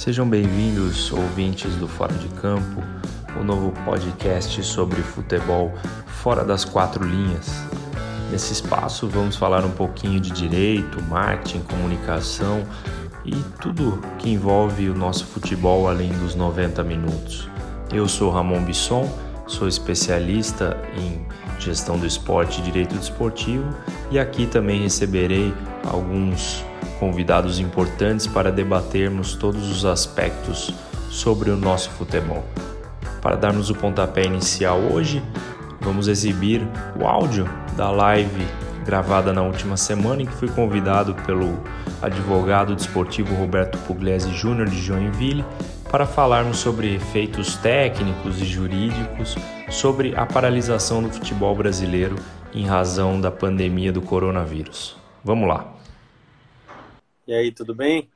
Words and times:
Sejam 0.00 0.26
bem-vindos, 0.26 1.12
ouvintes 1.12 1.76
do 1.76 1.86
Fora 1.86 2.14
de 2.14 2.26
Campo, 2.28 2.82
o 3.38 3.44
novo 3.44 3.70
podcast 3.84 4.62
sobre 4.62 5.02
futebol 5.02 5.74
fora 6.06 6.42
das 6.42 6.64
quatro 6.64 7.04
linhas. 7.04 7.50
Nesse 8.30 8.50
espaço 8.50 9.06
vamos 9.06 9.36
falar 9.36 9.62
um 9.62 9.70
pouquinho 9.70 10.18
de 10.18 10.30
direito, 10.30 11.02
marketing, 11.02 11.60
comunicação 11.64 12.66
e 13.26 13.34
tudo 13.60 14.00
que 14.18 14.30
envolve 14.30 14.88
o 14.88 14.94
nosso 14.94 15.26
futebol 15.26 15.86
além 15.86 16.10
dos 16.12 16.34
90 16.34 16.82
minutos. 16.82 17.46
Eu 17.92 18.08
sou 18.08 18.30
Ramon 18.30 18.64
Bisson, 18.64 19.06
sou 19.46 19.68
especialista 19.68 20.78
em 20.96 21.26
gestão 21.64 21.98
do 21.98 22.06
esporte 22.06 22.60
e 22.60 22.64
direito 22.64 22.94
desportivo 22.96 23.64
e 24.10 24.18
aqui 24.18 24.46
também 24.46 24.82
receberei 24.82 25.52
alguns 25.84 26.64
convidados 26.98 27.58
importantes 27.58 28.26
para 28.26 28.52
debatermos 28.52 29.34
todos 29.34 29.70
os 29.70 29.84
aspectos 29.84 30.72
sobre 31.08 31.50
o 31.50 31.56
nosso 31.56 31.90
futebol. 31.90 32.44
Para 33.22 33.36
darmos 33.36 33.70
o 33.70 33.74
pontapé 33.74 34.24
inicial 34.24 34.78
hoje, 34.78 35.22
vamos 35.80 36.08
exibir 36.08 36.66
o 36.98 37.06
áudio 37.06 37.48
da 37.76 37.90
live 37.90 38.46
gravada 38.84 39.32
na 39.32 39.42
última 39.42 39.76
semana 39.76 40.22
em 40.22 40.26
que 40.26 40.32
fui 40.32 40.48
convidado 40.48 41.14
pelo 41.26 41.58
advogado 42.02 42.74
desportivo 42.74 43.34
Roberto 43.34 43.78
Pugliese 43.86 44.32
Júnior 44.32 44.68
de 44.68 44.80
Joinville 44.80 45.44
para 45.90 46.06
falarmos 46.06 46.58
sobre 46.58 46.94
efeitos 46.94 47.56
técnicos 47.56 48.40
e 48.40 48.44
jurídicos 48.44 49.34
sobre 49.68 50.14
a 50.14 50.24
paralisação 50.24 51.02
do 51.02 51.10
futebol 51.10 51.54
brasileiro 51.54 52.14
em 52.54 52.64
razão 52.64 53.20
da 53.20 53.30
pandemia 53.30 53.90
do 53.90 54.00
coronavírus. 54.00 54.96
Vamos 55.24 55.48
lá. 55.48 55.76
E 57.26 57.34
aí, 57.34 57.50
tudo 57.50 57.74
bem? 57.74 58.08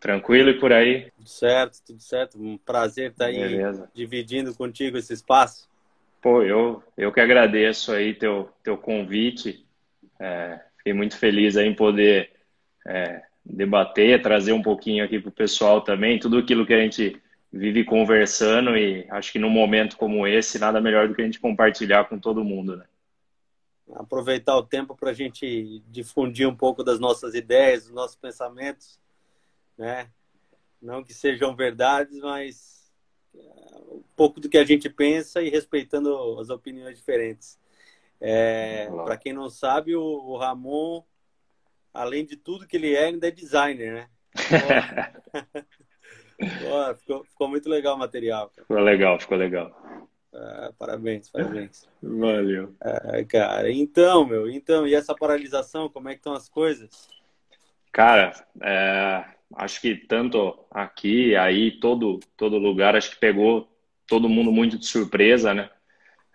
Tranquilo 0.00 0.50
e 0.50 0.58
por 0.58 0.72
aí? 0.72 1.10
Tudo 1.16 1.28
certo, 1.28 1.78
tudo 1.86 2.00
certo. 2.00 2.36
Um 2.36 2.58
prazer 2.58 3.12
estar 3.12 3.26
aí 3.26 3.38
Beleza. 3.38 3.88
dividindo 3.94 4.52
contigo 4.54 4.98
esse 4.98 5.12
espaço. 5.12 5.68
Pô, 6.20 6.42
eu, 6.42 6.82
eu 6.96 7.12
que 7.12 7.20
agradeço 7.20 7.92
aí 7.92 8.12
teu, 8.12 8.50
teu 8.62 8.76
convite. 8.76 9.64
É, 10.18 10.58
fiquei 10.78 10.92
muito 10.92 11.16
feliz 11.16 11.56
aí 11.56 11.68
em 11.68 11.74
poder 11.74 12.30
é, 12.86 13.22
debater, 13.44 14.22
trazer 14.22 14.52
um 14.52 14.62
pouquinho 14.62 15.04
aqui 15.04 15.18
para 15.18 15.28
o 15.28 15.32
pessoal 15.32 15.80
também, 15.80 16.18
tudo 16.18 16.38
aquilo 16.38 16.66
que 16.66 16.74
a 16.74 16.80
gente 16.80 17.20
vive 17.52 17.84
conversando 17.84 18.76
e 18.76 19.06
acho 19.10 19.32
que 19.32 19.38
num 19.38 19.50
momento 19.50 19.96
como 19.96 20.26
esse, 20.26 20.58
nada 20.58 20.80
melhor 20.80 21.08
do 21.08 21.14
que 21.14 21.22
a 21.22 21.24
gente 21.24 21.40
compartilhar 21.40 22.04
com 22.04 22.18
todo 22.18 22.44
mundo, 22.44 22.76
né? 22.76 22.84
Aproveitar 23.94 24.56
o 24.56 24.62
tempo 24.62 24.94
para 24.94 25.10
a 25.10 25.14
gente 25.14 25.82
difundir 25.88 26.48
um 26.48 26.54
pouco 26.54 26.84
das 26.84 27.00
nossas 27.00 27.34
ideias, 27.34 27.84
dos 27.84 27.92
nossos 27.92 28.14
pensamentos, 28.14 29.00
né? 29.76 30.08
Não 30.80 31.02
que 31.02 31.12
sejam 31.12 31.56
verdades, 31.56 32.20
mas 32.20 32.92
é, 33.34 33.38
um 33.90 34.02
pouco 34.14 34.38
do 34.38 34.48
que 34.48 34.56
a 34.56 34.64
gente 34.64 34.88
pensa 34.88 35.42
e 35.42 35.50
respeitando 35.50 36.38
as 36.38 36.50
opiniões 36.50 36.96
diferentes. 36.96 37.58
É, 38.20 38.88
para 39.04 39.16
quem 39.16 39.32
não 39.32 39.48
sabe, 39.48 39.96
o, 39.96 40.02
o 40.02 40.36
Ramon 40.36 41.02
além 41.92 42.24
de 42.24 42.36
tudo 42.36 42.66
que 42.66 42.76
ele 42.76 42.94
é, 42.94 43.06
ainda 43.06 43.28
é 43.28 43.30
designer, 43.30 43.92
né? 43.94 44.08
Pô, 46.40 46.94
ficou, 46.94 47.24
ficou, 47.24 47.48
muito 47.48 47.68
legal 47.68 47.96
o 47.96 47.98
material. 47.98 48.48
Cara. 48.48 48.62
Ficou 48.62 48.80
legal, 48.80 49.20
ficou 49.20 49.36
legal. 49.36 50.08
É, 50.32 50.72
parabéns, 50.78 51.28
parabéns. 51.28 51.88
Valeu. 52.02 52.74
É, 52.82 53.24
cara, 53.24 53.70
então, 53.70 54.26
meu, 54.26 54.48
então, 54.48 54.86
e 54.86 54.94
essa 54.94 55.14
paralisação, 55.14 55.88
como 55.88 56.08
é 56.08 56.12
que 56.12 56.20
estão 56.20 56.32
as 56.32 56.48
coisas? 56.48 57.08
Cara, 57.92 58.32
é, 58.62 59.24
acho 59.56 59.80
que 59.80 59.96
tanto 59.96 60.64
aqui, 60.70 61.34
aí, 61.36 61.78
todo, 61.80 62.20
todo 62.36 62.56
lugar, 62.56 62.96
acho 62.96 63.10
que 63.10 63.18
pegou 63.18 63.68
todo 64.06 64.28
mundo 64.28 64.52
muito 64.52 64.78
de 64.78 64.86
surpresa, 64.86 65.52
né? 65.52 65.68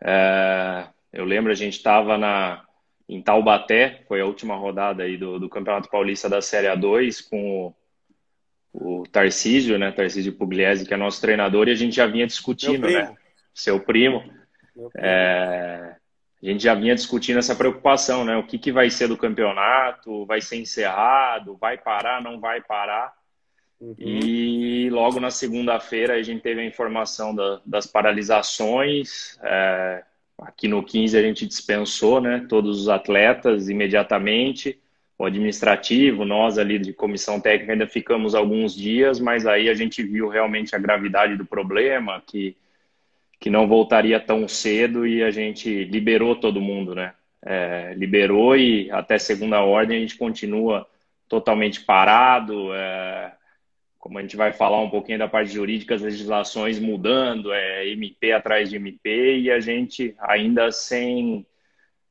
É, 0.03 0.87
eu 1.13 1.23
lembro, 1.23 1.51
a 1.51 1.55
gente 1.55 1.77
estava 1.77 2.17
na, 2.17 2.64
em 3.07 3.21
Taubaté, 3.21 4.01
foi 4.07 4.21
a 4.21 4.25
última 4.25 4.55
rodada 4.55 5.03
aí 5.03 5.17
do, 5.17 5.39
do 5.39 5.47
Campeonato 5.47 5.89
Paulista 5.89 6.27
da 6.27 6.41
Série 6.41 6.67
A2 6.67 7.27
com 7.29 7.73
o, 8.73 9.01
o 9.01 9.03
Tarcísio, 9.07 9.77
né, 9.77 9.91
Tarcísio 9.91 10.33
Pugliese, 10.33 10.85
que 10.85 10.93
é 10.93 10.97
nosso 10.97 11.21
treinador, 11.21 11.67
e 11.67 11.71
a 11.71 11.75
gente 11.75 11.95
já 11.95 12.07
vinha 12.07 12.25
discutindo, 12.25 12.89
né, 12.89 13.15
seu 13.53 13.79
primo, 13.79 14.21
primo. 14.73 14.91
É, 14.97 15.95
a 16.41 16.45
gente 16.45 16.63
já 16.63 16.73
vinha 16.73 16.95
discutindo 16.95 17.37
essa 17.37 17.55
preocupação, 17.55 18.25
né, 18.25 18.35
o 18.37 18.45
que, 18.45 18.57
que 18.57 18.71
vai 18.71 18.89
ser 18.89 19.07
do 19.07 19.17
campeonato, 19.17 20.25
vai 20.25 20.41
ser 20.41 20.57
encerrado, 20.57 21.57
vai 21.57 21.77
parar, 21.77 22.21
não 22.23 22.39
vai 22.39 22.59
parar, 22.61 23.13
uhum. 23.79 23.95
e 23.99 24.89
logo 24.89 25.19
na 25.19 25.29
segunda-feira 25.29 26.15
a 26.15 26.23
gente 26.23 26.41
teve 26.41 26.59
a 26.59 26.65
informação 26.65 27.35
da, 27.35 27.61
das 27.63 27.85
paralisações, 27.85 29.39
é, 29.43 30.03
Aqui 30.37 30.67
no 30.67 30.83
15 30.83 31.17
a 31.17 31.21
gente 31.21 31.45
dispensou 31.45 32.19
né, 32.19 32.45
todos 32.49 32.81
os 32.81 32.89
atletas 32.89 33.69
imediatamente. 33.69 34.79
O 35.17 35.23
administrativo, 35.23 36.25
nós 36.25 36.57
ali 36.57 36.77
de 36.77 36.91
comissão 36.91 37.39
técnica 37.39 37.71
ainda 37.71 37.87
ficamos 37.87 38.35
alguns 38.35 38.75
dias, 38.75 39.17
mas 39.19 39.47
aí 39.47 39.69
a 39.69 39.73
gente 39.73 40.03
viu 40.03 40.27
realmente 40.27 40.75
a 40.75 40.79
gravidade 40.79 41.37
do 41.37 41.45
problema, 41.45 42.21
que, 42.27 42.55
que 43.39 43.49
não 43.49 43.65
voltaria 43.65 44.19
tão 44.19 44.45
cedo 44.45 45.07
e 45.07 45.23
a 45.23 45.31
gente 45.31 45.85
liberou 45.85 46.35
todo 46.35 46.59
mundo, 46.59 46.93
né? 46.93 47.13
É, 47.41 47.93
liberou 47.95 48.57
e 48.57 48.91
até 48.91 49.17
segunda 49.17 49.61
ordem 49.61 49.97
a 49.97 50.01
gente 50.01 50.17
continua 50.17 50.85
totalmente 51.29 51.81
parado. 51.81 52.73
É, 52.73 53.31
como 54.05 54.19
a 54.19 54.21
gente 54.21 54.37
vai 54.37 54.53
falar 54.53 54.79
um 54.81 54.89
pouquinho 54.91 55.17
da 55.17 55.27
parte 55.27 55.51
jurídica, 55.51 55.95
as 55.95 56.01
legislações 56.03 56.77
mudando, 56.77 57.51
é 57.51 57.89
MP 57.89 58.33
atrás 58.33 58.69
de 58.69 58.75
MP 58.75 59.39
e 59.39 59.49
a 59.49 59.59
gente 59.59 60.13
ainda 60.19 60.71
sem, 60.71 61.43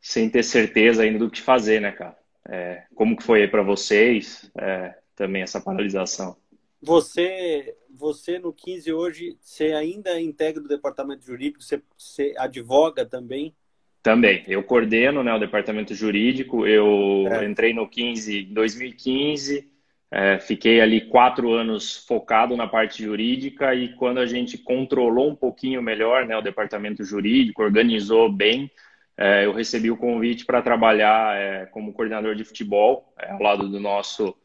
sem 0.00 0.28
ter 0.28 0.43
certeza 0.43 1.05
ainda 1.05 1.21
do 1.21 1.31
que 1.31 1.41
fazer, 1.41 1.81
né, 1.81 1.93
cara? 1.93 2.19
É, 2.49 2.82
como 2.97 3.16
que 3.16 3.22
foi 3.22 3.43
aí 3.43 3.49
para 3.49 3.62
vocês 3.62 4.50
é, 4.59 4.93
também 5.15 5.43
essa 5.43 5.60
paralisação? 5.60 6.37
Você, 6.82 7.77
você 7.88 8.41
no 8.41 8.53
15 8.53 8.93
hoje, 8.93 9.38
você 9.41 9.66
ainda 9.66 10.21
integra 10.21 10.65
o 10.65 10.66
departamento 10.66 11.25
jurídico, 11.25 11.62
você, 11.62 11.81
você 11.97 12.34
advoga 12.37 13.06
também? 13.06 13.55
Também, 14.03 14.43
eu 14.49 14.65
coordeno 14.65 15.22
né, 15.22 15.32
o 15.32 15.38
departamento 15.38 15.94
jurídico, 15.94 16.66
eu 16.66 17.28
é. 17.28 17.44
entrei 17.44 17.72
no 17.72 17.88
15 17.88 18.47
em 18.50 18.53
2015, 18.53 19.72
é, 20.16 20.38
fiquei 20.38 20.80
ali 20.80 21.00
quatro 21.00 21.52
anos 21.52 21.97
focado 22.06 22.56
na 22.56 22.69
parte 22.69 23.02
jurídica 23.02 23.75
e 23.75 23.88
quando 23.97 24.19
a 24.19 24.26
gente 24.26 24.56
controlou 24.56 25.28
um 25.28 25.34
pouquinho 25.34 25.82
melhor 25.82 26.25
né, 26.25 26.36
o 26.36 26.41
departamento 26.41 27.04
jurídico, 27.04 27.64
organizou 27.64 28.30
bem, 28.30 28.70
é, 29.16 29.44
eu 29.44 29.52
recebi 29.52 29.91
o 29.91 29.97
convite 29.97 30.47
para 30.47 30.62
trabalhar 30.62 31.36
é, 31.36 31.66
como 31.66 31.92
coordenador 31.92 32.36
de 32.36 32.44
futebol 32.44 33.12
é, 33.19 33.32
ao 33.32 33.42
lado 33.42 33.69
do 33.69 33.80
nosso 33.80 34.36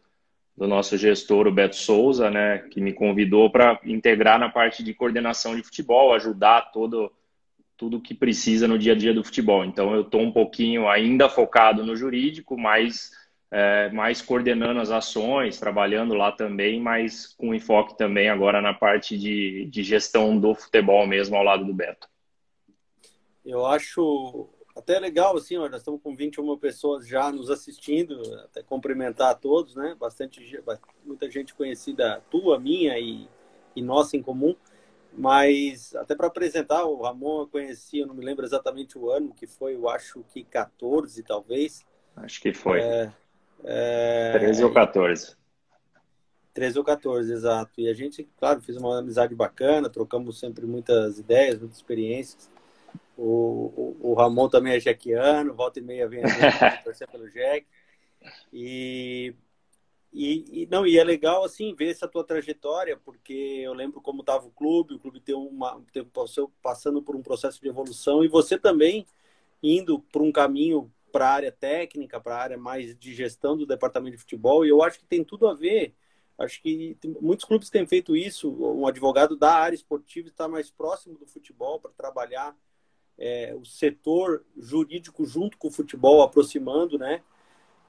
do 0.57 0.67
nosso 0.67 0.97
gestor, 0.97 1.47
o 1.47 1.53
Beto 1.53 1.75
Souza, 1.75 2.31
né, 2.31 2.57
que 2.71 2.81
me 2.81 2.91
convidou 2.91 3.49
para 3.49 3.79
integrar 3.85 4.37
na 4.39 4.49
parte 4.49 4.83
de 4.83 4.93
coordenação 4.93 5.55
de 5.55 5.61
futebol, 5.61 6.13
ajudar 6.15 6.71
todo 6.73 7.11
tudo 7.77 8.01
que 8.01 8.15
precisa 8.15 8.67
no 8.67 8.77
dia 8.77 8.93
a 8.93 8.95
dia 8.95 9.13
do 9.13 9.23
futebol. 9.23 9.63
Então 9.63 9.93
eu 9.93 10.01
estou 10.01 10.19
um 10.19 10.31
pouquinho 10.31 10.89
ainda 10.89 11.29
focado 11.29 11.85
no 11.85 11.95
jurídico, 11.95 12.57
mas 12.57 13.11
é, 13.51 13.89
mais 13.89 14.21
coordenando 14.21 14.79
as 14.79 14.91
ações, 14.91 15.59
trabalhando 15.59 16.13
lá 16.13 16.31
também, 16.31 16.79
mas 16.79 17.33
com 17.33 17.53
enfoque 17.53 17.97
também 17.97 18.29
agora 18.29 18.61
na 18.61 18.73
parte 18.73 19.17
de, 19.17 19.65
de 19.65 19.83
gestão 19.83 20.39
do 20.39 20.53
futebol 20.53 21.07
mesmo 21.07 21.35
ao 21.35 21.43
lado 21.43 21.65
do 21.65 21.73
Beto. 21.73 22.07
Eu 23.43 23.65
acho 23.65 24.49
até 24.75 24.99
legal, 24.99 25.35
assim, 25.35 25.57
ó, 25.57 25.67
nós 25.67 25.81
estamos 25.81 26.01
com 26.01 26.15
21 26.15 26.57
pessoas 26.57 27.07
já 27.07 27.31
nos 27.31 27.49
assistindo, 27.49 28.21
até 28.45 28.63
cumprimentar 28.63 29.31
a 29.31 29.35
todos, 29.35 29.75
né? 29.75 29.95
Bastante, 29.99 30.61
muita 31.03 31.29
gente 31.29 31.53
conhecida, 31.53 32.23
tua, 32.29 32.59
minha 32.59 32.97
e, 32.97 33.27
e 33.75 33.81
nossa 33.81 34.15
em 34.15 34.21
comum. 34.21 34.55
Mas 35.11 35.95
até 35.95 36.15
para 36.15 36.27
apresentar, 36.27 36.85
o 36.85 37.01
Ramon 37.01 37.41
eu 37.41 37.47
conheci, 37.47 37.99
eu 37.99 38.07
não 38.07 38.13
me 38.13 38.23
lembro 38.23 38.45
exatamente 38.45 38.97
o 38.97 39.09
ano, 39.09 39.33
que 39.33 39.47
foi, 39.47 39.75
eu 39.75 39.89
acho 39.89 40.23
que 40.31 40.43
14, 40.43 41.23
talvez. 41.23 41.85
Acho 42.15 42.39
que 42.39 42.53
foi. 42.53 42.79
É, 42.79 43.11
é... 43.63 44.31
13 44.33 44.63
ou 44.63 44.73
14. 44.73 45.37
13 46.53 46.77
ou 46.79 46.83
14, 46.83 47.31
exato. 47.31 47.71
E 47.77 47.87
a 47.87 47.93
gente, 47.93 48.27
claro, 48.37 48.61
fez 48.61 48.77
uma 48.77 48.99
amizade 48.99 49.33
bacana, 49.35 49.89
trocamos 49.89 50.39
sempre 50.39 50.65
muitas 50.65 51.19
ideias, 51.19 51.59
muitas 51.59 51.77
experiências. 51.77 52.49
O, 53.17 53.97
o, 54.01 54.11
o 54.11 54.13
Ramon 54.13 54.49
também 54.49 54.73
é 54.73 54.79
jequiano, 54.79 55.53
volta 55.53 55.79
e 55.79 55.81
meia 55.81 56.07
vem 56.07 56.21
torcer 56.83 57.07
pelo 57.07 57.29
Jack. 57.29 57.65
E, 58.51 59.33
e, 60.11 60.63
e, 60.63 60.67
não, 60.71 60.85
e 60.85 60.97
é 60.97 61.03
legal 61.03 61.43
assim 61.43 61.73
ver 61.75 61.91
essa 61.91 62.07
tua 62.07 62.23
trajetória, 62.23 62.97
porque 62.97 63.61
eu 63.63 63.73
lembro 63.73 64.01
como 64.01 64.21
estava 64.21 64.47
o 64.47 64.51
clube, 64.51 64.95
o 64.95 64.99
clube 64.99 65.19
tem 65.19 65.35
uma 65.35 65.81
tem, 65.93 66.05
passando 66.61 67.01
por 67.01 67.15
um 67.15 67.21
processo 67.21 67.61
de 67.61 67.67
evolução 67.67 68.23
e 68.23 68.27
você 68.27 68.57
também 68.57 69.05
indo 69.61 69.99
por 70.11 70.21
um 70.21 70.31
caminho 70.31 70.91
para 71.09 71.27
a 71.27 71.33
área 71.33 71.51
técnica, 71.51 72.19
para 72.19 72.35
a 72.35 72.41
área 72.41 72.57
mais 72.57 72.97
de 72.97 73.13
gestão 73.13 73.57
do 73.57 73.65
departamento 73.65 74.15
de 74.15 74.21
futebol, 74.21 74.65
e 74.65 74.69
eu 74.69 74.81
acho 74.83 74.99
que 74.99 75.05
tem 75.05 75.23
tudo 75.23 75.47
a 75.47 75.53
ver 75.53 75.95
Acho 76.39 76.61
que 76.61 76.97
muitos 77.21 77.43
clubes 77.43 77.69
têm 77.69 77.85
feito 77.85 78.15
isso. 78.15 78.49
Um 78.49 78.87
advogado 78.87 79.35
da 79.35 79.51
área 79.51 79.75
esportiva 79.75 80.29
está 80.29 80.47
mais 80.47 80.71
próximo 80.71 81.17
do 81.17 81.25
futebol 81.25 81.81
para 81.81 81.91
trabalhar 81.91 82.55
é, 83.17 83.53
o 83.53 83.65
setor 83.65 84.45
jurídico 84.57 85.25
junto 85.25 85.57
com 85.57 85.67
o 85.67 85.71
futebol, 85.71 86.21
aproximando, 86.21 86.97
né? 86.97 87.21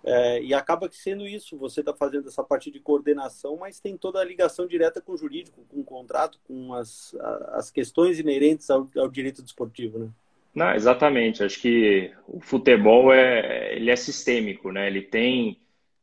É, 0.03 0.43
e 0.43 0.53
acaba 0.53 0.89
que 0.89 0.97
sendo 0.97 1.29
isso, 1.29 1.57
você 1.57 1.79
está 1.81 1.95
fazendo 1.95 2.27
essa 2.27 2.43
parte 2.43 2.73
de 2.73 2.81
coordenação, 2.81 3.57
mas 3.57 3.79
tem 3.79 3.97
toda 3.97 4.19
a 4.19 4.25
ligação 4.25 4.67
direta 4.67 5.01
com 5.01 5.13
o 5.13 5.17
jurídico, 5.17 5.65
com 5.69 5.81
o 5.81 5.85
contrato, 5.85 6.41
com 6.43 6.75
as, 6.75 7.15
as 7.53 7.71
questões 7.71 8.19
inerentes 8.19 8.69
ao, 8.69 8.91
ao 8.97 9.09
direito 9.09 9.43
desportivo, 9.43 9.99
né? 9.99 10.11
Não, 10.55 10.75
exatamente. 10.75 11.45
Acho 11.45 11.61
que 11.61 12.13
o 12.27 12.41
futebol 12.41 13.13
é, 13.13 13.75
ele 13.77 13.91
é 13.91 13.97
sistêmico, 13.97 14.73
né? 14.73 14.87
Ele 14.87 15.03
tem 15.03 15.61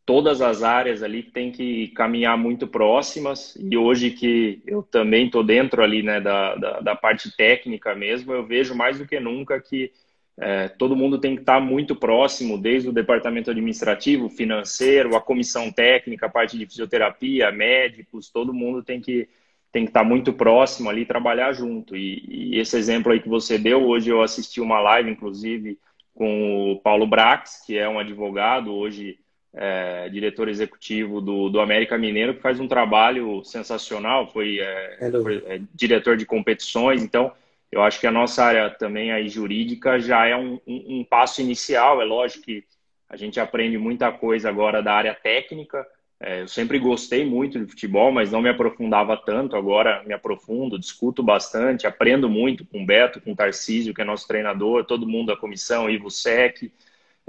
todas 0.08 0.42
as 0.42 0.64
áreas 0.64 1.04
ali 1.04 1.22
que 1.22 1.32
tem 1.32 1.52
que 1.52 1.90
caminhar 1.90 2.38
muito 2.38 2.66
próximas 2.66 3.58
e 3.60 3.76
hoje 3.76 4.12
que 4.12 4.64
eu 4.66 4.82
também 4.82 5.26
estou 5.26 5.44
dentro 5.44 5.84
ali 5.84 6.02
né 6.02 6.22
da, 6.22 6.56
da, 6.56 6.80
da, 6.80 6.96
parte 6.96 7.36
técnica 7.36 7.94
mesmo 7.94 8.32
eu 8.32 8.46
vejo 8.46 8.74
mais 8.74 8.98
do 8.98 9.06
que 9.06 9.20
nunca 9.20 9.60
que 9.60 9.92
é, 10.40 10.70
todo 10.70 10.96
mundo 10.96 11.20
tem 11.20 11.36
que 11.36 11.42
estar 11.42 11.56
tá 11.56 11.60
muito 11.60 11.94
próximo 11.94 12.58
desde 12.58 12.88
o 12.88 12.94
departamento 12.94 13.52
administrativo 13.52 14.30
financeiro 14.30 15.14
a 15.14 15.20
comissão 15.20 15.70
técnica 15.74 16.28
a 16.28 16.30
parte 16.30 16.58
de 16.58 16.66
fisioterapia 16.66 17.52
médicos 17.52 18.30
todo 18.30 18.54
mundo 18.54 18.82
tem 18.82 19.02
que 19.02 19.28
tem 19.72 19.84
que 19.84 19.90
estar 19.90 20.04
muito 20.04 20.34
próximo 20.34 20.90
ali 20.90 21.06
trabalhar 21.06 21.52
junto. 21.54 21.96
E, 21.96 22.24
e 22.28 22.60
esse 22.60 22.78
exemplo 22.78 23.12
aí 23.12 23.20
que 23.20 23.30
você 23.30 23.58
deu 23.58 23.86
hoje 23.86 24.10
eu 24.10 24.22
assisti 24.22 24.62
uma 24.62 24.80
live 24.80 25.12
inclusive 25.12 25.78
com 26.14 26.72
o 26.72 26.80
Paulo 26.80 27.06
Brax 27.06 27.64
que 27.66 27.78
é 27.78 27.88
um 27.88 28.00
advogado 28.00 28.74
hoje 28.74 29.20
é, 29.58 30.08
diretor 30.10 30.48
executivo 30.48 31.20
do, 31.20 31.50
do 31.50 31.60
América 31.60 31.98
Mineiro, 31.98 32.36
que 32.36 32.42
faz 32.42 32.60
um 32.60 32.68
trabalho 32.68 33.44
sensacional, 33.44 34.28
foi, 34.28 34.60
é, 34.60 35.12
foi 35.24 35.44
é, 35.48 35.60
diretor 35.74 36.16
de 36.16 36.26
competições, 36.26 37.04
então 37.04 37.32
eu 37.72 37.82
acho 37.82 38.00
que 38.00 38.08
a 38.08 38.12
nossa 38.12 38.44
área 38.44 38.70
também 38.70 39.12
aí 39.12 39.28
jurídica 39.28 40.00
já 40.00 40.28
é 40.28 40.36
um, 40.36 40.60
um, 40.66 41.00
um, 41.00 41.04
passo 41.04 41.42
inicial, 41.42 42.02
é 42.02 42.06
lógico 42.06 42.46
que 42.46 42.64
a 43.10 43.18
gente 43.18 43.40
aprende 43.40 43.78
muita 43.78 44.12
coisa 44.12 44.48
agora 44.48 44.82
da 44.82 44.94
área 44.94 45.16
técnica, 45.16 45.86
é, 46.20 46.42
eu 46.42 46.48
sempre 46.48 46.80
gostei 46.80 47.26
muito 47.26 47.60
de 47.60 47.70
futebol, 47.70 48.12
mas 48.12 48.32
não 48.32 48.42
me 48.42 48.50
aprofundava 48.50 49.16
tanto, 49.16 49.56
agora 49.56 50.04
me 50.04 50.14
aprofundo, 50.14 50.80
discuto 50.80 51.22
bastante, 51.22 51.86
aprendo 51.86 52.28
muito 52.28 52.66
com 52.66 52.82
o 52.82 52.86
Beto, 52.86 53.22
com 53.22 53.34
o 53.34 53.36
Tarcísio, 53.36 53.94
que 53.94 54.02
é 54.02 54.06
nosso 54.06 54.28
treinador, 54.28 54.86
todo 54.86 55.08
mundo 55.08 55.28
da 55.28 55.38
comissão, 55.38 55.90
Ivo 55.90 56.10
Sec, 56.10 56.72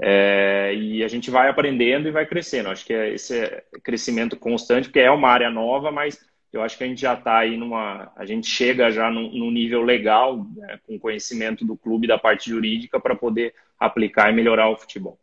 é, 0.01 0.73
e 0.73 1.03
a 1.03 1.07
gente 1.07 1.29
vai 1.29 1.49
aprendendo 1.49 2.07
e 2.07 2.11
vai 2.11 2.25
crescendo. 2.25 2.69
Acho 2.69 2.85
que 2.85 2.93
é 2.93 3.13
esse 3.13 3.63
crescimento 3.83 4.35
constante, 4.37 4.87
porque 4.87 4.99
é 4.99 5.11
uma 5.11 5.29
área 5.29 5.51
nova, 5.51 5.91
mas 5.91 6.25
eu 6.51 6.63
acho 6.63 6.77
que 6.77 6.83
a 6.83 6.87
gente 6.87 7.01
já 7.01 7.13
está 7.13 7.37
aí 7.37 7.57
numa. 7.57 8.11
A 8.15 8.25
gente 8.25 8.47
chega 8.47 8.89
já 8.89 9.11
num, 9.11 9.29
num 9.31 9.51
nível 9.51 9.83
legal, 9.83 10.47
né, 10.55 10.79
com 10.87 10.97
conhecimento 10.97 11.63
do 11.63 11.77
clube, 11.77 12.07
da 12.07 12.17
parte 12.17 12.49
jurídica, 12.49 12.99
para 12.99 13.15
poder 13.15 13.53
aplicar 13.77 14.31
e 14.31 14.35
melhorar 14.35 14.69
o 14.69 14.77
futebol. 14.77 15.19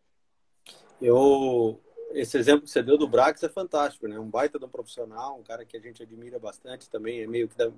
Eu, 1.01 1.81
esse 2.17 2.39
exemplo 2.39 2.63
que 2.63 2.71
você 2.71 2.83
deu 2.83 2.97
do 2.97 3.07
Brax 3.07 3.43
é 3.43 3.49
fantástico, 3.49 4.09
né? 4.09 4.19
Um 4.19 4.29
baita 4.29 4.59
de 4.59 4.65
um 4.65 4.69
profissional, 4.69 5.39
um 5.39 5.43
cara 5.43 5.65
que 5.65 5.77
a 5.77 5.81
gente 5.81 6.03
admira 6.03 6.39
bastante 6.39 6.89
também, 6.89 7.21
é 7.21 7.27
meio 7.27 7.47
que 7.47 7.57
da, 7.57 7.71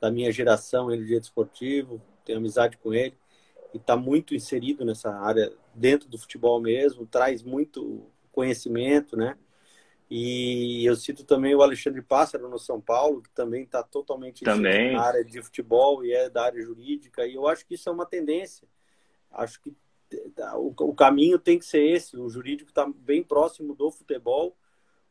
da 0.00 0.10
minha 0.10 0.30
geração, 0.30 0.90
ele 0.90 1.04
de 1.04 1.16
esportivo, 1.16 2.00
tenho 2.24 2.38
amizade 2.38 2.76
com 2.76 2.92
ele 2.92 3.16
e 3.72 3.78
está 3.78 3.96
muito 3.96 4.34
inserido 4.34 4.84
nessa 4.84 5.10
área 5.10 5.50
dentro 5.74 6.08
do 6.08 6.18
futebol 6.18 6.60
mesmo, 6.60 7.06
traz 7.06 7.42
muito 7.42 8.06
conhecimento, 8.32 9.16
né? 9.16 9.36
E 10.10 10.84
eu 10.84 10.94
cito 10.94 11.24
também 11.24 11.54
o 11.54 11.62
Alexandre 11.62 12.00
Pássaro 12.00 12.48
no 12.48 12.58
São 12.58 12.80
Paulo, 12.80 13.22
que 13.22 13.30
também 13.30 13.64
está 13.64 13.82
totalmente 13.82 14.44
também. 14.44 14.92
na 14.92 15.02
área 15.02 15.24
de 15.24 15.42
futebol 15.42 16.04
e 16.04 16.12
é 16.12 16.30
da 16.30 16.44
área 16.44 16.62
jurídica. 16.62 17.26
E 17.26 17.34
eu 17.34 17.48
acho 17.48 17.66
que 17.66 17.74
isso 17.74 17.88
é 17.88 17.92
uma 17.92 18.06
tendência. 18.06 18.68
Acho 19.32 19.60
que 19.60 19.74
o, 20.54 20.72
o 20.78 20.94
caminho 20.94 21.38
tem 21.38 21.58
que 21.58 21.64
ser 21.64 21.82
esse. 21.82 22.16
O 22.16 22.28
jurídico 22.28 22.70
está 22.70 22.86
bem 22.86 23.22
próximo 23.22 23.74
do 23.74 23.90
futebol, 23.90 24.56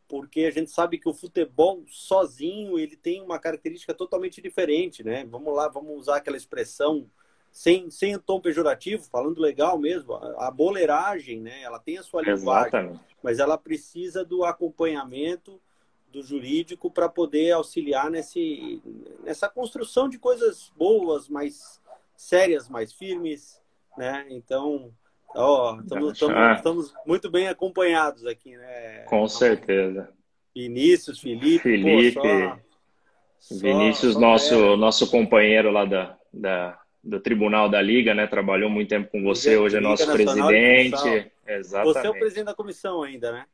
porque 0.07 0.41
a 0.41 0.51
gente 0.51 0.71
sabe 0.71 0.97
que 0.97 1.09
o 1.09 1.13
futebol 1.13 1.83
sozinho 1.87 2.77
ele 2.79 2.95
tem 2.95 3.21
uma 3.21 3.39
característica 3.39 3.93
totalmente 3.93 4.41
diferente, 4.41 5.03
né? 5.03 5.25
Vamos 5.25 5.53
lá, 5.55 5.67
vamos 5.67 5.97
usar 5.97 6.17
aquela 6.17 6.37
expressão 6.37 7.09
sem, 7.51 7.89
sem 7.89 8.17
tom 8.19 8.41
pejorativo, 8.41 9.03
falando 9.03 9.39
legal 9.39 9.77
mesmo, 9.79 10.13
a, 10.13 10.47
a 10.47 10.51
boleiragem, 10.51 11.41
né? 11.41 11.61
Ela 11.61 11.79
tem 11.79 11.97
a 11.97 12.03
sua 12.03 12.21
Exatamente. 12.21 12.73
linguagem, 12.73 12.99
mas 13.23 13.39
ela 13.39 13.57
precisa 13.57 14.23
do 14.25 14.43
acompanhamento 14.43 15.61
do 16.11 16.21
jurídico 16.21 16.89
para 16.89 17.09
poder 17.09 17.51
auxiliar 17.51 18.09
nesse, 18.09 18.81
nessa 19.23 19.49
construção 19.49 20.07
de 20.07 20.17
coisas 20.17 20.71
boas, 20.77 21.27
mais 21.27 21.81
sérias, 22.15 22.69
mais 22.69 22.93
firmes, 22.93 23.61
né? 23.97 24.25
Então, 24.29 24.91
ó, 25.35 25.79
estamos, 25.79 26.21
estamos 26.55 26.93
muito 27.05 27.29
bem 27.29 27.47
acompanhados 27.47 28.25
aqui, 28.25 28.55
né? 28.55 29.03
Com 29.07 29.27
certeza. 29.27 30.09
Vinícius, 30.55 31.19
Felipe, 31.19 31.59
Felipe, 31.59 32.15
pô, 32.15 32.59
só, 33.39 33.55
Vinícius, 33.61 34.13
só, 34.13 34.19
nosso, 34.19 34.47
só 34.47 34.77
nosso 34.77 35.11
companheiro 35.11 35.69
lá 35.69 35.83
da, 35.83 36.17
da, 36.33 36.79
do 37.03 37.19
Tribunal 37.19 37.69
da 37.69 37.81
Liga, 37.81 38.13
né? 38.13 38.25
Trabalhou 38.25 38.69
muito 38.69 38.89
tempo 38.89 39.11
com 39.11 39.21
você, 39.21 39.57
hoje 39.57 39.77
é 39.77 39.81
nosso 39.81 40.09
presidente. 40.11 41.31
Exatamente. 41.45 41.93
Você 41.93 42.07
é 42.07 42.09
o 42.09 42.13
presidente 42.13 42.45
da 42.45 42.55
comissão 42.55 43.03
ainda, 43.03 43.31
né? 43.31 43.45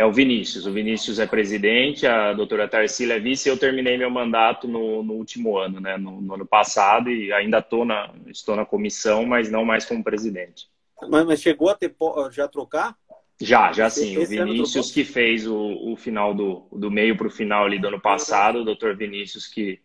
É 0.00 0.04
o 0.06 0.10
Vinícius. 0.10 0.64
O 0.64 0.72
Vinícius 0.72 1.18
é 1.18 1.26
presidente, 1.26 2.06
a 2.06 2.32
doutora 2.32 2.66
Tarsila 2.66 3.12
é 3.12 3.20
vice. 3.20 3.50
Eu 3.50 3.58
terminei 3.58 3.98
meu 3.98 4.08
mandato 4.08 4.66
no, 4.66 5.02
no 5.02 5.12
último 5.12 5.58
ano, 5.58 5.78
né? 5.78 5.98
No, 5.98 6.22
no, 6.22 6.34
ano 6.36 6.46
passado 6.46 7.10
e 7.10 7.30
ainda 7.34 7.60
tô 7.60 7.84
na, 7.84 8.10
estou 8.28 8.56
na 8.56 8.64
comissão, 8.64 9.26
mas 9.26 9.50
não 9.50 9.62
mais 9.62 9.84
como 9.84 10.02
presidente. 10.02 10.70
Mas, 11.06 11.26
mas 11.26 11.42
chegou 11.42 11.68
a 11.68 11.74
ter, 11.74 11.94
já 12.32 12.48
trocar? 12.48 12.96
Já, 13.38 13.74
já 13.74 13.90
sim. 13.90 14.16
o 14.16 14.24
Vinícius 14.24 14.90
que 14.90 15.04
fez 15.04 15.46
o, 15.46 15.92
o 15.92 15.94
final 15.96 16.32
do, 16.32 16.66
do 16.72 16.90
meio 16.90 17.14
para 17.14 17.26
o 17.26 17.30
final 17.30 17.66
ali 17.66 17.78
do 17.78 17.88
ano 17.88 18.00
passado, 18.00 18.60
o 18.60 18.64
doutor 18.64 18.96
Vinícius 18.96 19.46
que 19.46 19.80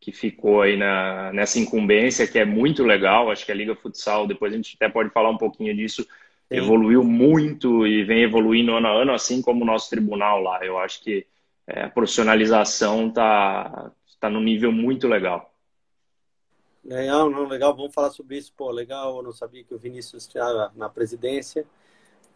que 0.00 0.12
ficou 0.12 0.62
aí 0.62 0.76
na, 0.76 1.32
nessa 1.32 1.58
incumbência, 1.58 2.26
que 2.26 2.38
é 2.38 2.44
muito 2.44 2.84
legal. 2.84 3.32
Acho 3.32 3.44
que 3.44 3.50
a 3.50 3.54
Liga 3.54 3.74
Futsal, 3.74 4.28
depois 4.28 4.52
a 4.52 4.56
gente 4.56 4.76
até 4.76 4.88
pode 4.88 5.10
falar 5.10 5.28
um 5.28 5.36
pouquinho 5.36 5.74
disso, 5.74 6.06
Sim. 6.50 6.56
evoluiu 6.56 7.04
muito 7.04 7.86
e 7.86 8.02
vem 8.04 8.22
evoluindo 8.22 8.74
ano 8.74 8.86
a 8.86 8.92
ano, 8.92 9.12
assim 9.12 9.42
como 9.42 9.62
o 9.62 9.66
nosso 9.66 9.90
tribunal 9.90 10.40
lá. 10.40 10.64
Eu 10.64 10.78
acho 10.78 11.02
que 11.02 11.26
é, 11.66 11.84
a 11.84 11.90
profissionalização 11.90 13.08
está 13.08 13.92
tá 14.18 14.30
num 14.30 14.40
nível 14.40 14.72
muito 14.72 15.06
legal. 15.06 15.52
Legal, 16.82 17.28
não, 17.28 17.46
legal, 17.46 17.76
vamos 17.76 17.92
falar 17.92 18.10
sobre 18.10 18.38
isso. 18.38 18.52
Pô, 18.56 18.70
legal, 18.70 19.18
eu 19.18 19.22
não 19.22 19.32
sabia 19.32 19.62
que 19.62 19.74
o 19.74 19.78
Vinícius 19.78 20.26
estava 20.26 20.72
na 20.74 20.88
presidência. 20.88 21.66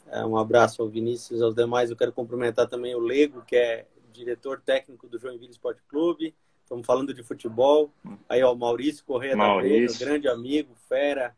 É, 0.08 0.24
um 0.26 0.36
abraço 0.36 0.82
ao 0.82 0.88
Vinícius, 0.88 1.40
aos 1.40 1.54
demais. 1.54 1.90
Eu 1.90 1.96
quero 1.96 2.12
cumprimentar 2.12 2.68
também 2.68 2.94
o 2.94 3.00
Lego, 3.00 3.42
que 3.46 3.56
é 3.56 3.86
diretor 4.12 4.60
técnico 4.60 5.08
do 5.08 5.18
Joinville 5.18 5.50
Esporte 5.50 5.80
Clube. 5.88 6.34
Estamos 6.62 6.86
falando 6.86 7.14
de 7.14 7.22
futebol. 7.22 7.90
Aí, 8.28 8.42
ó, 8.42 8.54
Maurício 8.54 9.04
Correia 9.06 9.34
Maurício. 9.34 9.98
da 9.98 10.04
grande 10.04 10.28
amigo, 10.28 10.74
fera. 10.86 11.34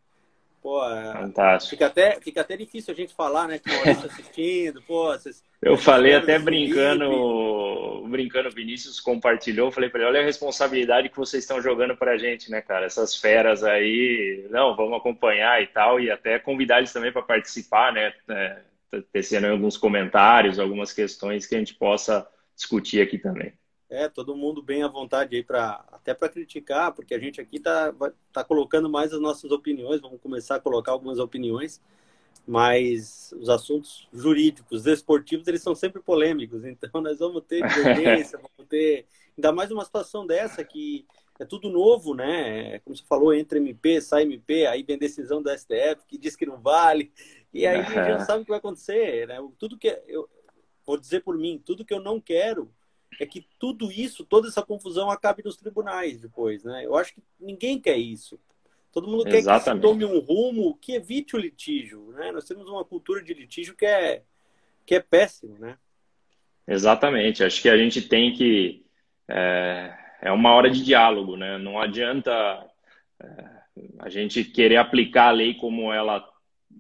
Pô, 0.64 0.83
é, 0.83 1.12
Fantástico. 1.12 1.68
Fica 1.68 1.87
até, 1.88 2.18
fica 2.23 2.40
até 2.40 2.56
difícil 2.56 2.94
a 2.94 2.97
gente 2.97 3.14
falar, 3.14 3.47
né? 3.47 3.59
Com 3.59 3.68
o 3.68 3.75
Maurício 3.75 4.06
assistindo. 4.06 4.80
Pô, 4.80 5.09
vocês, 5.12 5.44
Eu 5.61 5.76
falei 5.76 6.14
até 6.14 6.38
brincando, 6.38 7.04
Felipe. 7.04 8.11
brincando, 8.11 8.50
Vinícius 8.50 8.99
compartilhou. 8.99 9.71
Falei 9.71 9.90
para 9.90 10.00
ele: 10.00 10.09
olha 10.09 10.21
a 10.23 10.25
responsabilidade 10.25 11.11
que 11.11 11.18
vocês 11.18 11.44
estão 11.44 11.61
jogando 11.61 11.94
para 11.94 12.12
a 12.12 12.16
gente, 12.16 12.50
né, 12.50 12.62
cara? 12.62 12.87
Essas 12.87 13.14
feras 13.14 13.62
aí, 13.62 14.47
não, 14.49 14.75
vamos 14.75 14.97
acompanhar 14.97 15.62
e 15.62 15.66
tal. 15.66 16.00
E 16.00 16.11
até 16.11 16.38
convidar 16.38 16.78
eles 16.78 16.94
também 16.94 17.12
para 17.12 17.21
participar, 17.21 17.92
né? 17.92 18.14
É, 18.30 18.62
tecendo 19.12 19.47
alguns 19.49 19.76
comentários, 19.76 20.59
algumas 20.59 20.94
questões 20.94 21.47
que 21.47 21.54
a 21.54 21.59
gente 21.59 21.75
possa 21.75 22.26
discutir 22.56 23.02
aqui 23.02 23.18
também. 23.18 23.52
É, 23.94 24.08
todo 24.08 24.34
mundo 24.34 24.60
bem 24.60 24.82
à 24.82 24.88
vontade 24.88 25.36
aí 25.36 25.42
para 25.44 25.84
até 25.92 26.12
para 26.12 26.28
criticar, 26.28 26.92
porque 26.92 27.14
a 27.14 27.18
gente 27.18 27.40
aqui 27.40 27.60
tá 27.60 27.94
tá 28.32 28.42
colocando 28.42 28.90
mais 28.90 29.12
as 29.12 29.20
nossas 29.20 29.52
opiniões, 29.52 30.00
vamos 30.00 30.20
começar 30.20 30.56
a 30.56 30.60
colocar 30.60 30.90
algumas 30.90 31.20
opiniões, 31.20 31.80
mas 32.44 33.32
os 33.38 33.48
assuntos 33.48 34.08
jurídicos, 34.12 34.82
desportivos, 34.82 35.46
eles 35.46 35.62
são 35.62 35.76
sempre 35.76 36.02
polêmicos, 36.02 36.64
então 36.66 37.00
nós 37.00 37.20
vamos 37.20 37.44
ter 37.44 37.64
divergência, 37.68 38.36
vamos 38.42 38.68
ter 38.68 39.06
ainda 39.38 39.52
mais 39.52 39.70
uma 39.70 39.84
situação 39.84 40.26
dessa 40.26 40.64
que 40.64 41.06
é 41.38 41.44
tudo 41.44 41.70
novo, 41.70 42.14
né? 42.14 42.80
Como 42.80 42.96
você 42.96 43.04
falou, 43.04 43.32
entre 43.32 43.60
MP, 43.60 44.00
sai 44.00 44.22
MP, 44.22 44.66
aí 44.66 44.82
vem 44.82 44.98
decisão 44.98 45.40
da 45.40 45.56
STF 45.56 46.04
que 46.08 46.18
diz 46.18 46.34
que 46.34 46.46
não 46.46 46.60
vale, 46.60 47.12
e 47.52 47.64
aí 47.64 47.78
a 47.78 47.82
gente 47.82 47.94
já 47.94 48.18
sabe 48.26 48.42
o 48.42 48.44
que 48.44 48.50
vai 48.50 48.58
acontecer, 48.58 49.28
né? 49.28 49.36
Tudo 49.56 49.78
que 49.78 49.88
eu 50.08 50.28
vou 50.84 50.98
dizer 50.98 51.20
por 51.20 51.38
mim, 51.38 51.62
tudo 51.64 51.84
que 51.84 51.94
eu 51.94 52.00
não 52.00 52.20
quero 52.20 52.68
é 53.21 53.26
que 53.26 53.47
tudo 53.59 53.90
isso, 53.90 54.25
toda 54.25 54.49
essa 54.49 54.62
confusão 54.62 55.11
acabe 55.11 55.42
nos 55.44 55.56
tribunais 55.56 56.21
depois, 56.21 56.64
né? 56.64 56.85
Eu 56.85 56.97
acho 56.97 57.14
que 57.14 57.23
ninguém 57.38 57.80
quer 57.80 57.97
isso. 57.97 58.38
Todo 58.92 59.09
mundo 59.09 59.25
quer 59.25 59.37
Exatamente. 59.37 59.83
que 59.83 59.88
se 59.88 59.92
tome 59.92 60.04
um 60.04 60.21
rumo 60.21 60.78
que 60.80 60.94
evite 60.94 61.35
o 61.35 61.38
litígio, 61.38 62.12
né? 62.12 62.30
Nós 62.30 62.44
temos 62.44 62.68
uma 62.68 62.85
cultura 62.85 63.23
de 63.23 63.35
litígio 63.35 63.75
que 63.75 63.85
é, 63.85 64.23
que 64.87 64.94
é 64.94 65.00
péssimo, 65.00 65.59
né? 65.59 65.76
Exatamente. 66.66 67.42
Acho 67.42 67.61
que 67.61 67.68
a 67.68 67.76
gente 67.76 68.02
tem 68.02 68.33
que. 68.33 68.85
É, 69.28 69.92
é 70.23 70.33
uma 70.33 70.54
hora 70.54 70.71
de 70.71 70.85
diálogo, 70.85 71.37
né? 71.37 71.59
Não 71.59 71.80
adianta 71.80 72.30
é, 73.21 73.44
a 73.99 74.09
gente 74.09 74.44
querer 74.44 74.76
aplicar 74.76 75.28
a 75.28 75.33
lei 75.33 75.54
como 75.54 75.92
ela 75.92 76.25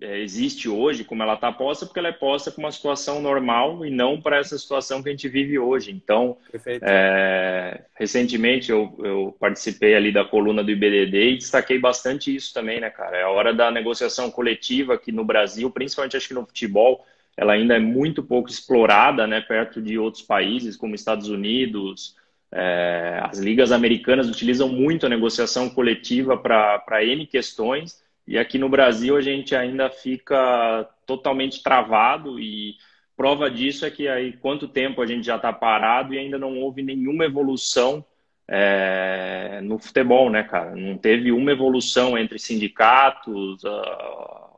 é, 0.00 0.20
existe 0.20 0.68
hoje, 0.68 1.04
como 1.04 1.22
ela 1.22 1.34
está 1.34 1.52
posta, 1.52 1.86
porque 1.86 1.98
ela 1.98 2.08
é 2.08 2.12
posta 2.12 2.50
para 2.50 2.60
uma 2.60 2.72
situação 2.72 3.20
normal 3.20 3.84
e 3.86 3.90
não 3.90 4.20
para 4.20 4.38
essa 4.38 4.58
situação 4.58 5.02
que 5.02 5.08
a 5.08 5.12
gente 5.12 5.28
vive 5.28 5.58
hoje. 5.58 5.90
Então, 5.90 6.36
é, 6.82 7.82
recentemente 7.94 8.70
eu, 8.70 8.94
eu, 8.98 9.36
participei 9.38 9.94
ali 9.94 10.12
da 10.12 10.24
coluna 10.24 10.64
do 10.64 10.70
IBDD 10.70 11.30
e 11.30 11.38
destaquei 11.38 11.78
bastante 11.78 12.34
isso 12.34 12.52
também, 12.52 12.80
né, 12.80 12.90
cara? 12.90 13.18
É 13.18 13.22
a 13.22 13.30
hora 13.30 13.54
da 13.54 13.70
negociação 13.70 14.30
coletiva 14.30 14.98
que 14.98 15.12
no 15.12 15.24
Brasil, 15.24 15.70
principalmente 15.70 16.16
acho 16.16 16.28
que 16.28 16.34
no 16.34 16.46
futebol, 16.46 17.04
ela 17.36 17.52
ainda 17.52 17.76
é 17.76 17.80
muito 17.80 18.22
pouco 18.22 18.48
explorada, 18.48 19.26
né, 19.26 19.40
perto 19.40 19.80
de 19.80 19.98
outros 19.98 20.22
países 20.22 20.76
como 20.76 20.94
Estados 20.94 21.28
Unidos. 21.28 22.16
É, 22.52 23.20
as 23.22 23.38
ligas 23.38 23.72
americanas 23.72 24.28
utilizam 24.28 24.68
muito 24.68 25.06
a 25.06 25.08
negociação 25.08 25.68
coletiva 25.68 26.36
para 26.36 27.04
N 27.04 27.26
questões 27.26 28.03
e 28.26 28.38
aqui 28.38 28.58
no 28.58 28.68
Brasil 28.68 29.16
a 29.16 29.20
gente 29.20 29.54
ainda 29.54 29.90
fica 29.90 30.88
totalmente 31.06 31.62
travado 31.62 32.40
e 32.40 32.76
prova 33.16 33.50
disso 33.50 33.84
é 33.84 33.90
que 33.90 34.08
aí 34.08 34.32
quanto 34.32 34.66
tempo 34.66 35.02
a 35.02 35.06
gente 35.06 35.26
já 35.26 35.36
está 35.36 35.52
parado 35.52 36.14
e 36.14 36.18
ainda 36.18 36.38
não 36.38 36.58
houve 36.58 36.82
nenhuma 36.82 37.24
evolução 37.24 38.04
é, 38.48 39.60
no 39.62 39.78
futebol, 39.78 40.30
né, 40.30 40.42
cara? 40.42 40.74
Não 40.74 40.96
teve 40.96 41.32
uma 41.32 41.52
evolução 41.52 42.16
entre 42.16 42.38
sindicatos, 42.38 43.64
a, 43.64 44.50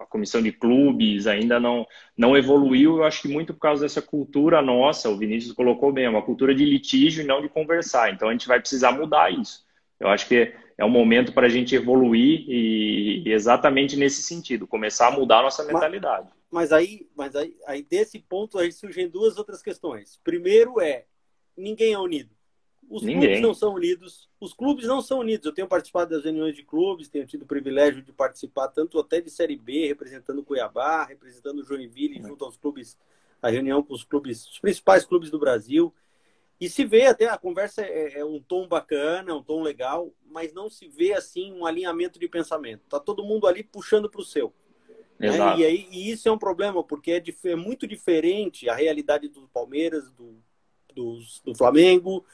a, 0.00 0.06
comissão 0.08 0.42
de 0.42 0.52
clubes 0.52 1.26
ainda 1.26 1.60
não, 1.60 1.86
não 2.16 2.36
evoluiu. 2.36 2.98
Eu 2.98 3.04
acho 3.04 3.22
que 3.22 3.28
muito 3.28 3.52
por 3.52 3.60
causa 3.60 3.82
dessa 3.82 4.00
cultura 4.00 4.62
nossa, 4.62 5.10
o 5.10 5.16
Vinícius 5.18 5.52
colocou 5.52 5.92
bem, 5.92 6.04
é 6.04 6.10
uma 6.10 6.22
cultura 6.22 6.54
de 6.54 6.64
litígio 6.64 7.22
e 7.22 7.26
não 7.26 7.42
de 7.42 7.48
conversar. 7.48 8.12
Então 8.12 8.28
a 8.28 8.32
gente 8.32 8.48
vai 8.48 8.60
precisar 8.60 8.92
mudar 8.92 9.30
isso. 9.32 9.64
Eu 9.98 10.08
acho 10.08 10.26
que 10.28 10.54
é 10.78 10.84
um 10.84 10.90
momento 10.90 11.32
para 11.32 11.46
a 11.46 11.50
gente 11.50 11.74
evoluir 11.74 12.44
e, 12.48 13.22
e, 13.24 13.32
exatamente 13.32 13.96
nesse 13.96 14.22
sentido, 14.22 14.66
começar 14.66 15.08
a 15.08 15.10
mudar 15.10 15.38
a 15.38 15.44
nossa 15.44 15.64
mentalidade. 15.64 16.28
Mas, 16.50 16.70
mas, 16.70 16.72
aí, 16.72 17.08
mas 17.16 17.34
aí, 17.34 17.56
aí, 17.66 17.82
desse 17.82 18.18
ponto, 18.18 18.58
aí 18.58 18.70
surgem 18.70 19.08
duas 19.08 19.38
outras 19.38 19.62
questões. 19.62 20.20
Primeiro 20.22 20.80
é, 20.80 21.06
ninguém 21.56 21.94
é 21.94 21.98
unido. 21.98 22.30
Os 22.88 23.02
ninguém. 23.02 23.22
clubes 23.22 23.40
não 23.40 23.54
são 23.54 23.74
unidos. 23.74 24.28
Os 24.38 24.52
clubes 24.52 24.86
não 24.86 25.00
são 25.00 25.18
unidos. 25.20 25.46
Eu 25.46 25.52
tenho 25.52 25.66
participado 25.66 26.10
das 26.10 26.24
reuniões 26.24 26.54
de 26.54 26.62
clubes, 26.62 27.08
tenho 27.08 27.26
tido 27.26 27.42
o 27.42 27.46
privilégio 27.46 28.02
de 28.02 28.12
participar 28.12 28.68
tanto 28.68 28.98
até 28.98 29.20
de 29.20 29.30
Série 29.30 29.56
B, 29.56 29.88
representando 29.88 30.44
Cuiabá, 30.44 31.04
representando 31.04 31.64
Joinville, 31.64 32.22
junto 32.22 32.44
aos 32.44 32.56
clubes, 32.56 32.96
a 33.42 33.48
reunião 33.48 33.82
com 33.82 33.94
os 33.94 34.04
clubes, 34.04 34.46
os 34.46 34.58
principais 34.58 35.04
clubes 35.04 35.30
do 35.30 35.38
Brasil. 35.38 35.92
E 36.60 36.68
se 36.68 36.84
vê 36.84 37.06
até, 37.06 37.26
a 37.28 37.36
conversa 37.36 37.82
é, 37.82 38.18
é, 38.18 38.24
um 38.24 38.40
tom 38.40 38.66
bacana, 38.66 39.34
um 39.34 39.42
tom 39.42 39.62
legal, 39.62 40.10
mas 40.24 40.54
não 40.54 40.70
se 40.70 40.88
vê 40.88 41.12
assim 41.12 41.52
um 41.52 41.66
alinhamento 41.66 42.18
de 42.18 42.28
pensamento. 42.28 42.82
Tá 42.88 42.98
todo 42.98 43.24
mundo 43.24 43.46
ali 43.46 43.62
puxando 43.62 44.08
para 44.08 44.20
o 44.20 44.24
seu. 44.24 44.54
Né? 45.18 45.36
E, 45.58 45.64
aí, 45.64 45.88
e 45.90 46.10
isso 46.10 46.28
é 46.28 46.32
um 46.32 46.38
problema, 46.38 46.82
porque 46.82 47.12
é, 47.12 47.22
é, 47.44 47.56
muito 47.56 47.86
diferente 47.86 48.68
a 48.68 48.74
realidade 48.74 49.28
do 49.28 49.48
Palmeiras, 49.48 50.10
do, 50.12 50.42
do, 50.94 51.18
do 51.44 51.54
Flamengo, 51.54 52.24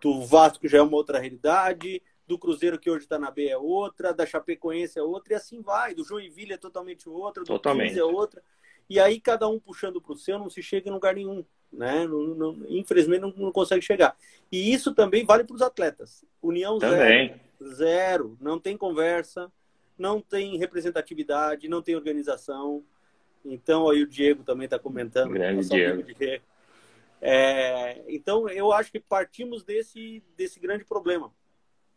do 0.00 0.22
Vasco 0.22 0.68
já 0.68 0.78
é 0.78 0.82
uma 0.82 0.96
outra 0.96 1.18
realidade, 1.18 2.02
do 2.26 2.38
Cruzeiro 2.38 2.78
que 2.78 2.90
hoje 2.90 3.04
está 3.04 3.18
na 3.18 3.30
B 3.30 3.48
é 3.48 3.56
outra, 3.56 4.12
da 4.12 4.26
Chapecoense 4.26 4.98
é 4.98 5.02
outra, 5.02 5.34
e 5.34 5.36
assim 5.36 5.60
vai. 5.60 5.94
Do 5.94 6.04
Joinville 6.04 6.54
é 6.54 6.58
totalmente 6.58 7.08
outra, 7.08 7.42
do 7.42 7.46
totalmente. 7.46 7.88
15 7.88 8.00
é 8.00 8.04
outra. 8.04 8.42
E 8.88 9.00
aí 9.00 9.20
cada 9.20 9.48
um 9.48 9.58
puxando 9.58 10.00
para 10.00 10.12
o 10.12 10.16
seu 10.16 10.38
não 10.38 10.50
se 10.50 10.62
chega 10.62 10.88
em 10.88 10.92
lugar 10.92 11.14
nenhum 11.14 11.44
né? 11.76 12.06
Não, 12.06 12.22
não, 12.34 12.56
infelizmente 12.68 13.20
não, 13.20 13.32
não, 13.36 13.52
consegue 13.52 13.82
chegar. 13.82 14.16
E 14.50 14.72
isso 14.72 14.94
também 14.94 15.24
vale 15.24 15.44
para 15.44 15.54
os 15.54 15.62
atletas. 15.62 16.24
União 16.42 16.78
também. 16.78 17.34
zero, 17.60 17.74
zero, 17.74 18.38
não 18.40 18.58
tem 18.58 18.76
conversa, 18.76 19.52
não 19.98 20.20
tem 20.20 20.56
representatividade, 20.56 21.68
não 21.68 21.82
tem 21.82 21.94
organização. 21.94 22.82
Então 23.44 23.88
aí 23.88 24.02
o 24.02 24.06
Diego 24.06 24.42
também 24.42 24.64
está 24.64 24.78
comentando. 24.78 25.30
Grande 25.30 25.68
Diego. 25.68 26.04
É, 27.20 28.04
então 28.08 28.48
eu 28.48 28.72
acho 28.72 28.90
que 28.90 29.00
partimos 29.00 29.62
desse 29.64 30.22
desse 30.36 30.60
grande 30.60 30.84
problema. 30.84 31.32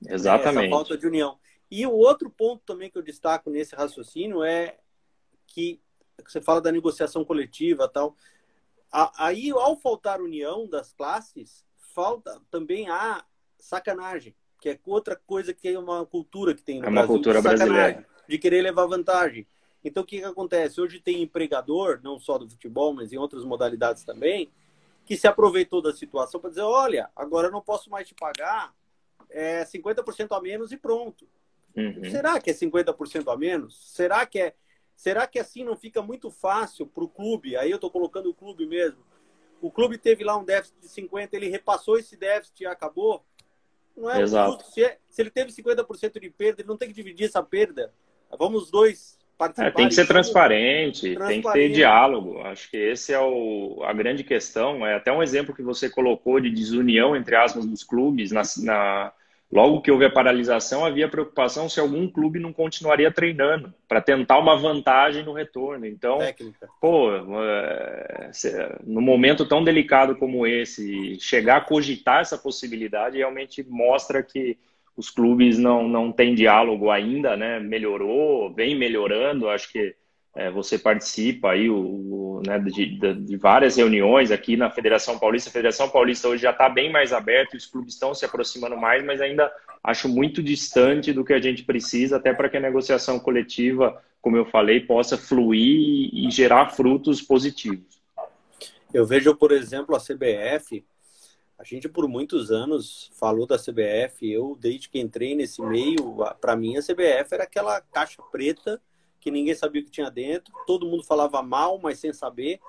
Exatamente. 0.06 0.56
Né? 0.56 0.66
Essa 0.66 0.70
falta 0.70 0.98
de 0.98 1.08
união. 1.08 1.38
E 1.72 1.86
o 1.86 1.92
outro 1.92 2.30
ponto 2.30 2.64
também 2.66 2.90
que 2.90 2.98
eu 2.98 3.04
destaco 3.04 3.50
nesse 3.50 3.76
raciocínio 3.76 4.44
é 4.44 4.78
que 5.46 5.80
você 6.26 6.42
fala 6.42 6.62
da 6.62 6.72
negociação 6.72 7.24
coletiva 7.24 7.88
tal 7.88 8.16
aí, 8.92 9.52
ao 9.52 9.76
faltar 9.78 10.22
união 10.22 10.68
das 10.68 10.94
classes, 10.94 11.66
falta 11.94 12.42
também 12.50 12.90
a 12.90 13.24
sacanagem, 13.58 14.36
que 14.62 14.70
é 14.70 14.80
outra 14.86 15.16
coisa 15.16 15.54
que 15.54 15.68
é 15.68 15.78
uma 15.78 16.06
cultura 16.06 16.54
que 16.54 16.62
tem 16.62 16.80
no 16.80 16.86
é 16.86 16.88
uma 16.88 17.02
Brasil, 17.02 17.16
cultura 17.16 17.42
brasileira. 17.42 18.08
De 18.28 18.38
querer 18.38 18.62
levar 18.62 18.86
vantagem. 18.86 19.48
Então, 19.84 20.04
o 20.04 20.06
que, 20.06 20.20
que 20.20 20.26
acontece? 20.26 20.80
Hoje 20.80 21.00
tem 21.00 21.22
empregador, 21.22 22.00
não 22.04 22.20
só 22.20 22.38
do 22.38 22.50
futebol, 22.50 22.94
mas 22.94 23.14
em 23.14 23.18
outras 23.18 23.44
modalidades 23.44 24.04
também, 24.04 24.52
que 25.06 25.18
se 25.18 25.28
aproveitou 25.28 25.82
da 25.82 25.94
situação 25.94 26.40
para 26.40 26.50
dizer: 26.50 26.62
olha, 26.62 27.10
agora 27.16 27.48
eu 27.48 27.52
não 27.52 27.62
posso 27.62 27.90
mais 27.90 28.08
te 28.08 28.14
pagar 28.14 28.74
é, 29.30 29.64
50% 29.64 30.38
a 30.38 30.42
menos 30.42 30.72
e 30.72 30.78
pronto. 30.78 31.28
Uhum. 31.76 32.10
Será 32.10 32.40
que 32.40 32.50
é 32.50 32.54
50% 32.54 33.32
a 33.32 33.38
menos? 33.38 33.94
Será 33.94 34.26
que 34.26 34.40
é 34.40 34.56
Será 35.00 35.26
que 35.26 35.40
assim 35.40 35.64
não 35.64 35.78
fica 35.78 36.02
muito 36.02 36.30
fácil 36.30 36.86
para 36.86 37.06
o 37.06 37.08
clube? 37.08 37.56
Aí 37.56 37.72
eu 37.72 37.76
estou 37.76 37.90
colocando 37.90 38.30
o 38.30 38.34
clube 38.34 38.66
mesmo. 38.66 39.00
O 39.62 39.72
clube 39.72 39.98
teve 39.98 40.26
lá 40.26 40.36
um 40.36 40.44
déficit 40.44 40.78
de 40.78 40.90
50, 40.90 41.38
ele 41.38 41.48
repassou 41.48 41.98
esse 41.98 42.18
déficit 42.18 42.64
e 42.64 42.66
acabou. 42.66 43.24
Não 43.96 44.12
é 44.12 44.22
Exato. 44.22 44.52
justo. 44.52 44.74
Se, 44.74 44.84
é, 44.84 44.98
se 45.10 45.22
ele 45.22 45.30
teve 45.30 45.54
50% 45.54 46.20
de 46.20 46.30
perda, 46.30 46.62
ele 46.62 46.68
não 46.68 46.76
tem 46.76 46.90
que 46.90 46.94
dividir 46.94 47.28
essa 47.28 47.42
perda. 47.42 47.94
Vamos 48.38 48.64
os 48.64 48.72
dois 48.72 49.18
participar. 49.38 49.70
É, 49.70 49.72
tem 49.72 49.88
que 49.88 49.96
ser 49.96 50.06
transparente, 50.06 51.16
transparente, 51.16 51.44
tem 51.44 51.50
que 51.50 51.54
ter 51.54 51.70
diálogo. 51.70 52.42
Acho 52.42 52.70
que 52.70 52.76
esse 52.76 53.14
é 53.14 53.22
o, 53.22 53.82
a 53.84 53.94
grande 53.94 54.26
questão. 54.26 54.86
É 54.86 54.96
até 54.96 55.14
um 55.14 55.24
exemplo 55.24 55.56
que 55.56 55.64
você 55.64 55.90
colocou 55.90 56.42
de 56.42 56.50
desunião, 56.50 57.16
entre 57.16 57.38
aspas, 57.38 57.66
dos 57.66 57.86
clubes 57.86 58.34
na, 58.34 58.42
na 58.58 59.14
Logo 59.52 59.82
que 59.82 59.90
houve 59.90 60.06
a 60.06 60.12
paralisação, 60.12 60.86
havia 60.86 61.10
preocupação 61.10 61.68
se 61.68 61.80
algum 61.80 62.08
clube 62.08 62.40
não 62.40 62.54
continuaria 62.54 63.12
treinando 63.12 63.74
para 63.88 64.00
tentar 64.00 64.38
uma 64.38 64.56
vantagem 64.56 65.24
no 65.24 65.34
retorno. 65.34 65.88
Então, 65.88 66.20
Técnica. 66.20 66.70
pô, 66.80 67.10
é, 67.12 68.30
no 68.86 69.02
momento 69.02 69.48
tão 69.48 69.64
delicado 69.64 70.16
como 70.16 70.46
esse, 70.46 71.20
chegar 71.20 71.58
a 71.58 71.62
cogitar 71.62 72.22
essa 72.22 72.38
possibilidade 72.38 73.18
realmente 73.18 73.66
mostra 73.68 74.22
que 74.22 74.56
os 74.96 75.10
clubes 75.10 75.58
não, 75.58 75.88
não 75.88 76.12
têm 76.12 76.36
diálogo 76.36 76.92
ainda, 76.92 77.36
né? 77.36 77.60
Melhorou, 77.60 78.54
vem 78.54 78.78
melhorando. 78.78 79.50
Acho 79.50 79.72
que 79.72 79.96
é, 80.40 80.50
você 80.50 80.80
participa 80.80 81.52
aí 81.52 81.70
o, 81.70 81.76
o 81.76 82.42
né, 82.48 82.58
de, 82.60 82.98
de, 83.14 83.36
várias 83.36 83.76
reuniões 83.76 84.32
aqui 84.32 84.56
na 84.56 84.72
Federação 84.72 85.20
Paulista. 85.20 85.50
A 85.50 85.54
Federação 85.54 85.90
Paulista 85.90 86.30
hoje 86.30 86.44
já 86.44 86.52
está 86.52 86.70
bem 86.70 86.90
mais 86.90 87.12
aberta, 87.12 87.58
os 87.58 87.66
clubes 87.66 87.96
estão 87.96 88.16
se 88.16 88.24
aproximando 88.24 88.78
mais, 88.78 89.04
mas 89.04 89.20
ainda 89.20 89.52
acho 89.84 90.08
muito 90.08 90.42
distante 90.42 91.12
do 91.12 91.26
que 91.26 91.34
a 91.34 91.42
gente 91.42 91.64
precisa, 91.64 92.16
até 92.16 92.34
para 92.34 92.48
que 92.48 92.56
a 92.56 92.62
negociação 92.62 93.20
coletiva, 93.20 94.02
como 94.22 94.38
eu 94.38 94.46
falei, 94.46 94.80
possa 94.80 95.18
fluir 95.18 95.60
e, 96.14 96.28
e 96.28 96.32
gerar 96.32 96.70
frutos 96.70 97.22
positivos. 97.22 98.00
Eu 98.94 99.06
vejo, 99.06 99.36
por 99.36 99.52
exemplo, 99.52 99.94
a 99.94 100.00
CBF. 100.00 100.86
A 101.60 101.66
gente 101.66 101.90
por 101.90 102.08
muitos 102.08 102.50
anos 102.50 103.12
falou 103.20 103.46
da 103.46 103.58
CBF. 103.58 104.32
Eu, 104.32 104.58
desde 104.58 104.88
que 104.88 105.02
entrei 105.02 105.36
nesse 105.36 105.62
meio, 105.62 106.16
para 106.40 106.56
mim 106.56 106.78
a 106.78 106.82
CBF 106.82 107.34
era 107.34 107.44
aquela 107.44 107.82
caixa 107.82 108.22
preta 108.32 108.80
que 109.20 109.32
ninguém 109.32 109.56
sabia 109.56 109.82
o 109.82 109.86
que 109.86 109.92
tinha 109.92 110.10
dentro, 110.10 110.54
todo 110.66 110.86
mundo 110.86 111.04
falava 111.04 111.42
mal, 111.42 111.78
mas 111.80 112.00
sem 112.00 112.14
saber. 112.14 112.60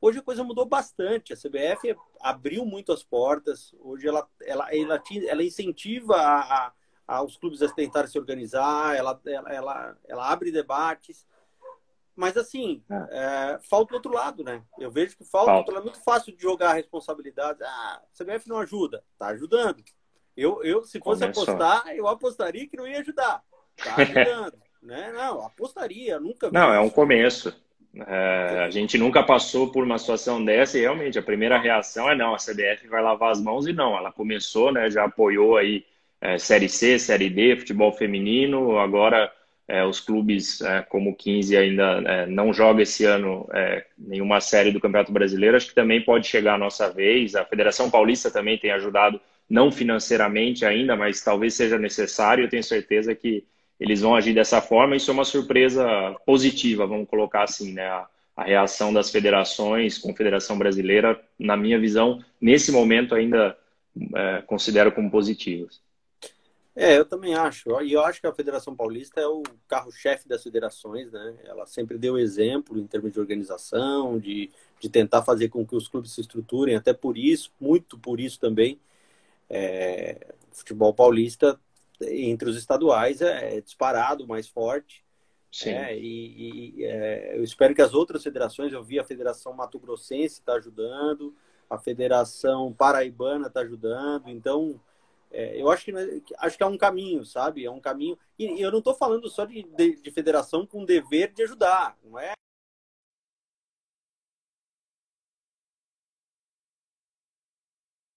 Hoje 0.00 0.18
a 0.18 0.22
coisa 0.22 0.42
mudou 0.42 0.64
bastante. 0.64 1.32
A 1.32 1.36
CBF 1.36 1.94
abriu 2.20 2.64
muito 2.64 2.92
as 2.92 3.02
portas. 3.02 3.74
Hoje 3.80 4.08
ela, 4.08 4.26
ela, 4.42 4.74
ela, 4.74 5.02
ela 5.28 5.44
incentiva 5.44 6.16
a, 6.16 6.40
a, 6.40 6.72
a 7.06 7.22
os 7.22 7.36
clubes 7.36 7.60
a 7.60 7.68
tentarem 7.68 8.10
se 8.10 8.18
organizar, 8.18 8.96
ela, 8.96 9.20
ela, 9.26 9.52
ela, 9.52 9.98
ela 10.08 10.32
abre 10.32 10.50
debates. 10.50 11.26
Mas 12.16 12.36
assim, 12.36 12.82
é. 12.90 13.54
É, 13.54 13.58
falta 13.68 13.92
o 13.92 13.96
outro 13.96 14.12
lado, 14.12 14.42
né? 14.42 14.62
Eu 14.78 14.90
vejo 14.90 15.16
que 15.16 15.24
falta, 15.24 15.52
falta. 15.52 15.72
É 15.72 15.80
muito 15.80 16.02
fácil 16.02 16.34
de 16.34 16.42
jogar 16.42 16.70
a 16.70 16.74
responsabilidade. 16.74 17.62
Ah, 17.62 18.02
a 18.02 18.24
CBF 18.24 18.48
não 18.48 18.58
ajuda. 18.58 19.04
Tá 19.18 19.28
ajudando. 19.28 19.82
Eu, 20.36 20.62
eu 20.64 20.82
se 20.84 20.98
fosse 20.98 21.20
Começou. 21.20 21.42
apostar, 21.42 21.94
eu 21.94 22.08
apostaria 22.08 22.66
que 22.66 22.76
não 22.76 22.86
ia 22.86 23.00
ajudar. 23.00 23.42
Tá 23.76 23.96
ajudando. 23.96 24.58
Né? 24.82 25.12
Não, 25.12 25.44
apostaria, 25.44 26.18
nunca. 26.18 26.50
Não, 26.50 26.72
é 26.72 26.80
um 26.80 26.90
começo. 26.90 27.54
É, 27.94 28.64
a 28.64 28.70
gente 28.70 28.96
nunca 28.96 29.22
passou 29.22 29.72
por 29.72 29.82
uma 29.84 29.98
situação 29.98 30.44
dessa 30.44 30.78
e 30.78 30.82
realmente 30.82 31.18
a 31.18 31.22
primeira 31.22 31.58
reação 31.58 32.08
é 32.08 32.14
não, 32.14 32.34
a 32.34 32.38
CBF 32.38 32.86
vai 32.88 33.02
lavar 33.02 33.32
as 33.32 33.40
mãos 33.40 33.66
e 33.66 33.72
não, 33.72 33.96
ela 33.96 34.12
começou, 34.12 34.72
né, 34.72 34.88
já 34.88 35.04
apoiou 35.04 35.56
aí 35.56 35.84
é, 36.20 36.38
Série 36.38 36.68
C, 36.68 37.00
Série 37.00 37.28
D, 37.28 37.56
futebol 37.56 37.92
feminino, 37.92 38.78
agora 38.78 39.32
é, 39.66 39.84
os 39.84 40.00
clubes 40.00 40.60
é, 40.60 40.82
como 40.82 41.10
o 41.10 41.14
15 41.16 41.56
ainda 41.56 42.02
é, 42.04 42.26
não 42.26 42.52
joga 42.52 42.82
esse 42.82 43.04
ano 43.04 43.48
é, 43.52 43.84
nenhuma 43.96 44.40
série 44.40 44.72
do 44.72 44.80
Campeonato 44.80 45.12
Brasileiro, 45.12 45.56
acho 45.56 45.68
que 45.68 45.74
também 45.74 46.00
pode 46.00 46.26
chegar 46.26 46.54
a 46.54 46.58
nossa 46.58 46.90
vez. 46.92 47.36
A 47.36 47.44
Federação 47.44 47.90
Paulista 47.90 48.30
também 48.30 48.58
tem 48.58 48.72
ajudado, 48.72 49.20
não 49.48 49.70
financeiramente 49.70 50.64
ainda, 50.64 50.96
mas 50.96 51.22
talvez 51.22 51.54
seja 51.54 51.78
necessário. 51.78 52.44
Eu 52.44 52.48
tenho 52.48 52.64
certeza 52.64 53.14
que 53.14 53.44
eles 53.80 54.02
vão 54.02 54.14
agir 54.14 54.34
dessa 54.34 54.60
forma. 54.60 54.94
Isso 54.94 55.10
é 55.10 55.14
uma 55.14 55.24
surpresa 55.24 56.14
positiva, 56.26 56.86
vamos 56.86 57.08
colocar 57.08 57.44
assim, 57.44 57.72
né? 57.72 57.86
A, 57.86 58.06
a 58.36 58.44
reação 58.44 58.92
das 58.92 59.10
federações, 59.10 59.98
Confederação 59.98 60.56
Brasileira, 60.56 61.20
na 61.38 61.56
minha 61.56 61.78
visão, 61.78 62.22
nesse 62.40 62.70
momento 62.70 63.14
ainda 63.14 63.56
é, 64.14 64.42
considero 64.42 64.92
como 64.92 65.10
positivas. 65.10 65.80
É, 66.74 66.96
eu 66.96 67.04
também 67.04 67.34
acho. 67.34 67.68
E 67.82 67.92
eu 67.92 68.04
acho 68.04 68.20
que 68.20 68.26
a 68.26 68.32
Federação 68.32 68.74
Paulista 68.74 69.20
é 69.20 69.26
o 69.26 69.42
carro-chefe 69.68 70.28
das 70.28 70.42
federações, 70.42 71.10
né? 71.10 71.34
Ela 71.44 71.66
sempre 71.66 71.98
deu 71.98 72.16
exemplo 72.16 72.78
em 72.78 72.86
termos 72.86 73.12
de 73.12 73.20
organização, 73.20 74.18
de, 74.18 74.50
de 74.78 74.88
tentar 74.88 75.22
fazer 75.22 75.48
com 75.48 75.66
que 75.66 75.74
os 75.74 75.88
clubes 75.88 76.12
se 76.12 76.20
estruturem, 76.20 76.76
até 76.76 76.92
por 76.92 77.18
isso, 77.18 77.50
muito 77.60 77.98
por 77.98 78.20
isso 78.20 78.38
também. 78.38 78.78
É, 79.48 80.28
o 80.50 80.56
futebol 80.56 80.94
paulista, 80.94 81.58
entre 82.02 82.48
os 82.48 82.56
estaduais, 82.56 83.20
é, 83.20 83.56
é 83.56 83.60
disparado, 83.60 84.26
mais 84.26 84.48
forte. 84.48 85.04
Sim. 85.52 85.70
É, 85.70 85.96
e, 85.98 86.74
e 86.76 86.84
é, 86.84 87.36
eu 87.36 87.42
espero 87.42 87.74
que 87.74 87.82
as 87.82 87.92
outras 87.92 88.22
federações, 88.22 88.72
eu 88.72 88.84
vi 88.84 88.98
a 88.98 89.04
Federação 89.04 89.52
Mato 89.52 89.78
Grossense 89.78 90.40
está 90.40 90.54
ajudando, 90.54 91.34
a 91.68 91.78
Federação 91.78 92.72
Paraibana 92.72 93.48
está 93.48 93.60
ajudando, 93.60 94.28
então 94.28 94.80
é, 95.30 95.60
eu 95.60 95.70
acho 95.70 95.84
que, 95.84 95.92
acho 96.38 96.56
que 96.56 96.62
é 96.62 96.66
um 96.66 96.78
caminho, 96.78 97.24
sabe? 97.24 97.64
É 97.64 97.70
um 97.70 97.80
caminho. 97.80 98.18
E, 98.38 98.46
e 98.46 98.62
eu 98.62 98.70
não 98.70 98.78
estou 98.78 98.94
falando 98.94 99.28
só 99.28 99.44
de, 99.44 99.62
de, 99.62 99.96
de, 99.96 100.10
federação 100.10 100.66
com 100.66 100.84
dever 100.84 101.32
de 101.32 101.42
ajudar, 101.44 101.96
não 102.02 102.18
é? 102.18 102.32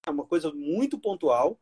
É 0.06 0.10
uma 0.10 0.26
coisa 0.26 0.52
muito 0.52 1.00
pontual, 1.00 1.60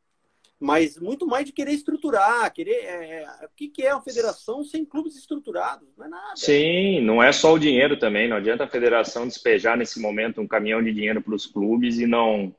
mas 0.62 0.96
muito 1.00 1.26
mais 1.26 1.44
de 1.44 1.52
querer 1.52 1.72
estruturar, 1.72 2.54
querer. 2.54 2.86
É, 2.86 3.24
é, 3.24 3.46
o 3.46 3.50
que, 3.56 3.68
que 3.68 3.84
é 3.84 3.94
uma 3.96 4.04
federação 4.04 4.64
sem 4.64 4.86
clubes 4.86 5.16
estruturados? 5.16 5.88
Não 5.98 6.06
é 6.06 6.08
nada. 6.08 6.36
Sim, 6.36 7.02
não 7.02 7.22
é 7.22 7.32
só 7.32 7.54
o 7.54 7.60
dinheiro 7.60 7.98
também. 7.98 8.30
Não 8.30 8.38
adianta 8.38 8.66
a 8.66 8.70
federação 8.70 9.28
despejar 9.28 9.76
nesse 9.76 10.00
momento 10.00 10.40
um 10.40 10.48
caminhão 10.48 10.84
de 10.84 10.94
dinheiro 10.94 11.20
para 11.20 11.34
os 11.34 11.48
clubes 11.48 11.98
e 11.98 12.06
não 12.06 12.56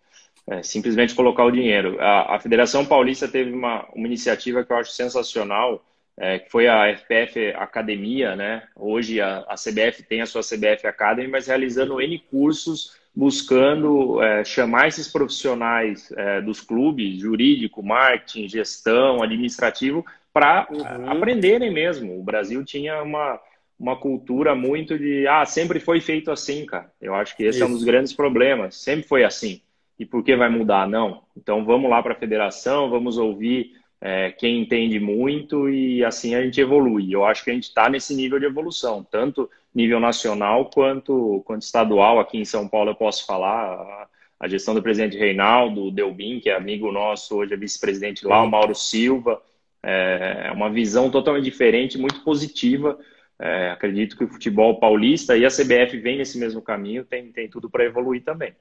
é, 0.48 0.64
simplesmente 0.64 1.14
colocar 1.14 1.44
o 1.44 1.52
dinheiro. 1.52 1.96
A, 2.00 2.34
a, 2.34 2.40
Federação 2.40 2.84
Paulista 2.84 3.28
teve 3.28 3.52
uma, 3.52 3.86
uma 3.94 4.06
iniciativa 4.08 4.64
que 4.64 4.72
eu 4.72 4.76
acho 4.76 4.90
sensacional, 4.90 5.84
é, 6.18 6.40
que 6.40 6.50
foi 6.50 6.66
a 6.66 6.88
FPF 6.88 7.54
Academia, 7.54 8.34
né? 8.34 8.64
Hoje 8.74 9.20
a, 9.20 9.44
a, 9.48 9.54
CBF 9.54 10.02
tem 10.02 10.22
a 10.22 10.26
sua 10.26 10.42
CBF 10.42 10.88
Academy, 10.88 11.28
mas 11.28 11.46
realizando 11.46 12.00
N 12.00 12.18
cursos, 12.18 12.96
buscando 13.14 14.22
é, 14.22 14.44
chamar 14.44 14.88
esses 14.88 15.08
profissionais 15.08 16.10
é, 16.16 16.40
dos 16.40 16.60
clubes, 16.60 17.18
jurídico, 17.18 17.82
marketing, 17.82 18.48
gestão, 18.48 19.22
administrativo, 19.22 20.04
para 20.32 20.66
uhum. 20.70 21.10
aprenderem 21.10 21.72
mesmo. 21.72 22.18
O 22.18 22.22
Brasil 22.22 22.64
tinha 22.64 23.02
uma, 23.02 23.38
uma 23.78 23.96
cultura 23.96 24.54
muito 24.54 24.98
de, 24.98 25.26
ah, 25.26 25.44
sempre 25.44 25.78
foi 25.78 26.00
feito 26.00 26.30
assim, 26.30 26.64
cara. 26.64 26.90
Eu 27.00 27.14
acho 27.14 27.36
que 27.36 27.44
esse 27.44 27.58
Isso. 27.58 27.64
é 27.64 27.66
um 27.66 27.72
dos 27.72 27.84
grandes 27.84 28.12
problemas. 28.12 28.76
Sempre 28.76 29.06
foi 29.06 29.24
assim 29.24 29.60
e 30.02 30.06
por 30.06 30.24
que 30.24 30.34
vai 30.34 30.48
mudar? 30.48 30.88
Não. 30.88 31.22
Então 31.36 31.64
vamos 31.64 31.88
lá 31.88 32.02
para 32.02 32.12
a 32.12 32.18
federação, 32.18 32.90
vamos 32.90 33.18
ouvir 33.18 33.76
é, 34.04 34.32
quem 34.32 34.60
entende 34.60 34.98
muito 34.98 35.70
e 35.70 36.04
assim 36.04 36.34
a 36.34 36.42
gente 36.42 36.60
evolui. 36.60 37.14
Eu 37.14 37.24
acho 37.24 37.44
que 37.44 37.50
a 37.52 37.54
gente 37.54 37.68
está 37.68 37.88
nesse 37.88 38.12
nível 38.16 38.36
de 38.40 38.46
evolução, 38.46 39.06
tanto 39.08 39.48
nível 39.72 40.00
nacional 40.00 40.68
quanto, 40.68 41.40
quanto 41.46 41.62
estadual. 41.62 42.18
Aqui 42.18 42.36
em 42.36 42.44
São 42.44 42.66
Paulo 42.66 42.90
eu 42.90 42.96
posso 42.96 43.24
falar. 43.24 43.74
A, 43.74 44.08
a 44.40 44.48
gestão 44.48 44.74
do 44.74 44.82
presidente 44.82 45.16
Reinaldo 45.16 45.92
Delbin, 45.92 46.40
que 46.40 46.50
é 46.50 46.56
amigo 46.56 46.90
nosso, 46.90 47.36
hoje 47.36 47.54
é 47.54 47.56
vice-presidente 47.56 48.26
lá, 48.26 48.42
o 48.42 48.50
Mauro 48.50 48.74
Silva. 48.74 49.40
É, 49.80 50.46
é 50.48 50.50
uma 50.50 50.68
visão 50.68 51.08
totalmente 51.08 51.44
diferente, 51.44 51.96
muito 51.96 52.24
positiva. 52.24 52.98
É, 53.38 53.70
acredito 53.70 54.16
que 54.16 54.24
o 54.24 54.28
futebol 54.28 54.80
paulista 54.80 55.36
e 55.36 55.46
a 55.46 55.48
CBF 55.48 55.96
vem 55.98 56.18
nesse 56.18 56.38
mesmo 56.38 56.60
caminho, 56.60 57.04
tem, 57.04 57.30
tem 57.30 57.48
tudo 57.48 57.70
para 57.70 57.84
evoluir 57.84 58.24
também. 58.24 58.52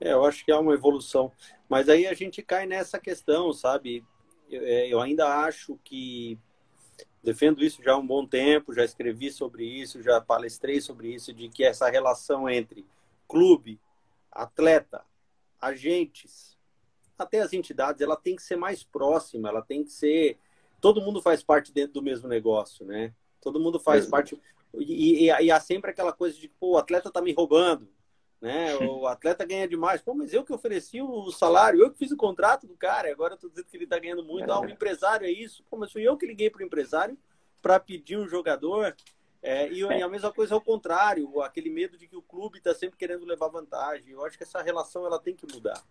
É, 0.00 0.12
eu 0.12 0.24
acho 0.24 0.44
que 0.44 0.50
é 0.50 0.56
uma 0.56 0.74
evolução. 0.74 1.30
Mas 1.68 1.88
aí 1.88 2.08
a 2.08 2.14
gente 2.14 2.42
cai 2.42 2.66
nessa 2.66 2.98
questão, 2.98 3.52
sabe? 3.52 4.04
Eu, 4.54 4.62
é, 4.64 4.88
eu 4.88 5.00
ainda 5.00 5.26
acho 5.44 5.78
que 5.82 6.38
defendo 7.22 7.64
isso 7.64 7.82
já 7.82 7.92
há 7.92 7.96
um 7.96 8.06
bom 8.06 8.26
tempo, 8.26 8.74
já 8.74 8.84
escrevi 8.84 9.30
sobre 9.30 9.64
isso, 9.64 10.02
já 10.02 10.20
palestrei 10.20 10.80
sobre 10.80 11.14
isso, 11.14 11.32
de 11.32 11.48
que 11.48 11.64
essa 11.64 11.88
relação 11.88 12.48
entre 12.48 12.86
clube, 13.26 13.80
atleta, 14.30 15.04
agentes, 15.60 16.56
até 17.18 17.40
as 17.40 17.52
entidades, 17.52 18.00
ela 18.00 18.16
tem 18.16 18.36
que 18.36 18.42
ser 18.42 18.56
mais 18.56 18.84
próxima, 18.84 19.48
ela 19.48 19.62
tem 19.62 19.82
que 19.82 19.90
ser. 19.90 20.38
Todo 20.80 21.00
mundo 21.00 21.22
faz 21.22 21.42
parte 21.42 21.72
dentro 21.72 21.94
do 21.94 22.02
mesmo 22.02 22.28
negócio, 22.28 22.84
né? 22.84 23.14
Todo 23.40 23.60
mundo 23.60 23.80
faz 23.80 24.06
parte. 24.06 24.38
E, 24.74 25.26
e, 25.26 25.30
e, 25.30 25.50
há 25.50 25.60
sempre 25.60 25.90
aquela 25.90 26.12
coisa 26.12 26.38
de, 26.38 26.48
pô, 26.48 26.72
o 26.72 26.78
atleta 26.78 27.10
tá 27.10 27.22
me 27.22 27.32
roubando 27.32 27.88
né? 28.44 28.76
O 28.76 29.06
atleta 29.06 29.44
ganha 29.46 29.66
demais. 29.66 30.02
Pô, 30.02 30.14
mas 30.14 30.34
eu 30.34 30.44
que 30.44 30.52
ofereci 30.52 31.00
o 31.00 31.30
salário, 31.30 31.80
eu 31.80 31.90
que 31.90 31.98
fiz 31.98 32.12
o 32.12 32.16
contrato 32.16 32.66
do 32.66 32.76
cara, 32.76 33.10
agora 33.10 33.34
eu 33.34 33.38
tô 33.38 33.48
dizendo 33.48 33.66
que 33.66 33.76
ele 33.76 33.86
tá 33.86 33.98
ganhando 33.98 34.22
muito. 34.22 34.52
Ah, 34.52 34.60
o 34.60 34.68
empresário 34.68 35.26
é 35.26 35.30
isso. 35.30 35.64
Pô, 35.70 35.78
mas 35.78 35.90
fui 35.90 36.02
eu 36.02 36.14
que 36.16 36.26
liguei 36.26 36.50
pro 36.50 36.62
empresário 36.62 37.16
para 37.62 37.80
pedir 37.80 38.18
um 38.18 38.28
jogador. 38.28 38.94
É, 39.42 39.68
e, 39.68 39.80
e, 39.80 40.02
a 40.02 40.08
mesma 40.08 40.30
coisa 40.30 40.54
é 40.54 40.56
o 40.56 40.60
contrário, 40.60 41.40
aquele 41.42 41.70
medo 41.70 41.96
de 41.96 42.06
que 42.06 42.16
o 42.16 42.22
clube 42.22 42.58
está 42.58 42.74
sempre 42.74 42.98
querendo 42.98 43.24
levar 43.24 43.48
vantagem. 43.48 44.12
Eu 44.12 44.24
acho 44.24 44.36
que 44.36 44.44
essa 44.44 44.62
relação 44.62 45.06
ela 45.06 45.18
tem 45.18 45.34
que 45.34 45.50
mudar. 45.50 45.82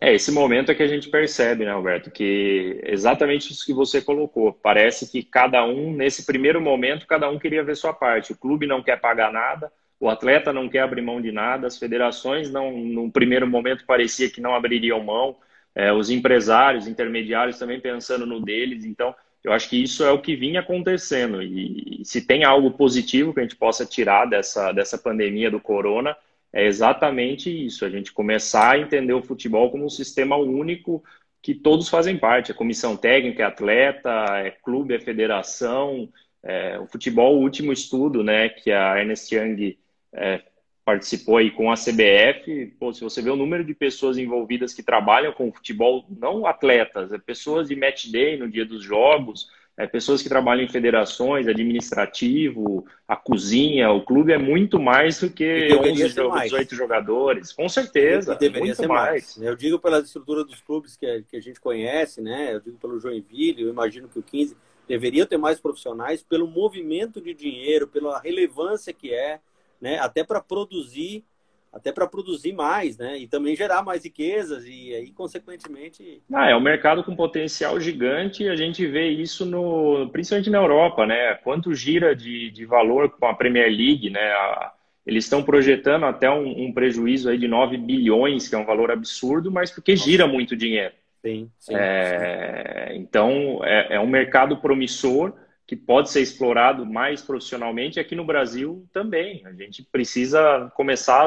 É, 0.00 0.12
esse 0.12 0.32
momento 0.32 0.72
é 0.72 0.74
que 0.74 0.82
a 0.82 0.88
gente 0.88 1.08
percebe, 1.08 1.64
né, 1.64 1.70
Alberto, 1.70 2.10
que 2.10 2.80
exatamente 2.84 3.52
isso 3.52 3.64
que 3.64 3.72
você 3.72 4.02
colocou. 4.02 4.52
Parece 4.52 5.10
que 5.10 5.22
cada 5.22 5.64
um, 5.64 5.92
nesse 5.92 6.26
primeiro 6.26 6.60
momento, 6.60 7.06
cada 7.06 7.30
um 7.30 7.38
queria 7.38 7.62
ver 7.62 7.76
sua 7.76 7.92
parte. 7.92 8.32
O 8.32 8.36
clube 8.36 8.66
não 8.66 8.82
quer 8.82 9.00
pagar 9.00 9.32
nada, 9.32 9.72
o 10.04 10.10
atleta 10.10 10.52
não 10.52 10.68
quer 10.68 10.80
abrir 10.80 11.00
mão 11.00 11.18
de 11.18 11.32
nada, 11.32 11.66
as 11.66 11.78
federações 11.78 12.50
não, 12.50 12.76
no 12.76 13.10
primeiro 13.10 13.46
momento 13.46 13.86
parecia 13.86 14.28
que 14.28 14.38
não 14.38 14.54
abririam 14.54 15.02
mão, 15.02 15.36
é, 15.74 15.90
os 15.94 16.10
empresários, 16.10 16.86
intermediários 16.86 17.58
também 17.58 17.80
pensando 17.80 18.26
no 18.26 18.38
deles. 18.38 18.84
Então, 18.84 19.14
eu 19.42 19.50
acho 19.50 19.66
que 19.66 19.82
isso 19.82 20.04
é 20.04 20.10
o 20.10 20.20
que 20.20 20.36
vinha 20.36 20.60
acontecendo. 20.60 21.42
E, 21.42 22.02
e 22.02 22.04
se 22.04 22.20
tem 22.26 22.44
algo 22.44 22.72
positivo 22.72 23.32
que 23.32 23.40
a 23.40 23.42
gente 23.44 23.56
possa 23.56 23.86
tirar 23.86 24.26
dessa, 24.26 24.72
dessa 24.72 24.98
pandemia 24.98 25.50
do 25.50 25.58
corona, 25.58 26.14
é 26.52 26.66
exatamente 26.66 27.48
isso: 27.66 27.82
a 27.86 27.88
gente 27.88 28.12
começar 28.12 28.72
a 28.72 28.78
entender 28.78 29.14
o 29.14 29.22
futebol 29.22 29.70
como 29.70 29.86
um 29.86 29.90
sistema 29.90 30.36
único 30.36 31.02
que 31.40 31.54
todos 31.54 31.88
fazem 31.88 32.18
parte. 32.18 32.52
A 32.52 32.54
comissão 32.54 32.94
técnica, 32.94 33.42
é 33.42 33.46
atleta, 33.46 34.10
é 34.36 34.50
clube, 34.50 34.94
é 34.94 35.00
federação. 35.00 36.10
É, 36.42 36.78
o 36.78 36.86
futebol, 36.86 37.38
o 37.38 37.40
último 37.40 37.72
estudo 37.72 38.22
né, 38.22 38.50
que 38.50 38.70
a 38.70 38.98
Ernest 39.00 39.34
Young 39.34 39.78
é, 40.14 40.42
participou 40.84 41.38
aí 41.38 41.50
com 41.50 41.70
a 41.70 41.74
CBF, 41.74 42.74
pô, 42.78 42.92
se 42.92 43.02
você 43.02 43.22
vê 43.22 43.30
o 43.30 43.36
número 43.36 43.64
de 43.64 43.74
pessoas 43.74 44.18
envolvidas 44.18 44.74
que 44.74 44.82
trabalham 44.82 45.32
com 45.32 45.52
futebol, 45.52 46.04
não 46.08 46.46
atletas, 46.46 47.12
é 47.12 47.18
pessoas 47.18 47.68
de 47.68 47.76
match 47.76 48.10
day 48.10 48.36
no 48.36 48.48
dia 48.48 48.66
dos 48.66 48.82
jogos, 48.82 49.48
é 49.76 49.86
pessoas 49.86 50.22
que 50.22 50.28
trabalham 50.28 50.62
em 50.62 50.68
federações, 50.68 51.48
administrativo, 51.48 52.86
a 53.08 53.16
cozinha, 53.16 53.90
o 53.90 54.04
clube 54.04 54.32
é 54.32 54.38
muito 54.38 54.78
mais 54.78 55.18
do 55.18 55.28
que 55.28 55.68
11, 55.74 56.14
18 56.44 56.76
jogadores, 56.76 57.52
com 57.52 57.68
certeza, 57.68 58.36
deveria 58.36 58.66
muito 58.66 58.76
ser 58.76 58.86
mais. 58.86 59.36
mais. 59.36 59.48
Eu 59.48 59.56
digo 59.56 59.80
pela 59.80 59.98
estrutura 59.98 60.44
dos 60.44 60.60
clubes 60.60 60.96
que 60.96 61.06
a, 61.06 61.22
que 61.22 61.36
a 61.36 61.40
gente 61.40 61.60
conhece, 61.60 62.20
né? 62.20 62.54
Eu 62.54 62.60
digo 62.60 62.78
pelo 62.78 63.00
Joinville, 63.00 63.62
eu 63.62 63.68
imagino 63.68 64.06
que 64.06 64.18
o 64.18 64.22
15 64.22 64.56
deveria 64.86 65.26
ter 65.26 65.38
mais 65.38 65.58
profissionais 65.58 66.22
pelo 66.22 66.46
movimento 66.46 67.20
de 67.20 67.34
dinheiro, 67.34 67.88
pela 67.88 68.20
relevância 68.20 68.92
que 68.92 69.12
é, 69.12 69.40
né? 69.84 69.98
Até 69.98 70.24
para 70.24 70.40
produzir, 70.40 71.22
até 71.70 71.92
para 71.92 72.06
produzir 72.06 72.54
mais, 72.54 72.96
né? 72.96 73.18
E 73.18 73.28
também 73.28 73.54
gerar 73.54 73.82
mais 73.82 74.02
riquezas 74.02 74.64
e 74.64 74.94
aí 74.94 75.12
consequentemente. 75.12 76.22
Ah, 76.32 76.48
é 76.48 76.56
um 76.56 76.60
mercado 76.60 77.04
com 77.04 77.14
potencial 77.14 77.78
gigante. 77.78 78.44
E 78.44 78.48
a 78.48 78.56
gente 78.56 78.86
vê 78.86 79.08
isso 79.10 79.44
no, 79.44 80.08
principalmente 80.10 80.48
na 80.48 80.56
Europa, 80.56 81.04
né? 81.04 81.34
Quanto 81.34 81.74
gira 81.74 82.16
de, 82.16 82.50
de 82.50 82.64
valor 82.64 83.10
com 83.10 83.26
a 83.26 83.34
Premier 83.34 83.68
League, 83.68 84.08
né? 84.08 84.22
A, 84.32 84.72
eles 85.04 85.24
estão 85.24 85.42
projetando 85.42 86.06
até 86.06 86.30
um, 86.30 86.64
um, 86.64 86.72
prejuízo 86.72 87.28
aí 87.28 87.36
de 87.36 87.46
9 87.46 87.76
bilhões, 87.76 88.48
que 88.48 88.54
é 88.54 88.58
um 88.58 88.64
valor 88.64 88.90
absurdo, 88.90 89.52
mas 89.52 89.70
porque 89.70 89.94
gira 89.94 90.26
muito 90.26 90.56
dinheiro. 90.56 90.94
Sim, 91.20 91.50
sim, 91.58 91.74
é, 91.76 92.88
sim. 92.88 93.00
Então, 93.00 93.60
é, 93.62 93.96
é 93.96 94.00
um 94.00 94.06
mercado 94.06 94.56
promissor 94.56 95.34
que 95.66 95.74
pode 95.74 96.10
ser 96.10 96.20
explorado 96.20 96.84
mais 96.84 97.22
profissionalmente 97.22 97.98
aqui 97.98 98.14
no 98.14 98.24
Brasil 98.24 98.86
também. 98.92 99.42
A 99.46 99.52
gente 99.52 99.82
precisa 99.82 100.70
começar 100.74 101.24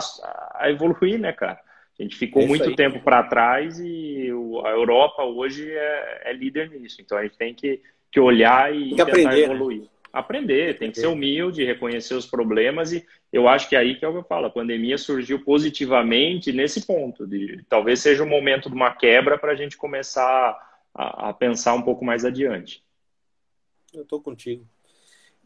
a 0.54 0.70
evoluir, 0.70 1.20
né, 1.20 1.34
cara? 1.34 1.60
A 2.00 2.04
gente 2.04 2.16
ficou 2.16 2.44
é 2.44 2.46
muito 2.46 2.70
aí. 2.70 2.76
tempo 2.76 3.00
para 3.00 3.24
trás 3.24 3.80
e 3.80 4.30
a 4.64 4.70
Europa 4.70 5.24
hoje 5.24 5.68
é, 5.72 6.22
é, 6.26 6.34
líder 6.34 6.70
nisso. 6.70 7.02
Então 7.02 7.18
a 7.18 7.24
gente 7.24 7.38
tem 7.38 7.54
que 7.54 7.82
que 8.12 8.20
olhar 8.20 8.74
e 8.74 8.92
tentar 8.92 9.04
aprender, 9.04 9.48
né? 9.48 9.54
evoluir. 9.54 9.82
Né? 9.82 9.88
Aprender, 10.14 10.78
tem 10.78 10.90
que 10.90 11.00
ser 11.00 11.08
humilde, 11.08 11.66
reconhecer 11.66 12.14
os 12.14 12.26
problemas 12.26 12.94
e 12.94 13.06
eu 13.32 13.48
acho 13.48 13.68
que 13.68 13.76
é 13.76 13.80
aí 13.80 13.96
que 13.96 14.06
é 14.06 14.08
o 14.08 14.14
que 14.14 14.20
eu 14.20 14.24
falo, 14.24 14.46
a 14.46 14.50
pandemia 14.50 14.98
surgiu 14.98 15.44
positivamente 15.44 16.52
nesse 16.54 16.88
ponto, 16.88 17.28
de 17.28 17.64
talvez 17.68 18.00
seja 18.00 18.24
o 18.24 18.28
momento 18.28 18.70
de 18.70 18.76
uma 18.76 18.92
quebra 18.92 19.38
para 19.38 19.52
a 19.52 19.56
gente 19.56 19.76
começar 19.76 20.58
a, 20.96 21.30
a, 21.30 21.34
pensar 21.34 21.74
um 21.74 21.82
pouco 21.82 22.06
mais 22.06 22.24
adiante. 22.24 22.82
Eu 23.98 24.04
estou 24.04 24.22
contigo. 24.22 24.68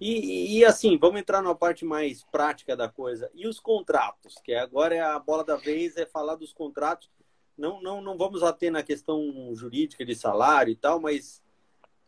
E, 0.01 0.57
e, 0.57 0.65
assim, 0.65 0.97
vamos 0.97 1.21
entrar 1.21 1.43
na 1.43 1.53
parte 1.53 1.85
mais 1.85 2.23
prática 2.23 2.75
da 2.75 2.89
coisa. 2.89 3.29
E 3.35 3.47
os 3.47 3.59
contratos, 3.59 4.33
que 4.43 4.51
agora 4.51 4.95
é 4.95 4.99
a 4.99 5.19
bola 5.19 5.43
da 5.43 5.55
vez, 5.55 5.95
é 5.95 6.07
falar 6.07 6.33
dos 6.35 6.51
contratos. 6.51 7.07
Não, 7.55 7.79
não, 7.83 8.01
não 8.01 8.17
vamos 8.17 8.41
ater 8.41 8.71
na 8.71 8.81
questão 8.81 9.21
jurídica 9.53 10.03
de 10.03 10.15
salário 10.15 10.71
e 10.71 10.75
tal, 10.75 10.99
mas 10.99 11.43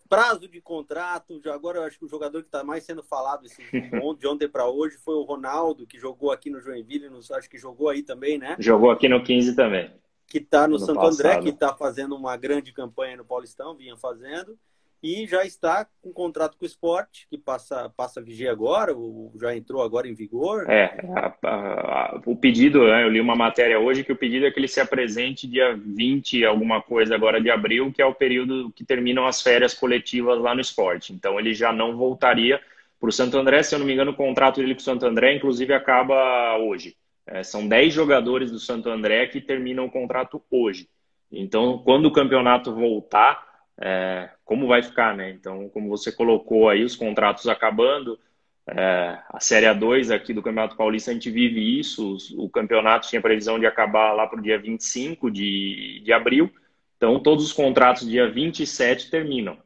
prazo 0.10 0.48
de 0.48 0.60
contrato. 0.60 1.40
Agora 1.52 1.78
eu 1.78 1.84
acho 1.84 2.00
que 2.00 2.06
o 2.06 2.10
jogador 2.10 2.42
que 2.42 2.48
está 2.48 2.64
mais 2.64 2.84
sendo 2.84 3.04
falado 3.04 3.46
esse, 3.46 3.62
de 3.62 3.72
ontem 4.28 4.50
para 4.50 4.68
hoje 4.68 4.98
foi 4.98 5.14
o 5.14 5.22
Ronaldo, 5.22 5.86
que 5.86 6.00
jogou 6.00 6.32
aqui 6.32 6.50
no 6.50 6.60
Joinville, 6.60 7.10
no, 7.10 7.20
acho 7.20 7.50
que 7.50 7.60
jogou 7.60 7.90
aí 7.90 8.02
também, 8.02 8.40
né? 8.40 8.56
Jogou 8.58 8.90
aqui 8.90 9.08
no 9.08 9.24
15 9.24 9.56
também. 9.56 9.94
Que 10.26 10.40
está 10.40 10.68
no, 10.68 10.74
no 10.74 10.80
Santo 10.80 10.96
passado. 10.96 11.14
André, 11.14 11.42
que 11.44 11.50
está 11.50 11.76
fazendo 11.76 12.16
uma 12.16 12.36
grande 12.38 12.72
campanha 12.72 13.18
no 13.18 13.26
Paulistão, 13.26 13.76
vinha 13.76 13.96
fazendo 13.96 14.58
e 15.04 15.28
já 15.28 15.44
está 15.44 15.86
com 16.02 16.14
contrato 16.14 16.58
com 16.58 16.64
o 16.64 16.66
esporte, 16.66 17.28
que 17.30 17.38
passa, 17.38 17.92
passa 17.98 18.22
a 18.22 18.24
vigia 18.24 18.50
agora, 18.50 18.96
ou 18.96 19.34
já 19.36 19.54
entrou 19.54 19.84
agora 19.84 20.08
em 20.08 20.14
vigor. 20.14 20.66
É, 20.70 21.06
a, 21.14 21.36
a, 21.44 21.50
a, 21.50 22.22
o 22.26 22.38
pedido, 22.38 22.88
né, 22.88 23.04
eu 23.04 23.10
li 23.10 23.20
uma 23.20 23.36
matéria 23.36 23.78
hoje 23.78 24.06
que 24.06 24.14
o 24.14 24.16
pedido 24.16 24.46
é 24.46 24.52
que 24.52 24.58
ele 24.58 24.68
se 24.70 24.80
apresente 24.80 25.46
dia 25.46 25.76
20, 25.76 26.46
alguma 26.46 26.82
coisa 26.82 27.14
agora 27.14 27.42
de 27.42 27.52
abril, 27.52 27.92
que 27.92 28.02
é 28.02 28.06
o 28.06 28.16
período 28.16 28.72
que 28.74 28.86
terminam 28.86 29.28
as 29.28 29.42
férias 29.42 29.74
coletivas 29.74 30.40
lá 30.40 30.56
no 30.56 30.62
esporte. 30.62 31.12
Então 31.12 31.38
ele 31.38 31.54
já 31.54 31.74
não 31.74 31.98
voltaria 31.98 32.62
para 32.98 33.10
o 33.10 33.12
Santo 33.12 33.38
André, 33.38 33.62
se 33.62 33.76
eu 33.76 33.80
não 33.80 33.86
me 33.86 33.92
engano, 33.92 34.12
o 34.12 34.16
contrato 34.16 34.62
dele 34.62 34.76
com 34.76 34.80
o 34.80 34.84
Santo 34.84 35.06
André, 35.06 35.36
inclusive, 35.36 35.74
acaba 35.74 36.58
hoje. 36.58 36.96
É, 37.28 37.44
são 37.44 37.68
10 37.68 37.94
jogadores 37.94 38.50
do 38.50 38.60
Santo 38.60 38.90
André 38.90 39.28
que 39.28 39.42
terminam 39.42 39.86
o 39.86 39.92
contrato 39.92 40.42
hoje. 40.50 40.88
Então, 41.30 41.80
quando 41.80 42.06
o 42.06 42.12
campeonato 42.14 42.74
voltar, 42.74 43.53
é, 43.82 44.30
como 44.46 44.68
vai 44.68 44.84
ficar, 44.84 45.16
né? 45.16 45.32
Então, 45.32 45.70
como 45.70 45.90
você 45.90 46.12
colocou 46.12 46.70
aí, 46.70 46.84
os 46.84 46.96
contratos 46.96 47.48
acabando, 47.48 48.20
é, 48.68 49.20
a 49.30 49.40
Série 49.40 49.66
A2 49.66 50.14
aqui 50.14 50.34
do 50.34 50.42
Campeonato 50.42 50.78
Paulista, 50.78 51.12
a 51.12 51.14
gente 51.14 51.30
vive 51.30 51.80
isso, 51.80 52.18
o 52.38 52.50
campeonato 52.50 53.10
tinha 53.10 53.22
previsão 53.22 53.60
de 53.60 53.66
acabar 53.66 54.14
lá 54.14 54.26
para 54.28 54.40
o 54.40 54.44
dia 54.44 54.58
25 54.58 55.30
de, 55.30 56.02
de 56.04 56.14
abril, 56.14 56.52
então 56.96 57.20
todos 57.20 57.44
os 57.44 57.52
contratos 57.52 58.08
dia 58.08 58.30
27 58.30 59.10
terminam. 59.10 59.58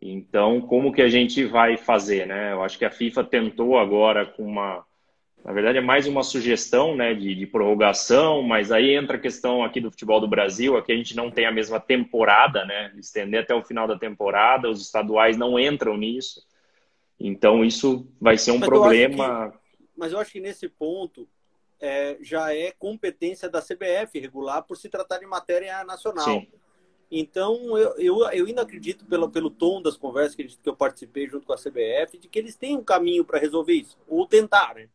Então, 0.00 0.60
como 0.60 0.92
que 0.92 1.02
a 1.02 1.08
gente 1.08 1.44
vai 1.44 1.76
fazer, 1.76 2.26
né? 2.26 2.52
Eu 2.52 2.62
acho 2.62 2.78
que 2.78 2.84
a 2.84 2.90
FIFA 2.90 3.24
tentou 3.24 3.76
agora 3.76 4.24
com 4.24 4.44
uma 4.44 4.84
na 5.44 5.52
verdade, 5.52 5.78
é 5.78 5.80
mais 5.80 6.06
uma 6.06 6.22
sugestão 6.22 6.94
né, 6.96 7.14
de, 7.14 7.34
de, 7.34 7.46
prorrogação, 7.46 8.42
mas 8.42 8.70
aí 8.70 8.94
entra 8.94 9.16
a 9.16 9.20
questão 9.20 9.62
aqui 9.62 9.80
do 9.80 9.90
futebol 9.90 10.20
do 10.20 10.28
Brasil, 10.28 10.76
aqui 10.76 10.92
a 10.92 10.96
gente 10.96 11.16
não 11.16 11.30
tem 11.30 11.46
a 11.46 11.52
mesma 11.52 11.80
temporada, 11.80 12.64
né? 12.64 12.92
Estender 12.96 13.42
até 13.42 13.54
o 13.54 13.62
final 13.62 13.86
da 13.86 13.98
temporada, 13.98 14.68
os 14.68 14.82
estaduais 14.82 15.36
não 15.36 15.58
entram 15.58 15.96
nisso. 15.96 16.46
Então, 17.18 17.64
isso 17.64 18.06
vai 18.20 18.36
ser 18.36 18.50
um 18.50 18.58
mas 18.58 18.68
problema. 18.68 19.46
Eu 19.46 19.52
que, 19.52 19.58
mas 19.96 20.12
eu 20.12 20.18
acho 20.18 20.32
que 20.32 20.40
nesse 20.40 20.68
ponto 20.68 21.28
é, 21.80 22.18
já 22.20 22.54
é 22.54 22.72
competência 22.72 23.48
da 23.48 23.62
CBF 23.62 24.18
regular 24.18 24.62
por 24.62 24.76
se 24.76 24.88
tratar 24.88 25.18
de 25.18 25.26
matéria 25.26 25.82
nacional. 25.84 26.24
Sim. 26.24 26.48
Então, 27.10 27.78
eu, 27.78 27.94
eu, 27.96 28.30
eu, 28.32 28.46
ainda 28.46 28.62
acredito, 28.62 29.06
pelo, 29.06 29.30
pelo 29.30 29.48
tom 29.48 29.80
das 29.80 29.96
conversas 29.96 30.34
que, 30.34 30.44
que 30.44 30.68
eu 30.68 30.76
participei 30.76 31.26
junto 31.26 31.46
com 31.46 31.54
a 31.54 31.56
CBF, 31.56 32.18
de 32.18 32.28
que 32.28 32.38
eles 32.38 32.54
têm 32.54 32.76
um 32.76 32.84
caminho 32.84 33.24
para 33.24 33.38
resolver 33.38 33.72
isso, 33.72 33.96
ou 34.06 34.26
tentar, 34.26 34.74
né? 34.74 34.88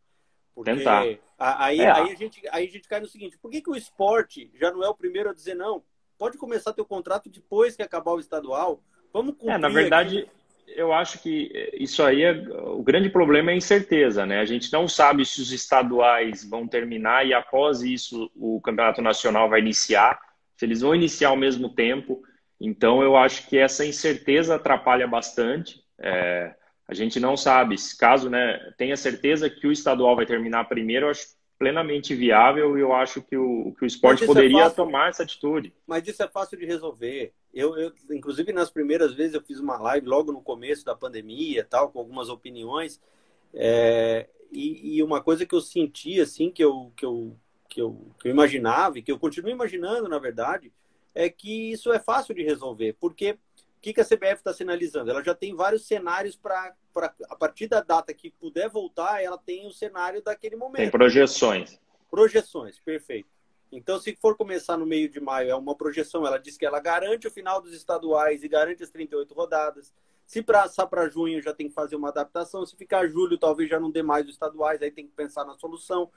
Porque 0.56 0.76
Tentar. 0.76 1.02
Aí, 1.38 1.80
é. 1.82 1.92
aí, 1.92 2.12
a 2.12 2.16
gente, 2.16 2.42
aí 2.52 2.68
a 2.68 2.70
gente 2.70 2.88
cai 2.88 3.00
no 3.00 3.08
seguinte: 3.08 3.38
por 3.38 3.50
que, 3.50 3.62
que 3.62 3.70
o 3.70 3.76
esporte 3.76 4.52
já 4.56 4.72
não 4.72 4.84
é 4.84 4.90
o 4.90 4.96
primeiro 4.96 5.30
a 5.30 5.34
dizer 5.34 5.56
não? 5.56 5.84
Pode 6.18 6.38
começar 6.38 6.74
teu 6.74 6.86
contrato 6.86 7.30
depois 7.30 7.76
que 7.76 7.82
acabar 7.82 8.12
o 8.14 8.20
estadual. 8.20 8.82
Vamos 9.12 9.34
cumprir. 9.34 9.52
É, 9.52 9.58
na 9.58 9.70
verdade, 9.70 10.20
aqui. 10.20 10.80
eu 10.80 10.94
acho 10.94 11.20
que 11.20 11.52
isso 11.74 12.04
aí 12.04 12.24
é 12.24 12.32
o 12.32 12.84
grande 12.84 13.10
problema 13.10 13.52
é 13.52 13.54
a 13.54 13.58
incerteza, 13.58 14.26
né? 14.26 14.40
A 14.40 14.46
gente 14.46 14.72
não 14.72 14.88
sabe 14.88 15.26
se 15.26 15.42
os 15.42 15.52
estaduais 15.52 16.48
vão 16.48 16.68
terminar 16.68 17.26
e 17.26 17.34
após 17.34 17.82
isso 17.82 18.32
o 18.36 18.62
campeonato 18.62 19.02
nacional 19.02 19.50
vai 19.50 19.60
iniciar, 19.60 20.20
se 20.56 20.66
eles 20.66 20.82
vão 20.82 20.96
iniciar 20.96 21.30
ao 21.30 21.38
mesmo 21.38 21.70
tempo. 21.70 22.22
Então, 22.62 23.04
eu 23.04 23.18
acho 23.18 23.48
que 23.50 23.58
essa 23.58 23.86
incerteza 23.86 24.56
atrapalha 24.56 25.06
bastante. 25.08 25.84
É, 26.00 26.56
a 26.88 26.94
gente 26.94 27.20
não 27.20 27.38
sabe. 27.38 27.76
Caso 27.98 28.30
né, 28.30 28.74
tenha 28.78 28.98
certeza 28.98 29.50
que 29.50 29.68
o 29.68 29.72
estadual 29.72 30.16
vai 30.16 30.26
terminar 30.26 30.68
primeiro, 30.68 31.06
eu 31.06 31.12
acho 31.12 31.28
plenamente 31.58 32.14
viável 32.14 32.78
e 32.78 32.82
eu 32.82 32.94
acho 32.94 33.22
que 33.22 33.38
o, 33.38 33.74
que 33.78 33.86
o 33.86 33.88
esporte 33.88 34.24
é 34.24 34.28
poderia 34.28 34.64
é 34.64 34.70
tomar 34.70 35.10
essa 35.10 35.24
atitude. 35.24 35.74
Mas 35.88 36.06
isso 36.06 36.22
é 36.22 36.28
fácil 36.28 36.58
de 36.58 36.66
resolver. 36.66 37.32
Eu, 37.54 37.78
eu, 37.78 37.94
inclusive, 38.12 38.52
nas 38.52 38.70
primeiras 38.70 39.14
vezes 39.14 39.34
eu 39.34 39.42
fiz 39.42 39.60
uma 39.60 39.78
live 39.78 40.06
logo 40.06 40.32
no 40.32 40.42
começo 40.42 40.84
da 40.84 40.96
pandemia, 40.96 41.64
tal, 41.64 41.90
com 41.90 42.00
algumas 42.00 42.28
opiniões. 42.28 43.00
É, 43.54 44.28
e, 44.52 44.98
e, 44.98 45.04
uma 45.04 45.22
coisa 45.22 45.46
que 45.46 45.56
eu 45.56 45.62
senti, 45.62 46.20
assim, 46.20 46.52
que 46.52 46.64
eu, 46.64 46.92
que, 46.98 47.06
eu, 47.06 47.38
que, 47.70 47.82
eu, 47.82 48.08
que 48.20 48.28
eu 48.28 48.32
imaginava, 48.32 49.00
e 49.00 49.02
que 49.02 49.12
eu 49.12 49.20
continuo 49.20 49.52
imaginando, 49.52 50.10
na 50.10 50.20
verdade, 50.20 50.72
é 51.16 51.30
que 51.30 51.72
isso 51.72 51.94
é 51.94 52.00
fácil 52.00 52.36
de 52.36 52.44
resolver. 52.44 52.98
Porque 53.00 53.38
que, 53.84 53.94
que 53.94 54.00
a 54.00 54.06
CBF 54.06 54.36
está 54.36 54.54
sinalizando? 54.54 55.12
Ela 55.12 55.22
já 55.22 55.36
tem 55.36 55.54
vários 55.54 55.86
cenários 55.86 56.38
para, 56.38 56.74
a 57.30 57.36
partir 57.36 57.68
da 57.68 57.82
data 57.82 58.14
que 58.14 58.32
puder 58.32 58.70
voltar, 58.70 59.22
ela 59.22 59.38
tem 59.38 59.68
o 59.68 59.74
cenário 59.74 60.24
daquele 60.24 60.56
momento. 60.56 60.78
Tem 60.78 60.90
projeções. 60.90 61.78
Projeções, 62.10 62.80
perfeito. 62.80 63.28
Então, 63.70 64.00
se 64.00 64.16
for 64.16 64.38
começar 64.38 64.78
no 64.78 64.86
meio 64.86 65.10
de 65.10 65.20
maio, 65.20 65.50
é 65.50 65.56
uma 65.56 65.76
projeção. 65.76 66.26
Ela 66.26 66.38
diz 66.38 66.56
que 66.56 66.66
ela 66.66 66.80
garante 66.80 67.28
o 67.28 67.32
final 67.32 67.62
dos 67.62 67.74
estaduais 67.74 68.42
e 68.42 68.48
garante 68.48 68.84
as 68.84 68.90
38 68.90 69.34
rodadas. 69.34 69.94
Se 70.26 70.42
passar 70.42 70.88
para 70.88 71.10
junho, 71.10 71.42
já 71.42 71.54
tem 71.54 71.68
que 71.68 71.74
fazer 71.74 71.98
uma 71.98 72.08
adaptação. 72.08 72.66
Se 72.66 72.78
ficar 72.78 73.08
julho, 73.08 73.38
talvez 73.38 73.70
já 73.70 73.82
não 73.82 73.92
dê 73.92 74.02
mais 74.02 74.26
os 74.28 74.34
estaduais, 74.34 74.82
aí 74.82 74.92
tem 74.92 75.06
que 75.06 75.14
pensar 75.14 75.44
na 75.44 75.56
solução. 75.56 76.10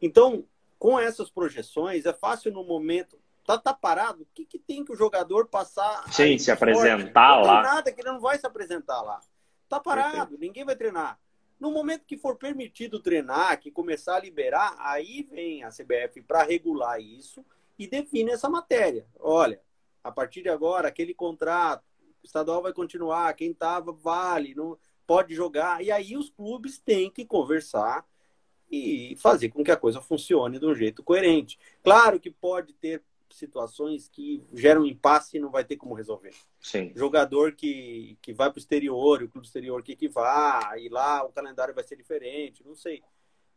Então, 0.00 0.46
com 0.78 0.98
essas 0.98 1.28
projeções, 1.28 2.06
é 2.06 2.14
fácil 2.14 2.50
no 2.50 2.64
momento 2.64 3.18
tá, 3.46 3.58
tá 3.58 3.74
parado, 3.74 4.22
o 4.22 4.26
que, 4.34 4.44
que 4.44 4.58
tem 4.58 4.84
que 4.84 4.92
o 4.92 4.96
jogador 4.96 5.46
passar? 5.46 6.04
Sim, 6.12 6.38
se 6.38 6.50
apresentar 6.50 7.36
não 7.38 7.46
lá. 7.46 7.54
Não 7.54 7.62
tem 7.62 7.72
nada 7.74 7.92
que 7.92 8.00
ele 8.00 8.10
não 8.10 8.20
vai 8.20 8.38
se 8.38 8.46
apresentar 8.46 9.02
lá. 9.02 9.20
Tá 9.68 9.78
parado, 9.78 10.36
ninguém 10.38 10.64
vai 10.64 10.74
treinar. 10.74 11.18
No 11.58 11.70
momento 11.70 12.06
que 12.06 12.16
for 12.16 12.36
permitido 12.36 13.00
treinar, 13.00 13.60
que 13.60 13.70
começar 13.70 14.16
a 14.16 14.20
liberar, 14.20 14.74
aí 14.78 15.28
vem 15.30 15.62
a 15.62 15.68
CBF 15.68 16.22
para 16.22 16.42
regular 16.42 17.00
isso 17.00 17.44
e 17.78 17.86
define 17.86 18.30
essa 18.30 18.48
matéria. 18.48 19.06
Olha, 19.18 19.60
a 20.02 20.10
partir 20.10 20.42
de 20.42 20.48
agora, 20.48 20.88
aquele 20.88 21.14
contrato, 21.14 21.84
o 22.22 22.26
estadual 22.26 22.62
vai 22.62 22.72
continuar, 22.72 23.34
quem 23.34 23.52
tava 23.52 23.92
vale, 23.92 24.54
não 24.54 24.78
pode 25.06 25.34
jogar. 25.34 25.82
E 25.84 25.92
aí 25.92 26.16
os 26.16 26.30
clubes 26.30 26.78
têm 26.78 27.10
que 27.10 27.24
conversar 27.24 28.06
e 28.70 29.16
fazer 29.18 29.50
com 29.50 29.64
que 29.64 29.70
a 29.70 29.76
coisa 29.76 30.00
funcione 30.00 30.58
de 30.58 30.64
um 30.64 30.74
jeito 30.74 31.02
coerente. 31.02 31.58
Claro 31.82 32.20
que 32.20 32.30
pode 32.30 32.72
ter 32.74 33.02
situações 33.36 34.08
que 34.08 34.42
geram 34.52 34.86
impasse 34.86 35.36
e 35.36 35.40
não 35.40 35.50
vai 35.50 35.64
ter 35.64 35.76
como 35.76 35.94
resolver. 35.94 36.34
Sim. 36.60 36.92
Jogador 36.94 37.52
que, 37.52 38.18
que 38.20 38.32
vai 38.32 38.50
para 38.50 38.58
o 38.58 38.60
exterior, 38.60 39.22
o 39.22 39.28
clube 39.28 39.46
exterior 39.46 39.82
que, 39.82 39.96
que 39.96 40.08
vá, 40.08 40.74
e 40.78 40.88
lá 40.88 41.24
o 41.24 41.32
calendário 41.32 41.74
vai 41.74 41.84
ser 41.84 41.96
diferente, 41.96 42.64
não 42.64 42.74
sei. 42.74 43.02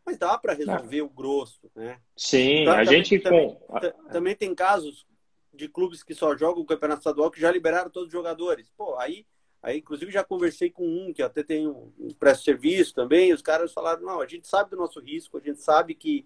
Mas 0.06 0.18
dá 0.18 0.38
para 0.38 0.54
resolver 0.54 1.00
não. 1.00 1.06
o 1.06 1.10
grosso, 1.10 1.72
né? 1.76 2.00
Sim, 2.16 2.68
a 2.68 2.84
também, 2.84 2.86
gente 2.86 3.20
também, 3.20 3.56
com... 3.56 3.80
também 4.12 4.36
tem 4.36 4.54
casos 4.54 5.08
de 5.54 5.70
clubes 5.70 6.04
que 6.04 6.14
só 6.14 6.36
jogam 6.36 6.64
o 6.64 6.66
campeonato 6.66 7.00
estadual 7.00 7.32
que 7.32 7.40
já 7.40 7.52
liberaram 7.52 7.90
todos 7.90 8.08
os 8.08 8.14
jogadores. 8.14 8.72
Pô, 8.76 8.98
aí, 8.98 9.26
aí 9.62 9.78
inclusive 9.78 10.12
já 10.12 10.24
conversei 10.24 10.70
com 10.70 10.86
um 10.86 11.14
que 11.14 11.22
até 11.22 11.44
tem 11.44 11.68
um, 11.68 11.94
um 12.00 12.10
presto 12.10 12.44
serviço 12.44 12.94
também, 12.94 13.32
os 13.32 13.42
caras 13.42 13.72
falaram, 13.72 14.02
não, 14.02 14.20
a 14.20 14.28
gente 14.28 14.48
sabe 14.48 14.72
do 14.72 14.78
nosso 14.78 15.00
risco, 15.00 15.38
a 15.38 15.42
gente 15.42 15.62
sabe 15.62 15.96
que 15.96 16.26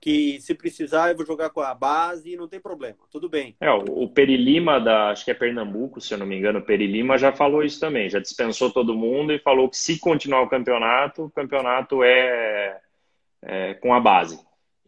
que 0.00 0.40
se 0.40 0.54
precisar 0.54 1.10
eu 1.10 1.16
vou 1.16 1.26
jogar 1.26 1.50
com 1.50 1.60
a 1.60 1.74
base 1.74 2.32
e 2.32 2.36
não 2.36 2.48
tem 2.48 2.60
problema, 2.60 2.98
tudo 3.10 3.28
bem. 3.28 3.56
É, 3.60 3.70
o 3.70 4.08
Perilima 4.08 4.80
da, 4.80 5.10
acho 5.10 5.24
que 5.24 5.30
é 5.30 5.34
Pernambuco, 5.34 6.00
se 6.00 6.14
eu 6.14 6.18
não 6.18 6.26
me 6.26 6.36
engano, 6.36 6.60
o 6.60 6.64
Perilima 6.64 7.18
já 7.18 7.32
falou 7.32 7.62
isso 7.62 7.80
também, 7.80 8.08
já 8.08 8.18
dispensou 8.18 8.70
todo 8.70 8.94
mundo 8.94 9.32
e 9.32 9.38
falou 9.38 9.68
que 9.68 9.76
se 9.76 9.98
continuar 9.98 10.42
o 10.42 10.48
campeonato, 10.48 11.24
o 11.24 11.30
campeonato 11.30 12.02
é, 12.02 12.80
é 13.42 13.74
com 13.74 13.92
a 13.92 14.00
base. 14.00 14.38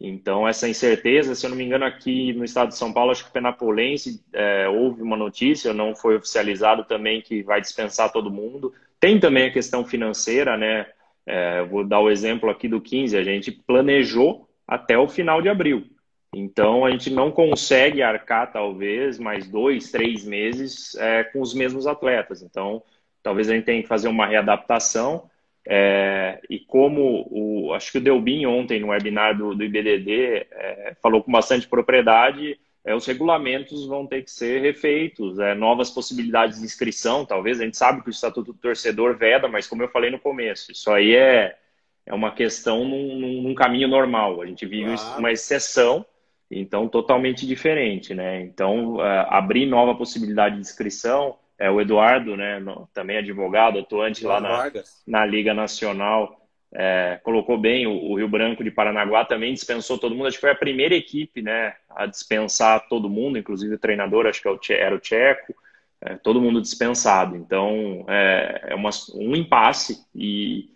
Então, 0.03 0.47
essa 0.47 0.67
incerteza, 0.67 1.35
se 1.35 1.45
eu 1.45 1.51
não 1.51 1.57
me 1.57 1.63
engano, 1.63 1.85
aqui 1.85 2.33
no 2.33 2.43
estado 2.43 2.69
de 2.69 2.77
São 2.77 2.91
Paulo, 2.91 3.11
acho 3.11 3.23
que 3.23 3.29
o 3.29 3.33
Penapolense 3.33 4.23
é, 4.33 4.67
houve 4.67 5.03
uma 5.03 5.15
notícia, 5.15 5.73
não 5.73 5.95
foi 5.95 6.15
oficializado 6.15 6.83
também 6.85 7.21
que 7.21 7.43
vai 7.43 7.61
dispensar 7.61 8.11
todo 8.11 8.31
mundo. 8.31 8.73
Tem 8.99 9.19
também 9.19 9.45
a 9.45 9.53
questão 9.53 9.85
financeira, 9.85 10.57
né? 10.57 10.87
É, 11.23 11.63
vou 11.63 11.85
dar 11.85 11.99
o 11.99 12.09
exemplo 12.09 12.49
aqui 12.49 12.67
do 12.67 12.81
15, 12.81 13.15
a 13.15 13.23
gente 13.23 13.51
planejou 13.51 14.49
até 14.67 14.97
o 14.97 15.07
final 15.07 15.41
de 15.41 15.49
abril. 15.49 15.85
Então, 16.33 16.85
a 16.85 16.91
gente 16.91 17.09
não 17.09 17.29
consegue 17.29 18.01
arcar, 18.01 18.51
talvez, 18.51 19.19
mais 19.19 19.47
dois, 19.47 19.91
três 19.91 20.23
meses 20.23 20.95
é, 20.95 21.25
com 21.25 21.41
os 21.41 21.53
mesmos 21.53 21.85
atletas. 21.85 22.41
Então, 22.41 22.81
talvez 23.21 23.49
a 23.49 23.53
gente 23.53 23.65
tenha 23.65 23.81
que 23.81 23.87
fazer 23.87 24.07
uma 24.07 24.25
readaptação. 24.25 25.29
É, 25.67 26.41
e 26.49 26.59
como 26.59 27.27
o, 27.29 27.73
acho 27.73 27.91
que 27.91 27.97
o 27.97 28.01
Delbin 28.01 28.45
ontem 28.45 28.79
no 28.79 28.87
webinar 28.87 29.37
do, 29.37 29.53
do 29.53 29.63
IBDD 29.63 30.47
é, 30.51 30.95
falou 31.01 31.21
com 31.21 31.31
bastante 31.31 31.67
propriedade, 31.67 32.57
é, 32.83 32.95
os 32.95 33.05
regulamentos 33.05 33.85
vão 33.85 34.07
ter 34.07 34.23
que 34.23 34.31
ser 34.31 34.61
refeitos, 34.61 35.37
é, 35.37 35.53
novas 35.53 35.91
possibilidades 35.91 36.59
de 36.59 36.65
inscrição, 36.65 37.25
talvez. 37.25 37.59
A 37.59 37.65
gente 37.65 37.77
sabe 37.77 38.01
que 38.01 38.09
o 38.09 38.11
Estatuto 38.11 38.53
do 38.53 38.59
Torcedor 38.59 39.17
veda, 39.17 39.47
mas 39.47 39.67
como 39.67 39.83
eu 39.83 39.89
falei 39.89 40.09
no 40.09 40.19
começo, 40.19 40.71
isso 40.71 40.89
aí 40.89 41.13
é, 41.13 41.55
é 42.05 42.13
uma 42.13 42.31
questão 42.31 42.85
num, 42.85 43.41
num 43.41 43.55
caminho 43.55 43.87
normal. 43.87 44.41
A 44.41 44.45
gente 44.45 44.65
vive 44.65 44.95
claro. 44.95 45.19
uma 45.19 45.31
exceção, 45.31 46.05
então 46.49 46.87
totalmente 46.87 47.47
diferente, 47.47 48.13
né? 48.13 48.41
Então, 48.41 49.03
é, 49.03 49.27
abrir 49.29 49.65
nova 49.65 49.95
possibilidade 49.95 50.55
de 50.55 50.61
inscrição, 50.61 51.37
é, 51.57 51.69
o 51.69 51.79
Eduardo, 51.79 52.35
né, 52.35 52.59
no, 52.59 52.89
também 52.91 53.17
advogado, 53.17 53.77
atuante 53.77 54.25
lá 54.25 54.41
na, 54.41 54.71
na 55.05 55.25
Liga 55.25 55.53
Nacional, 55.53 56.41
é, 56.73 57.19
colocou 57.23 57.57
bem, 57.57 57.85
o, 57.85 57.91
o, 57.91 58.17
Rio 58.17 58.27
Branco 58.27 58.63
de 58.63 58.71
Paranaguá 58.71 59.25
também 59.25 59.53
dispensou 59.53 59.97
todo 59.97 60.15
mundo, 60.15 60.27
acho 60.27 60.37
que 60.37 60.41
foi 60.41 60.51
a 60.51 60.55
primeira 60.55 60.95
equipe 60.95 61.41
né, 61.41 61.75
a 61.89 62.05
dispensar 62.05 62.87
todo 62.87 63.09
mundo, 63.09 63.37
inclusive 63.37 63.75
o 63.75 63.79
treinador, 63.79 64.25
acho 64.25 64.41
que 64.41 64.73
é 64.73 64.81
era 64.81 64.95
o 64.95 64.99
Tcheco, 64.99 65.53
é, 66.01 66.15
todo 66.15 66.41
mundo 66.41 66.61
dispensado. 66.61 67.35
Então 67.35 68.05
é, 68.07 68.69
é 68.69 68.75
uma, 68.75 68.89
um 69.13 69.35
impasse 69.35 70.03
e 70.15 70.69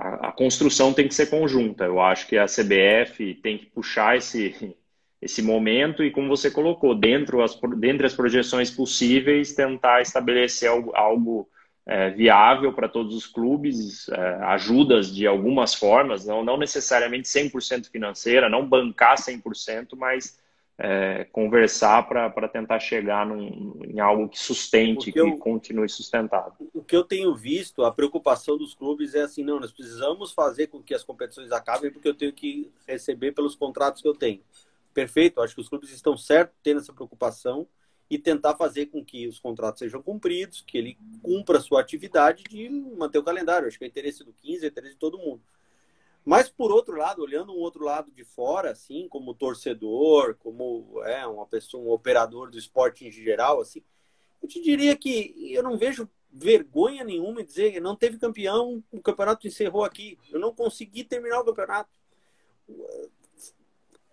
a, 0.00 0.32
construção 0.32 0.94
tem 0.94 1.06
que 1.06 1.14
ser 1.14 1.26
conjunta. 1.26 1.84
Eu 1.84 2.00
acho 2.00 2.26
que 2.26 2.38
a 2.38 2.46
CBF 2.46 3.34
tem 3.42 3.58
que 3.58 3.66
puxar 3.66 4.16
esse, 4.16 4.74
esse 5.20 5.42
momento 5.42 6.02
e, 6.02 6.10
como 6.10 6.28
você 6.28 6.50
colocou, 6.50 6.94
dentro 6.94 7.42
as, 7.42 7.58
dentre 7.76 8.06
as 8.06 8.14
projeções 8.14 8.70
possíveis, 8.70 9.52
tentar 9.52 10.00
estabelecer 10.00 10.70
algo, 10.70 10.96
algo 10.96 11.48
é, 11.86 12.10
viável 12.10 12.72
para 12.72 12.88
todos 12.88 13.14
os 13.14 13.26
clubes, 13.26 14.08
é, 14.08 14.34
ajudas 14.44 15.14
de 15.14 15.26
algumas 15.26 15.74
formas, 15.74 16.24
não, 16.24 16.42
não 16.42 16.56
necessariamente 16.56 17.28
100% 17.28 17.90
financeira, 17.90 18.48
não 18.48 18.66
bancar 18.66 19.16
100%, 19.16 19.96
mas 19.96 20.38
é, 20.82 21.24
conversar 21.30 22.08
para 22.08 22.48
tentar 22.48 22.78
chegar 22.80 23.26
num, 23.26 23.78
em 23.84 24.00
algo 24.00 24.28
que 24.28 24.38
sustente, 24.38 25.12
que 25.12 25.20
eu, 25.20 25.36
continue 25.36 25.88
sustentado. 25.88 26.54
O 26.72 26.82
que 26.82 26.96
eu 26.96 27.04
tenho 27.04 27.34
visto, 27.34 27.84
a 27.84 27.92
preocupação 27.92 28.56
dos 28.56 28.74
clubes 28.74 29.14
é 29.14 29.20
assim, 29.20 29.44
não, 29.44 29.60
nós 29.60 29.72
precisamos 29.72 30.32
fazer 30.32 30.68
com 30.68 30.82
que 30.82 30.94
as 30.94 31.04
competições 31.04 31.52
acabem 31.52 31.90
porque 31.90 32.08
eu 32.08 32.14
tenho 32.14 32.32
que 32.32 32.72
receber 32.88 33.32
pelos 33.32 33.54
contratos 33.54 34.00
que 34.00 34.08
eu 34.08 34.14
tenho. 34.14 34.40
Perfeito, 34.94 35.42
acho 35.42 35.54
que 35.54 35.60
os 35.60 35.68
clubes 35.68 35.92
estão 35.92 36.16
certos 36.16 36.56
tendo 36.62 36.80
essa 36.80 36.92
preocupação, 36.92 37.68
e 38.10 38.18
tentar 38.18 38.56
fazer 38.56 38.86
com 38.86 39.04
que 39.04 39.28
os 39.28 39.38
contratos 39.38 39.78
sejam 39.78 40.02
cumpridos, 40.02 40.64
que 40.66 40.76
ele 40.76 40.98
cumpra 41.22 41.58
a 41.58 41.60
sua 41.60 41.80
atividade 41.80 42.42
de 42.42 42.68
manter 42.68 43.18
o 43.18 43.22
calendário. 43.22 43.68
Acho 43.68 43.78
que 43.78 43.84
é 43.84 43.86
interesse 43.86 44.24
do 44.24 44.32
15, 44.32 44.64
é 44.64 44.68
interesse 44.68 44.94
de 44.94 44.98
todo 44.98 45.16
mundo. 45.16 45.40
Mas, 46.24 46.48
por 46.48 46.70
outro 46.70 46.96
lado, 46.96 47.22
olhando 47.22 47.52
um 47.52 47.58
outro 47.58 47.84
lado 47.84 48.10
de 48.10 48.24
fora, 48.24 48.70
assim, 48.70 49.08
como 49.08 49.34
torcedor, 49.34 50.36
como 50.36 51.02
é, 51.04 51.26
uma 51.26 51.46
pessoa, 51.46 51.82
um 51.82 51.90
operador 51.90 52.50
do 52.50 52.58
esporte 52.58 53.06
em 53.06 53.10
geral, 53.10 53.60
assim, 53.60 53.82
eu 54.42 54.48
te 54.48 54.60
diria 54.60 54.96
que 54.96 55.52
eu 55.52 55.62
não 55.62 55.78
vejo 55.78 56.08
vergonha 56.32 57.02
nenhuma 57.02 57.40
em 57.40 57.44
dizer 57.44 57.72
que 57.72 57.80
não 57.80 57.96
teve 57.96 58.18
campeão, 58.18 58.82
o 58.92 59.00
campeonato 59.00 59.46
encerrou 59.46 59.84
aqui. 59.84 60.18
Eu 60.30 60.38
não 60.38 60.54
consegui 60.54 61.04
terminar 61.04 61.40
o 61.40 61.44
campeonato 61.44 61.90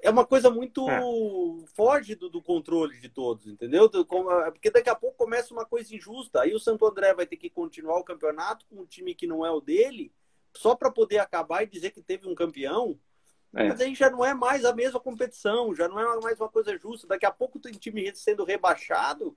é 0.02 0.10
uma 0.10 0.26
coisa 0.26 0.50
muito 0.50 0.90
é. 0.90 1.02
foge 1.74 2.16
do, 2.16 2.30
do, 2.30 2.42
controle 2.42 3.00
de 3.00 3.10
todos, 3.10 3.48
entendeu? 3.48 3.86
É, 3.86 4.52
porque 4.52 4.70
daqui 4.70 4.90
a 4.90 4.96
pouco 4.96 5.18
começa 5.18 5.54
uma 5.54 5.66
coisa 5.66 5.96
injusta. 5.96 6.42
Aí 6.42 6.54
o 6.54 6.60
Santo 6.60 6.86
André 6.86 7.14
vai 7.14 7.26
ter 7.26 7.38
que 7.38 7.50
continuar 7.50 7.98
o 7.98 8.04
campeonato 8.04 8.66
com 8.68 8.82
um 8.82 8.86
time 8.86 9.16
que 9.16 9.28
não 9.28 9.46
é 9.46 9.52
o 9.52 9.60
dele, 9.60 10.12
só 10.58 10.76
para 10.76 10.92
poder 10.92 11.20
acabar 11.20 11.64
e 11.64 11.68
dizer 11.68 11.92
que 11.92 12.02
teve 12.02 12.28
um 12.28 12.36
campeão. 12.36 12.98
É. 13.56 13.70
Mas 13.70 13.80
aí 13.80 13.96
já 13.96 14.10
não 14.10 14.24
é 14.26 14.34
mais 14.34 14.66
a 14.66 14.74
mesma 14.74 15.00
competição, 15.00 15.74
já 15.74 15.88
não 15.88 16.00
é 16.00 16.20
mais 16.20 16.40
uma 16.40 16.50
coisa 16.50 16.78
justa. 16.78 17.08
Daqui 17.08 17.26
a 17.26 17.32
pouco 17.32 17.60
tem 17.60 17.72
time 17.72 18.14
sendo 18.16 18.44
rebaixado 18.44 19.36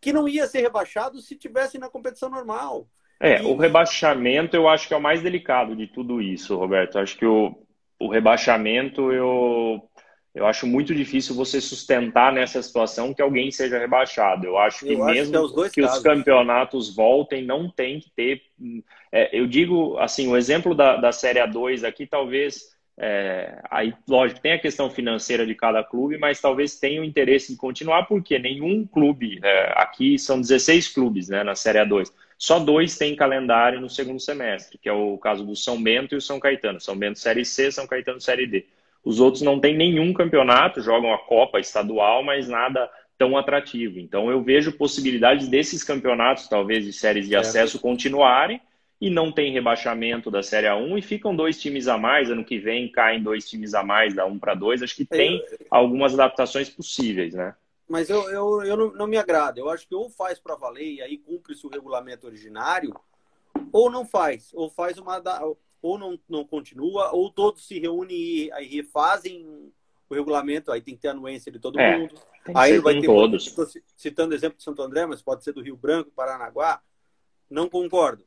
que 0.00 0.12
não 0.12 0.28
ia 0.28 0.46
ser 0.46 0.60
rebaixado 0.60 1.20
se 1.20 1.36
tivesse 1.36 1.78
na 1.78 1.88
competição 1.88 2.28
normal. 2.28 2.88
É, 3.20 3.42
e... 3.42 3.46
o 3.46 3.56
rebaixamento 3.56 4.56
eu 4.56 4.68
acho 4.68 4.88
que 4.88 4.94
é 4.94 4.96
o 4.96 5.02
mais 5.02 5.22
delicado 5.22 5.74
de 5.74 5.86
tudo 5.86 6.20
isso, 6.20 6.56
Roberto. 6.56 6.98
Acho 6.98 7.16
que 7.16 7.26
o, 7.26 7.56
o 7.98 8.08
rebaixamento 8.08 9.12
eu, 9.12 9.88
eu 10.36 10.46
acho 10.46 10.66
muito 10.66 10.94
difícil 10.94 11.34
você 11.34 11.62
sustentar 11.62 12.30
nessa 12.30 12.60
situação 12.60 13.14
que 13.14 13.22
alguém 13.22 13.50
seja 13.50 13.78
rebaixado. 13.78 14.46
Eu 14.46 14.58
acho 14.58 14.84
que 14.84 14.92
eu 14.92 15.02
mesmo 15.06 15.34
acho 15.38 15.54
que, 15.54 15.60
é 15.62 15.70
que 15.70 15.82
os 15.82 15.98
campeonatos 16.00 16.94
voltem, 16.94 17.42
não 17.42 17.70
tem 17.70 17.98
que 17.98 18.10
ter. 18.10 18.42
É, 19.10 19.30
eu 19.32 19.46
digo 19.46 19.96
assim, 19.96 20.28
o 20.28 20.36
exemplo 20.36 20.74
da, 20.74 20.96
da 20.96 21.10
Série 21.10 21.40
A2 21.40 21.84
aqui, 21.84 22.06
talvez. 22.06 22.76
É, 22.98 23.60
aí, 23.70 23.94
lógico, 24.08 24.40
tem 24.40 24.52
a 24.52 24.58
questão 24.58 24.90
financeira 24.90 25.46
de 25.46 25.54
cada 25.54 25.82
clube, 25.82 26.18
mas 26.18 26.40
talvez 26.40 26.78
tenha 26.78 27.00
o 27.00 27.04
interesse 27.04 27.52
de 27.52 27.58
continuar, 27.58 28.04
porque 28.04 28.38
nenhum 28.38 28.86
clube, 28.86 29.38
é, 29.42 29.72
aqui 29.76 30.18
são 30.18 30.40
16 30.40 30.88
clubes 30.88 31.28
né, 31.28 31.44
na 31.44 31.54
Série 31.54 31.78
A2, 31.78 32.10
só 32.38 32.58
dois 32.58 32.96
têm 32.96 33.14
calendário 33.14 33.80
no 33.80 33.88
segundo 33.88 34.20
semestre, 34.20 34.78
que 34.78 34.88
é 34.88 34.92
o 34.92 35.16
caso 35.18 35.44
do 35.44 35.54
São 35.54 35.82
Bento 35.82 36.14
e 36.14 36.18
o 36.18 36.22
São 36.22 36.40
Caetano. 36.40 36.80
São 36.80 36.96
Bento 36.96 37.18
Série 37.18 37.44
C, 37.44 37.70
São 37.70 37.86
Caetano 37.86 38.20
Série 38.20 38.46
D. 38.46 38.66
Os 39.04 39.20
outros 39.20 39.42
não 39.42 39.60
têm 39.60 39.76
nenhum 39.76 40.12
campeonato, 40.12 40.80
jogam 40.80 41.12
a 41.12 41.18
Copa 41.18 41.60
estadual, 41.60 42.24
mas 42.24 42.48
nada 42.48 42.90
tão 43.16 43.36
atrativo. 43.36 43.98
Então 43.98 44.30
eu 44.30 44.42
vejo 44.42 44.72
possibilidades 44.72 45.48
desses 45.48 45.82
campeonatos, 45.82 46.48
talvez 46.48 46.84
de 46.84 46.92
séries 46.92 47.28
de 47.28 47.34
é. 47.34 47.38
acesso, 47.38 47.80
continuarem 47.80 48.60
e 49.00 49.10
não 49.10 49.30
tem 49.30 49.52
rebaixamento 49.52 50.30
da 50.30 50.42
Série 50.42 50.66
A1 50.66 50.98
e 50.98 51.02
ficam 51.02 51.36
dois 51.36 51.60
times 51.60 51.86
a 51.86 51.98
mais. 51.98 52.30
Ano 52.30 52.44
que 52.44 52.58
vem 52.58 52.90
caem 52.90 53.22
dois 53.22 53.48
times 53.48 53.74
a 53.74 53.82
mais, 53.82 54.14
da 54.14 54.24
1 54.26 54.38
para 54.38 54.54
2. 54.54 54.82
Acho 54.82 54.96
que 54.96 55.04
tem 55.04 55.42
algumas 55.70 56.14
adaptações 56.14 56.68
possíveis, 56.68 57.34
né? 57.34 57.54
mas 57.88 58.10
eu, 58.10 58.28
eu, 58.30 58.62
eu 58.64 58.76
não, 58.76 58.92
não 58.92 59.06
me 59.06 59.16
agrada. 59.16 59.60
Eu 59.60 59.70
acho 59.70 59.86
que 59.86 59.94
ou 59.94 60.10
faz 60.10 60.38
para 60.38 60.56
valer 60.56 60.94
e 60.94 61.02
aí 61.02 61.18
cumpre-se 61.18 61.66
o 61.66 61.70
regulamento 61.70 62.26
originário, 62.26 62.94
ou 63.72 63.90
não 63.90 64.04
faz, 64.04 64.50
ou 64.54 64.68
faz 64.68 64.98
uma 64.98 65.20
ou 65.86 65.98
não, 65.98 66.18
não 66.28 66.44
continua, 66.44 67.12
ou 67.12 67.30
todos 67.30 67.66
se 67.66 67.78
reúnem 67.78 68.16
e 68.16 68.52
aí 68.52 68.66
refazem 68.66 69.72
o 70.08 70.14
regulamento, 70.14 70.70
aí 70.70 70.80
tem 70.80 70.94
que 70.94 71.02
ter 71.02 71.08
anuência 71.08 71.50
de 71.50 71.58
todo 71.58 71.78
é, 71.78 71.98
mundo. 71.98 72.14
Aí 72.54 72.78
vai 72.78 73.00
ter 73.00 73.06
todos. 73.06 73.54
citando 73.96 74.32
o 74.32 74.36
exemplo 74.36 74.56
de 74.58 74.64
Santo 74.64 74.82
André, 74.82 75.06
mas 75.06 75.22
pode 75.22 75.42
ser 75.42 75.52
do 75.52 75.62
Rio 75.62 75.76
Branco, 75.76 76.10
Paranaguá. 76.14 76.80
Não 77.50 77.68
concordo. 77.68 78.24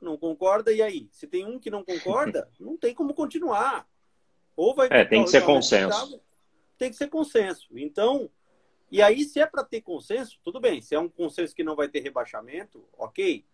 Não 0.00 0.16
concorda, 0.16 0.72
e 0.72 0.82
aí? 0.82 1.08
Se 1.12 1.26
tem 1.26 1.46
um 1.46 1.58
que 1.58 1.70
não 1.70 1.84
concorda, 1.84 2.48
não 2.58 2.76
tem 2.76 2.94
como 2.94 3.14
continuar. 3.14 3.86
Ou 4.56 4.74
vai 4.74 4.88
é, 4.90 5.04
tem 5.04 5.24
que 5.24 5.30
ser 5.30 5.44
consenso. 5.44 6.20
Tem 6.76 6.90
que 6.90 6.96
ser 6.96 7.08
consenso. 7.08 7.68
Então, 7.78 8.28
e 8.90 9.00
aí, 9.00 9.24
se 9.24 9.40
é 9.40 9.46
para 9.46 9.64
ter 9.64 9.80
consenso, 9.80 10.38
tudo 10.44 10.60
bem. 10.60 10.82
Se 10.82 10.94
é 10.94 11.00
um 11.00 11.08
consenso 11.08 11.54
que 11.54 11.64
não 11.64 11.74
vai 11.74 11.88
ter 11.88 12.00
rebaixamento, 12.00 12.84
ok. 12.98 13.44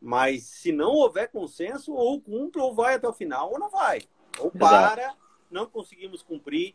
Mas 0.00 0.44
se 0.44 0.72
não 0.72 0.90
houver 0.90 1.30
consenso, 1.30 1.92
ou 1.92 2.20
cumpre, 2.20 2.60
ou 2.60 2.74
vai 2.74 2.94
até 2.94 3.08
o 3.08 3.12
final, 3.12 3.50
ou 3.50 3.58
não 3.58 3.68
vai. 3.68 4.00
Ou 4.38 4.50
para, 4.50 5.02
Exato. 5.02 5.18
não 5.50 5.66
conseguimos 5.66 6.22
cumprir. 6.22 6.74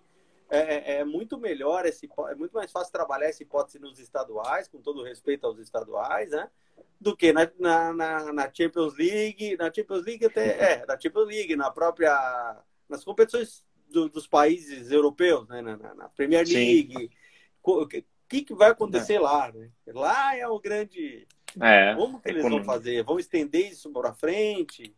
É, 0.49 0.59
é, 0.59 0.99
é, 0.99 1.03
muito 1.05 1.37
melhor, 1.37 1.83
esse, 1.85 2.07
é 2.29 2.35
muito 2.35 2.53
mais 2.53 2.71
fácil 2.71 2.91
trabalhar 2.91 3.27
essa 3.27 3.41
hipótese 3.41 3.79
nos 3.79 3.97
estaduais, 3.97 4.67
com 4.67 4.79
todo 4.79 5.01
respeito 5.01 5.47
aos 5.47 5.57
estaduais, 5.57 6.29
né? 6.29 6.47
Do 6.99 7.17
que 7.17 7.33
na, 7.33 7.49
na, 7.57 8.33
na 8.33 8.53
Champions 8.53 8.95
League, 8.95 9.57
na 9.57 9.73
Champions 9.73 10.05
League 10.05 10.25
até, 10.25 10.43
é, 10.83 10.85
na 10.85 10.99
Champions 10.99 11.27
League, 11.27 11.55
na 11.55 11.71
própria, 11.71 12.61
nas 12.87 13.03
competições 13.03 13.65
do, 13.89 14.09
dos 14.09 14.27
países 14.27 14.91
europeus, 14.91 15.47
né? 15.47 15.61
Na, 15.61 15.95
na 15.95 16.09
Premier 16.09 16.45
League, 16.45 17.09
o 17.63 17.87
que, 17.87 18.43
que 18.43 18.53
vai 18.53 18.71
acontecer 18.71 19.15
é. 19.15 19.19
lá, 19.19 19.51
né? 19.51 19.69
Lá 19.87 20.35
é 20.35 20.47
o 20.47 20.59
grande. 20.59 21.27
É, 21.61 21.93
Como 21.97 22.19
que 22.19 22.29
eles 22.29 22.43
vão 22.43 22.63
fazer? 22.63 23.03
Vão 23.03 23.19
estender 23.19 23.71
isso 23.71 23.91
para 23.91 24.13
frente? 24.13 24.93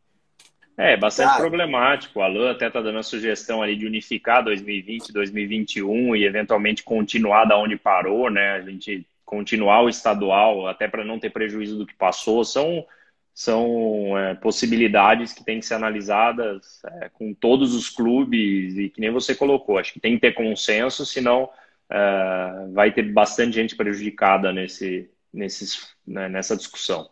É, 0.77 0.97
bastante 0.97 1.29
Cara, 1.29 1.41
problemático. 1.41 2.19
O 2.19 2.21
Alan 2.21 2.51
até 2.51 2.67
está 2.67 2.81
dando 2.81 2.99
a 2.99 3.03
sugestão 3.03 3.61
ali 3.61 3.75
de 3.75 3.85
unificar 3.85 4.43
2020, 4.43 5.13
2021 5.13 6.15
e 6.15 6.25
eventualmente 6.25 6.83
continuar 6.83 7.45
da 7.45 7.57
onde 7.57 7.77
parou, 7.77 8.29
né? 8.29 8.55
A 8.55 8.61
gente 8.61 9.07
continuar 9.23 9.81
o 9.81 9.89
estadual, 9.89 10.67
até 10.67 10.87
para 10.87 11.05
não 11.05 11.17
ter 11.17 11.31
prejuízo 11.31 11.77
do 11.77 11.85
que 11.85 11.95
passou. 11.95 12.43
São, 12.43 12.85
são 13.33 14.17
é, 14.17 14.35
possibilidades 14.35 15.31
que 15.31 15.45
têm 15.45 15.59
que 15.59 15.65
ser 15.65 15.75
analisadas 15.75 16.81
é, 17.01 17.09
com 17.09 17.33
todos 17.33 17.73
os 17.73 17.89
clubes 17.89 18.77
e 18.77 18.89
que 18.89 18.99
nem 18.99 19.11
você 19.11 19.33
colocou. 19.33 19.77
Acho 19.77 19.93
que 19.93 19.99
tem 19.99 20.15
que 20.15 20.21
ter 20.21 20.33
consenso, 20.33 21.05
senão 21.05 21.45
uh, 21.45 22.73
vai 22.73 22.91
ter 22.91 23.11
bastante 23.13 23.53
gente 23.53 23.75
prejudicada 23.75 24.51
nesse, 24.51 25.09
nesses, 25.35 25.95
né, 26.05 26.29
nessa 26.29 26.55
discussão. 26.55 27.09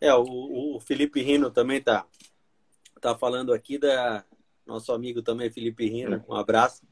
É, 0.00 0.12
o, 0.14 0.76
o 0.76 0.80
Felipe 0.80 1.22
Rino 1.22 1.50
também 1.50 1.80
tá, 1.80 2.06
tá 3.00 3.16
falando 3.16 3.52
aqui 3.52 3.78
da 3.78 4.24
nosso 4.66 4.92
amigo 4.92 5.22
também 5.22 5.50
Felipe 5.50 5.88
Rino, 5.88 6.24
um 6.28 6.34
abraço. 6.34 6.82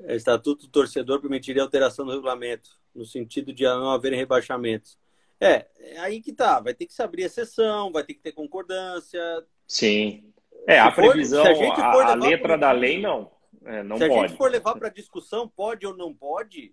É, 0.00 0.14
Estatuto 0.14 0.66
do 0.66 0.70
torcedor 0.70 1.20
permitiria 1.20 1.62
alteração 1.62 2.04
do 2.04 2.12
regulamento, 2.12 2.70
no 2.94 3.04
sentido 3.04 3.52
de 3.52 3.64
não 3.64 3.90
haver 3.90 4.12
rebaixamentos. 4.12 4.98
É, 5.40 5.66
é 5.78 5.98
aí 5.98 6.20
que 6.20 6.32
tá. 6.32 6.60
Vai 6.60 6.74
ter 6.74 6.86
que 6.86 6.92
se 6.92 7.02
abrir 7.02 7.24
exceção, 7.24 7.90
vai 7.90 8.04
ter 8.04 8.14
que 8.14 8.20
ter 8.20 8.32
concordância. 8.32 9.20
Sim. 9.66 10.32
É, 10.66 10.78
a 10.78 10.92
previsão, 10.92 11.44
a, 11.44 12.12
a, 12.12 12.14
letra 12.14 12.56
da 12.56 12.70
lei 12.70 13.00
não. 13.00 13.30
É, 13.64 13.82
não 13.82 13.96
se 13.96 14.06
pode. 14.06 14.24
a 14.24 14.28
gente 14.28 14.36
for 14.36 14.50
levar 14.50 14.76
para 14.76 14.88
discussão, 14.88 15.48
pode 15.48 15.86
ou 15.86 15.96
não 15.96 16.14
pode, 16.14 16.72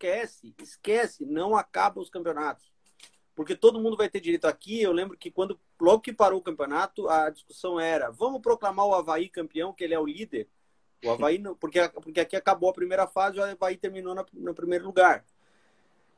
esquece, 0.00 0.54
esquece, 0.62 1.26
não 1.26 1.54
acaba 1.54 2.00
os 2.00 2.08
campeonatos. 2.08 2.70
Porque 3.34 3.54
todo 3.54 3.80
mundo 3.80 3.96
vai 3.96 4.08
ter 4.08 4.20
direito 4.20 4.46
aqui. 4.46 4.80
Eu 4.80 4.92
lembro 4.92 5.16
que 5.16 5.30
quando 5.30 5.58
logo 5.80 6.00
que 6.00 6.12
parou 6.12 6.40
o 6.40 6.42
campeonato, 6.42 7.08
a 7.08 7.30
discussão 7.30 7.78
era: 7.78 8.10
vamos 8.10 8.40
proclamar 8.40 8.86
o 8.86 8.94
Havaí 8.94 9.28
campeão, 9.28 9.72
que 9.72 9.84
ele 9.84 9.94
é 9.94 9.98
o 9.98 10.06
líder. 10.06 10.48
O 11.04 11.10
Havaí, 11.10 11.42
porque, 11.58 11.88
porque 11.88 12.20
aqui 12.20 12.36
acabou 12.36 12.70
a 12.70 12.74
primeira 12.74 13.06
fase, 13.06 13.38
o 13.38 13.42
Havaí 13.42 13.76
terminou 13.76 14.14
no, 14.14 14.26
no 14.34 14.54
primeiro 14.54 14.84
lugar. 14.84 15.24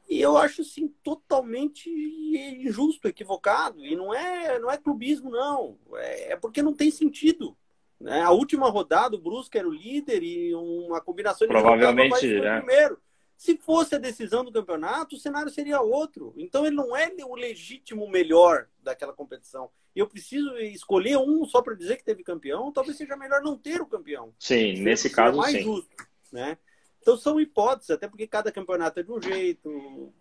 E 0.08 0.20
eu 0.20 0.36
acho 0.36 0.62
assim 0.62 0.88
totalmente 1.02 1.88
injusto, 1.88 3.06
equivocado. 3.06 3.84
E 3.84 3.94
não 3.94 4.12
é, 4.12 4.58
não 4.58 4.70
é 4.70 4.76
clubismo, 4.76 5.30
não. 5.30 5.78
É, 5.94 6.32
é 6.32 6.36
porque 6.36 6.60
não 6.60 6.74
tem 6.74 6.90
sentido. 6.90 7.56
Né? 8.00 8.20
A 8.20 8.32
última 8.32 8.68
rodada, 8.68 9.14
o 9.14 9.20
Brusque 9.20 9.56
era 9.56 9.68
o 9.68 9.72
líder 9.72 10.24
e 10.24 10.52
uma 10.56 11.00
combinação 11.00 11.46
de 11.46 11.52
Provavelmente, 11.52 12.40
né? 12.40 12.58
primeiro. 12.58 12.98
Se 13.42 13.56
fosse 13.56 13.96
a 13.96 13.98
decisão 13.98 14.44
do 14.44 14.52
campeonato, 14.52 15.16
o 15.16 15.18
cenário 15.18 15.50
seria 15.50 15.80
outro. 15.80 16.32
Então 16.36 16.64
ele 16.64 16.76
não 16.76 16.96
é 16.96 17.10
o 17.26 17.34
legítimo 17.34 18.08
melhor 18.08 18.68
daquela 18.80 19.12
competição. 19.12 19.68
Eu 19.96 20.06
preciso 20.06 20.56
escolher 20.58 21.16
um 21.16 21.44
só 21.44 21.60
para 21.60 21.74
dizer 21.74 21.96
que 21.96 22.04
teve 22.04 22.22
campeão, 22.22 22.70
talvez 22.70 22.96
seja 22.96 23.16
melhor 23.16 23.42
não 23.42 23.58
ter 23.58 23.82
o 23.82 23.86
campeão. 23.86 24.32
Sim, 24.38 24.80
nesse 24.82 25.10
caso 25.10 25.38
mais 25.38 25.56
sim. 25.56 25.64
justo, 25.64 25.90
né? 26.30 26.56
Então 27.00 27.16
são 27.16 27.40
hipóteses, 27.40 27.90
até 27.90 28.06
porque 28.06 28.28
cada 28.28 28.52
campeonato 28.52 29.00
é 29.00 29.02
de 29.02 29.10
um 29.10 29.20
jeito. 29.20 30.12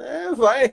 É, 0.00 0.32
vai. 0.36 0.72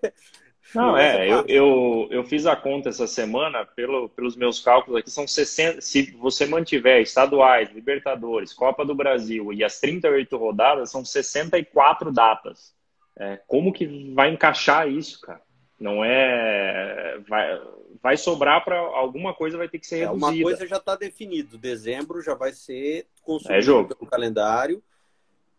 Não, 0.74 0.98
é, 0.98 1.30
eu, 1.30 1.46
eu, 1.48 2.08
eu 2.10 2.24
fiz 2.24 2.46
a 2.46 2.56
conta 2.56 2.90
essa 2.90 3.06
semana, 3.06 3.66
pelo, 3.66 4.10
pelos 4.10 4.36
meus 4.36 4.60
cálculos 4.60 5.00
aqui, 5.00 5.12
são 5.12 5.28
60. 5.28 5.80
Se 5.82 6.12
você 6.12 6.46
mantiver 6.46 7.02
estaduais, 7.02 7.72
Libertadores, 7.72 8.54
Copa 8.54 8.84
do 8.84 8.96
Brasil 8.96 9.54
e 9.54 9.64
as 9.64 9.80
38 9.80 10.36
rodadas, 10.38 10.92
são 10.92 11.06
64 11.06 12.12
datas. 12.12 12.74
É, 13.18 13.40
como 13.48 13.72
que 13.72 14.14
vai 14.14 14.32
encaixar 14.32 14.90
isso, 14.90 15.22
cara? 15.22 15.42
Não 15.80 16.04
é. 16.04 17.20
Vai, 17.28 17.62
vai 18.02 18.18
sobrar 18.18 18.64
para 18.64 18.78
alguma 18.78 19.34
coisa, 19.34 19.58
vai 19.58 19.70
ter 19.70 19.80
que 19.80 19.88
ser 19.88 20.00
é, 20.00 20.06
reduzida. 20.08 20.26
Uma 20.26 20.42
coisa 20.42 20.68
já 20.68 20.78
está 20.78 20.96
definido. 20.96 21.58
Dezembro 21.58 22.22
já 22.22 22.34
vai 22.34 22.52
ser 22.52 23.08
consumido 23.22 23.60
é 23.60 23.62
jogo. 23.62 23.96
pelo 23.96 24.10
calendário. 24.10 24.84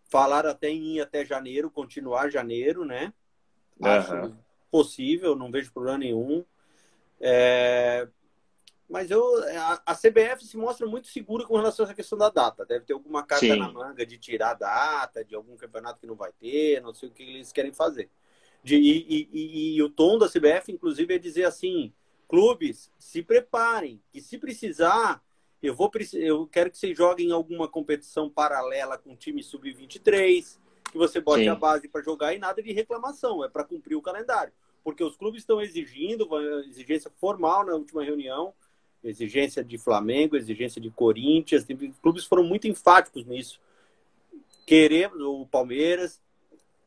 Falaram 0.08 0.50
até 0.50 0.68
em 0.68 0.96
ir 0.96 1.00
até 1.00 1.24
janeiro, 1.24 1.70
continuar 1.70 2.30
janeiro, 2.30 2.84
né? 2.84 3.12
Acho 3.82 4.14
uhum 4.14 4.45
possível, 4.70 5.36
não 5.36 5.50
vejo 5.50 5.72
problema 5.72 5.98
nenhum. 5.98 6.44
É... 7.20 8.08
Mas 8.88 9.10
eu, 9.10 9.22
a, 9.58 9.82
a, 9.86 9.94
CBF 9.94 10.44
se 10.44 10.56
mostra 10.56 10.86
muito 10.86 11.08
segura 11.08 11.44
com 11.44 11.56
relação 11.56 11.84
a 11.84 11.88
essa 11.88 11.94
questão 11.94 12.16
da 12.16 12.30
data. 12.30 12.64
Deve 12.64 12.84
ter 12.84 12.92
alguma 12.92 13.24
carta 13.24 13.46
Sim. 13.46 13.58
na 13.58 13.70
manga 13.70 14.06
de 14.06 14.16
tirar 14.16 14.50
a 14.50 14.54
data, 14.54 15.24
de 15.24 15.34
algum 15.34 15.56
campeonato 15.56 16.00
que 16.00 16.06
não 16.06 16.14
vai 16.14 16.32
ter, 16.32 16.80
não 16.80 16.94
sei 16.94 17.08
o 17.08 17.12
que 17.12 17.22
eles 17.22 17.52
querem 17.52 17.72
fazer. 17.72 18.08
De, 18.62 18.76
e, 18.76 19.28
e, 19.32 19.76
e, 19.76 19.82
o 19.82 19.90
tom 19.90 20.18
da 20.18 20.28
CBF, 20.28 20.70
inclusive, 20.70 21.14
é 21.14 21.18
dizer 21.18 21.44
assim: 21.44 21.92
clubes, 22.28 22.92
se 22.98 23.22
preparem, 23.22 24.00
que 24.12 24.20
se 24.20 24.38
precisar, 24.38 25.22
eu, 25.62 25.74
vou, 25.74 25.90
eu 26.14 26.46
quero 26.46 26.70
que 26.70 26.78
vocês 26.78 26.96
joguem 26.96 27.32
alguma 27.32 27.68
competição 27.68 28.30
paralela 28.30 28.98
com 28.98 29.12
o 29.12 29.16
time 29.16 29.42
sub-23, 29.42 30.58
que 30.90 30.98
você 30.98 31.20
bote 31.20 31.42
Sim. 31.42 31.48
a 31.48 31.54
base 31.54 31.88
para 31.88 32.02
jogar 32.02 32.34
e 32.34 32.38
nada 32.38 32.62
de 32.62 32.72
reclamação, 32.72 33.44
é 33.44 33.48
para 33.48 33.64
cumprir 33.64 33.96
o 33.96 34.02
calendário. 34.02 34.52
Porque 34.82 35.02
os 35.02 35.16
clubes 35.16 35.42
estão 35.42 35.60
exigindo, 35.60 36.28
exigência 36.68 37.10
formal 37.18 37.64
na 37.64 37.74
última 37.74 38.04
reunião, 38.04 38.54
exigência 39.02 39.62
de 39.64 39.78
Flamengo, 39.78 40.36
exigência 40.36 40.80
de 40.80 40.90
Corinthians, 40.90 41.64
os 41.68 41.98
clubes 41.98 42.24
foram 42.24 42.44
muito 42.44 42.66
enfáticos 42.68 43.24
nisso. 43.24 43.60
Queremos, 44.64 45.20
o 45.20 45.46
Palmeiras, 45.46 46.20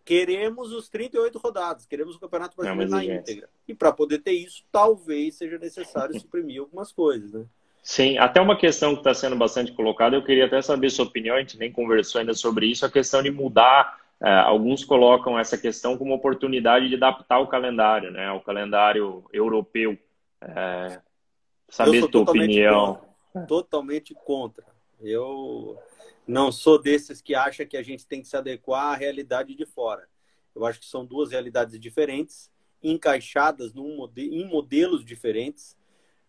queremos 0.03 0.73
os 0.73 0.89
38 0.89 1.37
rodados, 1.37 1.85
queremos 1.85 2.15
o 2.15 2.19
Campeonato 2.19 2.57
Brasileiro 2.57 2.91
na 2.91 3.05
íntegra. 3.05 3.49
E 3.67 3.73
para 3.73 3.91
poder 3.91 4.19
ter 4.19 4.33
isso, 4.33 4.63
talvez 4.71 5.35
seja 5.35 5.57
necessário 5.57 6.17
suprimir 6.19 6.61
algumas 6.61 6.91
coisas, 6.91 7.31
né? 7.31 7.45
Sim, 7.89 8.19
até 8.19 8.39
uma 8.39 8.55
questão 8.55 8.93
que 8.93 8.99
está 8.99 9.15
sendo 9.15 9.35
bastante 9.35 9.71
colocada, 9.71 10.15
eu 10.15 10.23
queria 10.23 10.45
até 10.45 10.61
saber 10.61 10.91
sua 10.91 11.05
opinião, 11.05 11.35
a 11.35 11.39
gente 11.39 11.57
nem 11.57 11.71
conversou 11.71 12.19
ainda 12.19 12.35
sobre 12.35 12.67
isso, 12.67 12.85
a 12.85 12.91
questão 12.91 13.23
de 13.23 13.31
mudar, 13.31 13.99
é, 14.21 14.31
alguns 14.31 14.85
colocam 14.85 15.39
essa 15.39 15.57
questão 15.57 15.97
como 15.97 16.13
oportunidade 16.13 16.87
de 16.87 16.93
adaptar 16.93 17.39
o 17.39 17.47
calendário, 17.47 18.11
né, 18.11 18.31
o 18.31 18.41
calendário 18.41 19.25
europeu. 19.33 19.97
É, 20.39 21.01
saber 21.67 22.07
tua 22.09 22.21
opinião. 22.21 23.01
Contra, 23.33 23.47
totalmente 23.47 24.13
contra. 24.13 24.67
Eu 25.01 25.75
não 26.27 26.51
sou 26.51 26.79
desses 26.79 27.23
que 27.23 27.33
acha 27.33 27.65
que 27.65 27.75
a 27.75 27.81
gente 27.81 28.05
tem 28.05 28.21
que 28.21 28.27
se 28.27 28.37
adequar 28.37 28.93
à 28.93 28.95
realidade 28.95 29.55
de 29.55 29.65
fora. 29.65 30.07
Eu 30.55 30.63
acho 30.63 30.79
que 30.79 30.85
são 30.85 31.03
duas 31.03 31.31
realidades 31.31 31.79
diferentes, 31.79 32.51
encaixadas 32.83 33.73
num, 33.73 34.07
em 34.15 34.47
modelos 34.47 35.03
diferentes 35.03 35.78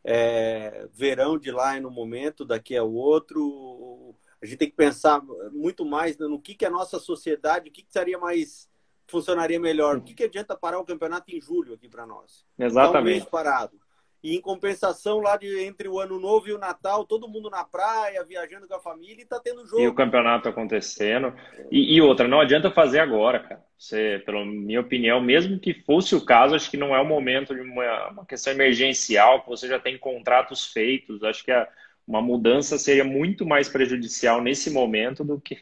é, 0.05 0.89
verão 0.93 1.39
de 1.39 1.51
lá 1.51 1.77
é 1.77 1.81
no 1.81 1.91
momento, 1.91 2.45
daqui 2.45 2.75
é 2.75 2.83
o 2.83 2.93
outro. 2.93 4.15
A 4.43 4.47
gente 4.47 4.59
tem 4.59 4.71
que 4.71 4.77
pensar 4.77 5.23
muito 5.53 5.85
mais 5.85 6.17
no 6.19 6.41
que, 6.41 6.55
que 6.55 6.65
a 6.65 6.71
nossa 6.71 6.99
sociedade, 6.99 7.69
o 7.69 7.73
que, 7.73 7.83
que 7.83 7.93
seria 7.93 8.19
mais 8.19 8.69
funcionaria 9.07 9.61
melhor. 9.61 9.99
O 9.99 10.01
que, 10.01 10.15
que 10.15 10.25
adianta 10.25 10.57
parar 10.57 10.79
o 10.79 10.85
campeonato 10.85 11.35
em 11.35 11.41
julho 11.41 11.75
aqui 11.75 11.89
para 11.89 12.07
nós? 12.07 12.47
Exatamente. 12.59 13.03
Um 13.03 13.05
mês 13.05 13.25
parado. 13.25 13.79
E 14.23 14.37
em 14.37 14.41
compensação, 14.41 15.19
lá 15.19 15.37
de, 15.37 15.61
entre 15.65 15.89
o 15.89 15.99
Ano 15.99 16.21
Novo 16.21 16.47
e 16.47 16.53
o 16.53 16.59
Natal, 16.59 17.07
todo 17.07 17.29
mundo 17.29 17.49
na 17.49 17.65
praia, 17.65 18.23
viajando 18.23 18.69
com 18.69 18.75
a 18.75 18.81
família 18.81 19.23
e 19.23 19.27
tá 19.27 19.41
tendo 19.41 19.67
jogo. 19.67 19.81
E 19.81 19.89
o 19.89 19.95
campeonato 19.95 20.49
acontecendo. 20.49 21.33
E, 21.71 21.97
e, 21.97 22.01
outra, 22.03 22.29
não 22.29 22.41
adianta 22.41 22.71
fazer 22.71 22.99
agora, 22.99 23.41
cara. 23.41 23.65
Você, 23.79 24.23
pela 24.27 24.45
minha 24.45 24.81
opinião, 24.81 25.23
mesmo 25.23 25.59
que 25.59 25.73
fosse 25.73 26.15
o 26.15 26.23
caso, 26.23 26.55
acho 26.55 26.71
que 26.71 26.77
não 26.77 26.95
é 26.95 27.01
o 27.01 27.07
momento 27.07 27.55
de 27.55 27.63
uma, 27.63 28.09
uma 28.11 28.27
questão 28.27 28.53
emergencial, 28.53 29.43
que 29.43 29.49
você 29.49 29.67
já 29.67 29.79
tem 29.79 29.97
contratos 29.97 30.71
feitos. 30.71 31.25
Acho 31.25 31.43
que 31.43 31.51
a, 31.51 31.67
uma 32.07 32.21
mudança 32.21 32.77
seria 32.77 33.05
muito 33.05 33.47
mais 33.47 33.71
prejudicial 33.71 34.43
nesse 34.43 34.71
momento 34.71 35.25
do 35.25 35.41
que, 35.41 35.59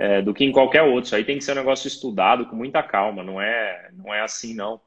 é, 0.00 0.22
do 0.22 0.32
que 0.32 0.44
em 0.44 0.52
qualquer 0.52 0.82
outro. 0.82 1.06
Isso 1.06 1.16
aí 1.16 1.24
tem 1.24 1.38
que 1.38 1.44
ser 1.44 1.52
um 1.52 1.56
negócio 1.56 1.88
estudado 1.88 2.46
com 2.46 2.54
muita 2.54 2.80
calma, 2.80 3.24
não 3.24 3.40
é, 3.40 3.90
não 3.92 4.14
é 4.14 4.20
assim, 4.20 4.54
não. 4.54 4.80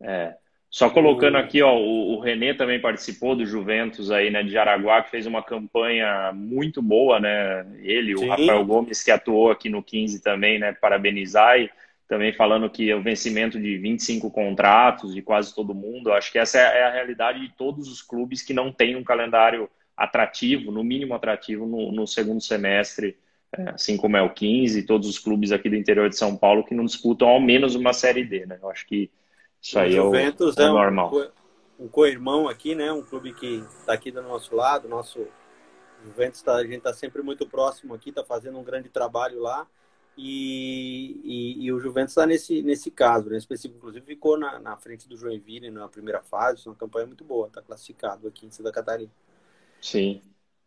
É. 0.00 0.34
Só 0.76 0.90
colocando 0.90 1.38
aqui, 1.38 1.62
ó, 1.62 1.74
o, 1.74 2.16
o 2.16 2.20
Renê 2.20 2.52
também 2.52 2.78
participou 2.78 3.34
do 3.34 3.46
Juventus 3.46 4.10
aí, 4.10 4.30
né, 4.30 4.42
de 4.42 4.50
Jaraguá, 4.50 5.00
que 5.00 5.10
fez 5.10 5.24
uma 5.24 5.42
campanha 5.42 6.30
muito 6.34 6.82
boa, 6.82 7.18
né? 7.18 7.66
Ele, 7.80 8.14
Sim. 8.14 8.26
o 8.26 8.28
Rafael 8.28 8.62
Gomes, 8.62 9.02
que 9.02 9.10
atuou 9.10 9.50
aqui 9.50 9.70
no 9.70 9.82
15 9.82 10.20
também, 10.20 10.58
né? 10.58 10.74
Parabenizar 10.74 11.58
e 11.58 11.70
também 12.06 12.30
falando 12.30 12.68
que 12.68 12.92
o 12.92 13.02
vencimento 13.02 13.58
de 13.58 13.78
25 13.78 14.30
contratos 14.30 15.14
de 15.14 15.22
quase 15.22 15.54
todo 15.54 15.74
mundo. 15.74 16.12
Acho 16.12 16.30
que 16.30 16.38
essa 16.38 16.58
é 16.58 16.84
a 16.84 16.92
realidade 16.92 17.40
de 17.40 17.48
todos 17.56 17.90
os 17.90 18.02
clubes 18.02 18.42
que 18.42 18.52
não 18.52 18.70
têm 18.70 18.96
um 18.96 19.02
calendário 19.02 19.70
atrativo, 19.96 20.70
no 20.70 20.84
mínimo 20.84 21.14
atrativo, 21.14 21.64
no, 21.64 21.90
no 21.90 22.06
segundo 22.06 22.42
semestre, 22.42 23.16
é, 23.56 23.70
assim 23.70 23.96
como 23.96 24.18
é 24.18 24.20
o 24.20 24.28
15, 24.28 24.82
todos 24.82 25.08
os 25.08 25.18
clubes 25.18 25.52
aqui 25.52 25.70
do 25.70 25.76
interior 25.76 26.10
de 26.10 26.18
São 26.18 26.36
Paulo 26.36 26.64
que 26.64 26.74
não 26.74 26.84
disputam 26.84 27.28
ao 27.28 27.40
menos 27.40 27.74
uma 27.74 27.94
Série 27.94 28.24
D, 28.24 28.44
né? 28.44 28.58
Eu 28.60 28.68
acho 28.68 28.86
que 28.86 29.10
isso 29.66 29.78
aí 29.80 29.98
o 29.98 30.04
Juventus 30.04 30.56
é, 30.56 30.62
o, 30.62 30.64
é, 30.64 30.68
normal. 30.68 31.12
Um, 31.76 31.88
co-irmão 31.88 32.48
aqui, 32.48 32.74
né? 32.76 32.92
Um 32.92 33.02
clube 33.02 33.34
que 33.34 33.64
está 33.80 33.94
aqui 33.94 34.12
do 34.12 34.22
nosso 34.22 34.54
lado. 34.54 34.88
Nosso 34.88 35.26
Juventus, 36.04 36.40
tá, 36.40 36.54
a 36.54 36.62
gente 36.62 36.76
está 36.76 36.94
sempre 36.94 37.20
muito 37.20 37.44
próximo 37.48 37.92
aqui, 37.92 38.10
está 38.10 38.24
fazendo 38.24 38.58
um 38.58 38.62
grande 38.62 38.88
trabalho 38.88 39.40
lá. 39.40 39.66
E, 40.16 41.20
e, 41.24 41.64
e 41.64 41.72
o 41.72 41.80
Juventus 41.80 42.12
está 42.12 42.24
nesse, 42.24 42.62
nesse 42.62 42.92
caso, 42.92 43.28
né? 43.28 43.36
específico, 43.36 43.76
inclusive 43.76 44.06
ficou 44.06 44.38
na, 44.38 44.58
na 44.60 44.76
frente 44.76 45.06
do 45.08 45.16
Joinville 45.16 45.70
na 45.70 45.88
primeira 45.88 46.22
fase, 46.22 46.66
uma 46.66 46.74
campanha 46.74 47.06
muito 47.06 47.22
boa, 47.22 47.48
está 47.48 47.60
classificado 47.60 48.26
aqui 48.26 48.46
em 48.46 48.50
Santa 48.50 48.72
Catarina. 48.72 49.10
Sim. 49.78 50.22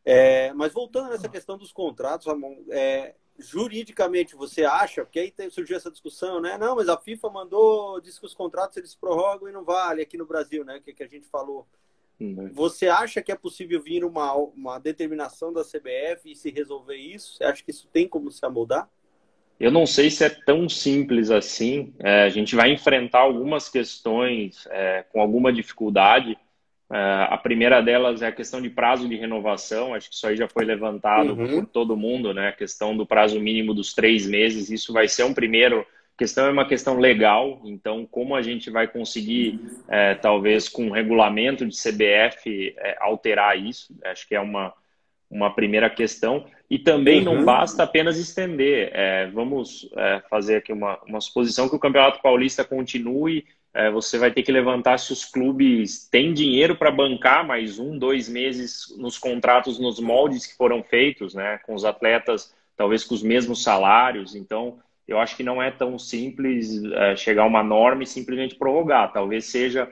É, 0.06 0.54
mas 0.54 0.72
voltando 0.72 1.10
nessa 1.10 1.28
questão 1.28 1.58
dos 1.58 1.72
contratos, 1.72 2.28
Ramon, 2.28 2.58
é, 2.70 3.16
juridicamente 3.40 4.36
você 4.36 4.64
acha, 4.66 5.04
porque 5.04 5.20
aí 5.20 5.34
surgiu 5.50 5.78
essa 5.78 5.90
discussão, 5.90 6.42
né? 6.42 6.58
Não, 6.58 6.76
mas 6.76 6.90
a 6.90 6.98
FIFA 6.98 7.30
mandou, 7.30 8.00
disse 8.02 8.20
que 8.20 8.26
os 8.26 8.34
contratos 8.34 8.78
eles 8.78 8.96
prorrogam 8.96 9.50
e 9.50 9.52
não 9.52 9.64
vale 9.64 10.02
aqui 10.02 10.18
no 10.18 10.26
Brasil, 10.26 10.64
né? 10.66 10.80
Que, 10.84 10.94
que 10.94 11.04
a 11.04 11.08
gente 11.08 11.28
falou. 11.28 11.66
Uhum. 12.20 12.52
Você 12.52 12.88
acha 12.88 13.22
que 13.22 13.32
é 13.32 13.36
possível 13.36 13.82
vir 13.82 14.04
uma, 14.04 14.34
uma 14.34 14.78
determinação 14.78 15.54
da 15.54 15.64
CBF 15.64 16.32
e 16.32 16.36
se 16.36 16.52
resolver 16.52 16.98
isso? 16.98 17.36
Você 17.36 17.44
acha 17.46 17.64
que 17.64 17.72
isso 17.72 17.88
tem 17.92 18.08
como 18.08 18.30
se 18.30 18.46
amoldar? 18.46 18.90
Eu 19.60 19.72
não 19.72 19.86
sei 19.86 20.10
se 20.10 20.24
é 20.24 20.30
tão 20.30 20.70
simples 20.70 21.32
assim. 21.32 21.94
É, 22.00 22.24
a 22.24 22.30
gente 22.30 22.56
vai 22.56 22.72
enfrentar 22.72 23.20
algumas 23.20 23.70
questões 23.70 24.66
é, 24.70 25.04
com 25.12 25.22
alguma 25.22 25.52
dificuldade 25.52 26.38
Uh, 26.90 27.30
a 27.30 27.38
primeira 27.38 27.82
delas 27.82 28.22
é 28.22 28.28
a 28.28 28.32
questão 28.32 28.60
de 28.60 28.70
prazo 28.70 29.08
de 29.08 29.16
renovação, 29.16 29.94
acho 29.94 30.10
que 30.10 30.16
isso 30.16 30.26
aí 30.26 30.36
já 30.36 30.48
foi 30.48 30.66
levantado 30.66 31.34
uhum. 31.34 31.48
por 31.48 31.66
todo 31.68 31.96
mundo, 31.96 32.34
né? 32.34 32.48
A 32.50 32.52
questão 32.54 32.98
do 32.98 33.06
prazo 33.06 33.40
mínimo 33.40 33.74
dos 33.74 33.94
três 33.94 34.26
meses, 34.26 34.72
isso 34.72 34.92
vai 34.92 35.08
ser 35.08 35.24
um 35.24 35.34
primeiro 35.34 35.86
questão 36.20 36.48
é 36.48 36.52
uma 36.52 36.68
questão 36.68 36.98
legal, 37.00 37.62
então 37.64 38.06
como 38.06 38.36
a 38.36 38.42
gente 38.42 38.70
vai 38.70 38.90
conseguir, 38.90 39.58
é, 39.88 40.16
talvez 40.16 40.68
com 40.68 40.88
um 40.88 40.92
regulamento 40.92 41.66
de 41.66 41.74
CBF, 41.74 42.76
é, 42.78 42.98
alterar 43.00 43.58
isso? 43.58 43.96
Acho 44.04 44.28
que 44.28 44.36
é 44.36 44.40
uma, 44.42 44.74
uma 45.32 45.56
primeira 45.56 45.90
questão. 45.90 46.46
E 46.70 46.78
também 46.78 47.20
uhum. 47.20 47.36
não 47.36 47.46
basta 47.46 47.84
apenas 47.84 48.18
estender. 48.18 48.92
É, 48.94 49.28
vamos 49.28 49.90
é, 49.96 50.22
fazer 50.30 50.58
aqui 50.58 50.74
uma, 50.74 51.00
uma 51.08 51.22
suposição 51.22 51.70
que 51.70 51.76
o 51.78 51.80
Campeonato 51.80 52.22
Paulista 52.22 52.66
continue. 52.66 53.46
É, 53.74 53.92
você 53.92 54.18
vai 54.18 54.32
ter 54.32 54.42
que 54.42 54.52
levantar 54.52 54.98
se 54.98 55.14
os 55.14 55.24
clubes 55.24 56.08
têm 56.10 56.34
dinheiro 56.34 56.76
para 56.76 56.92
bancar 56.92 57.46
mais 57.46 57.78
um, 57.78 57.98
dois 57.98 58.28
meses 58.28 58.96
nos 58.98 59.18
contratos, 59.18 59.78
nos 59.80 60.00
moldes 60.00 60.48
que 60.48 60.58
foram 60.58 60.84
feitos, 60.84 61.36
né, 61.36 61.60
com 61.60 61.76
os 61.76 61.86
atletas, 61.86 62.54
talvez 62.76 63.04
com 63.04 63.14
os 63.14 63.22
mesmos 63.22 63.62
salários. 63.62 64.36
Então, 64.36 64.80
eu 65.08 65.20
acho 65.20 65.36
que 65.36 65.44
não 65.44 65.62
é 65.62 65.70
tão 65.70 66.00
simples 66.00 66.84
é, 66.84 67.16
chegar 67.16 67.44
a 67.44 67.48
uma 67.48 67.64
norma 67.64 68.04
e 68.04 68.08
simplesmente 68.08 68.56
prorrogar. 68.56 69.14
Talvez 69.14 69.46
seja 69.46 69.88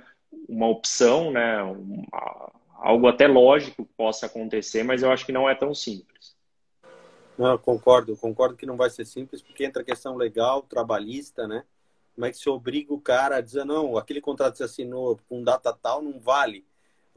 uma 0.50 0.68
opção, 0.68 1.32
né, 1.32 1.62
uma, 1.62 2.52
algo 2.80 3.08
até 3.08 3.28
lógico 3.28 3.86
que 3.86 3.94
possa 3.96 4.26
acontecer, 4.26 4.84
mas 4.84 5.04
eu 5.04 5.12
acho 5.12 5.26
que 5.26 5.32
não 5.32 5.48
é 5.48 5.54
tão 5.54 5.74
simples. 5.76 6.36
Não, 7.38 7.56
concordo, 7.60 8.18
concordo 8.18 8.56
que 8.56 8.66
não 8.66 8.76
vai 8.76 8.90
ser 8.90 9.06
simples, 9.06 9.42
porque 9.42 9.64
entra 9.64 9.84
a 9.84 9.86
questão 9.86 10.16
legal, 10.16 10.64
trabalhista, 10.64 11.48
né? 11.48 11.64
Como 12.18 12.26
é 12.26 12.32
que 12.32 12.38
se 12.38 12.50
obriga 12.50 12.92
o 12.94 13.00
cara 13.00 13.38
a 13.38 13.42
dizer, 13.42 13.64
não, 13.64 13.96
aquele 13.96 14.20
contrato 14.20 14.54
que 14.54 14.58
você 14.58 14.64
assinou 14.64 15.20
com 15.30 15.44
data 15.44 15.72
tal 15.72 16.02
não 16.02 16.20
vale 16.20 16.66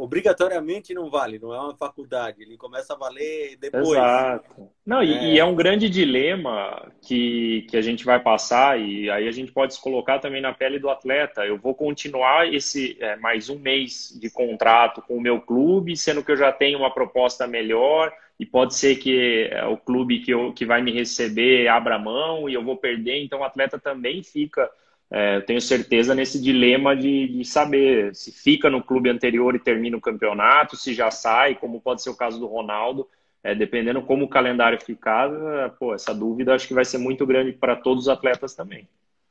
obrigatoriamente 0.00 0.94
não 0.94 1.10
vale, 1.10 1.38
não 1.38 1.54
é 1.54 1.60
uma 1.60 1.76
faculdade, 1.76 2.42
ele 2.42 2.56
começa 2.56 2.94
a 2.94 2.96
valer 2.96 3.58
depois. 3.58 3.90
Exato. 3.90 4.70
Não, 4.84 5.02
é... 5.02 5.04
E, 5.04 5.34
e, 5.34 5.38
é 5.38 5.44
um 5.44 5.54
grande 5.54 5.90
dilema 5.90 6.90
que, 7.02 7.66
que 7.68 7.76
a 7.76 7.82
gente 7.82 8.02
vai 8.02 8.18
passar, 8.18 8.80
e 8.80 9.10
aí 9.10 9.28
a 9.28 9.30
gente 9.30 9.52
pode 9.52 9.74
se 9.74 9.80
colocar 9.80 10.18
também 10.18 10.40
na 10.40 10.54
pele 10.54 10.78
do 10.78 10.88
atleta. 10.88 11.44
Eu 11.44 11.58
vou 11.58 11.74
continuar 11.74 12.50
esse 12.52 12.96
é, 12.98 13.16
mais 13.16 13.50
um 13.50 13.58
mês 13.58 14.18
de 14.18 14.30
contrato 14.30 15.02
com 15.02 15.18
o 15.18 15.20
meu 15.20 15.38
clube, 15.38 15.94
sendo 15.94 16.24
que 16.24 16.32
eu 16.32 16.36
já 16.36 16.50
tenho 16.50 16.78
uma 16.78 16.90
proposta 16.90 17.46
melhor, 17.46 18.10
e 18.38 18.46
pode 18.46 18.74
ser 18.74 18.96
que 18.96 19.50
é, 19.52 19.66
o 19.66 19.76
clube 19.76 20.20
que, 20.20 20.30
eu, 20.30 20.50
que 20.54 20.64
vai 20.64 20.80
me 20.80 20.92
receber 20.92 21.68
abra 21.68 21.98
mão 21.98 22.48
e 22.48 22.54
eu 22.54 22.64
vou 22.64 22.78
perder, 22.78 23.22
então 23.22 23.40
o 23.40 23.44
atleta 23.44 23.78
também 23.78 24.22
fica 24.22 24.70
é, 25.10 25.36
eu 25.36 25.44
tenho 25.44 25.60
certeza 25.60 26.14
nesse 26.14 26.40
dilema 26.40 26.96
de, 26.96 27.26
de, 27.26 27.44
saber 27.44 28.14
se 28.14 28.30
fica 28.30 28.70
no 28.70 28.82
clube 28.82 29.10
anterior 29.10 29.54
e 29.56 29.58
termina 29.58 29.96
o 29.96 30.00
campeonato, 30.00 30.76
se 30.76 30.94
já 30.94 31.10
sai, 31.10 31.56
como 31.56 31.80
pode 31.80 32.02
ser 32.02 32.10
o 32.10 32.16
caso 32.16 32.38
do 32.38 32.46
Ronaldo. 32.46 33.08
É, 33.42 33.54
dependendo 33.54 34.02
como 34.02 34.26
o 34.26 34.28
calendário 34.28 34.78
ficar, 34.78 35.30
pô, 35.78 35.94
essa 35.94 36.14
dúvida 36.14 36.54
acho 36.54 36.68
que 36.68 36.74
vai 36.74 36.84
ser 36.84 36.98
muito 36.98 37.26
grande 37.26 37.52
para 37.54 37.74
todos 37.74 38.02
os 38.02 38.08
atletas 38.10 38.54
também. 38.54 38.86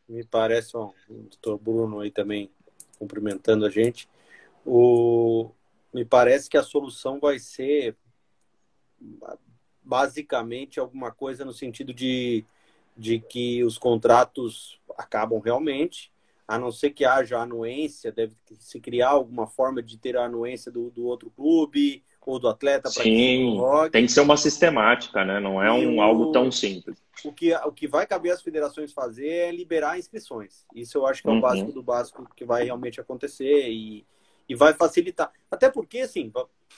Me 0.08 0.24
parece, 0.24 0.76
ó, 0.76 0.90
o 1.08 1.14
doutor 1.14 1.60
Bruno 1.60 2.00
aí 2.00 2.10
também 2.10 2.50
cumprimentando 2.98 3.68
a 3.68 3.70
gente. 3.70 4.10
O, 4.66 5.52
me 5.94 6.04
parece 6.04 6.50
que 6.50 6.58
a 6.58 6.64
solução 6.64 7.20
vai 7.20 7.38
ser 7.38 7.96
basicamente 9.84 10.80
alguma 10.80 11.12
coisa 11.12 11.46
no 11.46 11.54
sentido 11.54 11.94
de 11.94 12.44
de 13.00 13.18
que 13.18 13.64
os 13.64 13.78
contratos 13.78 14.78
acabam 14.98 15.40
realmente, 15.40 16.12
a 16.46 16.60
não 16.60 16.70
ser 16.70 16.90
que 16.90 17.06
haja 17.06 17.38
anuência, 17.38 18.12
deve 18.12 18.36
se 18.60 18.80
criar 18.80 19.12
alguma 19.12 19.48
forma 19.48 19.82
de 19.82 19.98
ter 19.98 20.18
a 20.18 20.26
anuência 20.26 20.70
do, 20.70 20.90
do 20.90 21.06
outro 21.06 21.30
clube 21.30 22.04
ou 22.26 22.38
do 22.38 22.50
atleta 22.50 22.92
para 22.92 23.04
Sim, 23.04 23.58
tem 23.92 24.06
que 24.06 24.12
ser 24.12 24.20
uma 24.20 24.36
sistemática, 24.36 25.24
né? 25.24 25.40
Não 25.40 25.64
é 25.64 25.72
um, 25.72 25.96
o, 25.96 26.02
algo 26.02 26.32
tão 26.32 26.52
simples. 26.52 27.02
O 27.24 27.32
que, 27.32 27.56
o 27.56 27.72
que 27.72 27.88
vai 27.88 28.06
caber 28.06 28.34
às 28.34 28.42
federações 28.42 28.92
fazer 28.92 29.28
é 29.28 29.52
liberar 29.52 29.98
inscrições. 29.98 30.66
Isso 30.76 30.98
eu 30.98 31.08
acho 31.08 31.22
que 31.22 31.28
é 31.30 31.32
o 31.32 31.36
uhum. 31.36 31.42
básico 31.42 31.72
do 31.72 31.82
básico 31.82 32.28
que 32.36 32.46
vai 32.46 32.66
realmente 32.66 33.00
acontecer 33.00 33.70
e, 33.70 34.06
e 34.48 34.56
vai 34.56 34.74
facilitar. 34.74 35.32
Até 35.50 35.72
porque, 35.72 36.02
assim, 36.02 36.32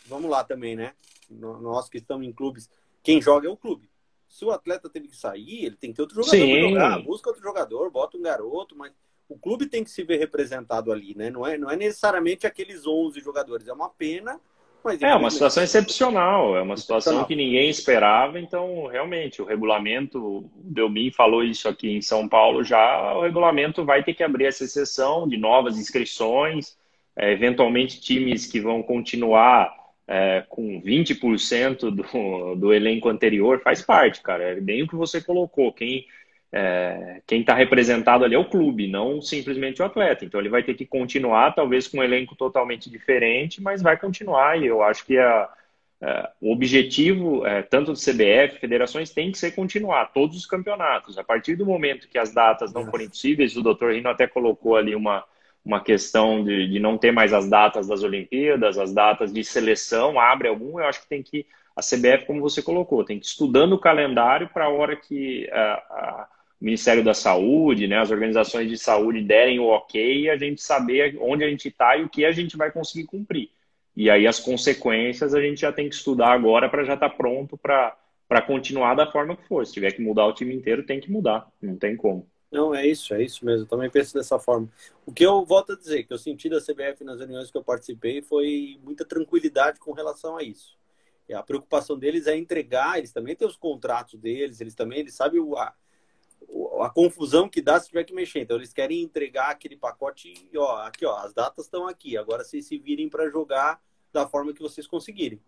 vamos 0.06 0.30
lá 0.30 0.44
também, 0.44 0.76
né? 0.76 0.94
Nós 1.30 1.90
que 1.90 1.98
estamos 1.98 2.26
em 2.26 2.32
clubes, 2.32 2.70
quem 3.04 3.22
joga 3.22 3.48
é 3.48 3.52
o 3.52 3.58
clube 3.58 3.91
se 4.32 4.46
o 4.46 4.52
atleta 4.52 4.90
teve 4.90 5.10
que 5.10 5.16
sair, 5.16 5.66
ele 5.66 5.76
tem 5.76 5.90
que 5.92 5.98
ter 5.98 6.02
outro 6.04 6.24
jogador 6.24 6.48
para 6.48 6.70
jogar. 6.70 7.00
Busca 7.04 7.30
outro 7.30 7.44
jogador, 7.44 7.92
bota 7.92 8.18
um 8.18 8.22
garoto, 8.22 8.78
mas 8.78 8.94
o 9.28 9.38
clube 9.38 9.66
tem 9.66 9.84
que 9.84 9.92
se 9.92 10.04
ver 10.04 10.20
representado 10.20 10.90
ali, 10.90 11.14
né? 11.16 11.30
Não 11.30 11.46
é, 11.46 11.58
não 11.58 11.70
é 11.70 11.76
necessariamente 11.76 12.48
aqueles 12.48 12.88
11 12.88 13.20
jogadores. 13.20 13.68
É 13.68 13.74
uma 13.74 13.90
pena, 13.90 14.40
mas... 14.82 15.02
É 15.02 15.14
uma 15.14 15.30
situação 15.30 15.62
excepcional. 15.62 16.56
É 16.56 16.62
uma 16.62 16.78
situação 16.78 17.26
que 17.26 17.36
ninguém 17.36 17.70
esperava. 17.70 18.40
Então, 18.40 18.88
realmente, 18.88 19.42
o 19.42 19.46
regulamento... 19.46 20.18
O 20.18 20.50
Delmin 20.56 21.12
falou 21.12 21.44
isso 21.44 21.68
aqui 21.68 21.92
em 21.92 22.02
São 22.02 22.26
Paulo 22.26 22.64
já. 22.64 23.14
O 23.14 23.24
regulamento 23.24 23.84
vai 23.84 24.02
ter 24.02 24.14
que 24.14 24.24
abrir 24.24 24.46
essa 24.46 24.64
exceção 24.64 25.28
de 25.28 25.36
novas 25.36 25.78
inscrições. 25.78 26.78
É, 27.18 27.34
eventualmente, 27.34 28.00
times 28.00 28.48
que 28.48 28.62
vão 28.62 28.82
continuar 28.82 29.81
é, 30.12 30.44
com 30.50 30.82
20% 30.82 31.90
do, 31.90 32.56
do 32.56 32.74
elenco 32.74 33.08
anterior, 33.08 33.62
faz 33.62 33.82
parte, 33.82 34.22
cara. 34.22 34.44
É 34.44 34.60
bem 34.60 34.84
o 34.84 34.88
que 34.88 34.96
você 34.96 35.22
colocou. 35.22 35.72
Quem 35.72 36.06
é, 36.52 37.22
quem 37.26 37.40
está 37.40 37.56
representado 37.56 38.26
ali 38.26 38.36
é 38.36 38.38
o 38.38 38.50
clube, 38.50 38.86
não 38.86 39.22
simplesmente 39.22 39.82
o 39.82 39.86
atleta. 39.86 40.26
Então 40.26 40.38
ele 40.38 40.50
vai 40.50 40.64
ter 40.64 40.74
que 40.74 40.86
continuar, 40.86 41.56
talvez 41.56 41.88
com 41.88 42.00
um 42.00 42.04
elenco 42.04 42.36
totalmente 42.36 42.90
diferente, 42.90 43.62
mas 43.62 43.82
vai 43.82 43.96
continuar. 43.96 44.62
E 44.62 44.68
eu 44.68 44.84
acho 44.84 45.06
que 45.06 45.18
a, 45.18 45.50
a, 46.02 46.30
o 46.42 46.52
objetivo, 46.52 47.46
é, 47.46 47.62
tanto 47.62 47.94
do 47.94 47.98
CBF, 47.98 48.60
federações, 48.60 49.12
tem 49.12 49.32
que 49.32 49.38
ser 49.38 49.52
continuar 49.52 50.08
todos 50.08 50.36
os 50.36 50.46
campeonatos. 50.46 51.18
A 51.18 51.24
partir 51.24 51.56
do 51.56 51.66
momento 51.66 52.10
que 52.10 52.18
as 52.18 52.34
datas 52.34 52.74
não 52.74 52.86
forem 52.86 53.08
possíveis, 53.08 53.56
o 53.56 53.64
doutor 53.64 53.94
Rino 53.94 54.10
até 54.10 54.28
colocou 54.28 54.76
ali 54.76 54.94
uma, 54.94 55.24
uma 55.64 55.84
questão 55.84 56.44
de, 56.44 56.68
de 56.68 56.80
não 56.80 56.98
ter 56.98 57.12
mais 57.12 57.34
as 57.34 57.48
datas 57.48 57.88
das 57.88 58.04
Olimpíadas, 58.04 58.78
as 58.78 58.94
datas 58.94 59.32
de 59.32 59.44
seleção, 59.44 60.20
abre 60.20 60.48
algum, 60.48 60.80
eu 60.80 60.86
acho 60.86 61.02
que 61.02 61.08
tem 61.08 61.22
que, 61.22 61.46
a 61.76 61.82
CBF, 61.82 62.26
como 62.26 62.42
você 62.42 62.62
colocou, 62.62 63.04
tem 63.04 63.20
que 63.20 63.26
ir 63.26 63.30
estudando 63.30 63.74
o 63.74 63.80
calendário 63.80 64.50
para 64.50 64.66
a 64.66 64.70
hora 64.70 64.96
que 64.96 65.50
a, 65.52 65.74
a, 65.74 66.28
o 66.60 66.66
Ministério 66.66 67.04
da 67.04 67.14
Saúde, 67.14 67.88
né, 67.88 68.00
as 68.00 68.12
organizações 68.12 68.70
de 68.70 68.78
saúde 68.78 69.22
derem 69.22 69.60
o 69.60 69.66
ok 69.66 70.22
e 70.22 70.30
a 70.30 70.38
gente 70.38 70.62
saber 70.62 71.18
onde 71.20 71.44
a 71.44 71.50
gente 71.50 71.68
está 71.68 71.96
e 71.96 72.04
o 72.04 72.10
que 72.10 72.26
a 72.26 72.32
gente 72.32 72.58
vai 72.58 72.72
conseguir 72.72 73.06
cumprir. 73.06 73.50
E 73.96 74.10
aí 74.10 74.26
as 74.26 74.40
consequências 74.40 75.34
a 75.34 75.42
gente 75.42 75.62
já 75.62 75.72
tem 75.72 75.90
que 75.90 75.96
estudar 75.96 76.32
agora 76.32 76.70
para 76.70 76.84
já 76.84 76.94
estar 76.94 77.10
tá 77.10 77.16
pronto 77.16 77.58
para 77.58 78.42
continuar 78.48 78.96
da 78.96 79.12
forma 79.12 79.36
que 79.36 79.48
for. 79.48 79.66
Se 79.66 79.74
tiver 79.74 79.92
que 79.92 80.02
mudar 80.02 80.26
o 80.26 80.34
time 80.34 80.56
inteiro, 80.56 80.84
tem 80.84 81.00
que 81.00 81.12
mudar, 81.12 81.48
não 81.62 81.76
tem 81.76 81.96
como. 81.96 82.31
Não, 82.52 82.76
é 82.76 82.86
isso, 82.86 83.14
é 83.14 83.24
isso 83.24 83.46
mesmo. 83.46 83.64
Eu 83.64 83.68
também 83.68 83.90
penso 83.90 84.14
dessa 84.14 84.38
forma. 84.38 84.70
O 85.06 85.14
que 85.14 85.26
eu 85.26 85.46
volto 85.46 85.72
a 85.72 85.76
dizer, 85.78 86.04
que 86.04 86.12
eu 86.12 86.18
senti 86.18 86.50
da 86.50 86.60
CBF 86.60 87.02
nas 87.04 87.20
reuniões 87.20 87.50
que 87.50 87.58
eu 87.58 87.64
participei, 87.64 88.22
foi 88.22 88.78
muita 88.84 89.06
tranquilidade 89.06 89.80
com 89.80 89.94
relação 89.94 90.36
a 90.36 90.44
isso. 90.44 90.78
E 91.30 91.34
a 91.34 91.42
preocupação 91.42 91.98
deles 91.98 92.28
é 92.28 92.36
entregar, 92.36 92.98
eles 92.98 93.14
também 93.14 93.38
têm 93.38 93.48
os 93.48 93.56
contratos 93.56 94.20
deles, 94.20 94.60
eles 94.60 94.76
também 94.76 95.00
eles 95.00 95.16
sabem 95.16 95.40
o, 95.40 95.56
a, 95.56 95.74
a 96.82 96.90
confusão 96.90 97.48
que 97.48 97.62
dá 97.62 97.80
se 97.80 97.88
tiver 97.88 98.04
que 98.04 98.14
mexer. 98.14 98.42
Então, 98.42 98.58
eles 98.58 98.74
querem 98.74 99.02
entregar 99.02 99.52
aquele 99.52 99.78
pacote 99.78 100.34
e, 100.52 100.58
ó, 100.58 100.82
aqui, 100.82 101.06
ó, 101.06 101.16
as 101.20 101.34
datas 101.34 101.66
estão 101.66 101.88
aqui. 101.88 102.18
Agora, 102.18 102.44
vocês 102.44 102.66
se 102.66 102.78
virem 102.78 103.08
para 103.08 103.30
jogar 103.30 103.82
da 104.12 104.28
forma 104.28 104.54
que 104.54 104.62
vocês 104.62 104.86
conseguirem. 104.86 105.42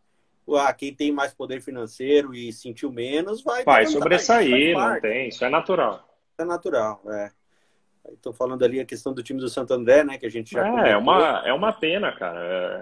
Ah, 0.56 0.74
quem 0.74 0.94
tem 0.94 1.12
mais 1.12 1.34
poder 1.34 1.62
financeiro 1.62 2.34
e 2.34 2.52
sentiu 2.54 2.92
menos 2.92 3.42
vai. 3.42 3.66
Vai 3.66 3.86
sobressair, 3.88 4.74
não 4.78 5.02
tem, 5.02 5.28
isso 5.28 5.44
é 5.44 5.50
natural 5.50 6.13
é 6.38 6.46
natural, 6.46 7.02
é. 7.08 7.32
Estou 8.12 8.34
falando 8.34 8.64
ali 8.66 8.82
a 8.82 8.86
questão 8.86 9.14
do 9.14 9.24
time 9.24 9.40
do 9.40 9.48
Santo 9.48 9.74
André, 9.74 10.04
né? 10.04 10.18
Que 10.18 10.26
a 10.26 10.30
gente 10.30 10.52
já. 10.52 10.86
É, 10.86 10.92
é 10.92 10.98
uma, 10.98 11.42
é 11.46 11.54
uma 11.54 11.72
pena, 11.72 12.12
cara. 12.12 12.38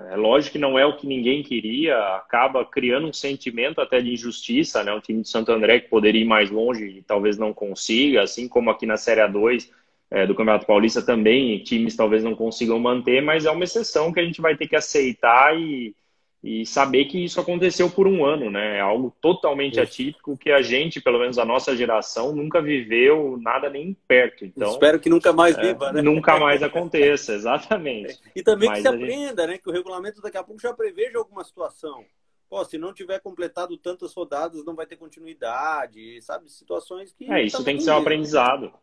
É, 0.10 0.14
é, 0.14 0.16
lógico 0.16 0.54
que 0.54 0.60
não 0.60 0.80
é 0.80 0.86
o 0.86 0.98
que 0.98 1.06
ninguém 1.06 1.44
queria, 1.44 1.96
acaba 2.16 2.66
criando 2.66 3.08
um 3.08 3.14
sentimento 3.14 3.80
até 3.80 4.02
de 4.02 4.12
injustiça, 4.12 4.84
né? 4.84 4.92
O 4.92 5.00
time 5.00 5.22
do 5.22 5.28
Santo 5.28 5.52
André 5.52 5.80
que 5.80 5.90
poderia 5.90 6.22
ir 6.22 6.26
mais 6.26 6.50
longe 6.50 6.86
e 6.86 7.04
talvez 7.04 7.38
não 7.38 7.54
consiga, 7.54 8.24
assim 8.24 8.48
como 8.48 8.72
aqui 8.72 8.88
na 8.88 8.98
Série 8.98 9.22
A2 9.22 9.70
é, 10.10 10.26
do 10.26 10.34
Campeonato 10.34 10.66
Paulista 10.66 11.04
também, 11.04 11.64
times 11.64 11.96
talvez 11.96 12.24
não 12.24 12.36
consigam 12.36 12.80
manter, 12.80 13.22
mas 13.22 13.46
é 13.46 13.52
uma 13.52 13.64
exceção 13.64 14.12
que 14.12 14.20
a 14.20 14.26
gente 14.26 14.42
vai 14.42 14.58
ter 14.58 14.68
que 14.68 14.76
aceitar 14.76 15.56
e, 15.56 15.96
e 16.44 16.66
saber 16.66 17.06
que 17.06 17.24
isso 17.24 17.40
aconteceu 17.40 17.90
por 17.90 18.08
um 18.08 18.26
ano, 18.26 18.50
né? 18.50 18.78
É 18.78 18.80
algo 18.80 19.16
totalmente 19.22 19.74
isso. 19.74 19.82
atípico 19.82 20.36
que 20.36 20.52
a 20.52 20.62
gente, 20.62 21.00
pelo 21.00 21.20
menos 21.20 21.38
a 21.38 21.46
nossa 21.46 21.76
geração, 21.76 22.36
nunca 22.36 22.60
viveu 22.60 23.38
nada 23.40 23.70
nem 23.70 23.96
perto. 24.08 24.44
Então, 24.44 24.72
espero 24.72 25.00
que 25.00 25.10
nunca 25.10 25.32
mais 25.32 25.56
é, 25.58 25.62
viva, 25.62 25.92
né? 25.92 26.02
Nunca 26.02 26.40
mais 26.40 26.64
aconteça, 26.64 27.34
exatamente. 27.36 28.20
E 28.36 28.42
também 28.42 28.70
Mas 28.70 28.80
que 28.80 28.82
se 28.82 28.88
aprenda, 28.88 29.44
gente... 29.44 29.52
né? 29.52 29.58
Que 29.60 29.70
o 29.70 29.74
regulamento 29.74 30.20
daqui 30.20 30.38
a 30.38 30.44
pouco 30.44 30.60
já 30.60 30.74
preveja 30.74 31.20
alguma 31.20 31.44
situação. 31.44 32.04
Pô, 32.50 32.66
se 32.66 32.78
não 32.78 32.92
tiver 32.92 33.20
completado 33.20 33.78
tantas 33.78 34.12
rodadas, 34.14 34.66
não 34.66 34.76
vai 34.76 34.88
ter 34.88 34.98
continuidade, 34.98 36.22
sabe? 36.24 36.52
Situações 36.52 37.14
que. 37.14 37.32
É, 37.32 37.44
isso 37.44 37.64
tem 37.64 37.78
que 37.78 37.84
ser 37.84 37.92
um 37.92 37.98
aprendizado. 37.98 38.74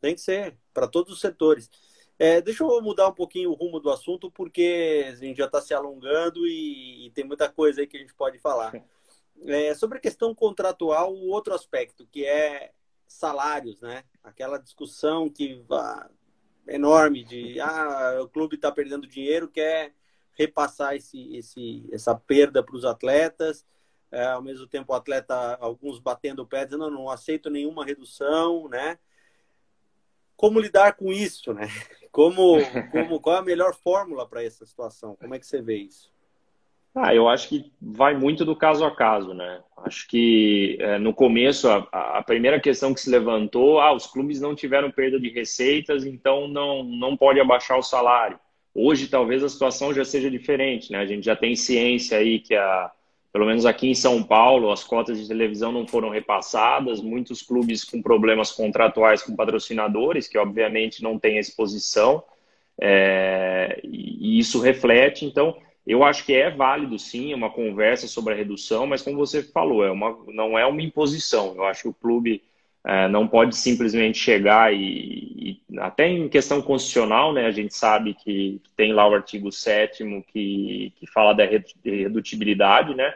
Tem 0.00 0.14
que 0.14 0.20
ser, 0.20 0.56
para 0.72 0.86
todos 0.86 1.12
os 1.12 1.20
setores. 1.20 1.68
É, 2.22 2.38
deixa 2.38 2.62
eu 2.62 2.82
mudar 2.82 3.08
um 3.08 3.14
pouquinho 3.14 3.50
o 3.50 3.54
rumo 3.54 3.80
do 3.80 3.88
assunto, 3.88 4.30
porque 4.30 5.06
a 5.08 5.14
gente 5.14 5.38
já 5.38 5.46
está 5.46 5.58
se 5.58 5.72
alongando 5.72 6.46
e, 6.46 7.06
e, 7.06 7.10
tem 7.12 7.24
muita 7.24 7.48
coisa 7.48 7.80
aí 7.80 7.86
que 7.86 7.96
a 7.96 8.00
gente 8.00 8.12
pode 8.12 8.38
falar. 8.38 8.74
É, 9.46 9.74
sobre 9.74 9.96
a 9.96 10.00
questão 10.02 10.34
contratual, 10.34 11.14
o 11.14 11.28
outro 11.28 11.54
aspecto, 11.54 12.06
que 12.12 12.26
é 12.26 12.72
salários, 13.08 13.80
né? 13.80 14.04
Aquela 14.22 14.58
discussão 14.58 15.30
que 15.30 15.64
ah, 15.70 16.10
enorme 16.68 17.24
de 17.24 17.58
ah, 17.58 18.18
o 18.20 18.28
clube 18.28 18.56
está 18.56 18.70
perdendo 18.70 19.06
dinheiro, 19.06 19.48
quer 19.48 19.94
repassar 20.32 20.94
esse, 20.94 21.34
esse, 21.34 21.88
essa 21.90 22.14
perda 22.14 22.62
para 22.62 22.76
os 22.76 22.84
atletas. 22.84 23.64
É, 24.10 24.26
ao 24.26 24.42
mesmo 24.42 24.66
tempo, 24.66 24.92
o 24.92 24.94
atleta, 24.94 25.56
alguns 25.58 25.98
batendo 25.98 26.42
o 26.42 26.46
pé, 26.46 26.66
dizendo, 26.66 26.90
não, 26.90 27.04
não 27.04 27.08
aceito 27.08 27.48
nenhuma 27.48 27.82
redução, 27.82 28.68
né? 28.68 28.98
Como 30.40 30.58
lidar 30.58 30.94
com 30.94 31.12
isso, 31.12 31.52
né? 31.52 31.68
Como, 32.10 32.58
como, 32.90 33.20
qual 33.20 33.36
é 33.36 33.38
a 33.38 33.42
melhor 33.42 33.72
fórmula 33.72 34.26
para 34.26 34.42
essa 34.42 34.66
situação? 34.66 35.14
Como 35.14 35.32
é 35.32 35.38
que 35.38 35.46
você 35.46 35.62
vê 35.62 35.76
isso? 35.76 36.10
Ah, 36.92 37.14
eu 37.14 37.28
acho 37.28 37.48
que 37.48 37.72
vai 37.80 38.16
muito 38.16 38.44
do 38.44 38.56
caso 38.56 38.84
a 38.84 38.90
caso, 38.90 39.32
né? 39.32 39.62
Acho 39.76 40.08
que 40.08 40.76
é, 40.80 40.98
no 40.98 41.14
começo 41.14 41.68
a, 41.68 41.86
a, 42.18 42.22
primeira 42.24 42.58
questão 42.58 42.92
que 42.92 43.00
se 43.00 43.08
levantou, 43.08 43.80
ah, 43.80 43.94
os 43.94 44.08
clubes 44.08 44.40
não 44.40 44.56
tiveram 44.56 44.90
perda 44.90 45.20
de 45.20 45.28
receitas, 45.28 46.04
então 46.04 46.48
não 46.48 46.82
não 46.82 47.16
pode 47.16 47.38
abaixar 47.38 47.78
o 47.78 47.82
salário. 47.82 48.40
Hoje 48.74 49.06
talvez 49.06 49.44
a 49.44 49.48
situação 49.48 49.94
já 49.94 50.04
seja 50.04 50.28
diferente, 50.28 50.90
né? 50.90 50.98
A 50.98 51.06
gente 51.06 51.24
já 51.24 51.36
tem 51.36 51.54
ciência 51.54 52.18
aí 52.18 52.40
que 52.40 52.56
a 52.56 52.90
pelo 53.32 53.46
menos 53.46 53.64
aqui 53.64 53.88
em 53.88 53.94
São 53.94 54.22
Paulo, 54.22 54.70
as 54.70 54.82
cotas 54.82 55.20
de 55.20 55.28
televisão 55.28 55.70
não 55.70 55.86
foram 55.86 56.08
repassadas, 56.08 57.00
muitos 57.00 57.42
clubes 57.42 57.84
com 57.84 58.02
problemas 58.02 58.50
contratuais 58.50 59.22
com 59.22 59.36
patrocinadores, 59.36 60.26
que 60.26 60.38
obviamente 60.38 61.02
não 61.02 61.18
têm 61.18 61.38
exposição, 61.38 62.22
é, 62.80 63.80
e 63.84 64.38
isso 64.38 64.60
reflete, 64.60 65.24
então 65.24 65.56
eu 65.86 66.04
acho 66.04 66.24
que 66.24 66.34
é 66.34 66.50
válido 66.50 66.98
sim 66.98 67.34
uma 67.34 67.50
conversa 67.50 68.06
sobre 68.06 68.34
a 68.34 68.36
redução, 68.36 68.86
mas 68.86 69.02
como 69.02 69.16
você 69.16 69.42
falou, 69.42 69.84
é 69.84 69.90
uma, 69.90 70.16
não 70.28 70.58
é 70.58 70.64
uma 70.66 70.82
imposição. 70.82 71.54
Eu 71.56 71.64
acho 71.64 71.82
que 71.82 71.88
o 71.88 71.94
clube 71.94 72.42
é, 72.84 73.08
não 73.08 73.28
pode 73.28 73.56
simplesmente 73.56 74.18
chegar 74.18 74.72
e, 74.72 75.60
e, 75.68 75.78
até 75.78 76.08
em 76.08 76.28
questão 76.28 76.62
constitucional, 76.62 77.32
né, 77.32 77.46
a 77.46 77.50
gente 77.50 77.74
sabe 77.74 78.14
que, 78.14 78.60
tem 78.76 78.92
lá 78.92 79.06
o 79.06 79.14
artigo 79.14 79.52
7 79.52 80.04
que, 80.32 80.92
que 80.96 81.06
fala 81.06 81.34
da 81.34 81.44
redutibilidade, 81.44 82.94
né, 82.94 83.14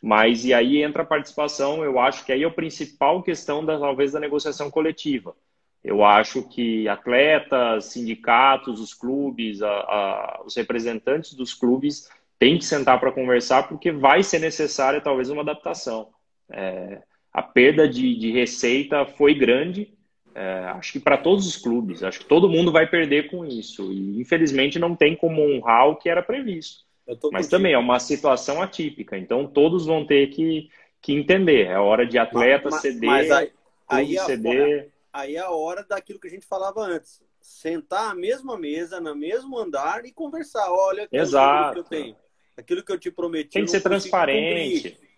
mas 0.00 0.44
e 0.44 0.54
aí 0.54 0.82
entra 0.82 1.02
a 1.02 1.06
participação, 1.06 1.84
eu 1.84 2.00
acho 2.00 2.24
que 2.24 2.32
aí 2.32 2.42
é 2.42 2.46
a 2.46 2.50
principal 2.50 3.22
questão 3.22 3.64
da, 3.64 3.78
talvez 3.78 4.12
da 4.12 4.20
negociação 4.20 4.70
coletiva. 4.70 5.36
Eu 5.84 6.04
acho 6.04 6.42
que 6.48 6.88
atletas, 6.88 7.86
sindicatos, 7.86 8.80
os 8.80 8.94
clubes, 8.94 9.62
a, 9.62 9.68
a, 9.68 10.42
os 10.44 10.56
representantes 10.56 11.34
dos 11.34 11.52
clubes 11.54 12.08
têm 12.38 12.56
que 12.56 12.64
sentar 12.64 12.98
para 12.98 13.12
conversar, 13.12 13.68
porque 13.68 13.90
vai 13.90 14.22
ser 14.22 14.38
necessária 14.38 15.00
talvez 15.00 15.28
uma 15.28 15.42
adaptação. 15.42 16.08
É, 16.50 17.02
a 17.32 17.42
perda 17.42 17.88
de, 17.88 18.14
de, 18.16 18.30
receita 18.30 19.06
foi 19.06 19.34
grande, 19.34 19.92
é, 20.34 20.64
acho 20.74 20.92
que 20.92 21.00
para 21.00 21.16
todos 21.16 21.46
os 21.46 21.56
clubes, 21.56 22.02
acho 22.02 22.20
que 22.20 22.26
todo 22.26 22.48
mundo 22.48 22.70
vai 22.70 22.86
perder 22.86 23.30
com 23.30 23.44
isso. 23.44 23.92
E 23.92 24.20
infelizmente 24.20 24.78
não 24.78 24.94
tem 24.94 25.16
como 25.16 25.42
honrar 25.42 25.88
o 25.88 25.96
que 25.96 26.08
era 26.08 26.22
previsto. 26.22 26.84
Mas 27.32 27.48
também 27.48 27.72
é 27.72 27.78
uma 27.78 27.98
situação 27.98 28.62
atípica, 28.62 29.18
então 29.18 29.46
todos 29.46 29.86
vão 29.86 30.06
ter 30.06 30.28
que, 30.28 30.68
que 31.00 31.12
entender. 31.12 31.66
É 31.66 31.78
hora 31.78 32.06
de 32.06 32.18
atleta 32.18 32.68
mas, 32.70 32.80
ceder, 32.80 33.10
mas 33.10 33.30
aí, 33.30 33.50
aí 33.88 34.18
ceder 34.18 34.92
aí 35.12 35.36
é 35.36 35.40
a 35.40 35.50
hora 35.50 35.84
daquilo 35.84 36.18
que 36.18 36.26
a 36.26 36.30
gente 36.30 36.46
falava 36.46 36.80
antes. 36.80 37.20
Sentar 37.40 38.10
à 38.10 38.14
mesma 38.14 38.56
mesa, 38.56 39.00
no 39.00 39.14
mesmo 39.14 39.58
andar 39.58 40.04
e 40.06 40.12
conversar. 40.12 40.70
Olha, 40.70 41.08
Exato. 41.12 41.74
que 41.74 41.78
eu 41.80 41.84
tenho. 41.84 42.16
Aquilo 42.56 42.84
que 42.84 42.92
eu 42.92 42.98
te 42.98 43.10
prometi. 43.10 43.50
Tem 43.50 43.64
que 43.64 43.70
ser 43.70 43.80
transparente. 43.80 44.90
Cumprir. 44.90 45.11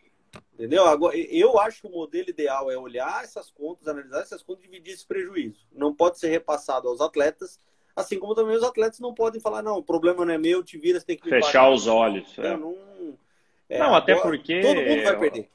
Entendeu? 0.54 0.86
Agora, 0.86 1.16
eu 1.16 1.58
acho 1.58 1.82
que 1.82 1.86
o 1.88 1.90
modelo 1.90 2.30
ideal 2.30 2.70
é 2.70 2.76
olhar 2.78 3.24
essas 3.24 3.50
contas, 3.50 3.88
analisar 3.88 4.20
essas 4.20 4.42
contas 4.42 4.64
e 4.64 4.68
dividir 4.68 4.94
esse 4.94 5.06
prejuízo. 5.06 5.66
Não 5.72 5.94
pode 5.94 6.18
ser 6.18 6.28
repassado 6.28 6.88
aos 6.88 7.00
atletas, 7.00 7.60
assim 7.96 8.18
como 8.18 8.34
também 8.34 8.56
os 8.56 8.62
atletas 8.62 9.00
não 9.00 9.12
podem 9.12 9.40
falar, 9.40 9.62
não, 9.62 9.78
o 9.78 9.82
problema 9.82 10.24
não 10.24 10.32
é 10.32 10.38
meu, 10.38 10.62
te 10.62 10.78
vira, 10.78 11.00
você 11.00 11.06
tem 11.06 11.16
que 11.16 11.28
Fechar 11.28 11.70
os 11.70 11.86
olhos. 11.86 12.38
É. 12.38 12.56
Não, 12.56 12.76
é, 13.68 13.78
não, 13.78 13.94
até 13.94 14.14
porque. 14.14 14.60
Todo 14.60 14.80
mundo 14.80 15.02
vai 15.02 15.18
perder. 15.18 15.50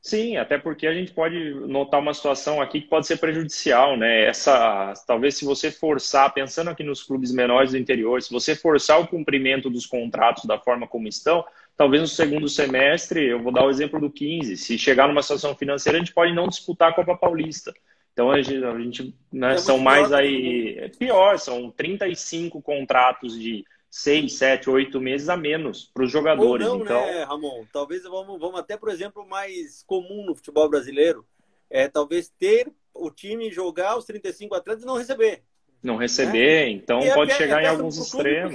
Sim, 0.00 0.36
até 0.36 0.58
porque 0.58 0.88
a 0.88 0.92
gente 0.92 1.12
pode 1.12 1.54
notar 1.68 2.00
uma 2.00 2.12
situação 2.12 2.60
aqui 2.60 2.80
que 2.80 2.88
pode 2.88 3.06
ser 3.06 3.18
prejudicial, 3.18 3.96
né? 3.96 4.24
Essa, 4.24 4.92
talvez 5.06 5.36
se 5.36 5.44
você 5.44 5.70
forçar, 5.70 6.34
pensando 6.34 6.70
aqui 6.70 6.82
nos 6.82 7.04
clubes 7.04 7.30
menores 7.30 7.70
do 7.70 7.78
interior, 7.78 8.20
se 8.20 8.32
você 8.32 8.56
forçar 8.56 9.00
o 9.00 9.06
cumprimento 9.06 9.70
dos 9.70 9.86
contratos 9.86 10.44
da 10.44 10.58
forma 10.58 10.88
como 10.88 11.06
estão, 11.06 11.44
talvez 11.76 12.02
no 12.02 12.08
segundo 12.08 12.48
semestre, 12.48 13.28
eu 13.28 13.42
vou 13.42 13.52
dar 13.52 13.64
o 13.64 13.70
exemplo 13.70 14.00
do 14.00 14.10
15, 14.10 14.56
se 14.56 14.78
chegar 14.78 15.08
numa 15.08 15.22
situação 15.22 15.54
financeira, 15.54 15.98
a 15.98 16.00
gente 16.00 16.14
pode 16.14 16.34
não 16.34 16.48
disputar 16.48 16.90
a 16.90 16.94
Copa 16.94 17.16
Paulista. 17.16 17.72
Então 18.12 18.30
a 18.30 18.40
gente, 18.40 18.64
a 18.64 18.78
gente 18.78 19.14
né, 19.32 19.54
é 19.54 19.58
são 19.58 19.78
mais 19.78 20.12
aí, 20.12 20.76
é 20.78 20.88
pior, 20.88 21.38
são 21.38 21.70
35 21.70 22.60
contratos 22.60 23.38
de 23.38 23.64
seis, 23.90 24.34
sete, 24.34 24.70
oito 24.70 25.00
meses 25.00 25.28
a 25.28 25.36
menos 25.36 25.90
para 25.92 26.04
os 26.04 26.10
jogadores. 26.10 26.66
Ou 26.66 26.78
não, 26.78 26.84
então... 26.84 27.06
né, 27.06 27.24
Ramon? 27.24 27.64
Talvez 27.72 28.02
vamos, 28.02 28.38
vamos 28.38 28.58
até, 28.58 28.76
por 28.76 28.90
exemplo, 28.90 29.26
mais 29.26 29.82
comum 29.86 30.24
no 30.24 30.34
futebol 30.34 30.68
brasileiro, 30.68 31.26
é 31.70 31.88
talvez 31.88 32.28
ter 32.38 32.70
o 32.94 33.10
time 33.10 33.50
jogar 33.50 33.96
os 33.96 34.04
35 34.04 34.54
atletas 34.54 34.82
e 34.82 34.86
não 34.86 34.96
receber. 34.96 35.42
Não 35.82 35.96
receber, 35.96 36.66
né? 36.66 36.70
então 36.70 37.00
e 37.00 37.08
é 37.08 37.14
pode 37.14 37.32
é, 37.32 37.34
chegar 37.34 37.62
em 37.62 37.66
alguns 37.66 37.98
extremos. 37.98 38.54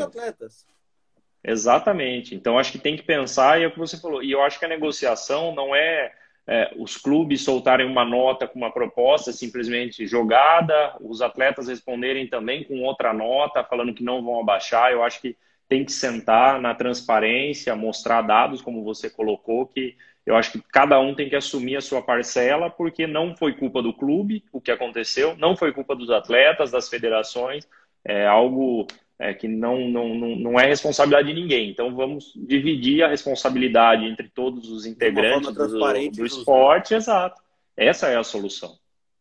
Exatamente. 1.47 2.35
Então 2.35 2.59
acho 2.59 2.73
que 2.73 2.77
tem 2.77 2.97
que 2.97 3.03
pensar, 3.03 3.59
e 3.59 3.63
é 3.63 3.67
o 3.67 3.71
que 3.71 3.79
você 3.79 3.97
falou. 3.99 4.21
E 4.21 4.31
eu 4.31 4.41
acho 4.43 4.59
que 4.59 4.65
a 4.65 4.67
negociação 4.67 5.55
não 5.55 5.73
é 5.73 6.11
é, 6.49 6.73
os 6.77 6.95
clubes 6.97 7.41
soltarem 7.43 7.85
uma 7.85 8.05
nota 8.05 8.47
com 8.47 8.57
uma 8.57 8.71
proposta 8.71 9.33
simplesmente 9.33 10.07
jogada, 10.07 10.95
os 11.01 11.21
atletas 11.21 11.67
responderem 11.67 12.25
também 12.27 12.63
com 12.63 12.81
outra 12.83 13.13
nota, 13.13 13.63
falando 13.65 13.93
que 13.93 14.03
não 14.03 14.23
vão 14.23 14.39
abaixar. 14.39 14.91
Eu 14.91 15.03
acho 15.03 15.21
que 15.21 15.37
tem 15.67 15.83
que 15.83 15.91
sentar 15.91 16.61
na 16.61 16.73
transparência, 16.73 17.75
mostrar 17.75 18.21
dados, 18.21 18.61
como 18.61 18.83
você 18.83 19.09
colocou, 19.09 19.67
que 19.67 19.97
eu 20.25 20.35
acho 20.37 20.53
que 20.53 20.61
cada 20.71 20.99
um 20.99 21.13
tem 21.15 21.29
que 21.29 21.35
assumir 21.35 21.77
a 21.77 21.81
sua 21.81 22.01
parcela, 22.01 22.69
porque 22.69 23.07
não 23.07 23.35
foi 23.35 23.53
culpa 23.53 23.81
do 23.81 23.93
clube 23.93 24.43
o 24.51 24.61
que 24.61 24.71
aconteceu, 24.71 25.35
não 25.37 25.55
foi 25.55 25.73
culpa 25.73 25.95
dos 25.95 26.09
atletas, 26.09 26.71
das 26.71 26.89
federações, 26.89 27.67
é 28.05 28.25
algo 28.25 28.87
é, 29.19 29.33
que 29.33 29.47
não, 29.47 29.87
não, 29.89 30.15
não 30.15 30.59
é 30.59 30.65
responsabilidade 30.65 31.27
de 31.27 31.33
ninguém. 31.33 31.69
Então 31.69 31.95
vamos 31.95 32.33
dividir 32.35 33.03
a 33.03 33.07
responsabilidade 33.07 34.05
entre 34.05 34.29
todos 34.29 34.69
os 34.69 34.85
integrantes 34.85 35.53
do, 35.53 35.67
do 36.11 36.25
esporte, 36.25 36.93
exato. 36.93 37.41
Essa 37.75 38.07
é 38.07 38.17
a 38.17 38.23
solução. 38.23 38.77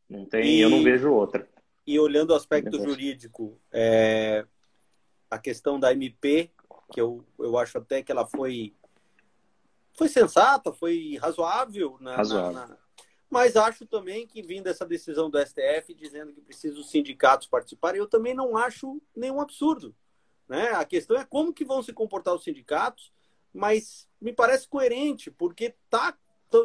Não 0.09 0.25
tem, 0.25 0.45
e, 0.45 0.61
eu 0.61 0.71
não 0.71 0.83
vejo 0.83 1.11
outra. 1.11 1.49
E 1.87 1.99
olhando 1.99 2.31
o 2.31 2.35
aspecto 2.35 2.79
jurídico, 2.79 3.59
é, 3.73 4.45
a 5.31 5.39
questão 5.39 5.81
da 5.81 5.93
MP, 5.93 6.51
que 6.93 7.01
eu, 7.01 7.25
eu 7.39 7.59
acho 7.59 7.79
até 7.79 8.03
que 8.03 8.13
ela 8.13 8.27
foi 8.27 8.73
foi 9.95 10.09
sensata, 10.09 10.73
foi 10.73 11.17
razoável 11.21 11.97
na, 12.01 12.17
razoável. 12.17 12.53
na, 12.53 12.67
na 12.67 12.86
mas 13.31 13.57
acho 13.57 13.87
também 13.87 14.27
que 14.27 14.43
vindo 14.43 14.69
essa 14.69 14.87
decisão 14.87 15.29
do 15.29 15.39
STF 15.39 15.93
dizendo 15.95 16.33
que 16.33 16.41
precisa 16.41 16.79
os 16.79 16.91
sindicatos 16.91 17.47
participarem, 17.47 18.01
eu 18.01 18.07
também 18.07 18.35
não 18.35 18.57
acho 18.57 19.01
nenhum 19.15 19.41
absurdo. 19.41 19.95
Né? 20.49 20.71
A 20.71 20.85
questão 20.85 21.17
é 21.17 21.25
como 21.25 21.53
que 21.53 21.65
vão 21.65 21.83
se 21.83 21.93
comportar 21.93 22.35
os 22.35 22.45
sindicatos, 22.45 23.13
mas 23.53 24.09
me 24.21 24.33
parece 24.33 24.69
coerente, 24.69 25.31
porque 25.31 25.75
tá, 25.91 26.17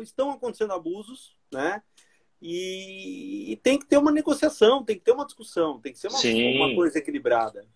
estão 0.01 0.31
acontecendo 0.31 0.73
abusos, 0.73 1.35
né? 1.51 1.81
E, 2.41 3.51
e, 3.51 3.55
tem 3.57 3.77
que 3.77 3.85
ter 3.85 3.97
uma 3.97 4.11
negociação, 4.11 4.83
tem 4.83 4.97
que 4.97 5.03
ter 5.03 5.11
uma 5.11 5.25
discussão, 5.25 5.79
tem 5.79 5.93
que 5.93 5.99
ser 5.99 6.07
uma, 6.07 6.65
uma 6.65 6.75
coisa 6.75 6.97
equilibrada. 6.97 7.67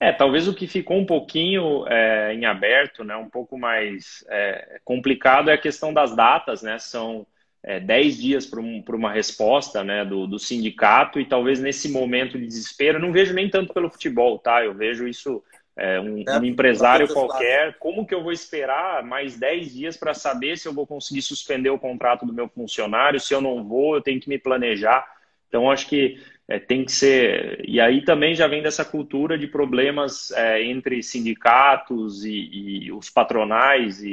É, 0.00 0.12
talvez 0.12 0.48
o 0.48 0.54
que 0.54 0.66
ficou 0.66 0.96
um 0.96 1.06
pouquinho 1.06 1.86
é, 1.86 2.34
em 2.34 2.44
aberto, 2.44 3.04
né, 3.04 3.16
um 3.16 3.28
pouco 3.28 3.56
mais 3.56 4.24
é, 4.28 4.80
complicado 4.84 5.50
é 5.50 5.54
a 5.54 5.60
questão 5.60 5.92
das 5.92 6.16
datas, 6.16 6.62
né? 6.62 6.78
São 6.80 7.26
é, 7.62 7.80
10 7.80 8.16
dias 8.16 8.46
para 8.46 8.60
um, 8.60 8.82
uma 8.88 9.12
resposta 9.12 9.82
né, 9.82 10.04
do, 10.04 10.26
do, 10.26 10.38
sindicato 10.38 11.20
e 11.20 11.24
talvez 11.24 11.60
nesse 11.60 11.90
momento 11.90 12.38
de 12.38 12.46
desespero, 12.46 12.98
não 12.98 13.12
vejo 13.12 13.34
nem 13.34 13.48
tanto 13.48 13.74
pelo 13.74 13.90
futebol, 13.90 14.38
tá? 14.38 14.64
Eu 14.64 14.74
vejo 14.74 15.06
isso 15.06 15.42
é, 15.76 16.00
um, 16.00 16.24
é, 16.26 16.38
um, 16.38 16.44
empresário 16.44 17.06
qualquer, 17.08 17.76
como 17.78 18.06
que 18.06 18.14
eu 18.14 18.22
vou 18.22 18.32
esperar 18.32 19.02
mais 19.02 19.36
10 19.36 19.74
dias 19.74 19.96
para 19.96 20.14
saber 20.14 20.56
se 20.58 20.66
eu 20.66 20.72
vou 20.72 20.86
conseguir 20.86 21.22
suspender 21.22 21.70
o 21.70 21.78
contrato 21.78 22.26
do 22.26 22.32
meu 22.32 22.48
funcionário, 22.48 23.20
se 23.20 23.34
eu 23.34 23.40
não 23.40 23.62
vou, 23.62 23.94
eu 23.94 24.00
tenho 24.00 24.20
que 24.20 24.28
me 24.28 24.38
planejar. 24.38 25.06
Então, 25.48 25.70
acho 25.70 25.88
que 25.88 26.20
é, 26.48 26.58
tem 26.58 26.84
que 26.84 26.92
ser. 26.92 27.62
E 27.66 27.80
aí 27.80 28.02
também 28.04 28.34
já 28.34 28.46
vem 28.46 28.62
dessa 28.62 28.84
cultura 28.84 29.38
de 29.38 29.46
problemas 29.46 30.30
é, 30.32 30.62
entre 30.64 31.02
sindicatos 31.02 32.24
e, 32.24 32.86
e 32.86 32.92
os 32.92 33.10
patronais 33.10 34.02
e, 34.02 34.08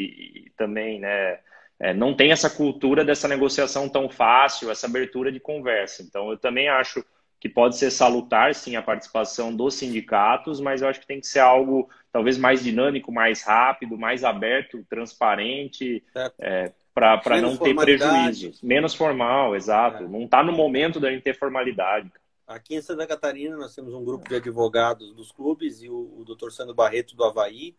e 0.45 0.51
também, 0.55 0.99
né? 0.99 1.39
É, 1.79 1.93
não 1.93 2.13
tem 2.13 2.31
essa 2.31 2.49
cultura 2.49 3.03
dessa 3.03 3.27
negociação 3.27 3.89
tão 3.89 4.09
fácil, 4.09 4.71
essa 4.71 4.87
abertura 4.87 5.31
de 5.31 5.39
conversa. 5.39 6.03
Então, 6.03 6.31
eu 6.31 6.37
também 6.37 6.69
acho 6.69 7.03
que 7.39 7.49
pode 7.49 7.77
ser 7.77 7.91
salutar, 7.91 8.55
sim, 8.55 8.75
a 8.75 8.81
participação 8.81 9.55
dos 9.55 9.75
sindicatos, 9.75 10.59
mas 10.59 10.81
eu 10.81 10.87
acho 10.87 10.99
que 10.99 11.07
tem 11.07 11.19
que 11.19 11.27
ser 11.27 11.39
algo 11.39 11.89
talvez 12.11 12.37
mais 12.37 12.63
dinâmico, 12.63 13.11
mais 13.11 13.43
rápido, 13.43 13.97
mais 13.97 14.23
aberto, 14.23 14.83
transparente, 14.89 16.03
é, 16.39 16.71
para 16.93 17.41
não 17.41 17.57
ter 17.57 17.75
prejuízos. 17.75 18.61
Menos 18.61 18.95
formal, 18.95 19.55
exato. 19.55 20.05
É. 20.05 20.07
Não 20.07 20.23
está 20.23 20.41
no 20.41 20.53
momento 20.53 20.99
da 20.99 21.11
gente 21.11 21.23
ter 21.23 21.37
formalidade. 21.37 22.11
Aqui 22.47 22.75
em 22.75 22.81
Santa 22.81 23.05
Catarina 23.05 23.57
nós 23.57 23.75
temos 23.75 23.93
um 23.93 24.03
grupo 24.03 24.29
de 24.29 24.35
advogados 24.35 25.13
dos 25.13 25.31
clubes 25.31 25.81
e 25.81 25.89
o, 25.89 26.19
o 26.19 26.23
doutor 26.23 26.51
Sandro 26.51 26.73
Barreto 26.73 27.15
do 27.15 27.23
Havaí 27.23 27.75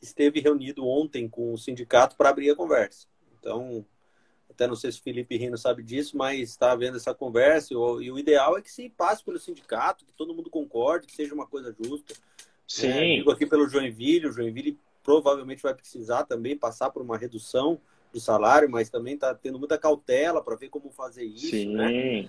esteve 0.00 0.40
reunido 0.40 0.86
ontem 0.86 1.28
com 1.28 1.52
o 1.52 1.58
sindicato 1.58 2.16
para 2.16 2.30
abrir 2.30 2.50
a 2.50 2.56
conversa. 2.56 3.06
Então, 3.38 3.84
até 4.48 4.66
não 4.66 4.76
sei 4.76 4.92
se 4.92 5.00
o 5.00 5.02
Felipe 5.02 5.36
Rino 5.36 5.56
sabe 5.56 5.82
disso, 5.82 6.16
mas 6.16 6.50
está 6.50 6.72
havendo 6.72 6.96
essa 6.96 7.14
conversa 7.14 7.72
e 7.72 7.76
o, 7.76 8.18
ideal 8.18 8.58
é 8.58 8.62
que 8.62 8.70
se 8.70 8.88
passe 8.90 9.24
pelo 9.24 9.38
sindicato, 9.38 10.04
que 10.04 10.12
todo 10.12 10.34
mundo 10.34 10.50
concorde, 10.50 11.06
que 11.06 11.14
seja 11.14 11.34
uma 11.34 11.46
coisa 11.46 11.74
justa. 11.82 12.14
Sim. 12.66 12.88
É, 12.88 13.16
digo 13.16 13.30
aqui 13.30 13.46
pelo 13.46 13.68
Joinville, 13.68 14.26
o 14.26 14.32
Joinville 14.32 14.78
provavelmente 15.02 15.62
vai 15.62 15.74
precisar 15.74 16.24
também 16.24 16.56
passar 16.56 16.90
por 16.90 17.02
uma 17.02 17.16
redução 17.16 17.80
do 18.12 18.20
salário, 18.20 18.68
mas 18.68 18.90
também 18.90 19.14
está 19.14 19.34
tendo 19.34 19.58
muita 19.58 19.78
cautela 19.78 20.42
para 20.42 20.56
ver 20.56 20.68
como 20.68 20.90
fazer 20.90 21.24
isso. 21.24 21.50
Sim. 21.50 21.74
Né? 21.74 22.28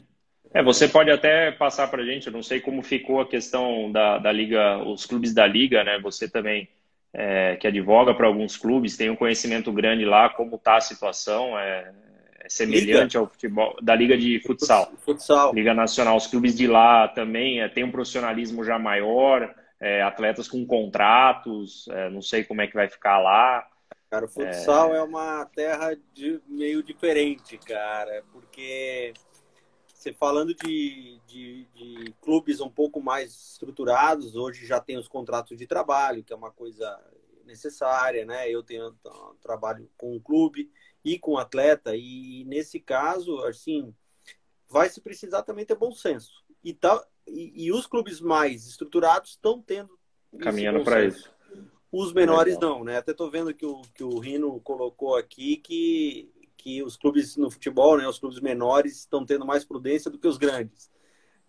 É, 0.54 0.64
você 0.64 0.88
pode 0.88 1.10
até 1.10 1.52
passar 1.52 1.90
para 1.90 2.02
a 2.02 2.06
gente, 2.06 2.28
eu 2.28 2.34
não 2.34 2.44
sei 2.44 2.60
como 2.60 2.82
ficou 2.82 3.22
a 3.22 3.28
questão 3.28 3.92
da, 3.92 4.18
da 4.18 4.32
liga, 4.32 4.84
os 4.84 5.06
clubes 5.06 5.34
da 5.34 5.48
liga, 5.48 5.84
né? 5.84 6.00
Você 6.00 6.30
também 6.30 6.70
é, 7.14 7.58
que 7.58 7.68
advoga 7.68 8.14
para 8.14 8.28
alguns 8.28 8.56
clubes 8.56 8.96
tem 8.96 9.10
um 9.10 9.16
conhecimento 9.16 9.72
grande 9.72 10.06
lá 10.06 10.30
como 10.30 10.56
está 10.56 10.78
a 10.78 10.82
situação, 10.82 11.58
é, 11.60 11.92
é 12.40 12.50
semelhante 12.50 13.14
liga. 13.14 13.20
ao 13.20 13.28
futebol 13.28 13.76
da 13.82 13.96
liga 13.96 14.18
de 14.18 14.40
futsal, 14.40 14.92
futsal, 14.98 15.54
liga 15.54 15.74
nacional. 15.74 16.16
Os 16.16 16.28
clubes 16.28 16.56
de 16.56 16.68
lá 16.68 17.08
também 17.08 17.62
é, 17.62 17.68
tem 17.68 17.84
um 17.84 17.92
profissionalismo 17.92 18.64
já 18.64 18.80
maior, 18.80 19.54
é, 19.80 20.02
atletas 20.02 20.48
com 20.48 20.66
contratos, 20.66 21.88
é, 21.90 22.10
não 22.10 22.22
sei 22.22 22.44
como 22.44 22.62
é 22.62 22.68
que 22.68 22.76
vai 22.76 22.88
ficar 22.88 23.20
lá. 23.20 23.68
Cara, 24.10 24.26
o 24.26 24.28
futsal 24.28 24.94
é, 24.94 24.98
é 24.98 25.02
uma 25.02 25.46
terra 25.56 25.96
de, 26.14 26.42
meio 26.48 26.84
diferente, 26.84 27.58
cara, 27.58 28.24
porque 28.32 29.14
você 30.02 30.12
falando 30.12 30.54
de, 30.56 31.20
de, 31.28 31.68
de, 31.76 32.16
clubes 32.22 32.60
um 32.60 32.70
pouco 32.70 33.00
mais 33.00 33.52
estruturados, 33.52 34.36
hoje 34.36 34.66
já 34.66 34.80
tem 34.80 34.98
os 34.98 35.08
contratos 35.08 35.56
de 35.56 35.68
trabalho, 35.68 36.24
que 36.24 36.34
é 36.34 36.36
uma 36.36 36.52
coisa 36.52 37.00
necessária, 37.46 38.26
né? 38.26 38.50
Eu 38.50 38.64
tenho 38.64 38.90
um 38.90 39.36
trabalho 39.40 39.88
com 39.96 40.16
um 40.16 40.20
clube 40.20 40.72
e 41.06 41.20
com 41.20 41.34
um 41.34 41.38
atleta, 41.38 41.96
e 41.96 42.44
nesse 42.46 42.80
caso, 42.80 43.44
assim, 43.44 43.94
vai 44.68 44.90
se 44.90 45.02
precisar 45.02 45.44
também 45.44 45.66
ter 45.66 45.76
bom 45.76 45.92
senso. 45.92 46.44
E, 46.64 46.74
tá, 46.74 47.06
e, 47.28 47.66
e 47.66 47.72
os 47.72 47.86
clubes 47.86 48.20
mais 48.20 48.66
estruturados 48.66 49.32
estão 49.32 49.62
tendo. 49.62 50.00
Caminhando 50.40 50.84
para 50.84 51.06
isso. 51.06 51.32
Os 51.92 52.12
menores 52.14 52.56
Legal. 52.56 52.78
não, 52.78 52.84
né? 52.86 52.98
Até 52.98 53.14
tô 53.14 53.30
vendo 53.30 53.54
que 53.54 53.66
o, 53.66 53.82
que 53.94 54.04
o 54.04 54.18
Rino 54.18 54.60
colocou 54.62 55.16
aqui 55.16 55.58
que, 55.58 56.31
que 56.62 56.84
os 56.84 56.96
clubes 56.96 57.36
no 57.36 57.50
futebol, 57.50 57.98
né, 57.98 58.08
os 58.08 58.20
clubes 58.20 58.40
menores 58.40 58.98
estão 59.00 59.26
tendo 59.26 59.46
mais 59.46 59.66
prudência 59.66 60.12
do 60.12 60.20
que 60.20 60.28
os 60.28 60.38
grandes. 60.38 60.92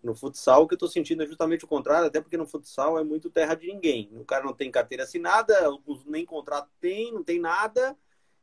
No 0.01 0.15
futsal, 0.15 0.63
o 0.63 0.67
que 0.67 0.73
eu 0.73 0.77
tô 0.77 0.87
sentindo 0.87 1.23
é 1.23 1.27
justamente 1.27 1.63
o 1.63 1.67
contrário, 1.67 2.07
até 2.07 2.19
porque 2.19 2.35
no 2.35 2.47
futsal 2.47 2.97
é 2.97 3.03
muito 3.03 3.29
terra 3.29 3.53
de 3.53 3.67
ninguém. 3.67 4.09
O 4.13 4.25
cara 4.25 4.43
não 4.43 4.53
tem 4.53 4.71
carteira 4.71 5.03
assinada, 5.03 5.55
nem 6.07 6.25
contrato 6.25 6.69
tem, 6.81 7.13
não 7.13 7.23
tem 7.23 7.39
nada, 7.39 7.95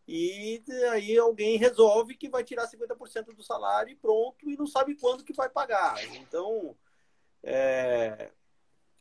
e 0.06 0.62
aí 0.92 1.18
alguém 1.18 1.58
resolve 1.58 2.16
que 2.16 2.28
vai 2.28 2.44
tirar 2.44 2.68
50% 2.68 3.34
do 3.34 3.42
salário 3.42 3.92
e 3.92 3.96
pronto, 3.96 4.48
e 4.48 4.56
não 4.56 4.66
sabe 4.66 4.94
quando 4.94 5.24
que 5.24 5.32
vai 5.32 5.48
pagar. 5.48 6.02
Então, 6.16 6.76
é, 7.42 8.30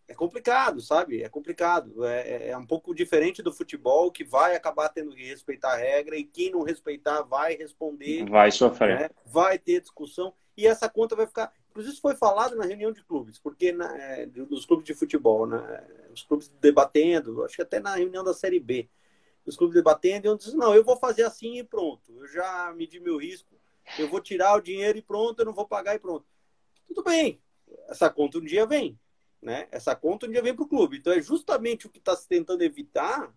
é 0.09 0.15
complicado, 0.15 0.81
sabe? 0.81 1.21
É 1.21 1.29
complicado. 1.29 2.03
É, 2.03 2.21
é, 2.21 2.49
é, 2.49 2.57
um 2.57 2.65
pouco 2.65 2.95
diferente 2.95 3.43
do 3.43 3.53
futebol, 3.53 4.11
que 4.11 4.23
vai 4.23 4.55
acabar 4.55 4.89
tendo 4.89 5.15
que 5.15 5.23
respeitar 5.23 5.73
a 5.73 5.77
regra 5.77 6.17
e 6.17 6.23
quem 6.23 6.49
não 6.49 6.63
respeitar 6.63 7.21
vai 7.21 7.55
responder. 7.55 8.27
Vai 8.27 8.51
sofrer. 8.51 8.99
Né? 8.99 9.09
Vai 9.23 9.59
ter 9.59 9.79
discussão 9.79 10.33
e 10.57 10.65
essa 10.65 10.89
conta 10.89 11.15
vai 11.15 11.27
ficar. 11.27 11.53
Inclusive, 11.69 11.93
isso 11.93 12.01
foi 12.01 12.15
falado 12.15 12.55
na 12.55 12.65
reunião 12.65 12.91
de 12.91 13.03
clubes, 13.03 13.37
porque 13.37 13.71
na, 13.71 13.95
é, 13.95 14.25
dos 14.25 14.65
clubes 14.65 14.83
de 14.83 14.95
futebol, 14.95 15.45
né? 15.45 15.87
os 16.11 16.23
clubes 16.23 16.51
debatendo, 16.59 17.45
acho 17.45 17.55
que 17.55 17.61
até 17.61 17.79
na 17.79 17.95
reunião 17.95 18.23
da 18.23 18.33
Série 18.33 18.59
B, 18.59 18.89
os 19.45 19.55
clubes 19.55 19.75
debatendo, 19.75 20.27
e 20.27 20.31
um 20.31 20.35
diz: 20.35 20.55
não, 20.55 20.73
eu 20.73 20.83
vou 20.83 20.97
fazer 20.97 21.21
assim 21.21 21.59
e 21.59 21.63
pronto. 21.63 22.11
Eu 22.19 22.27
já 22.27 22.73
medi 22.75 22.99
meu 22.99 23.17
risco, 23.17 23.55
eu 23.99 24.09
vou 24.09 24.19
tirar 24.19 24.55
o 24.55 24.61
dinheiro 24.61 24.97
e 24.97 25.03
pronto, 25.03 25.39
eu 25.39 25.45
não 25.45 25.53
vou 25.53 25.67
pagar 25.67 25.93
e 25.93 25.99
pronto. 25.99 26.25
Tudo 26.87 27.03
bem, 27.03 27.39
essa 27.87 28.09
conta 28.09 28.39
um 28.39 28.43
dia 28.43 28.65
vem 28.65 28.97
né? 29.41 29.67
Essa 29.71 29.95
conta 29.95 30.25
um 30.25 30.31
dia 30.31 30.41
vem 30.41 30.53
para 30.53 30.63
o 30.63 30.67
clube. 30.67 30.97
Então 30.97 31.13
é 31.13 31.21
justamente 31.21 31.87
o 31.87 31.89
que 31.89 31.99
está 31.99 32.15
se 32.15 32.27
tentando 32.27 32.61
evitar. 32.61 33.33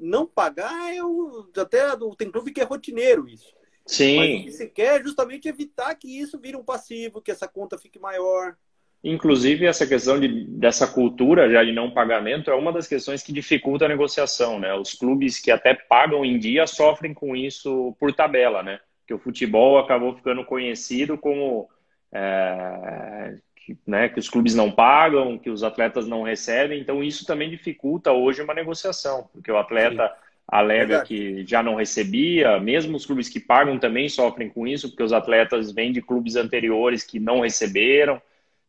Não 0.00 0.26
pagar 0.26 0.94
é 0.94 1.02
o, 1.02 1.48
até 1.56 1.80
tem 2.16 2.30
clube 2.30 2.52
que 2.52 2.60
é 2.60 2.64
rotineiro 2.64 3.28
isso. 3.28 3.52
Sim. 3.86 4.16
Mas 4.16 4.40
o 4.40 4.44
que 4.44 4.52
se 4.52 4.66
quer 4.68 5.00
é 5.00 5.02
justamente 5.02 5.48
evitar 5.48 5.94
que 5.94 6.20
isso 6.20 6.38
vire 6.38 6.56
um 6.56 6.64
passivo, 6.64 7.20
que 7.20 7.30
essa 7.30 7.48
conta 7.48 7.76
fique 7.76 7.98
maior. 7.98 8.56
Inclusive, 9.02 9.64
essa 9.66 9.86
questão 9.86 10.20
de, 10.20 10.44
dessa 10.46 10.86
cultura 10.86 11.50
já 11.50 11.64
de 11.64 11.72
não 11.72 11.90
pagamento 11.90 12.50
é 12.50 12.54
uma 12.54 12.72
das 12.72 12.86
questões 12.86 13.22
que 13.22 13.32
dificulta 13.32 13.86
a 13.86 13.88
negociação, 13.88 14.58
né? 14.58 14.74
Os 14.74 14.92
clubes 14.92 15.40
que 15.40 15.50
até 15.50 15.74
pagam 15.74 16.24
em 16.24 16.38
dia 16.38 16.66
sofrem 16.66 17.14
com 17.14 17.34
isso 17.34 17.96
por 17.98 18.12
tabela, 18.12 18.62
né? 18.62 18.78
Que 19.06 19.14
o 19.14 19.18
futebol 19.18 19.78
acabou 19.78 20.14
ficando 20.14 20.44
conhecido 20.44 21.16
como 21.16 21.68
é, 22.12 23.38
que, 23.64 23.76
né, 23.86 24.08
que 24.08 24.18
os 24.18 24.28
clubes 24.28 24.54
não 24.54 24.70
pagam, 24.70 25.38
que 25.38 25.50
os 25.50 25.62
atletas 25.62 26.06
não 26.06 26.22
recebem. 26.22 26.80
Então, 26.80 27.02
isso 27.02 27.26
também 27.26 27.50
dificulta 27.50 28.12
hoje 28.12 28.42
uma 28.42 28.54
negociação, 28.54 29.28
porque 29.32 29.50
o 29.52 29.58
atleta 29.58 30.08
Sim. 30.08 30.14
alega 30.48 30.86
Verdade. 30.98 31.08
que 31.08 31.46
já 31.46 31.62
não 31.62 31.74
recebia, 31.74 32.58
mesmo 32.58 32.96
os 32.96 33.06
clubes 33.06 33.28
que 33.28 33.38
pagam 33.38 33.78
também 33.78 34.08
sofrem 34.08 34.48
com 34.48 34.66
isso, 34.66 34.88
porque 34.88 35.02
os 35.02 35.12
atletas 35.12 35.72
vêm 35.72 35.92
de 35.92 36.00
clubes 36.02 36.36
anteriores 36.36 37.04
que 37.04 37.20
não 37.20 37.40
receberam. 37.40 38.20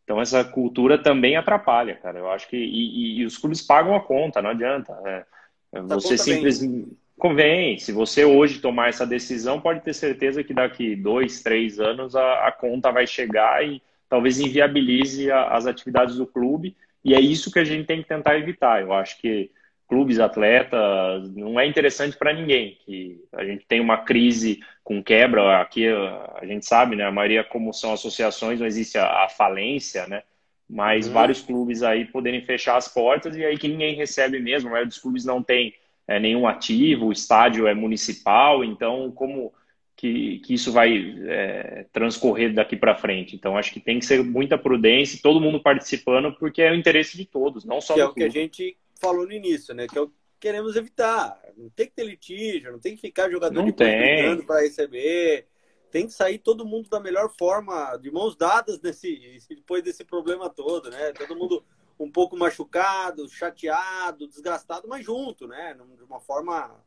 Então, 0.04 0.20
essa 0.20 0.44
cultura 0.44 0.98
também 0.98 1.38
atrapalha, 1.38 1.96
cara. 1.96 2.20
Eu 2.20 2.30
acho 2.30 2.48
que. 2.50 2.58
E, 2.58 3.18
e, 3.18 3.20
e 3.20 3.26
os 3.26 3.38
clubes 3.38 3.62
pagam 3.62 3.96
a 3.96 4.02
conta, 4.02 4.42
não 4.42 4.50
adianta. 4.50 4.94
É, 5.06 5.26
é 5.74 5.82
você 5.82 6.18
simplesmente. 6.18 6.98
Convém. 7.18 7.78
Se 7.78 7.92
você 7.92 8.26
hoje 8.26 8.60
tomar 8.60 8.90
essa 8.90 9.06
decisão, 9.06 9.62
pode 9.62 9.82
ter 9.82 9.94
certeza 9.94 10.44
que 10.44 10.56
daqui 10.56 10.96
dois, 10.96 11.44
três 11.44 11.80
anos 11.80 12.16
a, 12.16 12.48
a 12.48 12.52
conta 12.52 12.92
vai 12.92 13.06
chegar 13.06 13.64
e 13.64 13.80
talvez 14.12 14.42
inviabilize 14.42 15.32
a, 15.32 15.52
as 15.52 15.66
atividades 15.66 16.18
do 16.18 16.28
clube. 16.28 16.76
E 17.02 17.16
é 17.16 17.22
isso 17.22 17.50
que 17.50 17.60
a 17.60 17.64
gente 17.64 17.88
tem 17.88 18.02
que 18.02 18.10
tentar 18.10 18.38
evitar. 18.38 18.82
Eu 18.82 18.92
acho 18.92 19.18
que 19.22 19.50
clubes, 19.88 20.20
atletas, 20.20 21.34
não 21.34 21.58
é 21.58 21.66
interessante 21.66 22.18
para 22.18 22.34
ninguém. 22.34 22.78
Que 22.86 23.24
a 23.32 23.46
gente 23.46 23.66
tem 23.66 23.80
uma 23.80 24.00
crise 24.00 24.60
com 24.84 25.02
quebra, 25.02 25.62
aqui 25.62 25.88
a 25.88 26.46
gente 26.46 26.66
sabe, 26.66 26.98
né? 26.98 27.06
A 27.06 27.12
maioria, 27.12 27.42
como 27.42 27.74
são 27.74 27.94
associações, 27.94 28.60
não 28.60 28.68
existe 28.68 28.98
a, 28.98 29.24
a 29.24 29.30
falência, 29.30 30.06
né? 30.08 30.24
Mas 30.70 31.08
uhum. 31.08 31.14
vários 31.14 31.42
clubes 31.42 31.82
aí 31.82 32.04
poderem 32.04 32.42
fechar 32.42 32.76
as 32.76 32.90
portas 32.90 33.38
e 33.38 33.46
aí 33.46 33.58
que 33.58 33.70
ninguém 33.70 33.96
recebe 33.96 34.42
mesmo. 34.42 34.68
A 34.68 34.72
maioria 34.72 34.90
dos 34.90 35.00
clubes 35.00 35.24
não 35.24 35.42
tem 35.42 35.74
é, 36.06 36.20
nenhum 36.20 36.46
ativo, 36.46 37.06
o 37.06 37.14
estádio 37.14 37.66
é 37.66 37.74
municipal, 37.74 38.62
então 38.62 39.10
como 39.12 39.54
que, 40.02 40.40
que 40.40 40.56
isso 40.56 40.72
vai 40.72 41.16
é, 41.28 41.86
transcorrer 41.94 42.52
daqui 42.56 42.76
para 42.76 42.96
frente. 42.96 43.36
Então, 43.36 43.56
acho 43.56 43.72
que 43.72 43.80
tem 43.80 44.00
que 44.00 44.06
ser 44.08 44.24
muita 44.24 44.58
prudência, 44.58 45.20
todo 45.22 45.40
mundo 45.40 45.62
participando, 45.62 46.36
porque 46.40 46.64
é 46.64 46.72
o 46.72 46.76
interesse 46.76 47.16
de 47.16 47.24
todos, 47.24 47.64
não 47.64 47.80
só 47.80 47.94
que 47.94 48.00
do 48.00 48.06
é 48.06 48.10
o 48.10 48.14
que 48.16 48.24
a 48.24 48.30
gente 48.30 48.76
falou 49.00 49.28
no 49.28 49.32
início, 49.32 49.76
né? 49.76 49.86
Que 49.86 50.00
é 50.00 50.02
o 50.02 50.08
que 50.08 50.16
queremos 50.40 50.76
evitar. 50.76 51.40
Não 51.56 51.70
tem 51.70 51.86
que 51.86 51.94
ter 51.94 52.04
litígio, 52.04 52.72
não 52.72 52.80
tem 52.80 52.96
que 52.96 53.02
ficar 53.02 53.30
jogador 53.30 53.54
não 53.54 53.72
brigando 53.72 54.44
para 54.44 54.62
receber. 54.62 55.46
Tem 55.92 56.08
que 56.08 56.14
sair 56.14 56.40
todo 56.40 56.66
mundo 56.66 56.90
da 56.90 57.00
melhor 57.00 57.30
forma, 57.38 57.96
de 57.98 58.10
mãos 58.10 58.36
dadas 58.36 58.82
nesse, 58.82 59.38
depois 59.48 59.84
desse 59.84 60.04
problema 60.04 60.50
todo, 60.50 60.90
né? 60.90 61.12
Todo 61.12 61.36
mundo 61.36 61.64
um 62.00 62.10
pouco 62.10 62.36
machucado, 62.36 63.30
chateado, 63.30 64.28
desgastado, 64.28 64.88
mas 64.88 65.06
junto, 65.06 65.48
né? 65.48 65.78
De 65.96 66.04
uma 66.04 66.20
forma 66.20 66.84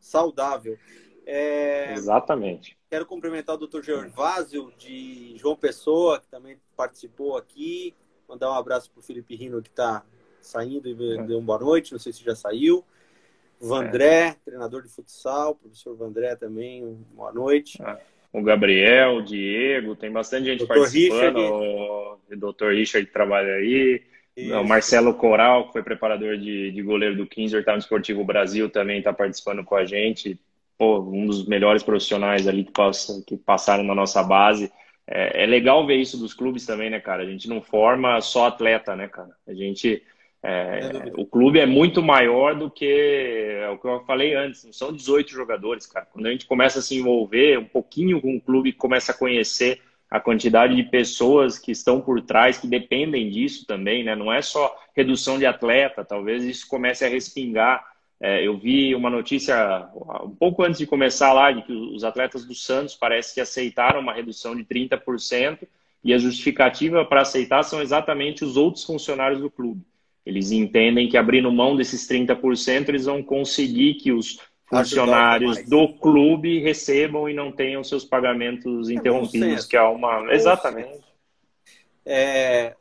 saudável. 0.00 0.76
É, 1.30 1.92
Exatamente. 1.92 2.74
Quero 2.88 3.04
cumprimentar 3.04 3.54
o 3.54 3.66
Dr. 3.66 3.82
Gervásio 3.82 4.72
de 4.78 5.36
João 5.36 5.54
Pessoa, 5.54 6.18
que 6.18 6.26
também 6.26 6.56
participou 6.74 7.36
aqui. 7.36 7.94
Mandar 8.26 8.50
um 8.50 8.54
abraço 8.54 8.90
para 8.90 9.00
o 9.00 9.02
Felipe 9.02 9.36
Rino, 9.36 9.60
que 9.60 9.68
está 9.68 10.02
saindo 10.40 10.88
e 10.88 10.92
é. 11.18 11.22
deu 11.24 11.36
uma 11.36 11.44
boa 11.44 11.58
noite. 11.58 11.92
Não 11.92 11.98
sei 11.98 12.14
se 12.14 12.24
já 12.24 12.34
saiu. 12.34 12.82
Vandré, 13.60 14.28
é. 14.28 14.36
treinador 14.42 14.82
de 14.82 14.88
futsal. 14.88 15.54
Professor 15.54 15.94
Vandré 15.94 16.34
também, 16.34 16.96
boa 17.12 17.30
noite. 17.30 17.78
É. 17.82 17.98
O 18.32 18.42
Gabriel, 18.42 19.16
o 19.16 19.22
Diego, 19.22 19.94
tem 19.94 20.10
bastante 20.10 20.46
gente 20.46 20.64
Dr. 20.64 20.68
participando. 20.68 21.36
Richard. 21.36 22.42
O 22.42 22.52
Dr. 22.52 22.70
Richard 22.70 23.06
que 23.06 23.12
trabalha 23.12 23.52
aí. 23.52 24.02
Isso. 24.34 24.54
O 24.54 24.66
Marcelo 24.66 25.12
Coral, 25.12 25.66
que 25.66 25.72
foi 25.72 25.82
preparador 25.82 26.38
de, 26.38 26.70
de 26.70 26.82
goleiro 26.82 27.16
do 27.16 27.26
15 27.26 27.62
tá 27.64 27.72
no 27.72 27.78
Esportivo 27.78 28.24
Brasil, 28.24 28.70
também 28.70 28.98
está 28.98 29.12
participando 29.12 29.62
com 29.62 29.74
a 29.74 29.84
gente 29.84 30.38
pô, 30.78 31.00
um 31.00 31.26
dos 31.26 31.46
melhores 31.46 31.82
profissionais 31.82 32.46
ali 32.48 32.64
que, 32.64 32.72
passa, 32.72 33.22
que 33.26 33.36
passaram 33.36 33.84
na 33.84 33.94
nossa 33.94 34.22
base. 34.22 34.72
É, 35.06 35.44
é, 35.44 35.46
legal 35.46 35.86
ver 35.86 35.96
isso 35.96 36.18
dos 36.18 36.34
clubes 36.34 36.66
também, 36.66 36.90
né, 36.90 37.00
cara? 37.00 37.22
A 37.22 37.26
gente 37.26 37.48
não 37.48 37.62
forma 37.62 38.20
só 38.20 38.46
atleta, 38.46 38.94
né, 38.96 39.08
cara? 39.08 39.30
A 39.46 39.54
gente 39.54 40.02
É, 40.42 41.12
o 41.16 41.26
clube 41.26 41.58
é 41.58 41.66
muito 41.66 42.02
maior 42.02 42.54
do 42.54 42.70
que 42.70 42.86
é 42.86 43.68
o 43.70 43.78
que 43.78 43.86
eu 43.88 44.04
falei 44.04 44.34
antes, 44.34 44.64
não 44.64 44.72
são 44.72 44.92
18 44.92 45.30
jogadores, 45.32 45.86
cara. 45.86 46.06
Quando 46.06 46.26
a 46.26 46.30
gente 46.30 46.46
começa 46.46 46.78
a 46.78 46.82
se 46.82 46.96
envolver 46.96 47.58
um 47.58 47.64
pouquinho 47.64 48.20
com 48.20 48.36
o 48.36 48.40
clube, 48.40 48.72
começa 48.72 49.12
a 49.12 49.18
conhecer 49.18 49.82
a 50.10 50.20
quantidade 50.20 50.74
de 50.76 50.84
pessoas 50.84 51.58
que 51.58 51.72
estão 51.72 52.00
por 52.00 52.22
trás, 52.22 52.56
que 52.58 52.66
dependem 52.68 53.28
disso 53.30 53.66
também, 53.66 54.04
né? 54.04 54.14
Não 54.16 54.32
é 54.32 54.40
só 54.40 54.74
redução 54.96 55.38
de 55.38 55.46
atleta, 55.46 56.04
talvez 56.04 56.44
isso 56.44 56.66
comece 56.68 57.04
a 57.04 57.08
respingar. 57.08 57.84
É, 58.20 58.44
eu 58.44 58.58
vi 58.58 58.94
uma 58.94 59.08
notícia 59.08 59.88
um 60.22 60.34
pouco 60.34 60.64
antes 60.64 60.78
de 60.78 60.86
começar 60.86 61.32
lá, 61.32 61.52
de 61.52 61.62
que 61.62 61.72
os 61.72 62.02
atletas 62.02 62.44
do 62.44 62.54
Santos 62.54 62.96
parece 62.96 63.32
que 63.32 63.40
aceitaram 63.40 64.00
uma 64.00 64.12
redução 64.12 64.56
de 64.56 64.64
30%, 64.64 65.66
e 66.02 66.14
a 66.14 66.18
justificativa 66.18 67.04
para 67.04 67.22
aceitar 67.22 67.62
são 67.62 67.82
exatamente 67.82 68.44
os 68.44 68.56
outros 68.56 68.84
funcionários 68.84 69.40
do 69.40 69.50
clube. 69.50 69.82
Eles 70.24 70.52
entendem 70.52 71.08
que 71.08 71.16
abrindo 71.16 71.50
mão 71.50 71.76
desses 71.76 72.06
30%, 72.08 72.88
eles 72.88 73.06
vão 73.06 73.22
conseguir 73.22 73.94
que 73.94 74.12
os 74.12 74.38
funcionários 74.66 75.64
do 75.64 75.88
clube 75.94 76.60
recebam 76.60 77.28
e 77.28 77.34
não 77.34 77.50
tenham 77.50 77.82
seus 77.82 78.04
pagamentos 78.04 78.90
é 78.90 78.92
interrompidos, 78.92 79.64
que 79.64 79.76
é 79.76 79.82
uma. 79.82 80.32
Exatamente. 80.32 81.02
É, 82.04 82.74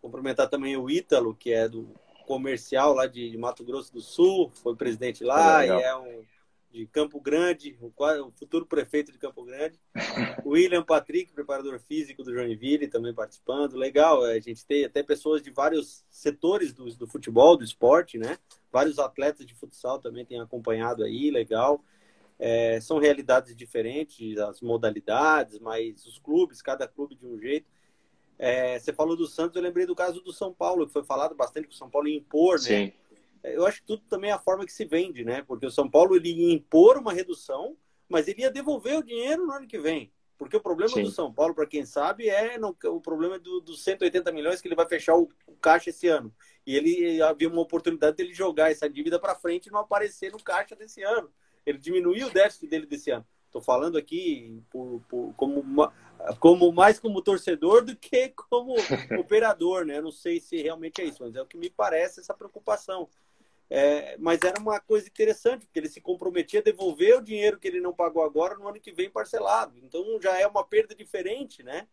cumprimentar 0.00 0.48
também 0.48 0.76
o 0.76 0.88
Ítalo, 0.88 1.34
que 1.34 1.52
é 1.52 1.68
do 1.68 1.88
comercial 2.26 2.94
lá 2.94 3.06
de 3.06 3.36
Mato 3.36 3.64
Grosso 3.64 3.92
do 3.92 4.00
Sul, 4.00 4.50
foi 4.54 4.74
presidente 4.74 5.22
lá 5.22 5.64
é 5.64 5.68
e 5.68 5.70
é 5.70 5.96
um 5.96 6.24
de 6.74 6.86
Campo 6.86 7.20
Grande, 7.20 7.78
o, 7.80 7.86
o 7.86 8.32
futuro 8.32 8.66
prefeito 8.66 9.12
de 9.12 9.18
Campo 9.18 9.44
Grande. 9.44 9.78
William 10.44 10.82
Patrick, 10.82 11.32
preparador 11.32 11.78
físico 11.78 12.24
do 12.24 12.34
Joinville, 12.34 12.88
também 12.88 13.14
participando. 13.14 13.76
Legal, 13.76 14.24
a 14.24 14.40
gente 14.40 14.66
tem 14.66 14.84
até 14.84 15.00
pessoas 15.00 15.40
de 15.40 15.52
vários 15.52 16.04
setores 16.10 16.72
do, 16.72 16.86
do 16.96 17.06
futebol, 17.06 17.56
do 17.56 17.62
esporte, 17.62 18.18
né? 18.18 18.38
Vários 18.72 18.98
atletas 18.98 19.46
de 19.46 19.54
futsal 19.54 20.00
também 20.00 20.26
têm 20.26 20.40
acompanhado 20.40 21.04
aí, 21.04 21.30
legal. 21.30 21.80
É, 22.40 22.80
são 22.80 22.98
realidades 22.98 23.54
diferentes, 23.54 24.36
as 24.38 24.60
modalidades, 24.60 25.60
mas 25.60 26.04
os 26.04 26.18
clubes, 26.18 26.60
cada 26.60 26.88
clube 26.88 27.14
de 27.14 27.24
um 27.24 27.38
jeito. 27.38 27.70
É, 28.38 28.78
você 28.78 28.92
falou 28.92 29.16
do 29.16 29.26
Santos, 29.26 29.56
eu 29.56 29.62
lembrei 29.62 29.86
do 29.86 29.94
caso 29.94 30.20
do 30.20 30.32
São 30.32 30.52
Paulo, 30.52 30.86
que 30.86 30.92
foi 30.92 31.04
falado 31.04 31.34
bastante 31.34 31.68
que 31.68 31.74
o 31.74 31.78
São 31.78 31.88
Paulo 31.88 32.08
ia 32.08 32.16
impor, 32.16 32.54
né? 32.54 32.58
Sim 32.58 32.92
eu 33.44 33.66
acho 33.66 33.80
que 33.80 33.86
tudo 33.86 34.02
também 34.08 34.30
é 34.30 34.32
a 34.32 34.38
forma 34.38 34.64
que 34.64 34.72
se 34.72 34.84
vende, 34.84 35.24
né? 35.24 35.42
Porque 35.42 35.66
o 35.66 35.70
São 35.70 35.88
Paulo 35.88 36.16
ele 36.16 36.32
ia 36.32 36.54
impor 36.54 36.96
uma 36.96 37.12
redução, 37.12 37.76
mas 38.08 38.26
ele 38.26 38.40
ia 38.40 38.50
devolver 38.50 38.98
o 38.98 39.02
dinheiro 39.02 39.46
no 39.46 39.52
ano 39.52 39.66
que 39.66 39.78
vem. 39.78 40.10
Porque 40.38 40.56
o 40.56 40.60
problema 40.60 40.92
Sim. 40.92 41.02
do 41.02 41.10
São 41.10 41.32
Paulo, 41.32 41.54
para 41.54 41.66
quem 41.66 41.84
sabe, 41.84 42.28
é 42.28 42.58
no, 42.58 42.76
o 42.86 43.00
problema 43.00 43.38
do, 43.38 43.60
dos 43.60 43.84
180 43.84 44.32
milhões 44.32 44.60
que 44.60 44.66
ele 44.66 44.74
vai 44.74 44.88
fechar 44.88 45.14
o, 45.14 45.28
o, 45.46 45.54
caixa 45.56 45.90
esse 45.90 46.08
ano. 46.08 46.34
E 46.66 46.74
ele 46.74 47.20
havia 47.22 47.48
uma 47.48 47.60
oportunidade 47.60 48.16
dele 48.16 48.32
jogar 48.32 48.72
essa 48.72 48.88
dívida 48.88 49.18
para 49.18 49.34
frente 49.34 49.66
e 49.66 49.70
não 49.70 49.80
aparecer 49.80 50.32
no 50.32 50.42
caixa 50.42 50.74
desse 50.74 51.02
ano. 51.02 51.30
Ele 51.64 51.78
diminuiu 51.78 52.26
o 52.26 52.30
déficit 52.30 52.66
dele 52.66 52.86
desse 52.86 53.10
ano. 53.10 53.24
Estou 53.46 53.62
falando 53.62 53.96
aqui 53.96 54.60
por, 54.70 55.00
por, 55.08 55.32
como, 55.36 55.60
uma, 55.60 55.92
como 56.38 56.72
mais 56.72 56.98
como 56.98 57.22
torcedor 57.22 57.84
do 57.84 57.96
que 57.96 58.28
como 58.28 58.74
operador, 59.18 59.84
né? 59.84 59.98
Eu 59.98 60.02
não 60.02 60.12
sei 60.12 60.40
se 60.40 60.60
realmente 60.60 61.00
é 61.00 61.04
isso, 61.04 61.22
mas 61.22 61.34
é 61.34 61.42
o 61.42 61.46
que 61.46 61.56
me 61.56 61.70
parece 61.70 62.20
essa 62.20 62.34
preocupação. 62.34 63.08
É, 63.70 64.16
mas 64.18 64.40
era 64.42 64.60
uma 64.60 64.78
coisa 64.78 65.08
interessante, 65.08 65.66
porque 65.66 65.78
ele 65.78 65.88
se 65.88 66.00
comprometia 66.00 66.60
a 66.60 66.62
devolver 66.62 67.16
o 67.16 67.22
dinheiro 67.22 67.58
que 67.58 67.66
ele 67.66 67.80
não 67.80 67.92
pagou 67.92 68.22
agora 68.22 68.56
no 68.56 68.68
ano 68.68 68.80
que 68.80 68.92
vem 68.92 69.10
parcelado. 69.10 69.74
Então 69.82 70.04
já 70.22 70.38
é 70.38 70.46
uma 70.46 70.64
perda 70.64 70.94
diferente, 70.94 71.62
né? 71.62 71.86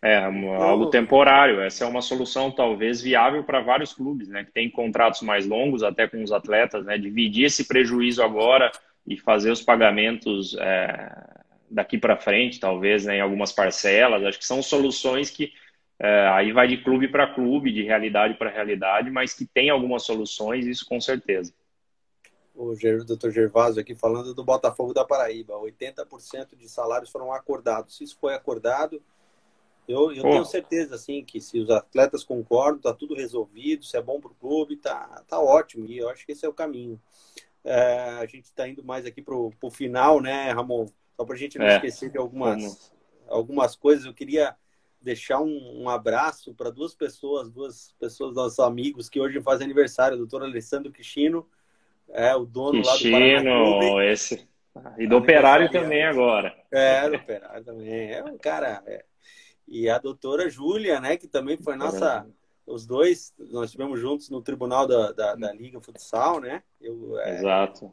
É, 0.00 0.18
então, 0.28 0.54
algo 0.54 0.90
temporário. 0.90 1.60
Essa 1.60 1.84
é 1.84 1.86
uma 1.86 2.02
solução 2.02 2.50
talvez 2.50 3.00
viável 3.00 3.42
para 3.42 3.60
vários 3.60 3.92
clubes, 3.92 4.28
né? 4.28 4.44
Que 4.44 4.52
tem 4.52 4.70
contratos 4.70 5.22
mais 5.22 5.46
longos, 5.46 5.82
até 5.82 6.06
com 6.06 6.22
os 6.22 6.30
atletas, 6.30 6.84
né? 6.84 6.96
Dividir 6.96 7.46
esse 7.46 7.66
prejuízo 7.66 8.22
agora 8.22 8.70
e 9.06 9.16
fazer 9.16 9.50
os 9.50 9.62
pagamentos 9.62 10.56
é, 10.58 11.38
daqui 11.70 11.98
para 11.98 12.16
frente, 12.16 12.60
talvez, 12.60 13.04
né, 13.04 13.16
em 13.16 13.20
algumas 13.20 13.52
parcelas. 13.52 14.24
Acho 14.24 14.38
que 14.38 14.46
são 14.46 14.62
soluções 14.62 15.30
que 15.30 15.52
é, 15.98 16.28
aí 16.28 16.52
vai 16.52 16.68
de 16.68 16.82
clube 16.82 17.08
para 17.08 17.32
clube, 17.34 17.72
de 17.72 17.82
realidade 17.82 18.34
para 18.34 18.50
realidade, 18.50 19.10
mas 19.10 19.34
que 19.34 19.44
tem 19.44 19.68
algumas 19.68 20.04
soluções, 20.04 20.66
isso 20.66 20.86
com 20.86 21.00
certeza. 21.00 21.52
O 22.54 22.74
doutor 23.04 23.30
Gervásio 23.30 23.80
aqui 23.80 23.94
falando 23.94 24.34
do 24.34 24.44
Botafogo 24.44 24.92
da 24.92 25.04
Paraíba. 25.04 25.54
80% 25.54 26.56
de 26.56 26.68
salários 26.68 27.10
foram 27.10 27.32
acordados. 27.32 27.96
Se 27.96 28.02
isso 28.02 28.18
foi 28.20 28.34
acordado, 28.34 29.00
eu, 29.86 30.12
eu 30.12 30.22
tenho 30.24 30.44
certeza 30.44 30.96
assim 30.96 31.24
que 31.24 31.40
se 31.40 31.60
os 31.60 31.70
atletas 31.70 32.24
concordam, 32.24 32.80
tá 32.80 32.92
tudo 32.92 33.14
resolvido, 33.14 33.84
se 33.84 33.96
é 33.96 34.02
bom 34.02 34.20
para 34.20 34.32
o 34.32 34.34
clube, 34.34 34.76
tá, 34.76 35.22
tá 35.28 35.40
ótimo. 35.40 35.86
E 35.86 35.98
eu 35.98 36.08
acho 36.10 36.26
que 36.26 36.32
esse 36.32 36.44
é 36.44 36.48
o 36.48 36.52
caminho. 36.52 37.00
É, 37.64 38.18
a 38.20 38.26
gente 38.26 38.44
está 38.44 38.68
indo 38.68 38.82
mais 38.84 39.06
aqui 39.06 39.22
para 39.22 39.34
o 39.34 39.70
final, 39.70 40.20
né, 40.20 40.50
Ramon? 40.50 40.86
Só 41.18 41.24
para 41.24 41.34
a 41.34 41.38
gente 41.38 41.58
não 41.58 41.66
é. 41.66 41.74
esquecer 41.74 42.10
de 42.10 42.16
algumas, 42.16 42.92
algumas 43.26 43.74
coisas. 43.74 44.06
Eu 44.06 44.14
queria 44.14 44.54
deixar 45.02 45.40
um, 45.40 45.82
um 45.82 45.88
abraço 45.88 46.54
para 46.54 46.70
duas 46.70 46.94
pessoas, 46.94 47.50
duas 47.50 47.92
pessoas, 47.98 48.36
nossos 48.36 48.60
amigos 48.60 49.08
que 49.08 49.20
hoje 49.20 49.40
fazem 49.40 49.64
aniversário, 49.64 50.14
o 50.14 50.18
doutor 50.18 50.44
Alessandro 50.44 50.92
Quixino, 50.92 51.44
é 52.08 52.36
o 52.36 52.44
dono 52.44 52.82
Quixino, 52.82 53.18
lá 53.18 53.38
do 53.38 53.78
Paraná 53.80 54.04
esse 54.04 54.48
e 54.96 55.08
do 55.08 55.16
Operário 55.16 55.68
também 55.72 56.04
agora. 56.04 56.56
É, 56.70 57.08
do 57.08 57.16
Operário 57.16 57.64
também. 57.64 58.12
É 58.12 58.22
um 58.22 58.38
cara. 58.38 58.80
É. 58.86 59.04
E 59.66 59.90
a 59.90 59.98
doutora 59.98 60.48
Júlia, 60.48 61.00
né, 61.00 61.16
que 61.16 61.26
também 61.26 61.56
foi 61.56 61.74
nossa. 61.74 62.24
Os 62.64 62.86
dois, 62.86 63.32
nós 63.50 63.66
estivemos 63.70 63.98
juntos 63.98 64.28
no 64.28 64.42
tribunal 64.42 64.86
da, 64.86 65.10
da, 65.10 65.34
da 65.34 65.52
Liga 65.54 65.80
Futsal, 65.80 66.38
né? 66.38 66.62
Eu, 66.78 67.18
é, 67.18 67.38
Exato. 67.38 67.90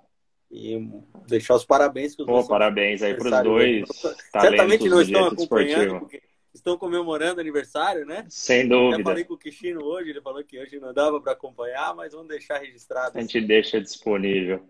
E 0.56 0.89
deixar 1.28 1.56
os 1.56 1.66
parabéns 1.66 2.16
para 2.16 2.24
os 2.24 2.28
Pô, 2.28 2.47
parabéns 2.47 3.03
aí 3.03 3.14
para 3.14 3.28
os 3.28 3.43
dois. 3.43 3.89
Certamente 4.32 4.88
não 4.88 5.01
estão 5.01 5.26
acompanhando, 5.26 5.99
porque 5.99 6.22
estão 6.53 6.78
comemorando 6.78 7.41
aniversário, 7.41 8.06
né? 8.06 8.26
Sem 8.30 8.66
dúvida. 8.66 9.01
Eu 9.01 9.03
falei 9.03 9.26
com 9.26 9.34
o 9.34 9.38
Kishino 9.38 9.84
hoje, 9.84 10.12
ele 10.12 10.22
falou 10.22 10.41
que 10.45 10.58
hoje 10.58 10.80
não 10.80 10.93
dava 10.93 11.20
para 11.20 11.34
acompanhar, 11.34 11.93
mas 11.93 12.14
vamos 12.14 12.30
deixar 12.30 12.60
registrado. 12.60 13.18
A 13.18 13.22
gente 13.22 13.38
assim. 13.38 13.47
deixa 13.47 13.82
disponível. 13.82 14.64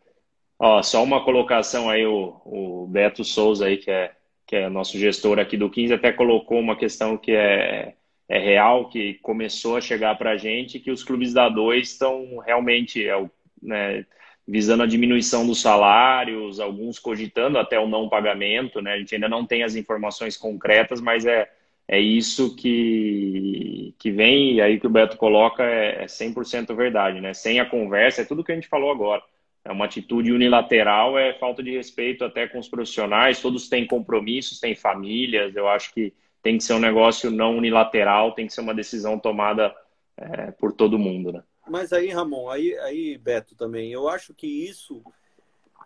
Ó, 0.58 0.82
só 0.82 1.04
uma 1.04 1.24
colocação 1.24 1.88
aí, 1.88 2.04
o, 2.06 2.42
o 2.46 2.88
Beto 2.88 3.24
Souza 3.24 3.68
aí, 3.68 3.78
que 3.78 3.92
é, 3.92 4.12
que 4.48 4.56
é 4.56 4.70
nosso 4.70 4.98
gestor 4.98 5.38
aqui 5.38 5.56
do 5.56 5.70
15, 5.70 5.94
até 5.94 6.12
colocou 6.12 6.60
uma 6.60 6.76
questão 6.76 7.16
que 7.16 7.32
é, 7.32 7.94
é 8.28 8.40
real, 8.40 8.90
que 8.90 9.16
começou 9.16 9.78
a 9.78 9.82
chegar 9.82 10.18
para 10.18 10.32
a 10.32 10.38
gente, 10.38 10.80
que 10.80 10.90
os 10.90 11.04
clubes 11.04 11.34
da 11.34 11.48
2 11.48 11.88
estão 11.88 12.40
realmente 12.40 13.08
é, 13.08 13.30
né, 13.62 14.06
visando 14.48 14.84
a 14.84 14.88
diminuição 14.88 15.46
dos 15.46 15.60
salários, 15.60 16.60
alguns 16.60 17.00
cogitando 17.00 17.58
até 17.58 17.80
o 17.80 17.88
não 17.88 18.08
pagamento, 18.08 18.82
né? 18.82 18.94
A 18.94 18.98
gente 19.00 19.16
ainda 19.16 19.28
não 19.28 19.46
tem 19.46 19.64
as 19.64 19.76
informações 19.76 20.38
concretas, 20.38 21.02
mas 21.02 21.26
é, 21.26 21.50
é 21.88 22.00
isso 22.00 22.56
que, 22.56 23.96
que 23.98 24.12
vem, 24.12 24.54
e 24.56 24.62
aí 24.62 24.80
que 24.80 24.86
o 24.86 24.90
Beto 24.90 25.18
coloca 25.18 25.64
é, 25.64 26.04
é 26.04 26.06
100% 26.06 26.76
verdade, 26.76 27.20
né? 27.22 27.34
Sem 27.34 27.60
a 27.60 27.66
conversa, 27.66 28.22
é 28.22 28.26
tudo 28.26 28.44
que 28.44 28.52
a 28.52 28.56
gente 28.56 28.68
falou 28.68 28.92
agora. 28.92 29.24
É 29.64 29.72
uma 29.72 29.86
atitude 29.86 30.32
unilateral, 30.32 31.18
é 31.18 31.34
falta 31.34 31.64
de 31.64 31.72
respeito 31.72 32.24
até 32.24 32.48
com 32.48 32.60
os 32.60 32.70
profissionais, 32.70 33.42
todos 33.42 33.68
têm 33.68 33.88
compromissos, 33.88 34.60
têm 34.60 34.76
famílias, 34.76 35.56
eu 35.56 35.68
acho 35.68 35.92
que 35.92 36.14
tem 36.44 36.58
que 36.58 36.64
ser 36.64 36.74
um 36.74 36.80
negócio 36.80 37.32
não 37.32 37.58
unilateral, 37.58 38.34
tem 38.34 38.46
que 38.46 38.54
ser 38.54 38.62
uma 38.62 38.76
decisão 38.76 39.18
tomada 39.18 39.76
é, 40.16 40.52
por 40.52 40.72
todo 40.72 41.00
mundo, 41.00 41.32
né? 41.34 41.44
Mas 41.68 41.92
aí, 41.92 42.10
Ramon, 42.10 42.50
aí, 42.50 42.78
aí, 42.80 43.18
Beto 43.18 43.56
também, 43.56 43.92
eu 43.92 44.08
acho 44.08 44.34
que 44.34 44.48
isso 44.48 45.04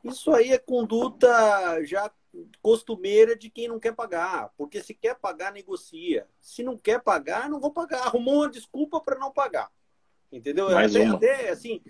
isso 0.03 0.31
aí 0.33 0.51
é 0.51 0.57
conduta 0.57 1.27
já 1.83 2.09
costumeira 2.61 3.35
de 3.35 3.49
quem 3.49 3.67
não 3.67 3.79
quer 3.79 3.93
pagar. 3.93 4.53
Porque 4.57 4.81
se 4.81 4.93
quer 4.93 5.15
pagar, 5.15 5.51
negocia. 5.51 6.27
Se 6.39 6.63
não 6.63 6.77
quer 6.77 7.01
pagar, 7.01 7.49
não 7.49 7.59
vou 7.59 7.71
pagar. 7.71 8.03
Arrumou 8.03 8.35
uma 8.35 8.49
desculpa 8.49 9.01
para 9.01 9.17
não 9.17 9.31
pagar. 9.31 9.69
Entendeu? 10.31 10.69
Mais 10.69 10.95
até, 10.95 11.07
até, 11.07 11.49
assim, 11.49 11.81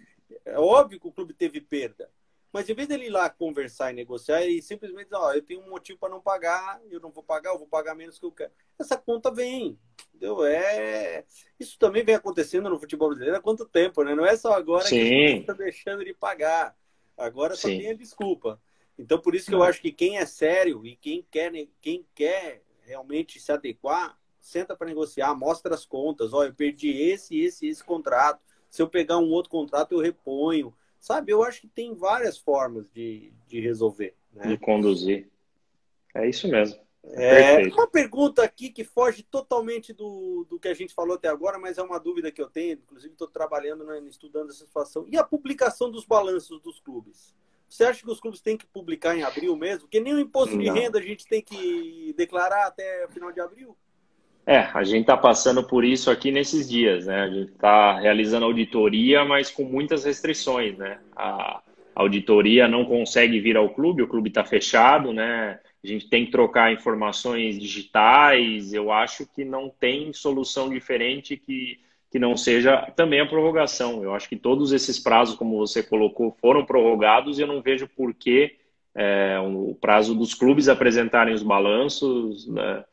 é 0.45 0.57
óbvio 0.57 0.99
que 0.99 1.07
o 1.07 1.11
clube 1.11 1.33
teve 1.33 1.59
perda. 1.61 2.09
Mas 2.51 2.67
em 2.67 2.73
vez 2.73 2.87
dele 2.87 3.05
ir 3.05 3.09
lá 3.09 3.29
conversar 3.29 3.91
e 3.91 3.95
negociar, 3.95 4.41
ele 4.41 4.61
simplesmente 4.61 5.09
diz, 5.09 5.13
ó, 5.13 5.33
eu 5.33 5.41
tenho 5.41 5.61
um 5.61 5.69
motivo 5.69 5.99
para 5.99 6.09
não 6.09 6.19
pagar, 6.19 6.81
eu 6.89 6.99
não 6.99 7.11
vou 7.11 7.23
pagar, 7.23 7.51
eu 7.51 7.59
vou 7.59 7.67
pagar 7.67 7.93
menos 7.93 8.17
que 8.17 8.25
eu 8.25 8.31
quero. 8.31 8.51
Essa 8.79 8.97
conta 8.97 9.31
vem, 9.31 9.77
entendeu? 10.09 10.43
É... 10.43 11.25
Isso 11.59 11.77
também 11.77 12.03
vem 12.03 12.15
acontecendo 12.15 12.69
no 12.69 12.79
futebol 12.79 13.09
brasileiro 13.09 13.37
há 13.37 13.41
quanto 13.41 13.65
tempo, 13.65 14.03
né? 14.03 14.15
Não 14.15 14.25
é 14.25 14.35
só 14.35 14.53
agora 14.53 14.85
Sim. 14.85 14.97
que 14.97 15.01
a 15.01 15.27
gente 15.27 15.41
está 15.41 15.53
deixando 15.53 16.03
de 16.03 16.13
pagar. 16.13 16.75
Agora 17.15 17.55
só 17.55 17.67
Sim. 17.67 17.79
tem 17.79 17.91
a 17.91 17.95
desculpa. 17.95 18.59
Então, 18.97 19.19
por 19.19 19.35
isso 19.35 19.47
que 19.47 19.55
eu 19.55 19.63
acho 19.63 19.81
que 19.81 19.91
quem 19.91 20.17
é 20.17 20.25
sério 20.25 20.85
e 20.85 20.95
quem 20.95 21.25
quer, 21.29 21.51
quem 21.79 22.05
quer 22.15 22.63
realmente 22.81 23.39
se 23.39 23.51
adequar, 23.51 24.19
senta 24.39 24.75
para 24.75 24.87
negociar, 24.87 25.33
mostra 25.35 25.73
as 25.73 25.85
contas. 25.85 26.33
Olha, 26.33 26.49
eu 26.49 26.53
perdi 26.53 26.89
esse, 26.89 27.39
esse, 27.39 27.67
esse 27.67 27.83
contrato. 27.83 28.41
Se 28.69 28.81
eu 28.81 28.89
pegar 28.89 29.17
um 29.17 29.29
outro 29.29 29.49
contrato, 29.49 29.93
eu 29.93 29.99
reponho. 29.99 30.73
Sabe, 30.99 31.31
eu 31.31 31.43
acho 31.43 31.61
que 31.61 31.67
tem 31.67 31.95
várias 31.95 32.37
formas 32.37 32.89
de, 32.91 33.33
de 33.47 33.59
resolver. 33.59 34.15
Né? 34.33 34.47
De 34.47 34.57
conduzir. 34.57 35.29
É 36.13 36.27
isso 36.27 36.47
mesmo. 36.47 36.79
É, 37.11 37.65
uma 37.69 37.87
pergunta 37.87 38.43
aqui 38.43 38.69
que 38.69 38.83
foge 38.83 39.23
totalmente 39.23 39.93
do, 39.93 40.45
do 40.49 40.59
que 40.59 40.67
a 40.67 40.73
gente 40.73 40.93
falou 40.93 41.15
até 41.15 41.29
agora, 41.29 41.57
mas 41.57 41.77
é 41.77 41.81
uma 41.81 41.99
dúvida 41.99 42.31
que 42.31 42.41
eu 42.41 42.49
tenho. 42.49 42.73
Inclusive, 42.73 43.13
estou 43.13 43.27
trabalhando, 43.27 43.85
né, 43.85 43.99
estudando 44.09 44.49
essa 44.49 44.65
situação. 44.65 45.05
E 45.09 45.17
a 45.17 45.23
publicação 45.23 45.89
dos 45.89 46.05
balanços 46.05 46.61
dos 46.61 46.79
clubes? 46.79 47.33
Você 47.69 47.83
acha 47.83 48.03
que 48.03 48.11
os 48.11 48.19
clubes 48.19 48.41
têm 48.41 48.57
que 48.57 48.65
publicar 48.65 49.15
em 49.15 49.23
abril 49.23 49.55
mesmo? 49.55 49.81
Porque 49.81 49.99
nem 49.99 50.13
o 50.13 50.19
imposto 50.19 50.55
Não. 50.55 50.63
de 50.63 50.69
renda 50.69 50.99
a 50.99 51.01
gente 51.01 51.25
tem 51.27 51.41
que 51.41 52.13
declarar 52.17 52.67
até 52.67 53.07
final 53.09 53.31
de 53.31 53.39
abril? 53.39 53.77
É, 54.49 54.67
a 54.73 54.83
gente 54.83 55.01
está 55.01 55.15
passando 55.15 55.63
por 55.63 55.85
isso 55.85 56.09
aqui 56.09 56.31
nesses 56.31 56.67
dias, 56.67 57.05
né? 57.05 57.21
A 57.21 57.29
gente 57.29 57.51
está 57.51 57.99
realizando 57.99 58.47
auditoria, 58.47 59.23
mas 59.23 59.51
com 59.51 59.63
muitas 59.63 60.03
restrições, 60.03 60.75
né? 60.75 60.97
A 61.15 61.61
auditoria 61.93 62.67
não 62.67 62.83
consegue 62.83 63.39
vir 63.39 63.55
ao 63.55 63.69
clube, 63.69 64.01
o 64.01 64.07
clube 64.07 64.29
está 64.29 64.43
fechado, 64.43 65.13
né? 65.13 65.59
A 65.83 65.87
gente 65.87 66.09
tem 66.09 66.25
que 66.25 66.31
trocar 66.31 66.73
informações 66.73 67.59
digitais. 67.59 68.73
Eu 68.73 68.91
acho 68.91 69.27
que 69.35 69.45
não 69.45 69.69
tem 69.69 70.11
solução 70.13 70.67
diferente 70.67 71.37
que, 71.37 71.79
que 72.11 72.17
não 72.17 72.35
seja 72.35 72.91
também 72.95 73.19
a 73.19 73.27
prorrogação. 73.27 74.03
Eu 74.03 74.15
acho 74.15 74.27
que 74.27 74.35
todos 74.35 74.71
esses 74.71 74.97
prazos, 74.97 75.35
como 75.35 75.59
você 75.59 75.83
colocou, 75.83 76.35
foram 76.41 76.65
prorrogados 76.65 77.37
e 77.37 77.43
eu 77.43 77.47
não 77.47 77.61
vejo 77.61 77.87
por 77.87 78.15
que 78.15 78.55
é, 78.95 79.37
o 79.39 79.77
prazo 79.79 80.15
dos 80.15 80.33
clubes 80.33 80.67
apresentarem 80.67 81.35
os 81.35 81.43
balanços. 81.43 82.47
Né? 82.47 82.83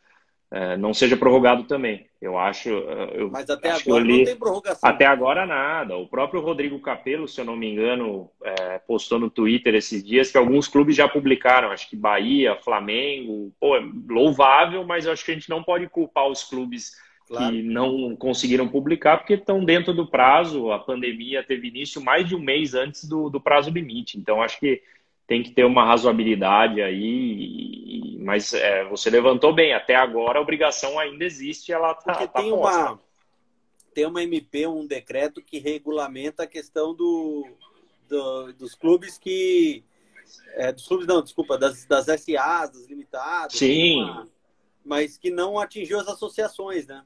É, 0.51 0.77
não 0.77 0.95
seja 0.95 1.17
prorrogado 1.17 1.65
também. 1.65 2.07
Eu 2.23 2.39
acho. 2.39 2.71
É, 2.71 3.21
eu 3.21 3.31
Mas 3.31 3.51
até 3.51 3.71
agora 3.71 4.05
li... 4.05 4.19
não 4.19 4.25
tem 4.25 4.37
prorrogação. 4.37 4.89
Até 4.89 5.05
agora 5.05 5.45
nada. 5.45 5.97
O 5.97 6.07
próprio 6.07 6.41
Rodrigo 6.41 6.79
Capello, 6.81 7.27
se 7.27 7.41
eu 7.41 7.45
não 7.45 7.57
me 7.57 7.71
engano, 7.71 8.31
é, 8.43 8.79
postou 8.79 9.19
no 9.19 9.29
Twitter 9.29 9.75
esses 9.75 10.05
dias 10.05 10.31
que 10.31 10.39
alguns 10.39 10.69
clubes 10.69 10.95
já 10.95 11.09
publicaram. 11.09 11.71
Acho 11.71 11.91
que 11.91 11.97
Bahia, 11.97 12.57
Flamengo. 12.57 13.53
Pô, 13.59 13.77
é 13.77 13.83
louvável, 14.09 14.85
mas 14.85 15.05
eu 15.05 15.13
acho 15.13 15.25
que 15.25 15.33
a 15.33 15.35
gente 15.35 15.51
não 15.51 15.63
pode 15.63 15.89
culpar 15.89 16.29
os 16.29 16.45
clubes 16.45 16.93
claro. 17.27 17.53
que 17.53 17.63
não 17.63 18.15
conseguiram 18.15 18.69
publicar 18.69 19.19
porque 19.19 19.35
estão 19.35 19.65
dentro 19.65 19.93
do 19.93 20.07
prazo. 20.07 20.71
A 20.71 20.79
pandemia 20.79 21.43
teve 21.43 21.69
início 21.69 22.01
mais 22.01 22.27
de 22.27 22.37
um 22.37 22.41
mês 22.41 22.73
antes 22.73 23.05
do, 23.05 23.29
do 23.29 23.41
prazo 23.41 23.71
limite. 23.71 24.17
Então, 24.17 24.41
acho 24.41 24.61
que 24.61 24.81
tem 25.27 25.43
que 25.43 25.51
ter 25.51 25.65
uma 25.65 25.85
razoabilidade 25.85 26.81
aí, 26.81 28.17
mas 28.21 28.55
é, 28.55 28.85
você 28.85 29.11
levantou 29.11 29.53
bem, 29.53 29.73
até 29.73 29.95
agora 29.95 30.39
a 30.39 30.43
obrigação 30.43 30.99
ainda 30.99 31.25
existe, 31.25 31.73
ela 31.73 31.93
está 31.93 32.13
Porque 32.13 32.29
tá 32.29 32.41
tem 32.41 32.53
uma 32.53 33.01
tem 33.93 34.07
uma 34.07 34.23
MP, 34.23 34.67
um 34.67 34.87
decreto 34.87 35.43
que 35.43 35.59
regulamenta 35.59 36.43
a 36.43 36.47
questão 36.47 36.95
do, 36.95 37.47
do 38.09 38.53
dos 38.53 38.75
clubes 38.75 39.19
que 39.19 39.83
é, 40.55 40.73
dos 40.73 40.87
clubes 40.87 41.07
não, 41.07 41.23
desculpa, 41.23 41.57
das, 41.57 41.85
das 41.87 42.07
SAs, 42.07 42.71
das 42.71 42.87
limitadas, 42.87 43.57
sim, 43.57 44.03
uma, 44.03 44.29
mas 44.85 45.17
que 45.17 45.31
não 45.31 45.59
atingiu 45.59 45.99
as 45.99 46.09
associações, 46.09 46.87
né? 46.87 47.03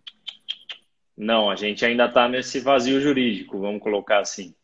Não, 1.16 1.50
a 1.50 1.56
gente 1.56 1.84
ainda 1.84 2.06
está 2.06 2.28
nesse 2.28 2.60
vazio 2.60 3.00
jurídico, 3.00 3.58
vamos 3.58 3.82
colocar 3.82 4.20
assim. 4.20 4.54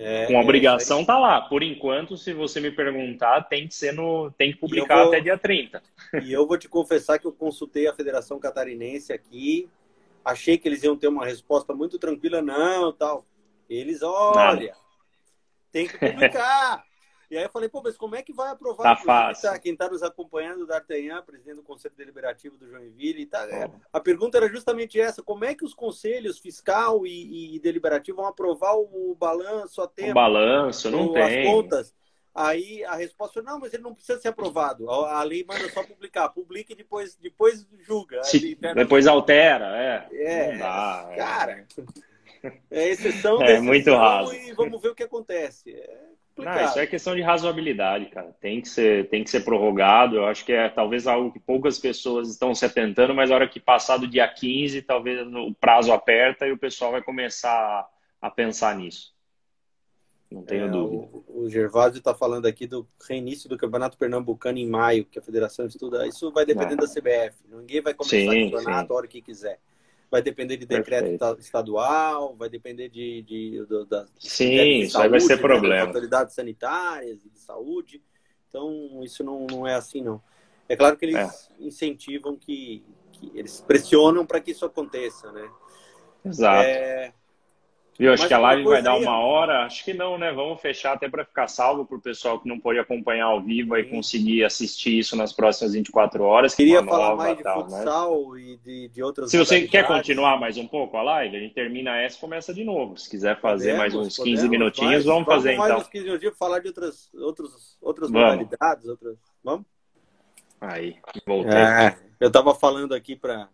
É, 0.00 0.26
com 0.26 0.38
obrigação 0.38 1.00
é, 1.00 1.04
tá 1.04 1.18
lá. 1.18 1.40
Por 1.40 1.62
enquanto, 1.62 2.16
se 2.16 2.32
você 2.32 2.60
me 2.60 2.70
perguntar, 2.70 3.42
tem 3.42 3.66
que 3.66 3.74
ser 3.74 3.92
no, 3.92 4.30
tem 4.30 4.52
que 4.52 4.58
publicar 4.58 4.96
vou, 4.96 5.08
até 5.08 5.20
dia 5.20 5.36
30. 5.36 5.82
E 6.24 6.32
eu 6.32 6.46
vou 6.46 6.56
te 6.56 6.68
confessar 6.68 7.18
que 7.18 7.26
eu 7.26 7.32
consultei 7.32 7.88
a 7.88 7.94
Federação 7.94 8.38
Catarinense 8.38 9.12
aqui, 9.12 9.68
achei 10.24 10.56
que 10.56 10.68
eles 10.68 10.82
iam 10.82 10.96
ter 10.96 11.08
uma 11.08 11.26
resposta 11.26 11.74
muito 11.74 11.98
tranquila, 11.98 12.40
não, 12.40 12.92
tal. 12.92 13.26
Eles, 13.68 14.02
olha, 14.02 14.34
Nada. 14.34 14.76
tem 15.72 15.86
que 15.86 15.98
publicar. 15.98 16.84
E 17.30 17.36
aí 17.36 17.44
eu 17.44 17.50
falei, 17.50 17.68
pô, 17.68 17.82
mas 17.82 17.96
como 17.96 18.16
é 18.16 18.22
que 18.22 18.32
vai 18.32 18.50
aprovar? 18.50 18.96
Tá 18.96 18.96
fácil. 18.96 19.50
Tá, 19.50 19.58
quem 19.58 19.72
está 19.72 19.88
nos 19.88 20.02
acompanhando, 20.02 20.62
o 20.62 20.66
D'Artagnan, 20.66 21.22
presidente 21.22 21.56
do 21.56 21.62
Conselho 21.62 21.94
Deliberativo 21.94 22.56
do 22.56 22.66
Joinville. 22.66 23.26
Tá, 23.26 23.46
é, 23.50 23.70
a 23.92 24.00
pergunta 24.00 24.38
era 24.38 24.48
justamente 24.48 24.98
essa, 24.98 25.22
como 25.22 25.44
é 25.44 25.54
que 25.54 25.64
os 25.64 25.74
conselhos 25.74 26.38
fiscal 26.38 27.06
e, 27.06 27.56
e 27.56 27.60
deliberativo 27.60 28.16
vão 28.16 28.26
aprovar 28.26 28.74
o, 28.76 29.10
o 29.10 29.14
balanço 29.14 29.82
a 29.82 29.86
tempo? 29.86 30.12
O 30.12 30.14
balanço, 30.14 30.90
não 30.90 31.12
tem. 31.12 31.46
As 31.46 31.46
contas. 31.46 31.94
Aí 32.34 32.82
a 32.84 32.94
resposta 32.94 33.34
foi, 33.34 33.42
não, 33.42 33.58
mas 33.58 33.74
ele 33.74 33.82
não 33.82 33.94
precisa 33.94 34.18
ser 34.18 34.28
aprovado. 34.28 34.88
A, 34.90 35.20
a 35.20 35.22
lei 35.22 35.44
manda 35.46 35.68
só 35.68 35.82
publicar. 35.82 36.30
Publica 36.30 36.72
e 36.72 36.76
depois, 36.76 37.14
depois 37.16 37.68
julga. 37.80 38.22
Se, 38.22 38.54
depois 38.54 39.06
altera, 39.06 39.76
é. 39.76 40.08
É, 40.12 40.56
dá, 40.56 41.08
é. 41.10 41.16
cara... 41.16 41.66
É 42.70 42.88
exceção, 42.88 43.42
é, 43.42 43.60
muito 43.60 43.90
raso. 43.90 44.32
e 44.32 44.52
vamos 44.52 44.80
ver 44.80 44.90
o 44.90 44.94
que 44.94 45.02
acontece. 45.02 45.72
É 45.72 46.08
não, 46.38 46.64
isso 46.64 46.78
é 46.78 46.86
questão 46.86 47.14
de 47.14 47.22
razoabilidade, 47.22 48.06
cara. 48.06 48.34
Tem 48.40 48.60
que 48.60 48.68
ser, 48.68 49.08
tem 49.08 49.24
que 49.24 49.30
ser 49.30 49.40
prorrogado. 49.40 50.16
Eu 50.16 50.26
acho 50.26 50.44
que 50.44 50.52
é 50.52 50.68
talvez 50.68 51.06
algo 51.06 51.32
que 51.32 51.40
poucas 51.40 51.78
pessoas 51.78 52.28
estão 52.28 52.54
se 52.54 52.64
atentando, 52.64 53.14
mas 53.14 53.30
a 53.30 53.34
hora 53.34 53.48
que 53.48 53.58
passar 53.58 53.96
do 53.96 54.06
dia 54.06 54.26
15, 54.28 54.82
talvez 54.82 55.26
o 55.26 55.54
prazo 55.54 55.92
aperta 55.92 56.46
e 56.46 56.52
o 56.52 56.58
pessoal 56.58 56.92
vai 56.92 57.02
começar 57.02 57.88
a 58.20 58.30
pensar 58.30 58.76
nisso. 58.76 59.12
Não 60.30 60.42
tenho 60.42 60.66
é, 60.66 60.68
dúvida. 60.68 61.08
O, 61.26 61.44
o 61.44 61.50
Gervásio 61.50 61.98
está 61.98 62.14
falando 62.14 62.46
aqui 62.46 62.66
do 62.66 62.86
reinício 63.08 63.48
do 63.48 63.56
Campeonato 63.56 63.96
Pernambucano 63.96 64.58
em 64.58 64.68
maio, 64.68 65.06
que 65.06 65.18
a 65.18 65.22
federação 65.22 65.66
estuda. 65.66 66.06
Isso 66.06 66.30
vai 66.30 66.44
depender 66.44 66.74
é. 66.74 66.76
da 66.76 66.86
CBF. 66.86 67.36
Ninguém 67.48 67.80
vai 67.80 67.94
começar 67.94 68.16
sim, 68.16 68.48
o 68.48 68.50
campeonato 68.52 68.86
sim. 68.88 68.92
a 68.92 68.96
hora 68.96 69.08
que 69.08 69.22
quiser 69.22 69.58
vai 70.10 70.22
depender 70.22 70.56
de 70.56 70.66
decreto 70.66 71.18
Perfeito. 71.18 71.40
estadual, 71.40 72.34
vai 72.36 72.48
depender 72.48 72.88
de, 72.88 73.22
de, 73.22 73.66
de 73.66 73.84
da 73.86 74.06
Sim, 74.18 74.80
isso 74.80 74.98
aí 74.98 75.08
vai 75.08 75.20
ser 75.20 75.36
né, 75.36 75.42
problema. 75.42 75.86
autoridades 75.86 76.34
sanitárias 76.34 77.24
e 77.24 77.28
de 77.28 77.38
saúde. 77.38 78.02
Então, 78.48 79.00
isso 79.02 79.22
não, 79.22 79.46
não 79.46 79.66
é 79.66 79.74
assim, 79.74 80.02
não. 80.02 80.22
É 80.68 80.76
claro 80.76 80.96
que 80.96 81.04
eles 81.04 81.16
é. 81.16 81.28
incentivam 81.58 82.36
que, 82.36 82.84
que, 83.12 83.30
eles 83.34 83.60
pressionam 83.60 84.24
para 84.24 84.40
que 84.40 84.50
isso 84.50 84.64
aconteça, 84.64 85.30
né? 85.32 85.50
Exato. 86.24 86.66
É, 86.66 87.12
Viu? 87.98 88.12
Acho 88.12 88.22
Mas 88.22 88.28
que 88.28 88.34
a 88.34 88.38
live 88.38 88.62
vai 88.62 88.80
dar 88.80 88.96
uma 88.96 89.18
hora. 89.18 89.64
Acho 89.64 89.84
que 89.84 89.92
não, 89.92 90.16
né? 90.16 90.30
Vamos 90.30 90.60
fechar 90.60 90.92
até 90.92 91.08
para 91.08 91.24
ficar 91.24 91.48
salvo 91.48 91.84
para 91.84 91.96
o 91.96 92.00
pessoal 92.00 92.38
que 92.38 92.48
não 92.48 92.60
pode 92.60 92.78
acompanhar 92.78 93.24
ao 93.24 93.42
vivo 93.42 93.76
e 93.76 93.82
conseguir 93.82 94.44
assistir 94.44 95.00
isso 95.00 95.16
nas 95.16 95.32
próximas 95.32 95.72
24 95.72 96.22
horas. 96.22 96.54
Queria 96.54 96.84
falar 96.84 97.16
mais 97.16 97.36
de 97.36 97.42
tal, 97.42 97.68
né? 97.68 97.76
futsal 97.78 98.34
né? 98.34 98.40
e 98.40 98.56
de, 98.58 98.88
de 98.88 99.02
outras 99.02 99.28
Se 99.32 99.36
você 99.36 99.66
quer 99.66 99.84
continuar 99.84 100.38
mais 100.38 100.56
um 100.56 100.68
pouco 100.68 100.96
a 100.96 101.02
live, 101.02 101.36
a 101.36 101.40
gente 101.40 101.54
termina 101.54 102.00
essa 102.00 102.16
e 102.16 102.20
começa 102.20 102.54
de 102.54 102.62
novo. 102.62 102.96
Se 102.96 103.10
quiser 103.10 103.40
fazer 103.40 103.72
podemos, 103.72 103.78
mais 103.78 103.94
uns 103.96 104.16
15 104.16 104.30
podemos, 104.30 104.50
minutinhos, 104.50 105.04
vamos, 105.04 105.26
vamos 105.26 105.26
fazer 105.26 105.56
mais 105.56 105.58
então. 105.58 105.76
Mais 105.78 105.86
uns 105.86 105.90
15 105.90 106.04
minutinhos 106.04 106.38
falar 106.38 106.60
de 106.60 106.68
outras, 106.68 107.12
outros, 107.14 107.78
outras 107.82 108.10
modalidades. 108.12 108.86
Outras... 108.86 109.16
Vamos? 109.42 109.66
Aí, 110.60 110.96
voltei. 111.26 111.52
É, 111.52 111.96
eu 112.20 112.28
estava 112.28 112.54
falando 112.54 112.94
aqui 112.94 113.16
para 113.16 113.48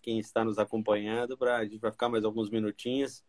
quem 0.00 0.20
está 0.20 0.44
nos 0.44 0.60
acompanhando, 0.60 1.36
para 1.36 1.56
a 1.56 1.64
gente 1.64 1.78
vai 1.78 1.90
ficar 1.90 2.08
mais 2.08 2.24
alguns 2.24 2.48
minutinhos. 2.48 3.24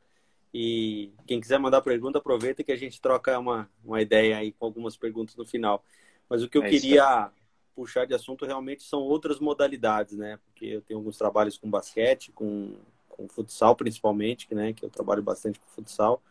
E 0.53 1.13
quem 1.25 1.39
quiser 1.39 1.59
mandar 1.59 1.81
pergunta, 1.81 2.17
aproveita 2.17 2.63
que 2.63 2.71
a 2.71 2.75
gente 2.75 2.99
troca 2.99 3.39
uma, 3.39 3.69
uma 3.83 4.01
ideia 4.01 4.37
aí 4.37 4.51
com 4.51 4.65
algumas 4.65 4.97
perguntas 4.97 5.35
no 5.35 5.45
final. 5.45 5.83
Mas 6.29 6.43
o 6.43 6.49
que 6.49 6.57
eu 6.57 6.63
é 6.63 6.69
queria 6.69 7.31
puxar 7.73 8.05
de 8.05 8.13
assunto 8.13 8.45
realmente 8.45 8.83
são 8.83 8.99
outras 8.99 9.39
modalidades, 9.39 10.17
né? 10.17 10.37
Porque 10.45 10.65
eu 10.65 10.81
tenho 10.81 10.99
alguns 10.99 11.17
trabalhos 11.17 11.57
com 11.57 11.69
basquete, 11.69 12.31
com, 12.33 12.75
com 13.07 13.29
futsal 13.29 13.75
principalmente, 13.75 14.53
né? 14.53 14.73
Que 14.73 14.83
eu 14.83 14.89
trabalho 14.89 15.23
bastante 15.23 15.59
com 15.59 15.67
futsal. 15.67 16.21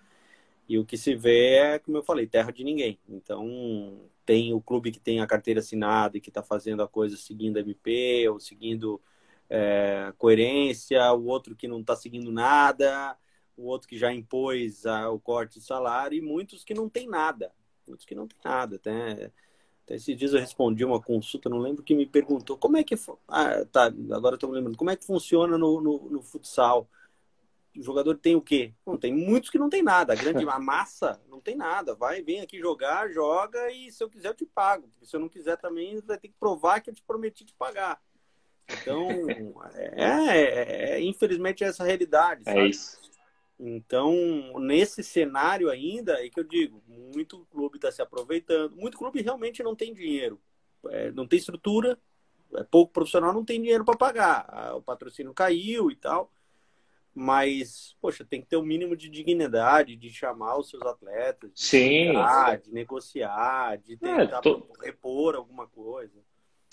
E 0.68 0.79
o 0.79 0.85
que 0.85 0.99
se 0.99 1.16
vê 1.16 1.55
é, 1.55 1.79
como 1.79 1.97
eu 1.97 2.03
falei, 2.03 2.27
terra 2.27 2.53
de 2.53 2.62
ninguém. 2.62 2.99
Então, 3.09 3.99
tem 4.27 4.53
o 4.53 4.61
clube 4.61 4.93
que 4.93 5.01
tem 5.01 5.21
a 5.21 5.27
carteira 5.27 5.61
assinada 5.61 6.18
e 6.18 6.21
que 6.21 6.29
está 6.29 6.43
fazendo 6.43 6.83
a 6.83 6.89
coisa 6.89 7.16
seguindo 7.16 7.57
a 7.57 7.61
MP 7.61 8.29
ou 8.29 8.39
seguindo 8.39 9.01
é, 9.49 10.12
coerência, 10.18 11.12
o 11.14 11.27
outro 11.27 11.57
que 11.57 11.66
não 11.66 11.81
está 11.81 11.97
seguindo 11.97 12.31
nada 12.31 13.16
o 13.61 13.67
outro 13.67 13.87
que 13.87 13.99
já 13.99 14.13
impôs 14.13 14.87
a, 14.87 15.11
o 15.11 15.21
corte 15.21 15.59
de 15.59 15.65
salário 15.65 16.17
e 16.17 16.21
muitos 16.21 16.65
que 16.65 16.75
não 16.75 16.89
tem 16.89 17.07
nada. 17.07 17.53
Muitos 17.87 18.07
que 18.07 18.15
não 18.15 18.27
tem 18.27 18.39
nada. 18.45 18.77
Até, 18.77 19.31
até 19.85 19.95
esses 19.95 20.17
dias 20.17 20.33
eu 20.33 20.41
respondi 20.41 20.85
uma 20.85 21.01
consulta, 21.01 21.49
não 21.49 21.59
lembro 21.59 21.83
que 21.83 21.95
me 21.95 22.07
perguntou 22.07 22.57
como 22.57 22.77
é 22.77 22.85
que. 22.85 22.95
Ah, 23.29 23.65
tá, 23.71 23.93
agora 24.13 24.37
estou 24.37 24.49
me 24.49 24.57
lembrando. 24.57 24.79
Como 24.79 24.91
é 24.91 24.97
que 24.97 25.05
funciona 25.05 25.59
no, 25.59 25.81
no, 25.81 26.11
no, 26.11 26.23
futsal? 26.23 26.89
O 27.77 27.83
jogador 27.83 28.17
tem 28.17 28.35
o 28.35 28.41
quê? 28.41 28.73
Não, 28.85 28.97
tem 28.97 29.15
muitos 29.15 29.51
que 29.51 29.59
não 29.59 29.69
tem 29.69 29.83
nada. 29.83 30.13
A 30.13 30.17
grande 30.17 30.45
a 30.49 30.59
massa 30.59 31.21
não 31.29 31.41
tem 31.41 31.55
nada. 31.55 31.95
Vai, 31.95 32.23
vem 32.23 32.41
aqui 32.41 32.59
jogar, 32.59 33.11
joga 33.11 33.71
e 33.71 33.93
se 33.93 34.03
eu 34.03 34.09
quiser 34.09 34.29
eu 34.29 34.35
te 34.35 34.47
pago. 34.47 34.89
Porque 34.89 35.07
se 35.07 35.15
eu 35.15 35.21
não 35.21 35.29
quiser 35.29 35.57
também, 35.57 36.01
vai 36.01 36.19
ter 36.19 36.29
que 36.29 36.35
provar 36.41 36.81
que 36.81 36.91
eu 36.91 36.95
te 36.95 37.03
prometi 37.03 37.45
te 37.45 37.55
pagar. 37.55 38.01
Então, 38.81 39.09
é, 39.75 40.05
é, 40.05 40.91
é 40.93 41.01
infelizmente 41.03 41.65
é 41.65 41.69
essa 41.69 41.85
realidade. 41.85 42.43
É 42.47 42.53
sabe? 42.53 42.61
É 42.61 42.69
isso. 42.69 43.00
Então, 43.63 44.15
nesse 44.59 45.05
cenário 45.05 45.69
ainda, 45.69 46.15
é 46.25 46.31
que 46.31 46.41
eu 46.41 46.45
digo, 46.45 46.83
muito 46.89 47.47
clube 47.51 47.77
está 47.77 47.93
se 47.93 48.01
aproveitando. 48.01 48.75
Muito 48.75 48.97
clube 48.97 49.21
realmente 49.21 49.63
não 49.63 49.77
tem 49.77 49.93
dinheiro, 49.93 50.41
é, 50.89 51.13
não 51.13 51.27
tem 51.27 51.39
estrutura, 51.39 51.99
é 52.55 52.65
pouco 52.65 52.91
profissional, 52.91 53.35
não 53.35 53.45
tem 53.45 53.61
dinheiro 53.61 53.85
para 53.85 53.99
pagar. 53.99 54.75
O 54.75 54.83
patrocínio 54.83 55.35
caiu 55.35 55.91
e 55.91 55.97
tal. 55.97 56.33
Mas, 57.15 57.97
poxa, 58.01 58.25
tem 58.25 58.41
que 58.41 58.47
ter 58.47 58.57
o 58.57 58.61
um 58.61 58.65
mínimo 58.65 58.97
de 58.97 59.11
dignidade 59.11 59.95
de 59.95 60.11
chamar 60.11 60.57
os 60.57 60.71
seus 60.71 60.83
atletas, 60.83 61.53
de, 61.53 61.61
sim, 61.61 62.13
de 62.63 62.73
negociar, 62.73 63.77
de 63.77 63.95
é, 63.95 63.97
tentar 63.97 64.39
é, 64.39 64.41
tô... 64.41 64.73
repor 64.81 65.35
alguma 65.35 65.67
coisa. 65.67 66.19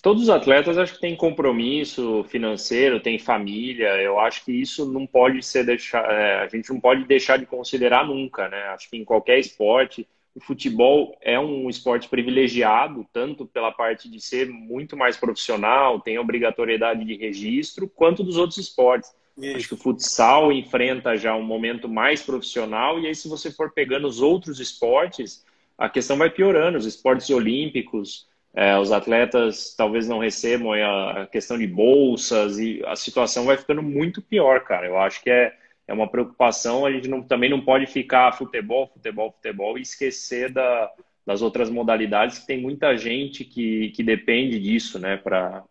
Todos 0.08 0.24
os 0.24 0.30
atletas 0.30 0.78
acho 0.78 0.93
que 0.93 1.01
têm 1.01 1.18
compromisso 1.18 2.24
financeiro, 2.30 3.01
têm 3.01 3.20
família. 3.20 3.89
Eu 4.01 4.18
acho 4.18 4.45
que 4.45 4.53
isso 4.53 4.89
não 4.89 5.05
pode 5.05 5.43
ser 5.43 5.66
deixar, 5.66 6.10
é, 6.10 6.43
a 6.43 6.47
gente 6.47 6.70
não 6.70 6.80
pode 6.80 7.03
deixar 7.03 7.36
de 7.36 7.45
considerar 7.45 8.08
nunca, 8.08 8.47
né? 8.47 8.58
Acho 8.68 8.89
que 8.89 8.95
em 8.95 9.03
qualquer 9.03 9.38
esporte, 9.38 10.08
o 10.34 10.39
futebol 10.39 11.14
é 11.22 11.38
um 11.38 11.70
esporte 11.70 12.08
privilegiado, 12.08 13.05
tanto 13.12 13.45
pela 13.45 13.70
parte 13.70 14.10
de 14.10 14.22
ser 14.22 14.47
muito 14.47 14.95
mais 14.95 15.18
profissional, 15.18 15.99
tem 15.99 16.18
obrigatoriedade 16.18 17.03
de 17.03 17.18
registro, 17.18 17.91
quanto 17.93 18.24
dos 18.24 18.38
outros 18.38 18.60
esportes. 18.60 19.14
Isso. 19.38 19.58
Acho 19.58 19.68
que 19.68 19.74
o 19.74 19.78
futsal 19.78 20.53
enfrenta 20.53 21.18
já 21.18 21.36
um 21.36 21.43
momento 21.43 21.89
mais 21.89 22.22
profissional, 22.22 22.97
e 22.97 23.08
aí, 23.08 23.14
se 23.14 23.28
você 23.28 23.51
for 23.51 23.74
pegando 23.74 24.08
os 24.08 24.22
outros 24.22 24.62
esportes, 24.62 25.45
a 25.78 25.89
questão 25.89 26.16
vai 26.16 26.30
piorando. 26.30 26.78
Os 26.78 26.86
esportes 26.86 27.30
olímpicos, 27.30 28.26
é, 28.58 28.76
os 28.76 28.91
atletas 28.91 29.76
talvez 29.78 30.08
não 30.08 30.18
recebam 30.18 30.74
a 30.74 31.28
questão 31.28 31.60
de 31.60 31.68
bolsas, 31.68 32.58
e 32.58 32.82
a 32.88 32.95
situação 32.95 33.45
vai 33.45 33.55
ficando 33.55 33.84
muito 33.84 34.20
pior, 34.20 34.64
cara. 34.64 34.88
Eu 34.88 34.97
acho 34.97 35.22
que 35.22 35.30
é, 35.30 35.55
é 35.88 35.93
uma 35.93 36.10
preocupação. 36.10 36.84
A 36.84 36.91
gente 36.91 37.08
não, 37.08 37.22
também 37.22 37.51
não 37.51 37.62
pode 37.62 37.86
ficar 37.86 38.36
futebol, 38.36 38.88
futebol, 38.88 39.32
futebol 39.32 39.78
e 39.78 39.84
esquecer 39.84 40.51
da, 40.51 40.91
das 41.24 41.43
outras 41.43 41.70
modalidades, 41.70 42.39
que 42.39 42.47
tem 42.47 42.60
muita 42.60 42.97
gente 42.97 43.45
que, 43.45 43.91
que 43.91 44.01
depende 44.01 44.60
disso, 44.60 44.97
né, 44.97 45.18
para 45.18 45.64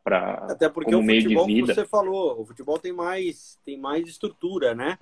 Até 0.48 0.68
porque 0.68 0.92
como 0.92 1.02
o 1.02 1.04
meio 1.04 1.22
futebol, 1.22 1.44
de 1.44 1.54
vida. 1.54 1.74
você 1.74 1.84
falou, 1.84 2.40
o 2.40 2.46
futebol 2.46 2.78
tem 2.78 2.92
mais, 2.92 3.58
tem 3.64 3.76
mais 3.76 4.06
estrutura, 4.06 4.76
né? 4.76 4.96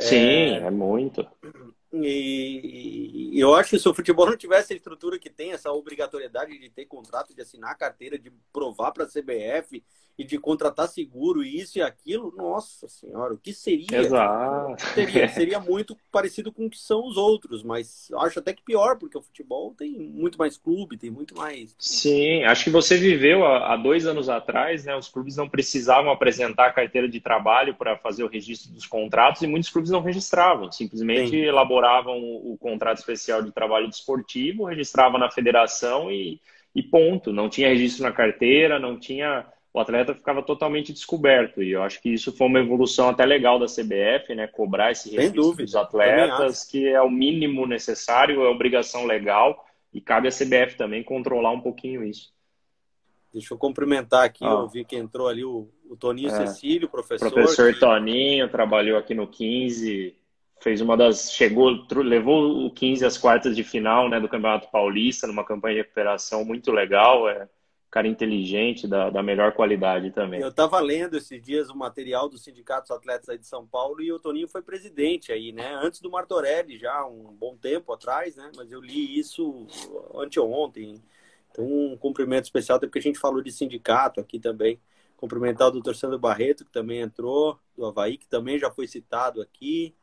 Sim, 0.00 0.16
é, 0.16 0.56
é 0.66 0.70
muito. 0.72 1.24
E, 2.02 3.30
e, 3.34 3.40
eu 3.40 3.54
acho 3.54 3.70
que 3.70 3.78
se 3.78 3.88
o 3.88 3.94
futebol 3.94 4.26
não 4.26 4.36
tivesse 4.36 4.72
a 4.72 4.76
estrutura 4.76 5.18
que 5.18 5.30
tem, 5.30 5.52
essa 5.52 5.70
obrigatoriedade 5.70 6.58
de 6.58 6.70
ter 6.70 6.86
contrato, 6.86 7.34
de 7.34 7.42
assinar 7.42 7.70
a 7.70 7.76
carteira, 7.76 8.18
de 8.18 8.32
provar 8.52 8.92
para 8.92 9.04
a 9.04 9.08
CBF, 9.08 9.82
e 10.16 10.24
de 10.24 10.38
contratar 10.38 10.88
seguro 10.88 11.42
e 11.42 11.60
isso 11.60 11.78
e 11.78 11.82
aquilo, 11.82 12.32
nossa 12.36 12.88
senhora, 12.88 13.34
o 13.34 13.38
que 13.38 13.52
seria? 13.52 13.98
Exato. 13.98 14.82
Seria, 14.94 15.28
seria 15.28 15.60
muito 15.60 15.96
parecido 16.10 16.52
com 16.52 16.66
o 16.66 16.70
que 16.70 16.78
são 16.78 17.06
os 17.06 17.16
outros, 17.16 17.62
mas 17.62 18.08
acho 18.18 18.38
até 18.38 18.52
que 18.52 18.62
pior, 18.62 18.96
porque 18.96 19.18
o 19.18 19.22
futebol 19.22 19.74
tem 19.76 19.98
muito 19.98 20.38
mais 20.38 20.56
clube, 20.56 20.96
tem 20.96 21.10
muito 21.10 21.36
mais. 21.36 21.74
Sim, 21.78 22.44
acho 22.44 22.64
que 22.64 22.70
você 22.70 22.96
viveu 22.96 23.44
há 23.44 23.76
dois 23.76 24.06
anos 24.06 24.28
atrás, 24.28 24.84
né? 24.84 24.96
Os 24.96 25.08
clubes 25.08 25.36
não 25.36 25.48
precisavam 25.48 26.10
apresentar 26.12 26.66
a 26.66 26.72
carteira 26.72 27.08
de 27.08 27.20
trabalho 27.20 27.74
para 27.74 27.96
fazer 27.96 28.22
o 28.22 28.28
registro 28.28 28.72
dos 28.72 28.86
contratos 28.86 29.42
e 29.42 29.46
muitos 29.46 29.70
clubes 29.70 29.90
não 29.90 30.00
registravam, 30.00 30.70
simplesmente 30.70 31.30
Sim. 31.30 31.38
elaboravam 31.38 31.83
o 31.84 32.56
contrato 32.58 32.98
especial 32.98 33.42
de 33.42 33.52
trabalho 33.52 33.88
desportivo, 33.88 34.64
registravam 34.64 35.18
na 35.18 35.30
federação 35.30 36.10
e, 36.10 36.40
e 36.74 36.82
ponto. 36.82 37.32
Não 37.32 37.48
tinha 37.48 37.68
registro 37.68 38.04
na 38.04 38.12
carteira, 38.12 38.78
não 38.78 38.98
tinha 38.98 39.46
o 39.74 39.80
atleta 39.80 40.14
ficava 40.14 40.40
totalmente 40.40 40.92
descoberto. 40.92 41.60
E 41.60 41.72
eu 41.72 41.82
acho 41.82 42.00
que 42.00 42.08
isso 42.08 42.30
foi 42.30 42.46
uma 42.46 42.60
evolução 42.60 43.08
até 43.08 43.26
legal 43.26 43.58
da 43.58 43.66
CBF, 43.66 44.32
né? 44.32 44.46
Cobrar 44.46 44.92
esse 44.92 45.10
registro 45.10 45.56
dos 45.56 45.74
atletas, 45.74 46.64
que 46.64 46.86
é 46.86 47.02
o 47.02 47.10
mínimo 47.10 47.66
necessário, 47.66 48.44
é 48.44 48.48
obrigação 48.48 49.04
legal, 49.04 49.66
e 49.92 50.00
cabe 50.00 50.28
à 50.28 50.30
CBF 50.30 50.76
também 50.76 51.02
controlar 51.02 51.50
um 51.50 51.60
pouquinho 51.60 52.04
isso. 52.04 52.32
Deixa 53.32 53.52
eu 53.52 53.58
cumprimentar 53.58 54.24
aqui, 54.24 54.44
ah. 54.44 54.50
eu 54.50 54.68
vi 54.68 54.84
que 54.84 54.94
entrou 54.94 55.26
ali 55.26 55.44
o, 55.44 55.68
o 55.90 55.96
Toninho 55.96 56.28
é. 56.28 56.46
Cecílio, 56.46 56.88
professor. 56.88 57.32
Professor 57.32 57.74
que... 57.74 57.80
Toninho, 57.80 58.48
trabalhou 58.48 58.96
aqui 58.96 59.12
no 59.12 59.26
15, 59.26 60.14
fez 60.64 60.80
uma 60.80 60.96
das. 60.96 61.30
chegou, 61.30 61.86
levou 61.92 62.64
o 62.64 62.70
15 62.70 63.04
às 63.04 63.18
quartas 63.18 63.54
de 63.54 63.62
final 63.62 64.08
né, 64.08 64.18
do 64.18 64.28
Campeonato 64.28 64.70
Paulista, 64.70 65.26
numa 65.26 65.44
campanha 65.44 65.74
de 65.74 65.82
recuperação 65.82 66.42
muito 66.42 66.72
legal. 66.72 67.28
É 67.28 67.46
cara 67.90 68.08
inteligente, 68.08 68.88
da, 68.88 69.08
da 69.08 69.22
melhor 69.22 69.52
qualidade 69.52 70.10
também. 70.10 70.40
Eu 70.40 70.48
estava 70.48 70.80
lendo 70.80 71.16
esses 71.16 71.40
dias 71.40 71.70
o 71.70 71.76
material 71.76 72.28
dos 72.28 72.42
sindicatos 72.42 72.90
atletas 72.90 73.28
aí 73.28 73.38
de 73.38 73.46
São 73.46 73.64
Paulo 73.64 74.02
e 74.02 74.10
o 74.10 74.18
Toninho 74.18 74.48
foi 74.48 74.62
presidente 74.62 75.30
aí, 75.30 75.52
né? 75.52 75.76
Antes 75.80 76.00
do 76.00 76.10
Martorelli, 76.10 76.76
já 76.76 77.06
um 77.06 77.32
bom 77.32 77.56
tempo 77.56 77.92
atrás, 77.92 78.34
né? 78.34 78.50
Mas 78.56 78.72
eu 78.72 78.80
li 78.80 79.16
isso 79.16 79.64
anteontem. 80.12 81.00
Então, 81.52 81.64
um 81.64 81.96
cumprimento 81.96 82.46
especial, 82.46 82.78
até 82.78 82.88
porque 82.88 82.98
a 82.98 83.02
gente 83.02 83.18
falou 83.18 83.40
de 83.40 83.52
sindicato 83.52 84.18
aqui 84.18 84.40
também. 84.40 84.80
Cumprimentar 85.16 85.68
o 85.68 85.70
doutor 85.70 85.94
Sandro 85.94 86.18
Barreto, 86.18 86.64
que 86.64 86.72
também 86.72 86.98
entrou, 86.98 87.60
do 87.76 87.86
Havaí, 87.86 88.16
que 88.16 88.26
também 88.26 88.58
já 88.58 88.72
foi 88.72 88.88
citado 88.88 89.40
aqui. 89.40 89.94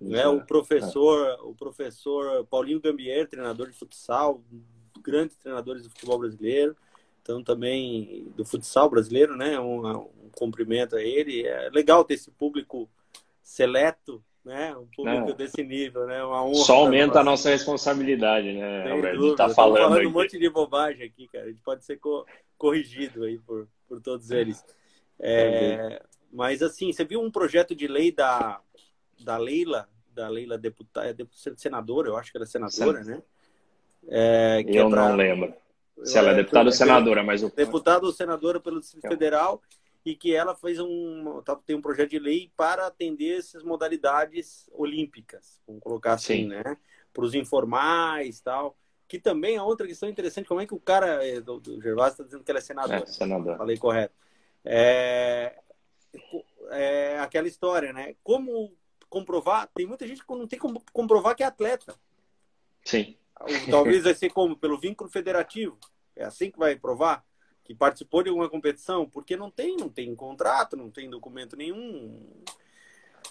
Né? 0.00 0.26
O 0.28 0.40
professor, 0.44 1.26
é. 1.26 1.34
o 1.42 1.54
professor 1.54 2.46
Paulinho 2.46 2.80
Gambier, 2.80 3.28
treinador 3.28 3.68
de 3.68 3.76
futsal, 3.76 4.42
grandes 5.02 5.36
treinadores 5.36 5.82
do 5.82 5.90
futebol 5.90 6.18
brasileiro 6.18 6.76
então 7.28 7.44
também 7.44 8.32
do 8.34 8.42
futsal 8.42 8.88
brasileiro, 8.88 9.36
né? 9.36 9.60
Um, 9.60 9.86
um 9.86 10.30
cumprimento 10.32 10.96
a 10.96 11.02
ele. 11.02 11.46
É 11.46 11.68
legal 11.68 12.02
ter 12.02 12.14
esse 12.14 12.30
público 12.30 12.88
seleto, 13.42 14.24
né? 14.42 14.74
Um 14.74 14.86
público 14.86 15.34
desse 15.34 15.62
nível, 15.62 16.06
né? 16.06 16.24
Uma 16.24 16.42
honra 16.42 16.64
Só 16.64 16.76
aumenta 16.76 17.20
a 17.20 17.24
nossa 17.24 17.50
responsabilidade, 17.50 18.54
né, 18.54 18.90
Alberto? 18.90 19.36
Tá 19.36 19.50
falando, 19.50 19.82
falando 19.82 20.08
um 20.08 20.10
monte 20.10 20.38
de 20.38 20.48
bobagem 20.48 21.04
aqui, 21.04 21.28
cara. 21.28 21.44
A 21.44 21.48
gente 21.48 21.60
pode 21.60 21.84
ser 21.84 21.98
co 21.98 22.24
corrigido 22.56 23.24
aí 23.24 23.38
por, 23.40 23.68
por 23.86 24.00
todos 24.00 24.30
eles. 24.30 24.64
É, 25.20 26.00
mas 26.32 26.62
assim, 26.62 26.90
você 26.90 27.04
viu 27.04 27.20
um 27.20 27.30
projeto 27.30 27.74
de 27.74 27.86
lei 27.86 28.10
da, 28.10 28.58
da 29.20 29.36
Leila, 29.36 29.88
da 30.12 30.28
Leila 30.28 30.58
deputada, 30.58 31.10
é 31.10 31.26
senadora, 31.56 32.08
eu 32.08 32.16
acho 32.16 32.30
que 32.30 32.38
era 32.38 32.46
senadora, 32.46 33.04
Sen... 33.04 33.14
né? 33.14 33.22
É, 34.08 34.64
eu 34.66 34.86
é 34.86 34.90
pra... 34.90 35.08
não 35.08 35.16
lembro 35.16 35.54
se 36.04 36.16
ela 36.16 36.30
é 36.30 36.34
deputada 36.34 36.68
ou 36.68 36.72
senadora, 36.72 37.22
mas 37.22 37.42
o... 37.42 37.50
Deputada 37.50 38.06
ou 38.06 38.12
senadora 38.12 38.60
pelo 38.60 38.80
Distrito 38.80 39.06
é. 39.06 39.10
Federal 39.10 39.60
e 40.04 40.14
que 40.14 40.34
ela 40.34 40.54
fez 40.54 40.78
um 40.78 41.42
tá, 41.42 41.56
tem 41.56 41.76
um 41.76 41.82
projeto 41.82 42.10
de 42.10 42.18
lei 42.18 42.50
para 42.56 42.86
atender 42.86 43.38
essas 43.38 43.62
modalidades 43.62 44.68
olímpicas, 44.72 45.60
vamos 45.66 45.82
colocar 45.82 46.14
assim, 46.14 46.42
Sim. 46.42 46.48
né? 46.48 46.76
Para 47.12 47.24
os 47.24 47.34
informais 47.34 48.40
tal. 48.40 48.76
Que 49.08 49.18
também 49.18 49.56
é 49.56 49.62
outra 49.62 49.86
questão 49.86 50.08
interessante, 50.08 50.46
como 50.46 50.60
é 50.60 50.66
que 50.66 50.74
o 50.74 50.80
cara 50.80 51.26
é, 51.26 51.40
do, 51.40 51.58
do 51.58 51.80
Gervásio 51.80 52.12
está 52.12 52.24
dizendo 52.24 52.44
que 52.44 52.50
ela 52.50 52.58
é 52.58 52.62
senadora. 52.62 53.02
É, 53.02 53.06
senadora. 53.06 53.56
Falei 53.56 53.78
correto. 53.78 54.14
É, 54.62 55.58
é 56.70 57.18
aquela 57.18 57.48
história, 57.48 57.92
né? 57.92 58.14
Como 58.22 58.76
comprovar? 59.08 59.68
Tem 59.74 59.86
muita 59.86 60.06
gente 60.06 60.24
que 60.24 60.34
não 60.34 60.46
tem 60.46 60.58
como 60.58 60.82
comprovar 60.92 61.34
que 61.34 61.42
é 61.42 61.46
atleta. 61.46 61.94
Sim. 62.84 63.16
Talvez 63.70 64.04
vai 64.04 64.14
ser 64.14 64.30
como? 64.30 64.56
Pelo 64.56 64.78
vínculo 64.78 65.08
federativo. 65.10 65.78
É 66.16 66.24
assim 66.24 66.50
que 66.50 66.58
vai 66.58 66.76
provar 66.76 67.24
que 67.68 67.74
participou 67.74 68.22
de 68.22 68.30
alguma 68.30 68.48
competição, 68.48 69.06
porque 69.06 69.36
não 69.36 69.50
tem, 69.50 69.76
não 69.76 69.90
tem 69.90 70.14
contrato, 70.14 70.74
não 70.74 70.90
tem 70.90 71.10
documento 71.10 71.54
nenhum. 71.54 72.18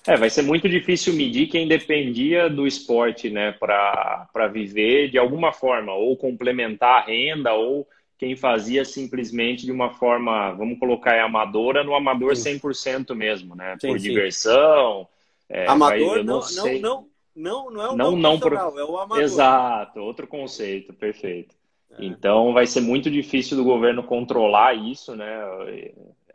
É, 0.05 0.15
vai 0.15 0.30
ser 0.30 0.43
muito 0.43 0.69
difícil 0.69 1.13
medir 1.15 1.47
quem 1.47 1.67
dependia 1.67 2.47
do 2.47 2.67
esporte, 2.67 3.32
né, 3.32 3.51
para 3.51 4.47
viver 4.53 5.09
de 5.09 5.17
alguma 5.17 5.51
forma, 5.51 5.91
ou 5.93 6.15
complementar 6.15 7.01
a 7.01 7.05
renda, 7.05 7.51
ou 7.53 7.88
quem 8.15 8.36
fazia 8.36 8.86
simplesmente 8.86 9.65
de 9.65 9.71
uma 9.71 9.89
forma, 9.89 10.51
vamos 10.53 10.78
colocar 10.78 11.15
é 11.15 11.21
amadora, 11.21 11.84
no 11.84 11.95
amador 11.95 12.36
sim. 12.36 12.59
100% 12.59 13.15
mesmo, 13.15 13.55
né, 13.55 13.75
sim, 13.82 13.88
por 13.88 13.99
sim. 13.99 14.07
diversão. 14.07 15.07
É, 15.50 15.68
amador, 15.68 16.24
não, 16.24 16.41
não, 16.41 16.80
não, 16.80 17.08
não, 17.36 17.72
não, 17.72 17.82
é 17.82 17.89
o 17.89 17.95
não, 17.95 18.16
não 18.16 18.39
pro... 18.39 18.56
é 18.56 18.84
o 18.84 18.98
amador. 18.98 19.24
Exato, 19.24 20.00
outro 20.00 20.28
conceito, 20.28 20.93
perfeito. 20.93 21.56
É. 21.91 22.06
Então 22.06 22.54
vai 22.54 22.66
ser 22.66 22.82
muito 22.82 23.10
difícil 23.10 23.56
do 23.56 23.64
governo 23.64 24.04
controlar 24.04 24.74
isso, 24.74 25.16
né? 25.16 25.39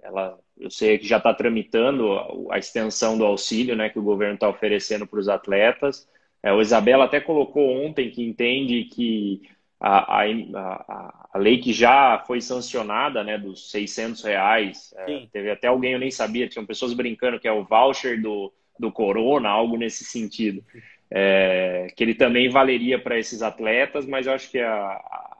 Ela, 0.02 0.38
eu 0.58 0.70
sei 0.70 0.98
que 0.98 1.06
já 1.06 1.18
está 1.18 1.32
tramitando 1.34 2.50
a 2.50 2.58
extensão 2.58 3.16
do 3.16 3.24
auxílio, 3.24 3.76
né, 3.76 3.88
que 3.88 3.98
o 3.98 4.02
governo 4.02 4.34
está 4.34 4.48
oferecendo 4.48 5.06
para 5.06 5.20
os 5.20 5.28
atletas. 5.28 6.08
É, 6.42 6.52
o 6.52 6.60
Isabela 6.60 7.04
até 7.04 7.20
colocou 7.20 7.84
ontem 7.84 8.10
que 8.10 8.22
entende 8.22 8.84
que 8.84 9.42
a, 9.78 10.22
a, 10.22 11.28
a, 11.32 11.38
lei 11.38 11.58
que 11.58 11.72
já 11.72 12.22
foi 12.26 12.40
sancionada, 12.40 13.22
né, 13.22 13.38
dos 13.38 13.70
600 13.70 14.22
reais, 14.22 14.94
é, 14.96 15.26
teve 15.32 15.50
até 15.50 15.68
alguém, 15.68 15.92
eu 15.92 15.98
nem 15.98 16.10
sabia, 16.10 16.48
tinham 16.48 16.66
pessoas 16.66 16.92
brincando 16.92 17.38
que 17.38 17.46
é 17.46 17.52
o 17.52 17.64
voucher 17.64 18.20
do, 18.20 18.52
do 18.78 18.90
Corona, 18.90 19.48
algo 19.48 19.76
nesse 19.76 20.04
sentido 20.04 20.64
é, 21.14 21.88
que 21.94 22.02
ele 22.02 22.14
também 22.14 22.48
valeria 22.48 22.98
para 22.98 23.18
esses 23.18 23.42
atletas, 23.42 24.06
mas 24.06 24.26
eu 24.26 24.32
acho 24.32 24.50
que 24.50 24.58
a, 24.58 24.74
a, 24.74 25.36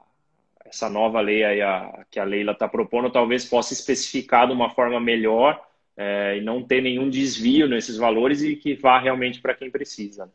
essa 0.65 0.87
nova 0.87 1.19
lei 1.19 1.43
aí, 1.43 1.61
a, 1.61 2.05
que 2.11 2.19
a 2.19 2.23
Leila 2.23 2.51
está 2.51 2.67
propondo 2.67 3.09
talvez 3.09 3.43
possa 3.43 3.73
especificar 3.73 4.45
de 4.45 4.53
uma 4.53 4.69
forma 4.69 4.99
melhor 4.99 5.59
é, 5.97 6.37
e 6.37 6.41
não 6.41 6.61
ter 6.61 6.79
nenhum 6.79 7.09
desvio 7.09 7.67
nesses 7.67 7.97
valores 7.97 8.43
e 8.43 8.55
que 8.55 8.75
vá 8.75 8.99
realmente 8.99 9.41
para 9.41 9.55
quem 9.55 9.71
precisa. 9.71 10.31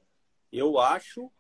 Eu 0.52 0.76
acho, 0.76 1.30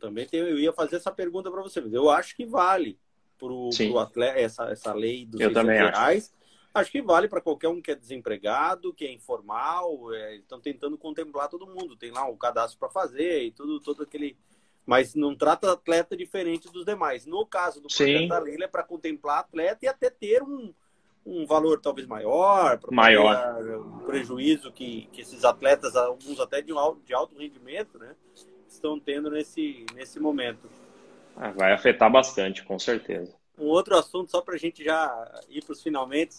também 0.00 0.26
tenho, 0.26 0.48
eu 0.48 0.58
ia 0.58 0.72
fazer 0.72 0.96
essa 0.96 1.12
pergunta 1.12 1.48
para 1.48 1.62
você, 1.62 1.80
mas 1.80 1.92
eu 1.92 2.10
acho 2.10 2.34
que 2.34 2.44
vale 2.44 2.98
para 3.38 3.52
o 3.52 3.98
atleta 4.00 4.38
essa, 4.40 4.64
essa 4.64 4.92
lei 4.92 5.26
dos 5.26 5.40
reais. 5.40 6.34
Acho 6.34 6.41
Acho 6.74 6.90
que 6.90 7.02
vale 7.02 7.28
para 7.28 7.40
qualquer 7.40 7.68
um 7.68 7.82
que 7.82 7.90
é 7.90 7.94
desempregado, 7.94 8.94
que 8.94 9.04
é 9.04 9.12
informal, 9.12 10.12
é, 10.14 10.36
estão 10.36 10.58
tentando 10.60 10.96
contemplar 10.96 11.48
todo 11.48 11.66
mundo. 11.66 11.96
Tem 11.96 12.10
lá 12.10 12.28
o 12.28 12.36
cadastro 12.36 12.78
para 12.78 12.88
fazer 12.88 13.42
e 13.42 13.50
tudo, 13.50 13.78
todo 13.80 14.02
aquele 14.02 14.36
mas 14.84 15.14
não 15.14 15.34
trata 15.34 15.72
atleta 15.72 16.16
diferente 16.16 16.70
dos 16.70 16.84
demais. 16.84 17.24
No 17.24 17.46
caso 17.46 17.80
do 17.80 17.88
projeto 17.88 18.28
da 18.28 18.38
Leila, 18.38 18.64
é 18.64 18.68
para 18.68 18.82
contemplar 18.82 19.38
atleta 19.38 19.84
e 19.84 19.88
até 19.88 20.10
ter 20.10 20.42
um, 20.42 20.74
um 21.24 21.46
valor 21.46 21.80
talvez 21.80 22.06
maior, 22.06 22.80
maior. 22.90 23.78
o 23.78 24.04
prejuízo 24.04 24.72
que, 24.72 25.08
que 25.12 25.20
esses 25.20 25.44
atletas, 25.44 25.94
alguns 25.94 26.40
até 26.40 26.60
de, 26.60 26.72
de 27.04 27.14
alto 27.14 27.38
rendimento, 27.38 27.98
né, 27.98 28.14
estão 28.68 28.98
tendo 28.98 29.30
nesse, 29.30 29.86
nesse 29.94 30.18
momento. 30.18 30.68
Ah, 31.36 31.50
vai 31.50 31.72
afetar 31.72 32.10
bastante, 32.10 32.64
com 32.64 32.78
certeza. 32.78 33.34
Um 33.56 33.66
outro 33.66 33.96
assunto, 33.96 34.30
só 34.30 34.40
para 34.40 34.54
a 34.54 34.58
gente 34.58 34.82
já 34.82 35.42
ir 35.48 35.62
para 35.62 35.72
os 35.72 35.82
finalmente, 35.82 36.36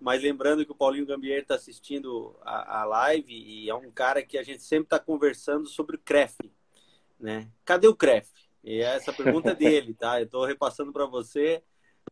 mas 0.00 0.22
lembrando 0.22 0.64
que 0.64 0.72
o 0.72 0.74
Paulinho 0.74 1.06
Gambier 1.06 1.42
está 1.42 1.54
assistindo 1.54 2.36
a, 2.42 2.80
a, 2.80 2.84
live 2.84 3.32
e 3.32 3.68
é 3.68 3.74
um 3.74 3.90
cara 3.90 4.22
que 4.22 4.38
a 4.38 4.42
gente 4.42 4.62
sempre 4.62 4.84
está 4.84 4.98
conversando 4.98 5.68
sobre 5.68 5.96
o 5.96 5.98
CREF, 5.98 6.36
né? 7.18 7.50
Cadê 7.64 7.86
o 7.86 7.94
CREF? 7.94 8.28
E 8.64 8.80
essa 8.80 9.12
pergunta 9.12 9.50
é 9.50 9.54
dele, 9.56 9.92
tá? 9.92 10.18
Eu 10.18 10.24
estou 10.24 10.44
repassando 10.44 10.92
para 10.92 11.04
você 11.04 11.62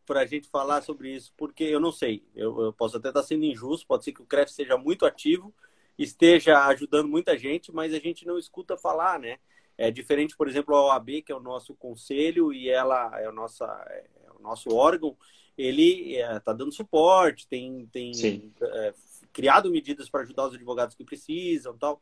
para 0.05 0.21
a 0.21 0.25
gente 0.25 0.47
falar 0.47 0.81
sobre 0.81 1.13
isso, 1.13 1.33
porque 1.35 1.63
eu 1.63 1.79
não 1.79 1.91
sei, 1.91 2.23
eu, 2.35 2.61
eu 2.61 2.73
posso 2.73 2.97
até 2.97 3.09
estar 3.09 3.21
tá 3.21 3.27
sendo 3.27 3.43
injusto, 3.43 3.87
pode 3.87 4.03
ser 4.03 4.13
que 4.13 4.21
o 4.21 4.25
CREF 4.25 4.51
seja 4.51 4.77
muito 4.77 5.05
ativo, 5.05 5.53
esteja 5.97 6.65
ajudando 6.67 7.07
muita 7.07 7.37
gente, 7.37 7.71
mas 7.71 7.93
a 7.93 7.99
gente 7.99 8.25
não 8.25 8.37
escuta 8.37 8.77
falar, 8.77 9.19
né? 9.19 9.39
É 9.77 9.89
diferente, 9.89 10.35
por 10.35 10.47
exemplo, 10.47 10.75
a 10.75 10.87
OAB, 10.87 11.21
que 11.21 11.31
é 11.31 11.35
o 11.35 11.39
nosso 11.39 11.73
conselho 11.73 12.51
e 12.51 12.69
ela 12.69 13.11
é 13.19 13.31
nossa, 13.31 13.65
é 13.89 14.05
o 14.37 14.41
nosso 14.41 14.75
órgão, 14.75 15.17
ele 15.59 16.15
está 16.15 16.33
é, 16.35 16.39
tá 16.39 16.53
dando 16.53 16.71
suporte, 16.71 17.45
tem, 17.45 17.85
tem 17.91 18.13
é, 18.61 18.93
criado 19.33 19.69
medidas 19.69 20.09
para 20.09 20.21
ajudar 20.21 20.47
os 20.47 20.55
advogados 20.55 20.95
que 20.95 21.03
precisam 21.03 21.77
tal. 21.77 22.01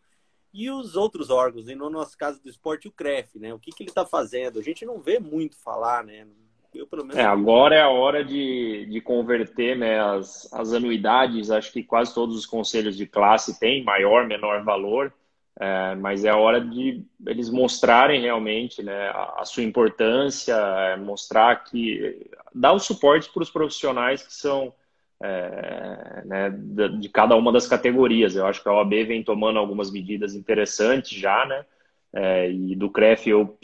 E 0.54 0.70
os 0.70 0.96
outros 0.96 1.32
órgãos, 1.32 1.68
e 1.68 1.74
no 1.74 1.90
nosso 1.90 2.16
caso 2.16 2.42
do 2.42 2.50
esporte, 2.50 2.88
o 2.88 2.92
CREF, 2.92 3.40
né? 3.40 3.54
O 3.54 3.60
que, 3.60 3.72
que 3.72 3.82
ele 3.82 3.90
está 3.90 4.06
fazendo? 4.06 4.60
A 4.60 4.62
gente 4.62 4.86
não 4.86 5.00
vê 5.00 5.20
muito 5.20 5.58
falar, 5.58 6.04
né? 6.04 6.28
Eu, 6.74 6.86
pelo 6.86 7.04
menos... 7.04 7.18
É, 7.18 7.26
agora 7.26 7.76
é 7.76 7.82
a 7.82 7.90
hora 7.90 8.24
de, 8.24 8.86
de 8.86 9.02
converter 9.02 9.76
né, 9.76 10.00
as, 10.00 10.52
as 10.54 10.74
anuidades. 10.74 11.50
Acho 11.50 11.74
que 11.74 11.84
quase 11.84 12.14
todos 12.14 12.36
os 12.36 12.46
conselhos 12.46 12.96
de 12.96 13.08
classe 13.08 13.60
têm 13.60 13.84
maior, 13.84 14.28
menor 14.28 14.64
valor. 14.64 15.12
É, 15.60 15.96
mas 15.96 16.24
é 16.24 16.30
a 16.30 16.38
hora 16.38 16.62
de 16.62 17.04
eles 17.26 17.50
mostrarem 17.50 18.22
realmente 18.22 18.84
né, 18.84 19.10
a, 19.10 19.42
a 19.42 19.46
sua 19.46 19.64
importância, 19.64 20.54
é, 20.54 20.96
mostrar 20.98 21.64
que 21.64 22.30
dá 22.54 22.72
o 22.72 22.80
suporte 22.80 23.32
para 23.34 23.42
os 23.42 23.50
profissionais 23.50 24.22
que 24.22 24.34
são 24.34 24.72
é, 25.20 26.22
né, 26.26 26.50
de, 26.52 27.00
de, 27.00 27.10
cada 27.10 27.36
uma 27.36 27.52
das 27.52 27.68
categorias. 27.68 28.36
Eu 28.36 28.46
acho 28.46 28.62
que 28.62 28.70
a 28.70 28.74
OAB 28.74 28.92
vem 29.08 29.24
tomando 29.24 29.58
algumas 29.58 29.92
medidas 29.92 30.36
interessantes 30.36 31.18
já, 31.18 31.44
né? 31.46 31.66
É, 32.14 32.50
e 32.52 32.76
do 32.76 32.90
CREF 32.90 33.28
eu 33.28 33.58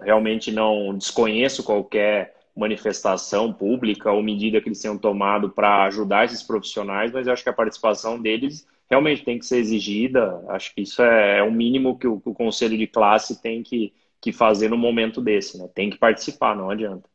realmente 0.00 0.50
não 0.50 0.96
desconheço 0.96 1.62
qualquer 1.62 2.34
manifestação 2.56 3.52
pública 3.52 4.10
ou 4.10 4.22
medida 4.22 4.60
que 4.60 4.68
eles 4.68 4.80
tenham 4.80 4.98
tomado 4.98 5.50
para 5.50 5.84
ajudar 5.84 6.24
esses 6.24 6.42
profissionais, 6.42 7.12
mas 7.12 7.26
eu 7.26 7.32
acho 7.32 7.42
que 7.42 7.48
a 7.48 7.54
participação 7.54 8.20
deles 8.20 8.66
realmente 8.88 9.24
tem 9.24 9.38
que 9.38 9.46
ser 9.46 9.58
exigida. 9.58 10.44
Acho 10.48 10.74
que 10.74 10.82
isso 10.82 11.02
é, 11.02 11.38
é 11.38 11.42
o 11.42 11.52
mínimo 11.52 11.98
que 11.98 12.06
o, 12.06 12.20
que 12.20 12.28
o 12.28 12.34
conselho 12.34 12.76
de 12.76 12.86
classe 12.86 13.40
tem 13.40 13.62
que, 13.62 13.92
que 14.20 14.32
fazer 14.32 14.68
no 14.68 14.76
momento 14.76 15.20
desse, 15.20 15.58
né? 15.58 15.68
Tem 15.74 15.90
que 15.90 15.98
participar, 15.98 16.56
não 16.56 16.70
adianta. 16.70 17.08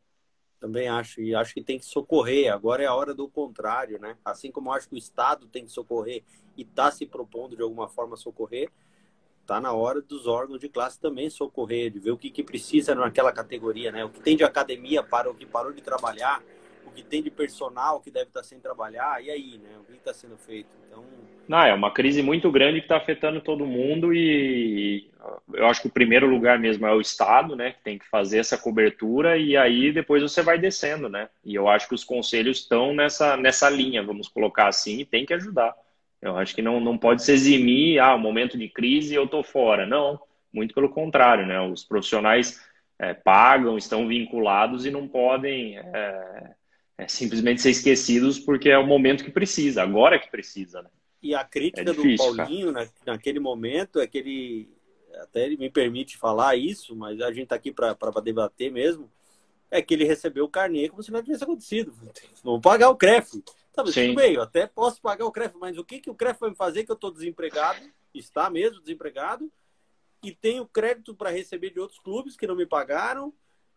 Também 0.60 0.88
acho, 0.88 1.20
e 1.20 1.34
acho 1.34 1.54
que 1.54 1.62
tem 1.62 1.78
que 1.78 1.84
socorrer. 1.84 2.52
Agora 2.52 2.82
é 2.82 2.86
a 2.86 2.94
hora 2.94 3.12
do 3.12 3.28
contrário, 3.28 3.98
né? 3.98 4.16
Assim 4.24 4.50
como 4.50 4.72
acho 4.72 4.88
que 4.88 4.94
o 4.94 4.98
Estado 4.98 5.48
tem 5.48 5.64
que 5.64 5.72
socorrer 5.72 6.22
e 6.56 6.62
está 6.62 6.90
se 6.90 7.04
propondo 7.04 7.56
de 7.56 7.62
alguma 7.62 7.88
forma 7.88 8.16
socorrer, 8.16 8.70
está 9.40 9.60
na 9.60 9.72
hora 9.72 10.00
dos 10.00 10.26
órgãos 10.26 10.60
de 10.60 10.68
classe 10.68 11.00
também 11.00 11.28
socorrer, 11.28 11.90
de 11.90 11.98
ver 11.98 12.12
o 12.12 12.16
que, 12.16 12.30
que 12.30 12.44
precisa 12.44 12.94
naquela 12.94 13.32
categoria, 13.32 13.90
né? 13.90 14.04
O 14.04 14.10
que 14.10 14.20
tem 14.20 14.36
de 14.36 14.44
academia 14.44 15.02
para 15.02 15.28
o 15.28 15.34
que 15.34 15.44
parou 15.44 15.72
de 15.72 15.82
trabalhar, 15.82 16.40
o 16.86 16.90
que 16.90 17.02
tem 17.02 17.22
de 17.22 17.30
personal 17.30 18.00
que 18.00 18.10
deve 18.10 18.26
estar 18.26 18.42
sem 18.42 18.60
trabalhar, 18.60 19.22
e 19.22 19.30
aí, 19.30 19.58
né? 19.58 19.70
O 19.80 19.84
que 19.84 19.92
está 19.92 20.12
sendo 20.12 20.36
feito? 20.36 20.68
Então. 20.86 21.04
Não, 21.48 21.62
é 21.62 21.74
uma 21.74 21.90
crise 21.90 22.22
muito 22.22 22.50
grande 22.50 22.80
que 22.80 22.84
está 22.84 22.96
afetando 22.96 23.40
todo 23.40 23.66
mundo 23.66 24.14
e 24.14 25.10
eu 25.52 25.66
acho 25.66 25.82
que 25.82 25.88
o 25.88 25.92
primeiro 25.92 26.26
lugar 26.26 26.58
mesmo 26.58 26.86
é 26.86 26.94
o 26.94 27.00
Estado, 27.00 27.56
né? 27.56 27.72
Que 27.72 27.82
tem 27.82 27.98
que 27.98 28.08
fazer 28.08 28.38
essa 28.38 28.56
cobertura 28.56 29.36
e 29.36 29.56
aí 29.56 29.92
depois 29.92 30.22
você 30.22 30.42
vai 30.42 30.58
descendo, 30.58 31.08
né? 31.08 31.28
E 31.44 31.54
eu 31.54 31.68
acho 31.68 31.88
que 31.88 31.94
os 31.94 32.04
conselhos 32.04 32.58
estão 32.58 32.94
nessa, 32.94 33.36
nessa 33.36 33.68
linha, 33.68 34.02
vamos 34.02 34.28
colocar 34.28 34.68
assim, 34.68 35.00
e 35.00 35.04
tem 35.04 35.26
que 35.26 35.34
ajudar. 35.34 35.74
Eu 36.20 36.36
acho 36.36 36.54
que 36.54 36.62
não, 36.62 36.78
não 36.80 36.96
pode 36.96 37.22
se 37.22 37.32
eximir, 37.32 37.98
ah, 37.98 38.16
momento 38.16 38.56
de 38.56 38.68
crise 38.68 39.14
eu 39.14 39.26
tô 39.26 39.42
fora. 39.42 39.84
Não, 39.84 40.20
muito 40.52 40.74
pelo 40.74 40.88
contrário, 40.88 41.46
né? 41.46 41.60
Os 41.60 41.84
profissionais 41.84 42.60
é, 42.98 43.12
pagam, 43.12 43.76
estão 43.76 44.06
vinculados 44.06 44.86
e 44.86 44.90
não 44.90 45.08
podem 45.08 45.76
é, 45.78 46.54
é, 47.02 47.08
simplesmente 47.08 47.60
ser 47.60 47.70
esquecidos 47.70 48.38
porque 48.38 48.70
é 48.70 48.78
o 48.78 48.86
momento 48.86 49.24
que 49.24 49.30
precisa, 49.30 49.82
agora 49.82 50.18
que 50.18 50.30
precisa, 50.30 50.82
né? 50.82 50.90
E 51.22 51.34
a 51.34 51.44
crítica 51.44 51.82
é 51.82 51.84
difícil, 51.84 52.30
do 52.30 52.36
Paulinho 52.36 52.72
na, 52.72 52.86
naquele 53.06 53.38
momento 53.38 54.00
é 54.00 54.06
que 54.06 54.18
ele, 54.18 54.68
até 55.20 55.44
ele 55.44 55.56
me 55.56 55.70
permite 55.70 56.16
falar 56.16 56.56
isso, 56.56 56.96
mas 56.96 57.20
a 57.20 57.30
gente 57.30 57.44
está 57.44 57.56
aqui 57.56 57.72
para 57.72 57.96
debater 58.22 58.72
mesmo, 58.72 59.10
é 59.70 59.80
que 59.80 59.94
ele 59.94 60.04
recebeu 60.04 60.44
o 60.44 60.48
carnê 60.48 60.88
como 60.88 61.02
se 61.02 61.10
nada 61.10 61.24
tivesse 61.24 61.44
acontecido. 61.44 61.92
Vamos 62.42 62.60
pagar 62.60 62.90
o 62.90 62.96
CREF. 62.96 63.42
Tá, 63.72 63.82
mas 63.82 63.94
tudo 63.94 64.14
bem, 64.14 64.34
eu 64.34 64.42
até 64.42 64.66
posso 64.66 65.00
pagar 65.00 65.24
o 65.24 65.32
CREF, 65.32 65.54
mas 65.58 65.78
o 65.78 65.84
que, 65.84 66.00
que 66.00 66.10
o 66.10 66.14
CREF 66.14 66.40
vai 66.40 66.50
me 66.50 66.56
fazer 66.56 66.84
que 66.84 66.90
eu 66.90 66.94
estou 66.94 67.10
desempregado, 67.10 67.80
está 68.12 68.50
mesmo 68.50 68.80
desempregado, 68.80 69.50
e 70.22 70.32
tenho 70.32 70.66
crédito 70.66 71.14
para 71.14 71.30
receber 71.30 71.70
de 71.70 71.80
outros 71.80 71.98
clubes 71.98 72.36
que 72.36 72.46
não 72.46 72.54
me 72.54 72.66
pagaram, 72.66 73.32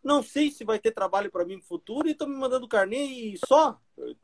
não 0.05 0.21
sei 0.21 0.51
se 0.51 0.63
vai 0.63 0.77
ter 0.77 0.91
trabalho 0.91 1.31
para 1.31 1.43
mim 1.43 1.55
no 1.55 1.63
futuro 1.63 2.07
e 2.07 2.11
estão 2.11 2.27
me 2.27 2.37
mandando 2.37 2.67
carnê 2.67 3.03
e 3.03 3.39
só. 3.43 3.75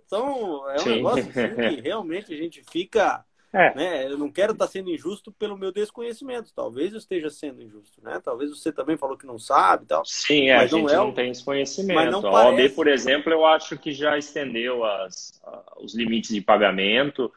Então, 0.06 0.70
é 0.70 0.76
um 0.76 0.80
Sim. 0.80 0.90
negócio 0.98 1.28
assim 1.28 1.56
que 1.76 1.82
realmente 1.82 2.32
a 2.32 2.38
gente 2.38 2.64
fica. 2.72 3.26
É. 3.52 3.76
Né? 3.76 4.06
Eu 4.06 4.18
não 4.18 4.32
quero 4.32 4.54
estar 4.54 4.66
tá 4.66 4.72
sendo 4.72 4.92
injusto 4.92 5.32
pelo 5.32 5.58
meu 5.58 5.74
desconhecimento. 5.74 6.54
Talvez 6.56 6.94
eu 6.94 7.00
esteja 7.00 7.30
sendo 7.30 7.62
injusto, 7.62 8.02
né? 8.02 8.22
Talvez 8.24 8.50
você 8.52 8.72
também 8.72 8.96
falou 8.96 9.18
que 9.18 9.26
não 9.26 9.38
sabe 9.38 9.88
tal. 9.88 10.06
Sim, 10.06 10.50
é, 10.50 10.56
a 10.56 10.68
gente 10.68 10.84
não, 10.84 10.90
é 10.90 10.96
não 10.96 11.12
tem 11.12 11.32
esse 11.32 11.44
conhecimento. 11.44 12.28
a 12.28 12.48
OAB, 12.48 12.70
por 12.76 12.88
exemplo, 12.88 13.34
eu 13.34 13.46
acho 13.46 13.78
que 13.78 13.92
já 13.92 14.18
estendeu 14.18 14.86
as, 14.86 15.42
os 15.82 15.94
limites 15.94 16.34
de 16.34 16.40
pagamento. 16.40 17.30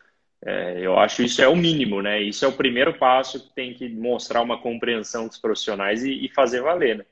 É, 0.45 0.79
eu 0.79 0.97
acho 0.99 1.23
isso 1.23 1.41
é 1.43 1.49
o 1.49 1.57
mínimo, 1.57 2.03
né? 2.03 2.21
Isso 2.21 2.45
é 2.45 2.49
o 2.49 2.53
primeiro 2.53 2.97
passo 2.97 3.41
que 3.41 3.53
tem 3.53 3.75
que 3.75 3.89
mostrar 3.89 4.43
uma 4.43 4.61
compreensão 4.61 5.27
dos 5.27 5.39
profissionais 5.39 6.05
e, 6.05 6.27
e 6.27 6.29
fazer 6.29 6.61
valer, 6.61 6.99
né? 6.99 7.07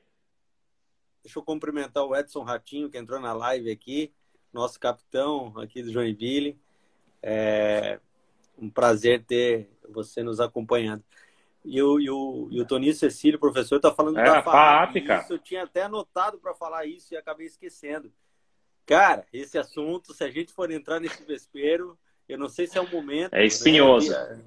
Deixa 1.23 1.39
eu 1.39 1.43
cumprimentar 1.43 2.03
o 2.03 2.15
Edson 2.15 2.43
Ratinho, 2.43 2.89
que 2.89 2.97
entrou 2.97 3.19
na 3.19 3.31
live 3.31 3.71
aqui, 3.71 4.13
nosso 4.51 4.77
capitão 4.79 5.53
aqui 5.57 5.81
do 5.81 5.91
Joinville. 5.91 6.59
É 7.21 7.99
um 8.57 8.69
prazer 8.69 9.23
ter 9.23 9.69
você 9.89 10.21
nos 10.21 10.39
acompanhando. 10.39 11.03
E 11.63 11.81
o, 11.81 11.99
e 11.99 12.09
o, 12.09 12.49
e 12.51 12.61
o 12.61 12.65
Toninho 12.65 12.93
Cecílio, 12.93 13.39
professor, 13.39 13.77
está 13.77 13.93
falando 13.93 14.19
é, 14.19 14.23
da 14.23 14.43
FAP. 14.43 14.97
Isso, 14.97 15.33
eu 15.33 15.39
tinha 15.39 15.63
até 15.63 15.83
anotado 15.83 16.37
para 16.37 16.53
falar 16.53 16.85
isso 16.85 17.13
e 17.13 17.17
acabei 17.17 17.47
esquecendo. 17.47 18.11
Cara, 18.85 19.25
esse 19.31 19.57
assunto, 19.57 20.13
se 20.13 20.25
a 20.25 20.29
gente 20.29 20.51
for 20.51 20.69
entrar 20.69 20.99
nesse 20.99 21.23
vespeiro, 21.23 21.97
eu 22.27 22.37
não 22.37 22.49
sei 22.49 22.67
se 22.67 22.77
é 22.77 22.81
o 22.81 22.91
momento. 22.91 23.33
É 23.33 23.45
espinhoso. 23.45 24.11
Né? 24.11 24.43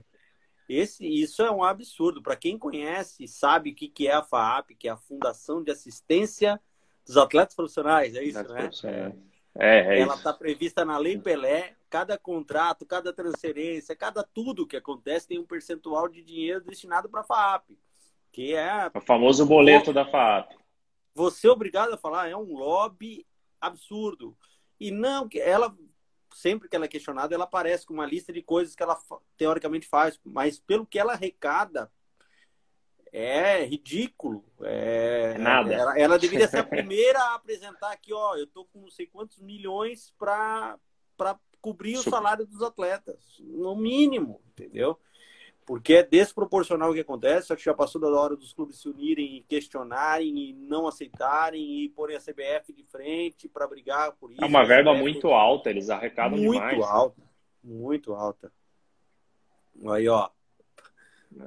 Esse, 0.68 1.06
isso 1.06 1.42
é 1.42 1.50
um 1.50 1.64
absurdo. 1.64 2.22
Para 2.22 2.36
quem 2.36 2.58
conhece, 2.58 3.26
sabe 3.26 3.70
o 3.70 3.74
que, 3.74 3.88
que 3.88 4.08
é 4.08 4.12
a 4.12 4.22
FAAP, 4.22 4.74
que 4.78 4.88
é 4.88 4.90
a 4.90 4.96
Fundação 4.96 5.62
de 5.62 5.70
Assistência 5.70 6.60
dos 7.06 7.16
Atletas 7.16 7.54
Profissionais, 7.54 8.14
é 8.14 8.24
isso, 8.24 8.42
né? 8.52 8.70
É, 9.58 9.96
é 9.96 10.00
Ela 10.00 10.14
está 10.14 10.32
prevista 10.32 10.84
na 10.84 10.98
Lei 10.98 11.18
Pelé. 11.18 11.74
Cada 11.88 12.18
contrato, 12.18 12.84
cada 12.84 13.12
transferência, 13.12 13.96
cada 13.96 14.22
tudo 14.22 14.66
que 14.66 14.76
acontece 14.76 15.28
tem 15.28 15.38
um 15.38 15.46
percentual 15.46 16.08
de 16.08 16.20
dinheiro 16.20 16.62
destinado 16.62 17.08
para 17.08 17.20
a 17.20 17.24
FAAP, 17.24 17.70
que 18.32 18.54
é 18.54 18.90
o 18.92 19.00
famoso 19.00 19.46
boleto 19.46 19.92
da 19.92 20.04
FAAP. 20.04 20.52
Você 21.14 21.46
é 21.46 21.50
obrigado 21.50 21.94
a 21.94 21.96
falar 21.96 22.28
é 22.28 22.36
um 22.36 22.52
lobby 22.52 23.24
absurdo. 23.60 24.36
E 24.78 24.90
não 24.90 25.26
que 25.26 25.40
ela 25.40 25.74
sempre 26.34 26.68
que 26.68 26.76
ela 26.76 26.84
é 26.84 26.88
questionada, 26.88 27.34
ela 27.34 27.44
aparece 27.44 27.86
com 27.86 27.94
uma 27.94 28.04
lista 28.04 28.30
de 28.30 28.42
coisas 28.42 28.74
que 28.74 28.82
ela 28.82 28.98
teoricamente 29.38 29.86
faz, 29.86 30.20
mas 30.22 30.58
pelo 30.58 30.84
que 30.84 30.98
ela 30.98 31.14
arrecada, 31.14 31.90
é 33.12 33.64
ridículo. 33.64 34.44
É, 34.62 35.32
é 35.34 35.38
nada. 35.38 35.72
Ela, 35.72 35.98
ela, 35.98 36.18
deveria 36.18 36.48
ser 36.48 36.58
a 36.58 36.64
primeira 36.64 37.18
a 37.18 37.34
apresentar 37.34 37.92
aqui, 37.92 38.12
ó, 38.12 38.36
eu 38.36 38.46
tô 38.46 38.64
com 38.64 38.80
não 38.80 38.90
sei 38.90 39.06
quantos 39.06 39.40
milhões 39.40 40.12
para 40.18 40.78
cobrir 41.60 41.96
o 41.96 42.02
salário 42.02 42.46
dos 42.46 42.62
atletas, 42.62 43.40
no 43.40 43.74
mínimo, 43.74 44.40
entendeu? 44.48 44.98
porque 45.66 45.94
é 45.94 46.02
desproporcional 46.04 46.90
o 46.90 46.94
que 46.94 47.00
acontece. 47.00 47.52
Acho 47.52 47.58
que 47.58 47.64
já 47.64 47.74
passou 47.74 48.00
da 48.00 48.08
hora 48.08 48.36
dos 48.36 48.52
clubes 48.52 48.80
se 48.80 48.88
unirem 48.88 49.38
e 49.38 49.42
questionarem 49.42 50.38
e 50.38 50.52
não 50.52 50.86
aceitarem 50.86 51.82
e 51.82 51.88
porem 51.88 52.16
a 52.16 52.20
CBF 52.20 52.72
de 52.72 52.84
frente 52.84 53.48
para 53.48 53.66
brigar 53.66 54.12
por 54.12 54.30
isso. 54.30 54.42
É 54.42 54.46
uma 54.46 54.64
verba 54.64 54.92
CBF... 54.92 55.02
muito 55.02 55.28
alta, 55.32 55.68
eles 55.68 55.90
arrecadam 55.90 56.38
muito 56.38 56.52
demais. 56.52 56.76
Muito 56.76 56.88
alta, 56.88 57.22
muito 57.64 58.14
alta. 58.14 58.52
Aí, 59.88 60.08
ó. 60.08 60.30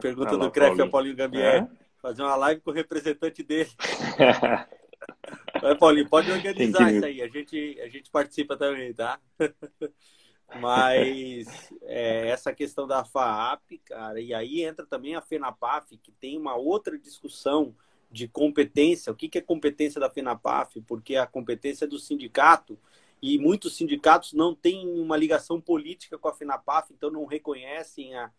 Pergunta 0.01 0.37
do 0.37 0.51
CREF 0.51 0.79
ao 0.81 0.89
Paulinho 0.89 1.15
Gambier. 1.15 1.63
É? 1.63 1.67
Fazer 2.01 2.21
uma 2.21 2.35
live 2.35 2.61
com 2.61 2.71
o 2.71 2.73
representante 2.73 3.43
dele. 3.43 3.69
Vai, 5.61 5.75
Paulinho, 5.75 6.09
pode 6.09 6.31
organizar 6.31 6.93
isso 6.93 7.05
aí. 7.05 7.21
A 7.21 7.27
gente, 7.27 7.79
a 7.81 7.89
gente 7.89 8.09
participa 8.09 8.55
também, 8.55 8.93
tá? 8.93 9.19
Mas 10.59 11.71
é, 11.83 12.27
essa 12.29 12.53
questão 12.53 12.87
da 12.87 13.03
FAAP, 13.03 13.79
cara, 13.85 14.19
e 14.19 14.33
aí 14.33 14.63
entra 14.63 14.85
também 14.85 15.15
a 15.15 15.21
FENAPAF, 15.21 15.97
que 15.97 16.11
tem 16.11 16.37
uma 16.37 16.55
outra 16.55 16.97
discussão 16.97 17.75
de 18.09 18.27
competência. 18.27 19.11
O 19.11 19.15
que, 19.15 19.29
que 19.29 19.37
é 19.37 19.41
competência 19.41 20.01
da 20.01 20.09
FENAPAF? 20.09 20.81
Porque 20.81 21.15
a 21.15 21.27
competência 21.27 21.85
é 21.85 21.87
do 21.87 21.99
sindicato 21.99 22.79
e 23.21 23.37
muitos 23.37 23.75
sindicatos 23.75 24.33
não 24.33 24.55
têm 24.55 24.87
uma 24.87 25.17
ligação 25.17 25.61
política 25.61 26.17
com 26.17 26.27
a 26.27 26.33
FENAPAF, 26.33 26.93
então 26.93 27.11
não 27.11 27.25
reconhecem 27.25 28.15
a, 28.15 28.31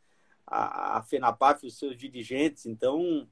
a, 0.50 0.98
a 0.98 1.02
FENAPAF, 1.02 1.66
os 1.66 1.78
seus 1.78 1.96
dirigentes. 1.96 2.66
Então, 2.66 3.26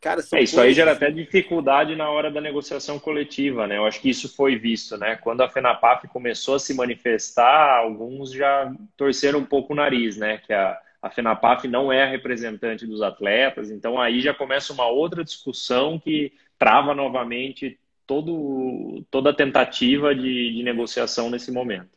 Cara, 0.00 0.20
é, 0.34 0.42
isso 0.42 0.60
aí 0.60 0.72
gera 0.72 0.92
até 0.92 1.10
dificuldade 1.10 1.96
na 1.96 2.08
hora 2.08 2.30
da 2.30 2.40
negociação 2.40 2.98
coletiva, 2.98 3.66
né? 3.66 3.76
Eu 3.76 3.86
acho 3.86 4.00
que 4.00 4.10
isso 4.10 4.34
foi 4.36 4.56
visto, 4.56 4.96
né? 4.96 5.16
Quando 5.16 5.40
a 5.40 5.48
FENAPAF 5.48 6.06
começou 6.08 6.54
a 6.54 6.58
se 6.58 6.74
manifestar, 6.74 7.78
alguns 7.78 8.30
já 8.30 8.72
torceram 8.96 9.40
um 9.40 9.44
pouco 9.44 9.72
o 9.72 9.76
nariz, 9.76 10.16
né? 10.16 10.38
Que 10.38 10.52
a, 10.52 10.78
a 11.02 11.10
FENAPAF 11.10 11.66
não 11.66 11.92
é 11.92 12.04
a 12.04 12.08
representante 12.08 12.86
dos 12.86 13.02
atletas, 13.02 13.70
então 13.70 14.00
aí 14.00 14.20
já 14.20 14.34
começa 14.34 14.72
uma 14.72 14.86
outra 14.86 15.24
discussão 15.24 15.98
que 15.98 16.32
trava 16.58 16.94
novamente 16.94 17.78
todo, 18.06 19.04
toda 19.10 19.30
a 19.30 19.34
tentativa 19.34 20.14
de, 20.14 20.52
de 20.52 20.62
negociação 20.62 21.30
nesse 21.30 21.50
momento. 21.50 21.95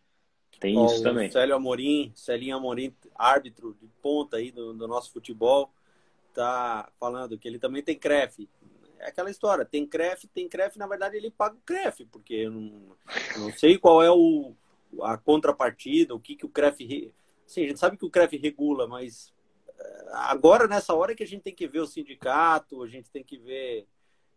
Tem 0.60 0.76
Bom, 0.76 0.86
isso 0.88 1.02
também. 1.02 1.32
Célio 1.32 1.56
Amorim, 1.56 2.12
Celinho 2.14 2.58
Amorim, 2.58 2.94
árbitro 3.16 3.76
de 3.82 3.88
ponta 4.02 4.38
aí 4.38 4.52
do, 4.52 4.74
do 4.74 4.88
nosso 4.88 5.12
futebol, 5.12 5.72
tá 6.34 6.92
falando 7.00 7.38
que 7.38 7.48
ele 7.48 7.58
também 7.58 7.82
tem 7.82 7.98
CREF. 7.98 8.50
É 9.00 9.08
aquela 9.08 9.32
história, 9.32 9.64
tem 9.64 9.86
CREF, 9.86 10.28
tem 10.28 10.50
CREF, 10.50 10.78
na 10.78 10.86
verdade 10.86 11.16
ele 11.16 11.32
paga 11.32 11.56
o 11.56 11.62
CREF, 11.66 12.06
porque 12.06 12.34
eu 12.34 12.52
não, 12.52 12.98
eu 13.36 13.42
não 13.42 13.54
sei 13.54 13.78
qual 13.78 14.04
é 14.04 14.12
o, 14.12 14.54
a 15.02 15.18
contrapartida, 15.18 16.14
o 16.14 16.20
que, 16.20 16.36
que 16.36 16.46
o 16.46 16.50
CREF. 16.50 17.14
Sim, 17.46 17.64
a 17.64 17.68
gente 17.68 17.80
sabe 17.80 17.98
que 17.98 18.06
o 18.06 18.10
CREF 18.10 18.36
regula, 18.38 18.86
mas 18.86 19.34
eh, 19.80 20.06
agora 20.12 20.68
nessa 20.68 20.94
hora 20.94 21.16
que 21.16 21.24
a 21.24 21.28
gente 21.28 21.44
tem 21.44 21.56
que 21.56 21.68
ver 21.68 21.80
o 21.80 21.88
sindicato, 21.88 22.84
a 22.84 22.88
gente 22.88 23.10
tem 23.10 23.24
que 23.24 23.38
ver 23.38 23.88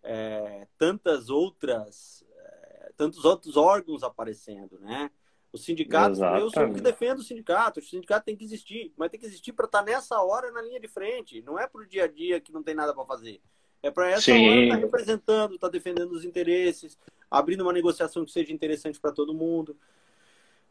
é, 0.02 0.66
tantas 0.78 1.28
outras, 1.28 2.24
é, 2.36 2.92
tantos 2.96 3.24
outros 3.24 3.56
órgãos 3.56 4.02
aparecendo, 4.02 4.78
né? 4.80 5.10
Os 5.52 5.64
sindicatos, 5.64 6.18
Exatamente. 6.18 6.42
eu 6.42 6.50
sou 6.50 6.64
o 6.64 6.74
que 6.74 6.80
defendo 6.80 7.18
o 7.18 7.22
sindicato. 7.22 7.80
O 7.80 7.82
sindicato 7.82 8.24
tem 8.24 8.34
que 8.34 8.44
existir, 8.44 8.92
mas 8.96 9.10
tem 9.10 9.20
que 9.20 9.26
existir 9.26 9.52
para 9.52 9.66
estar 9.66 9.80
tá 9.80 9.84
nessa 9.84 10.18
hora 10.22 10.50
na 10.50 10.62
linha 10.62 10.80
de 10.80 10.88
frente. 10.88 11.42
Não 11.42 11.58
é 11.58 11.66
para 11.66 11.82
o 11.82 11.86
dia 11.86 12.04
a 12.04 12.08
dia 12.08 12.40
que 12.40 12.52
não 12.52 12.62
tem 12.62 12.74
nada 12.74 12.94
para 12.94 13.04
fazer. 13.04 13.40
É 13.82 13.90
para 13.90 14.10
essa 14.10 14.22
Sim. 14.22 14.48
hora 14.48 14.62
estar 14.62 14.74
tá 14.76 14.80
representando, 14.80 15.54
estar 15.54 15.66
tá 15.66 15.72
defendendo 15.72 16.12
os 16.12 16.24
interesses, 16.24 16.98
abrindo 17.30 17.60
uma 17.60 17.72
negociação 17.72 18.24
que 18.24 18.30
seja 18.30 18.52
interessante 18.52 18.98
para 18.98 19.12
todo 19.12 19.34
mundo. 19.34 19.76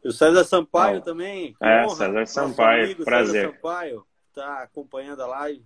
E 0.02 0.08
o 0.08 0.12
César 0.12 0.42
Sampaio 0.42 1.00
também. 1.00 1.54
É, 1.60 1.84
honra, 1.84 1.94
César 1.94 2.26
Sampaio, 2.26 2.84
amigo, 2.84 3.04
prazer. 3.04 3.42
César 3.42 3.54
Sampaio 3.54 4.06
está 4.30 4.62
acompanhando 4.62 5.22
a 5.22 5.26
live 5.26 5.64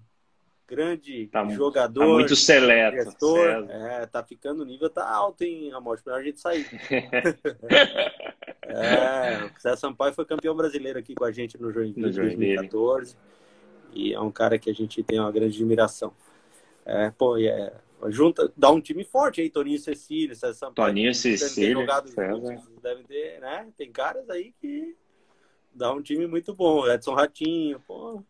grande 0.66 1.28
tá, 1.28 1.46
jogador. 1.48 2.00
Tá 2.00 2.06
muito 2.06 2.36
seleto. 2.36 2.96
Gestor, 2.96 3.66
é, 3.70 4.06
tá 4.06 4.22
ficando, 4.22 4.62
o 4.62 4.66
nível 4.66 4.90
tá 4.90 5.08
alto, 5.08 5.42
hein, 5.42 5.72
Amor? 5.72 6.00
Melhor 6.04 6.20
a 6.20 6.22
gente 6.22 6.40
sair. 6.40 6.66
é, 8.62 9.44
o 9.44 9.60
César 9.60 9.76
Sampaio 9.76 10.14
foi 10.14 10.24
campeão 10.24 10.56
brasileiro 10.56 10.98
aqui 10.98 11.14
com 11.14 11.24
a 11.24 11.30
gente 11.30 11.60
no 11.60 11.72
Joinville, 11.72 12.08
em 12.08 12.12
2014. 12.12 13.16
E 13.94 14.12
é 14.12 14.20
um 14.20 14.30
cara 14.30 14.58
que 14.58 14.68
a 14.68 14.74
gente 14.74 15.02
tem 15.02 15.20
uma 15.20 15.32
grande 15.32 15.56
admiração. 15.56 16.12
É, 16.84 17.10
pô, 17.10 17.38
é, 17.38 17.72
junta, 18.08 18.52
dá 18.56 18.70
um 18.70 18.80
time 18.80 19.04
forte 19.04 19.40
aí, 19.40 19.48
Toninho 19.48 19.78
Cecília, 19.78 20.34
César 20.34 20.54
Sampaio. 20.54 20.88
Toninho 20.88 21.14
Cecília. 21.14 21.72
Jogado 21.72 22.08
juntos, 22.08 22.82
devem 22.82 23.04
ter, 23.04 23.40
né? 23.40 23.68
Tem 23.76 23.90
caras 23.90 24.28
aí 24.28 24.52
que 24.60 24.96
dá 25.72 25.92
um 25.92 26.02
time 26.02 26.26
muito 26.26 26.54
bom. 26.54 26.86
Edson 26.88 27.14
Ratinho, 27.14 27.80
pô. 27.86 28.22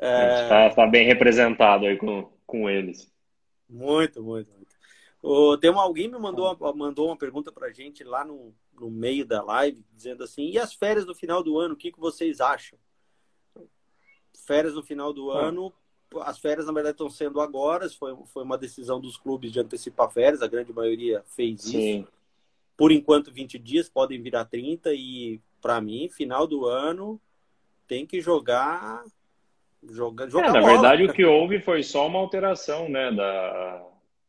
É... 0.00 0.42
Está 0.42 0.70
tá 0.70 0.86
bem 0.86 1.06
representado 1.06 1.84
aí 1.84 1.96
com, 1.98 2.32
com 2.46 2.70
eles. 2.70 3.12
Muito, 3.68 4.22
muito, 4.22 4.50
muito. 4.50 4.70
O, 5.22 5.58
tem 5.58 5.70
uma, 5.70 5.82
alguém 5.82 6.08
me 6.08 6.18
mandou, 6.18 6.56
mandou 6.74 7.08
uma 7.08 7.16
pergunta 7.16 7.52
para 7.52 7.66
a 7.66 7.72
gente 7.72 8.02
lá 8.02 8.24
no, 8.24 8.54
no 8.72 8.90
meio 8.90 9.26
da 9.26 9.42
live, 9.42 9.84
dizendo 9.92 10.24
assim: 10.24 10.48
e 10.50 10.58
as 10.58 10.72
férias 10.72 11.04
no 11.04 11.14
final 11.14 11.42
do 11.42 11.58
ano, 11.58 11.74
o 11.74 11.76
que, 11.76 11.92
que 11.92 12.00
vocês 12.00 12.40
acham? 12.40 12.78
Férias 14.46 14.74
no 14.74 14.82
final 14.82 15.12
do 15.12 15.30
ah. 15.30 15.48
ano, 15.48 15.70
as 16.22 16.38
férias 16.38 16.66
na 16.66 16.72
verdade 16.72 16.94
estão 16.94 17.10
sendo 17.10 17.38
agora, 17.38 17.88
foi, 17.90 18.16
foi 18.26 18.42
uma 18.42 18.56
decisão 18.56 18.98
dos 18.98 19.18
clubes 19.18 19.52
de 19.52 19.60
antecipar 19.60 20.10
férias, 20.10 20.40
a 20.40 20.48
grande 20.48 20.72
maioria 20.72 21.22
fez 21.26 21.60
Sim. 21.60 22.00
isso. 22.00 22.08
Por 22.74 22.90
enquanto, 22.90 23.30
20 23.30 23.58
dias, 23.58 23.90
podem 23.90 24.22
virar 24.22 24.46
30, 24.46 24.94
e 24.94 25.38
para 25.60 25.78
mim, 25.82 26.08
final 26.08 26.46
do 26.46 26.64
ano 26.64 27.20
tem 27.86 28.06
que 28.06 28.22
jogar 28.22 29.04
Joga, 29.88 30.28
joga 30.28 30.48
é, 30.48 30.52
na 30.52 30.60
verdade, 30.60 31.04
o 31.04 31.12
que 31.12 31.24
houve 31.24 31.58
foi 31.60 31.82
só 31.82 32.06
uma 32.06 32.18
alteração, 32.18 32.88
né? 32.88 33.10
Da, 33.12 33.82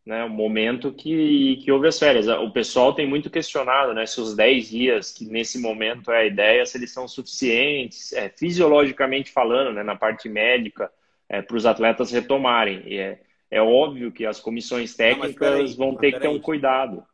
né, 0.05 0.23
o 0.23 0.29
momento 0.29 0.91
que, 0.91 1.57
que 1.57 1.71
houve 1.71 1.87
as 1.87 1.99
férias. 1.99 2.27
O 2.27 2.51
pessoal 2.51 2.93
tem 2.93 3.07
muito 3.07 3.29
questionado 3.29 3.93
né, 3.93 4.05
se 4.05 4.19
os 4.19 4.35
10 4.35 4.69
dias, 4.69 5.11
que 5.11 5.25
nesse 5.25 5.59
momento 5.59 6.11
é 6.11 6.21
a 6.21 6.25
ideia, 6.25 6.65
se 6.65 6.77
eles 6.77 6.91
são 6.91 7.07
suficientes, 7.07 8.11
é, 8.13 8.29
fisiologicamente 8.29 9.31
falando, 9.31 9.73
né, 9.73 9.83
na 9.83 9.95
parte 9.95 10.27
médica, 10.27 10.91
é, 11.29 11.41
para 11.41 11.55
os 11.55 11.65
atletas 11.65 12.11
retomarem. 12.11 12.83
E 12.87 12.97
é, 12.97 13.21
é 13.49 13.61
óbvio 13.61 14.11
que 14.11 14.25
as 14.25 14.39
comissões 14.39 14.95
técnicas 14.95 15.77
Não, 15.77 15.87
vão 15.91 15.95
ter 15.95 16.13
que 16.13 16.19
ter 16.19 16.27
um 16.27 16.39
cuidado. 16.39 17.05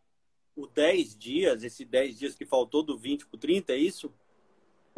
O 0.55 0.65
10 0.65 1.18
dias, 1.18 1.64
esse 1.64 1.84
10 1.84 2.18
dias 2.18 2.35
que 2.35 2.45
faltou 2.45 2.81
do 2.81 2.97
20 2.97 3.27
para 3.27 3.35
o 3.35 3.39
30, 3.39 3.73
é 3.73 3.77
isso? 3.77 4.11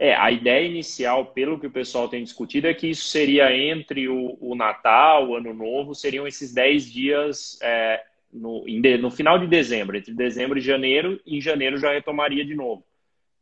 É, 0.02 0.16
a 0.16 0.32
ideia 0.32 0.66
inicial, 0.66 1.26
pelo 1.26 1.60
que 1.60 1.68
o 1.68 1.72
pessoal 1.72 2.08
tem 2.08 2.24
discutido, 2.24 2.68
é 2.68 2.74
que 2.74 2.88
isso 2.88 3.08
seria 3.08 3.54
entre 3.54 4.08
o, 4.08 4.38
o 4.40 4.56
Natal, 4.56 5.28
o 5.28 5.36
Ano 5.36 5.54
Novo, 5.54 5.94
seriam 5.94 6.26
esses 6.26 6.54
10 6.54 6.86
dias 6.90 7.60
é, 7.62 8.02
no, 8.32 8.64
de, 8.64 8.98
no 8.98 9.12
final 9.12 9.38
de 9.38 9.46
dezembro, 9.46 9.98
entre 9.98 10.14
dezembro 10.14 10.58
e 10.58 10.62
janeiro, 10.62 11.20
e 11.26 11.38
em 11.38 11.42
janeiro 11.42 11.78
já 11.78 11.92
retomaria 11.92 12.46
de 12.46 12.56
novo. 12.56 12.82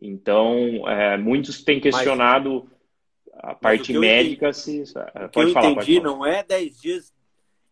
Então, 0.01 0.89
é, 0.89 1.15
muitos 1.15 1.63
têm 1.63 1.79
questionado 1.79 2.67
mas, 3.31 3.43
a 3.43 3.53
parte 3.53 3.93
médica. 3.93 4.49
Entendi, 4.49 4.87
se, 4.87 4.97
é, 4.97 5.25
o 5.25 5.29
que 5.29 5.39
eu 5.39 5.51
falar, 5.51 5.69
entendi 5.73 5.99
não 5.99 6.25
é 6.25 6.41
10 6.41 6.81
dias, 6.81 7.13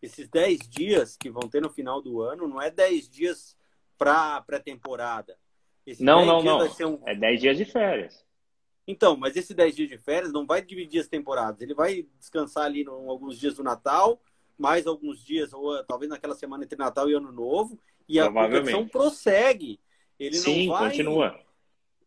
esses 0.00 0.28
10 0.28 0.60
dias 0.60 1.16
que 1.16 1.28
vão 1.28 1.48
ter 1.48 1.60
no 1.60 1.70
final 1.70 2.00
do 2.00 2.22
ano, 2.22 2.46
não 2.46 2.62
é 2.62 2.70
10 2.70 3.10
dias 3.10 3.56
para 3.98 4.40
pré-temporada. 4.42 5.36
Não, 5.98 6.24
não, 6.24 6.40
não. 6.40 6.60
Um... 6.60 7.00
É 7.04 7.16
10 7.16 7.40
dias 7.40 7.56
de 7.56 7.64
férias. 7.64 8.25
Então, 8.86 9.16
mas 9.16 9.36
esse 9.36 9.52
10 9.52 9.74
dias 9.74 9.88
de 9.88 9.98
férias 9.98 10.32
não 10.32 10.46
vai 10.46 10.62
dividir 10.62 11.00
as 11.00 11.08
temporadas. 11.08 11.60
Ele 11.60 11.74
vai 11.74 12.06
descansar 12.18 12.64
ali 12.66 12.86
alguns 12.86 13.38
dias 13.38 13.54
do 13.54 13.64
Natal, 13.64 14.20
mais 14.56 14.86
alguns 14.86 15.22
dias, 15.24 15.52
ou 15.52 15.82
talvez 15.84 16.08
naquela 16.08 16.34
semana 16.34 16.64
entre 16.64 16.78
Natal 16.78 17.10
e 17.10 17.14
Ano 17.14 17.32
Novo, 17.32 17.78
e 18.08 18.20
a 18.20 18.30
competição 18.30 18.86
prossegue. 18.86 19.80
Ele 20.18 20.36
Sim, 20.36 20.68
não 20.68 20.74
vai. 20.74 20.90
Continua. 20.90 21.40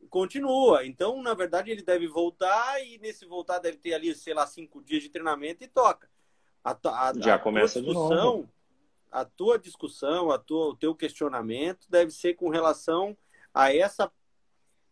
Continua. 0.10 0.86
Então, 0.86 1.22
na 1.22 1.34
verdade, 1.34 1.70
ele 1.70 1.84
deve 1.84 2.08
voltar 2.08 2.82
e 2.84 2.98
nesse 2.98 3.26
voltar 3.26 3.60
deve 3.60 3.78
ter 3.78 3.94
ali, 3.94 4.16
sei 4.16 4.34
lá, 4.34 4.48
cinco 4.48 4.82
dias 4.82 5.04
de 5.04 5.10
treinamento 5.10 5.64
e 5.64 5.68
toca. 5.68 6.10
A, 6.64 6.72
a, 6.72 7.14
Já 7.18 7.36
a 7.36 7.40
começa 7.40 7.82
de 7.82 7.94
novo. 7.94 8.50
A 9.12 9.26
tua 9.26 9.58
discussão, 9.58 10.32
a 10.32 10.38
tua, 10.38 10.68
o 10.68 10.76
teu 10.76 10.96
questionamento 10.96 11.88
deve 11.90 12.12
ser 12.12 12.36
com 12.36 12.48
relação 12.50 13.18
a 13.54 13.74
essa 13.74 14.12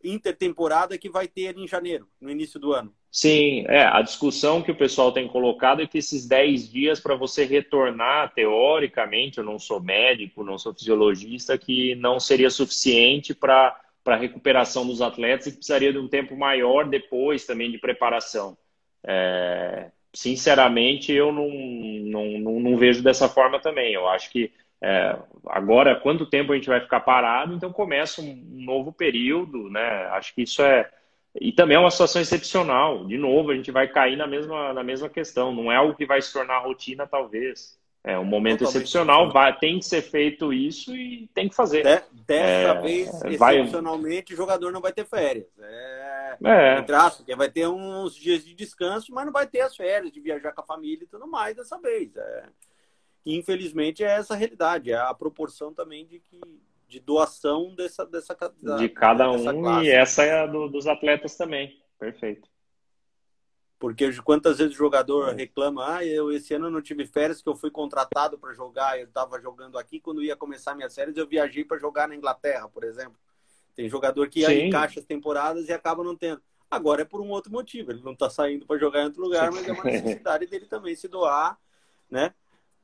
intertemporada 0.04 0.98
que 0.98 1.10
vai 1.10 1.28
ter 1.28 1.58
em 1.58 1.68
janeiro, 1.68 2.08
no 2.20 2.30
início 2.30 2.60
do 2.60 2.74
ano. 2.74 2.94
Sim, 3.12 3.66
é, 3.68 3.84
a 3.84 4.02
discussão 4.02 4.62
que 4.62 4.72
o 4.72 4.78
pessoal 4.78 5.12
tem 5.12 5.28
colocado 5.28 5.82
é 5.82 5.88
que 5.88 5.98
esses 5.98 6.28
10 6.28 6.70
dias 6.70 7.00
para 7.00 7.16
você 7.16 7.46
retornar, 7.46 8.34
teoricamente, 8.34 9.40
eu 9.40 9.44
não 9.44 9.58
sou 9.58 9.82
médico, 9.82 10.44
não 10.44 10.58
sou 10.58 10.74
fisiologista, 10.74 11.58
que 11.58 11.96
não 11.96 12.20
seria 12.20 12.50
suficiente 12.50 13.34
para 13.34 13.80
a 14.06 14.16
recuperação 14.16 14.86
dos 14.86 15.02
atletas 15.02 15.48
e 15.48 15.52
que 15.52 15.58
precisaria 15.58 15.92
de 15.92 15.98
um 15.98 16.08
tempo 16.08 16.38
maior 16.38 16.88
depois 16.88 17.46
também 17.46 17.72
de 17.72 17.80
preparação. 17.80 18.58
É, 19.04 19.90
sinceramente, 20.14 21.12
eu 21.12 21.32
não, 21.32 21.50
não, 21.50 22.40
não, 22.40 22.60
não 22.60 22.78
vejo 22.78 23.02
dessa 23.02 23.28
forma 23.28 23.60
também. 23.60 23.94
Eu 23.94 24.08
acho 24.08 24.30
que 24.30 24.52
é, 24.82 25.18
agora, 25.48 26.00
quanto 26.00 26.26
tempo 26.26 26.52
a 26.52 26.56
gente 26.56 26.70
vai 26.70 26.80
ficar 26.80 27.00
parado? 27.00 27.54
Então 27.54 27.72
começa 27.72 28.22
um 28.22 28.44
novo 28.52 28.92
período, 28.92 29.70
né? 29.70 30.08
Acho 30.12 30.34
que 30.34 30.44
isso 30.44 30.62
é 30.62 30.90
e 31.40 31.52
também 31.52 31.78
é 31.78 31.80
uma 31.80 31.92
situação 31.92 32.22
excepcional. 32.22 33.06
De 33.06 33.18
novo, 33.18 33.52
a 33.52 33.56
gente 33.56 33.72
vai 33.72 33.88
cair 33.88 34.16
na 34.16 34.26
mesma 34.28 34.74
na 34.74 34.84
mesma 34.84 35.10
questão. 35.10 35.54
Não 35.54 35.72
é 35.72 35.76
algo 35.76 35.96
que 35.96 36.06
vai 36.06 36.22
se 36.22 36.34
tornar 36.34 36.60
rotina, 36.60 37.08
talvez. 37.08 37.78
É 38.04 38.18
um 38.18 38.24
momento 38.24 38.60
Totalmente 38.60 38.78
excepcional. 38.78 39.32
Vai, 39.32 39.58
tem 39.58 39.80
que 39.80 39.86
ser 39.86 40.02
feito 40.02 40.54
isso 40.54 40.96
e 40.96 41.28
tem 41.34 41.50
que 41.50 41.56
fazer. 41.56 41.84
De, 41.84 42.24
dessa 42.26 42.78
é, 42.78 42.82
vez, 42.82 43.38
vai... 43.38 43.58
excepcionalmente, 43.58 44.34
o 44.34 44.38
jogador 44.38 44.72
não 44.72 44.80
vai 44.80 44.94
ter 44.94 45.06
férias. 45.06 45.46
É, 45.60 46.38
é. 46.44 46.82
Traço, 46.84 47.18
porque 47.18 47.36
vai 47.36 47.50
ter 47.50 47.68
uns 47.68 48.16
dias 48.16 48.46
de 48.46 48.54
descanso, 48.54 49.14
mas 49.14 49.26
não 49.26 49.34
vai 49.34 49.46
ter 49.46 49.62
as 49.62 49.76
férias 49.76 50.12
de 50.12 50.22
viajar 50.22 50.54
com 50.54 50.62
a 50.62 50.66
família 50.66 51.04
e 51.04 51.08
tudo 51.08 51.28
mais 51.28 51.56
dessa 51.56 51.78
vez. 51.80 52.16
É. 52.16 52.44
infelizmente 53.36 54.04
é 54.04 54.08
essa 54.08 54.34
a 54.34 54.38
realidade, 54.38 54.92
é 54.92 54.98
a 54.98 55.14
proporção 55.14 55.74
também 55.74 56.06
de 56.06 56.20
que 56.20 56.40
de 56.88 57.00
doação 57.02 57.76
dessa 57.76 58.06
dessa 58.06 58.38
de 58.80 58.90
cada 58.90 59.30
um 59.30 59.62
classe. 59.62 59.86
e 59.86 59.92
essa 59.92 60.24
é 60.24 60.44
a 60.44 60.46
do, 60.46 60.70
dos 60.70 60.88
atletas 60.88 61.36
também. 61.36 61.78
Perfeito. 62.00 62.48
Porque 63.80 64.12
quantas 64.22 64.58
vezes 64.58 64.74
o 64.74 64.78
jogador 64.78 65.36
reclama, 65.36 65.98
ah, 65.98 66.06
eu 66.06 66.32
esse 66.32 66.54
ano 66.54 66.70
não 66.70 66.82
tive 66.82 67.06
férias 67.06 67.42
que 67.42 67.50
eu 67.50 67.56
fui 67.56 67.70
contratado 67.70 68.38
para 68.38 68.54
jogar, 68.54 68.98
eu 68.98 69.06
estava 69.06 69.40
jogando 69.40 69.78
aqui, 69.78 70.00
quando 70.00 70.24
ia 70.24 70.36
começar 70.36 70.74
minhas 70.74 70.96
férias 70.96 71.16
eu 71.16 71.28
viajei 71.28 71.64
para 71.64 71.78
jogar 71.78 72.08
na 72.08 72.16
Inglaterra, 72.16 72.68
por 72.68 72.84
exemplo. 72.84 73.18
Tem 73.76 73.88
jogador 73.88 74.28
que 74.30 74.44
encaixa 74.66 75.00
as 75.00 75.06
temporadas 75.06 75.70
e 75.70 75.74
acaba 75.74 76.04
não 76.04 76.16
tendo. 76.16 76.42
Agora 76.72 77.04
é 77.04 77.06
por 77.06 77.22
um 77.22 77.30
outro 77.30 77.52
motivo, 77.52 77.92
ele 77.92 78.02
não 78.02 78.14
está 78.14 78.30
saindo 78.30 78.66
para 78.66 78.80
jogar 78.80 79.02
em 79.02 79.06
outro 79.06 79.22
lugar, 79.22 79.52
mas 79.52 79.68
é 79.68 79.72
uma 79.72 79.84
necessidade 79.86 80.48
dele 80.48 80.66
também 80.66 80.96
se 80.96 81.08
doar, 81.08 81.58
né? 82.10 82.34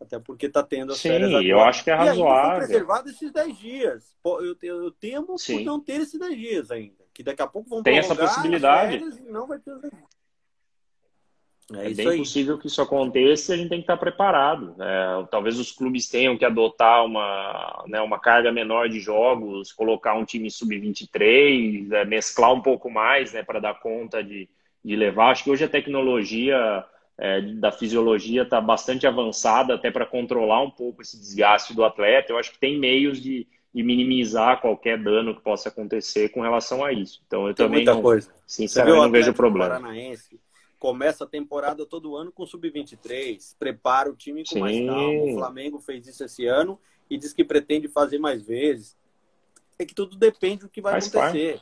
Até 0.04 0.20
porque 0.20 0.48
está 0.48 0.62
tendo 0.62 0.92
as 0.92 1.00
Sim, 1.00 1.10
férias 1.10 1.30
agora. 1.30 1.46
eu 1.48 1.60
acho 1.62 1.84
que 1.84 1.90
é 1.90 1.94
razoável. 1.94 2.56
E 2.56 2.66
preservado 2.66 3.10
esses 3.10 3.32
10 3.32 3.58
dias. 3.58 4.18
Eu, 4.24 4.58
eu, 4.62 4.84
eu 4.84 4.92
temo 4.92 5.38
Sim. 5.40 5.60
por 5.60 5.64
não 5.64 5.80
ter 5.80 6.02
esses 6.02 6.20
10 6.20 6.38
dias 6.38 6.72
ainda. 6.72 7.04
Que 7.14 7.24
daqui 7.24 7.42
a 7.42 7.48
pouco 7.48 7.70
vão 7.70 7.82
Tem 7.82 7.98
essa 7.98 8.16
possibilidade. 8.16 9.00
não 9.30 9.48
vai 9.48 9.60
ter 9.60 9.72
é, 11.72 11.92
é 11.92 11.94
bem 11.94 12.10
aí. 12.10 12.18
possível 12.18 12.58
que 12.58 12.68
isso 12.68 12.82
aconteça 12.82 13.54
e 13.54 13.56
a 13.56 13.58
gente 13.58 13.70
tem 13.70 13.80
que 13.80 13.84
estar 13.84 13.96
preparado. 13.96 14.76
É, 14.82 15.26
talvez 15.32 15.58
os 15.58 15.72
clubes 15.72 16.10
tenham 16.10 16.38
que 16.38 16.44
adotar 16.44 17.06
uma, 17.06 17.86
né, 17.88 18.02
uma 18.02 18.20
carga 18.20 18.52
menor 18.52 18.90
de 18.90 19.00
jogos, 19.00 19.72
colocar 19.72 20.16
um 20.16 20.26
time 20.26 20.52
sub-23, 20.52 21.92
é, 21.94 22.04
mesclar 22.04 22.54
um 22.54 22.62
pouco 22.62 22.90
mais 22.90 23.32
né, 23.32 23.42
para 23.42 23.62
dar 23.62 23.80
conta 23.80 24.22
de, 24.22 24.50
de 24.84 24.96
levar. 24.98 25.32
Acho 25.32 25.46
que 25.46 25.52
hoje 25.52 25.64
a 25.64 25.70
tecnologia 25.70 26.84
é, 27.18 27.42
da 27.42 27.72
fisiologia 27.72 28.44
está 28.44 28.60
bastante 28.60 29.06
avançada 29.06 29.76
até 29.76 29.92
para 29.92 30.06
controlar 30.06 30.62
um 30.62 30.72
pouco 30.72 31.02
esse 31.02 31.18
desgaste 31.18 31.74
do 31.74 31.84
atleta. 31.84 32.32
Eu 32.32 32.38
acho 32.38 32.52
que 32.52 32.60
tem 32.60 32.80
meios 32.80 33.22
de, 33.22 33.48
de 33.74 33.84
minimizar 33.84 34.62
qualquer 34.62 35.02
dano 35.02 35.36
que 35.36 35.42
possa 35.42 35.70
acontecer 35.70 36.30
com 36.30 36.42
relação 36.42 36.84
a 36.84 36.92
isso. 36.92 37.22
Então 37.28 37.48
eu 37.48 37.54
tem 37.54 37.66
também, 37.66 37.86
não, 37.86 38.02
sinceramente, 38.48 38.98
não 38.98 39.12
vejo 39.12 39.34
problema. 39.34 39.70
Paranaense 39.70 40.40
começa 40.84 41.24
a 41.24 41.28
temporada 41.28 41.86
todo 41.86 42.18
ano 42.18 42.30
com 42.30 42.46
sub-23, 42.46 43.56
prepara 43.58 44.12
o 44.12 44.16
time 44.18 44.44
com 44.44 44.56
Sim. 44.56 44.60
mais 44.60 44.86
calma. 44.86 45.24
O 45.24 45.34
Flamengo 45.36 45.80
fez 45.80 46.06
isso 46.06 46.26
esse 46.26 46.46
ano 46.46 46.78
e 47.10 47.18
diz 47.18 47.32
que 47.32 47.46
pretende 47.46 47.88
fazer 47.88 48.18
mais 48.18 48.44
vezes. 48.44 48.98
É 49.80 49.86
que 49.86 49.96
tudo 49.96 50.18
depende 50.18 50.64
do 50.64 50.70
que 50.70 50.82
vai 50.82 50.92
Faz 50.92 51.16
acontecer. 51.16 51.62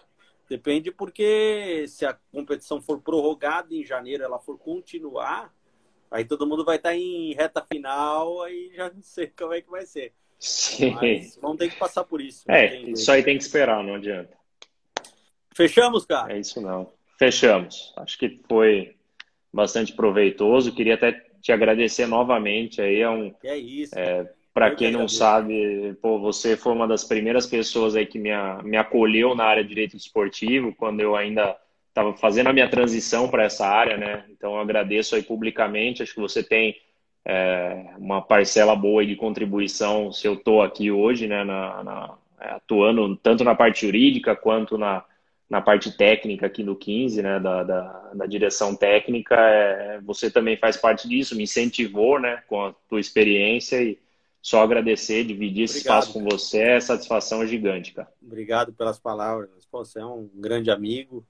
Depende 0.51 0.91
porque 0.91 1.85
se 1.87 2.05
a 2.05 2.13
competição 2.29 2.81
for 2.81 2.99
prorrogada 2.99 3.73
em 3.73 3.85
janeiro, 3.85 4.21
ela 4.21 4.37
for 4.37 4.57
continuar, 4.57 5.49
aí 6.11 6.25
todo 6.25 6.45
mundo 6.45 6.65
vai 6.65 6.75
estar 6.75 6.93
em 6.93 7.33
reta 7.33 7.65
final, 7.65 8.41
aí 8.41 8.69
já 8.75 8.91
não 8.91 9.01
sei 9.01 9.27
como 9.39 9.53
é 9.53 9.61
que 9.61 9.69
vai 9.69 9.85
ser. 9.85 10.11
Sim. 10.37 10.91
Mas 10.91 11.39
vamos 11.41 11.57
ter 11.57 11.69
que 11.69 11.77
passar 11.77 12.03
por 12.03 12.19
isso. 12.19 12.43
É, 12.51 12.81
isso 12.81 13.09
aí 13.09 13.23
tem 13.23 13.37
que 13.37 13.45
esperar, 13.45 13.81
não 13.81 13.95
adianta. 13.95 14.37
Fechamos, 15.55 16.05
cara? 16.05 16.33
É 16.33 16.39
isso 16.39 16.59
não. 16.59 16.91
Fechamos. 17.17 17.93
Acho 17.95 18.17
que 18.17 18.41
foi 18.49 18.97
bastante 19.53 19.93
proveitoso. 19.93 20.75
Queria 20.75 20.95
até 20.95 21.13
te 21.41 21.53
agradecer 21.53 22.07
novamente 22.07 22.81
aí. 22.81 22.99
É 22.99 23.09
um, 23.09 23.33
é 23.41 23.57
isso. 23.57 23.97
É, 23.97 24.29
para 24.53 24.75
quem 24.75 24.91
não 24.91 25.07
sabe, 25.07 25.93
pô, 26.01 26.19
você 26.19 26.57
foi 26.57 26.73
uma 26.73 26.87
das 26.87 27.03
primeiras 27.03 27.45
pessoas 27.47 27.95
aí 27.95 28.05
que 28.05 28.19
me, 28.19 28.31
me 28.63 28.77
acolheu 28.77 29.33
na 29.33 29.45
área 29.45 29.63
de 29.63 29.69
direito 29.69 29.95
esportivo, 29.95 30.75
quando 30.75 30.99
eu 30.99 31.15
ainda 31.15 31.55
estava 31.87 32.13
fazendo 32.13 32.47
a 32.47 32.53
minha 32.53 32.69
transição 32.69 33.29
para 33.29 33.43
essa 33.43 33.67
área, 33.67 33.97
né? 33.97 34.25
Então 34.29 34.53
eu 34.53 34.59
agradeço 34.59 35.15
aí 35.15 35.23
publicamente. 35.23 36.03
Acho 36.03 36.13
que 36.13 36.19
você 36.19 36.43
tem 36.43 36.75
é, 37.25 37.93
uma 37.97 38.21
parcela 38.21 38.75
boa 38.75 39.05
de 39.05 39.15
contribuição 39.15 40.11
se 40.11 40.27
eu 40.27 40.33
estou 40.33 40.61
aqui 40.61 40.91
hoje, 40.91 41.27
né? 41.27 41.43
Na, 41.43 41.83
na, 41.83 42.17
atuando 42.39 43.15
tanto 43.17 43.43
na 43.43 43.55
parte 43.55 43.85
jurídica 43.85 44.35
quanto 44.35 44.77
na, 44.77 45.03
na 45.49 45.61
parte 45.61 45.95
técnica 45.95 46.47
aqui 46.47 46.63
do 46.63 46.75
15, 46.75 47.21
né, 47.21 47.39
da, 47.39 47.63
da, 47.63 48.11
da 48.15 48.25
direção 48.25 48.75
técnica, 48.75 49.35
é, 49.35 49.99
você 50.01 50.31
também 50.31 50.57
faz 50.57 50.77
parte 50.77 51.07
disso, 51.07 51.35
me 51.35 51.43
incentivou, 51.43 52.19
né, 52.19 52.41
com 52.47 52.65
a 52.65 52.73
tua 52.89 52.99
experiência 52.99 53.81
e 53.83 53.99
só 54.41 54.63
agradecer, 54.63 55.23
dividir 55.23 55.65
esse 55.65 55.79
Obrigado, 55.79 55.99
espaço 56.01 56.13
com 56.13 56.23
você, 56.23 56.61
é 56.61 56.79
satisfação 56.79 57.45
gigante, 57.45 57.93
cara. 57.93 58.11
Obrigado 58.21 58.73
pelas 58.73 58.99
palavras, 58.99 59.49
Pô, 59.69 59.85
você 59.85 59.99
é 59.99 60.05
um 60.05 60.29
grande 60.33 60.71
amigo 60.71 61.25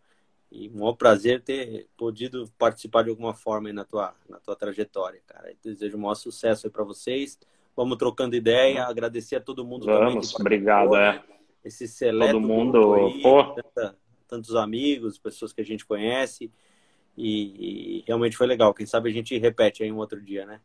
e 0.52 0.70
um 0.70 0.80
maior 0.80 0.94
prazer 0.94 1.42
ter 1.42 1.88
podido 1.98 2.50
participar 2.58 3.04
de 3.04 3.10
alguma 3.10 3.34
forma 3.34 3.72
na 3.72 3.86
tua, 3.86 4.14
na 4.30 4.40
tua 4.40 4.56
trajetória, 4.56 5.22
cara. 5.28 5.50
Eu 5.50 5.56
desejo 5.64 5.98
um 5.98 6.02
maior 6.02 6.16
sucesso 6.16 6.68
aí 6.68 6.72
para 6.72 6.84
vocês. 6.84 7.38
Vamos 7.76 7.98
trocando 7.98 8.36
ideia, 8.36 8.86
agradecer 8.86 9.38
a 9.38 9.42
todo 9.42 9.66
mundo 9.66 9.86
Vamos, 9.86 10.32
também. 10.32 10.42
obrigado, 10.42 10.96
é. 10.96 11.14
Né? 11.14 11.24
Esse 11.64 11.88
seleto 11.88 12.34
todo 12.34 12.48
mundo, 12.48 12.94
aí, 12.96 13.22
pô, 13.22 13.44
tanta, 13.54 13.96
tantos 14.28 14.56
amigos, 14.56 15.18
pessoas 15.18 15.54
que 15.54 15.62
a 15.62 15.66
gente 15.66 15.86
conhece. 15.86 16.52
E, 17.16 18.00
e, 18.00 18.04
realmente 18.08 18.36
foi 18.36 18.48
legal. 18.48 18.74
Quem 18.74 18.86
sabe 18.86 19.10
a 19.10 19.14
gente 19.14 19.38
repete 19.38 19.84
aí 19.84 19.92
um 19.92 19.98
outro 19.98 20.20
dia, 20.20 20.46
né? 20.46 20.60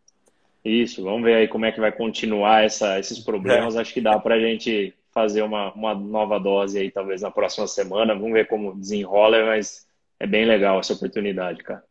Isso, 0.67 1.05
vamos 1.05 1.23
ver 1.23 1.35
aí 1.35 1.49
como 1.49 1.65
é 1.65 1.71
que 1.71 1.79
vai 1.79 1.93
continuar 1.93 2.65
essa, 2.65 2.99
esses 2.99 3.21
problemas. 3.21 3.77
É. 3.77 3.81
Acho 3.81 3.95
que 3.95 4.01
dá 4.01 4.19
para 4.19 4.35
a 4.35 4.41
gente 4.41 4.93
fazer 5.13 5.43
uma, 5.43 5.73
uma 5.73 5.95
nova 5.95 6.41
dose 6.41 6.77
aí, 6.77 6.91
talvez 6.91 7.23
na 7.23 7.31
próxima 7.31 7.69
semana. 7.69 8.15
Vamos 8.15 8.33
ver 8.33 8.49
como 8.49 8.75
desenrola, 8.75 9.47
mas 9.47 9.87
é 10.19 10.27
bem 10.27 10.45
legal 10.45 10.81
essa 10.81 10.93
oportunidade, 10.93 11.63
cara. 11.63 11.85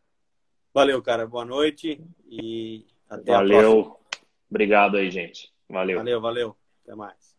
Valeu, 0.74 1.02
cara. 1.02 1.26
Boa 1.26 1.44
noite 1.46 1.98
e 2.28 2.84
até 3.08 3.32
valeu. 3.32 3.58
a 3.58 3.60
próxima. 3.62 3.82
Valeu. 3.82 4.00
Obrigado 4.50 4.96
aí, 4.98 5.10
gente. 5.10 5.50
Valeu. 5.68 5.96
Valeu, 5.96 6.20
valeu. 6.20 6.56
Até 6.84 6.94
mais. 6.94 7.35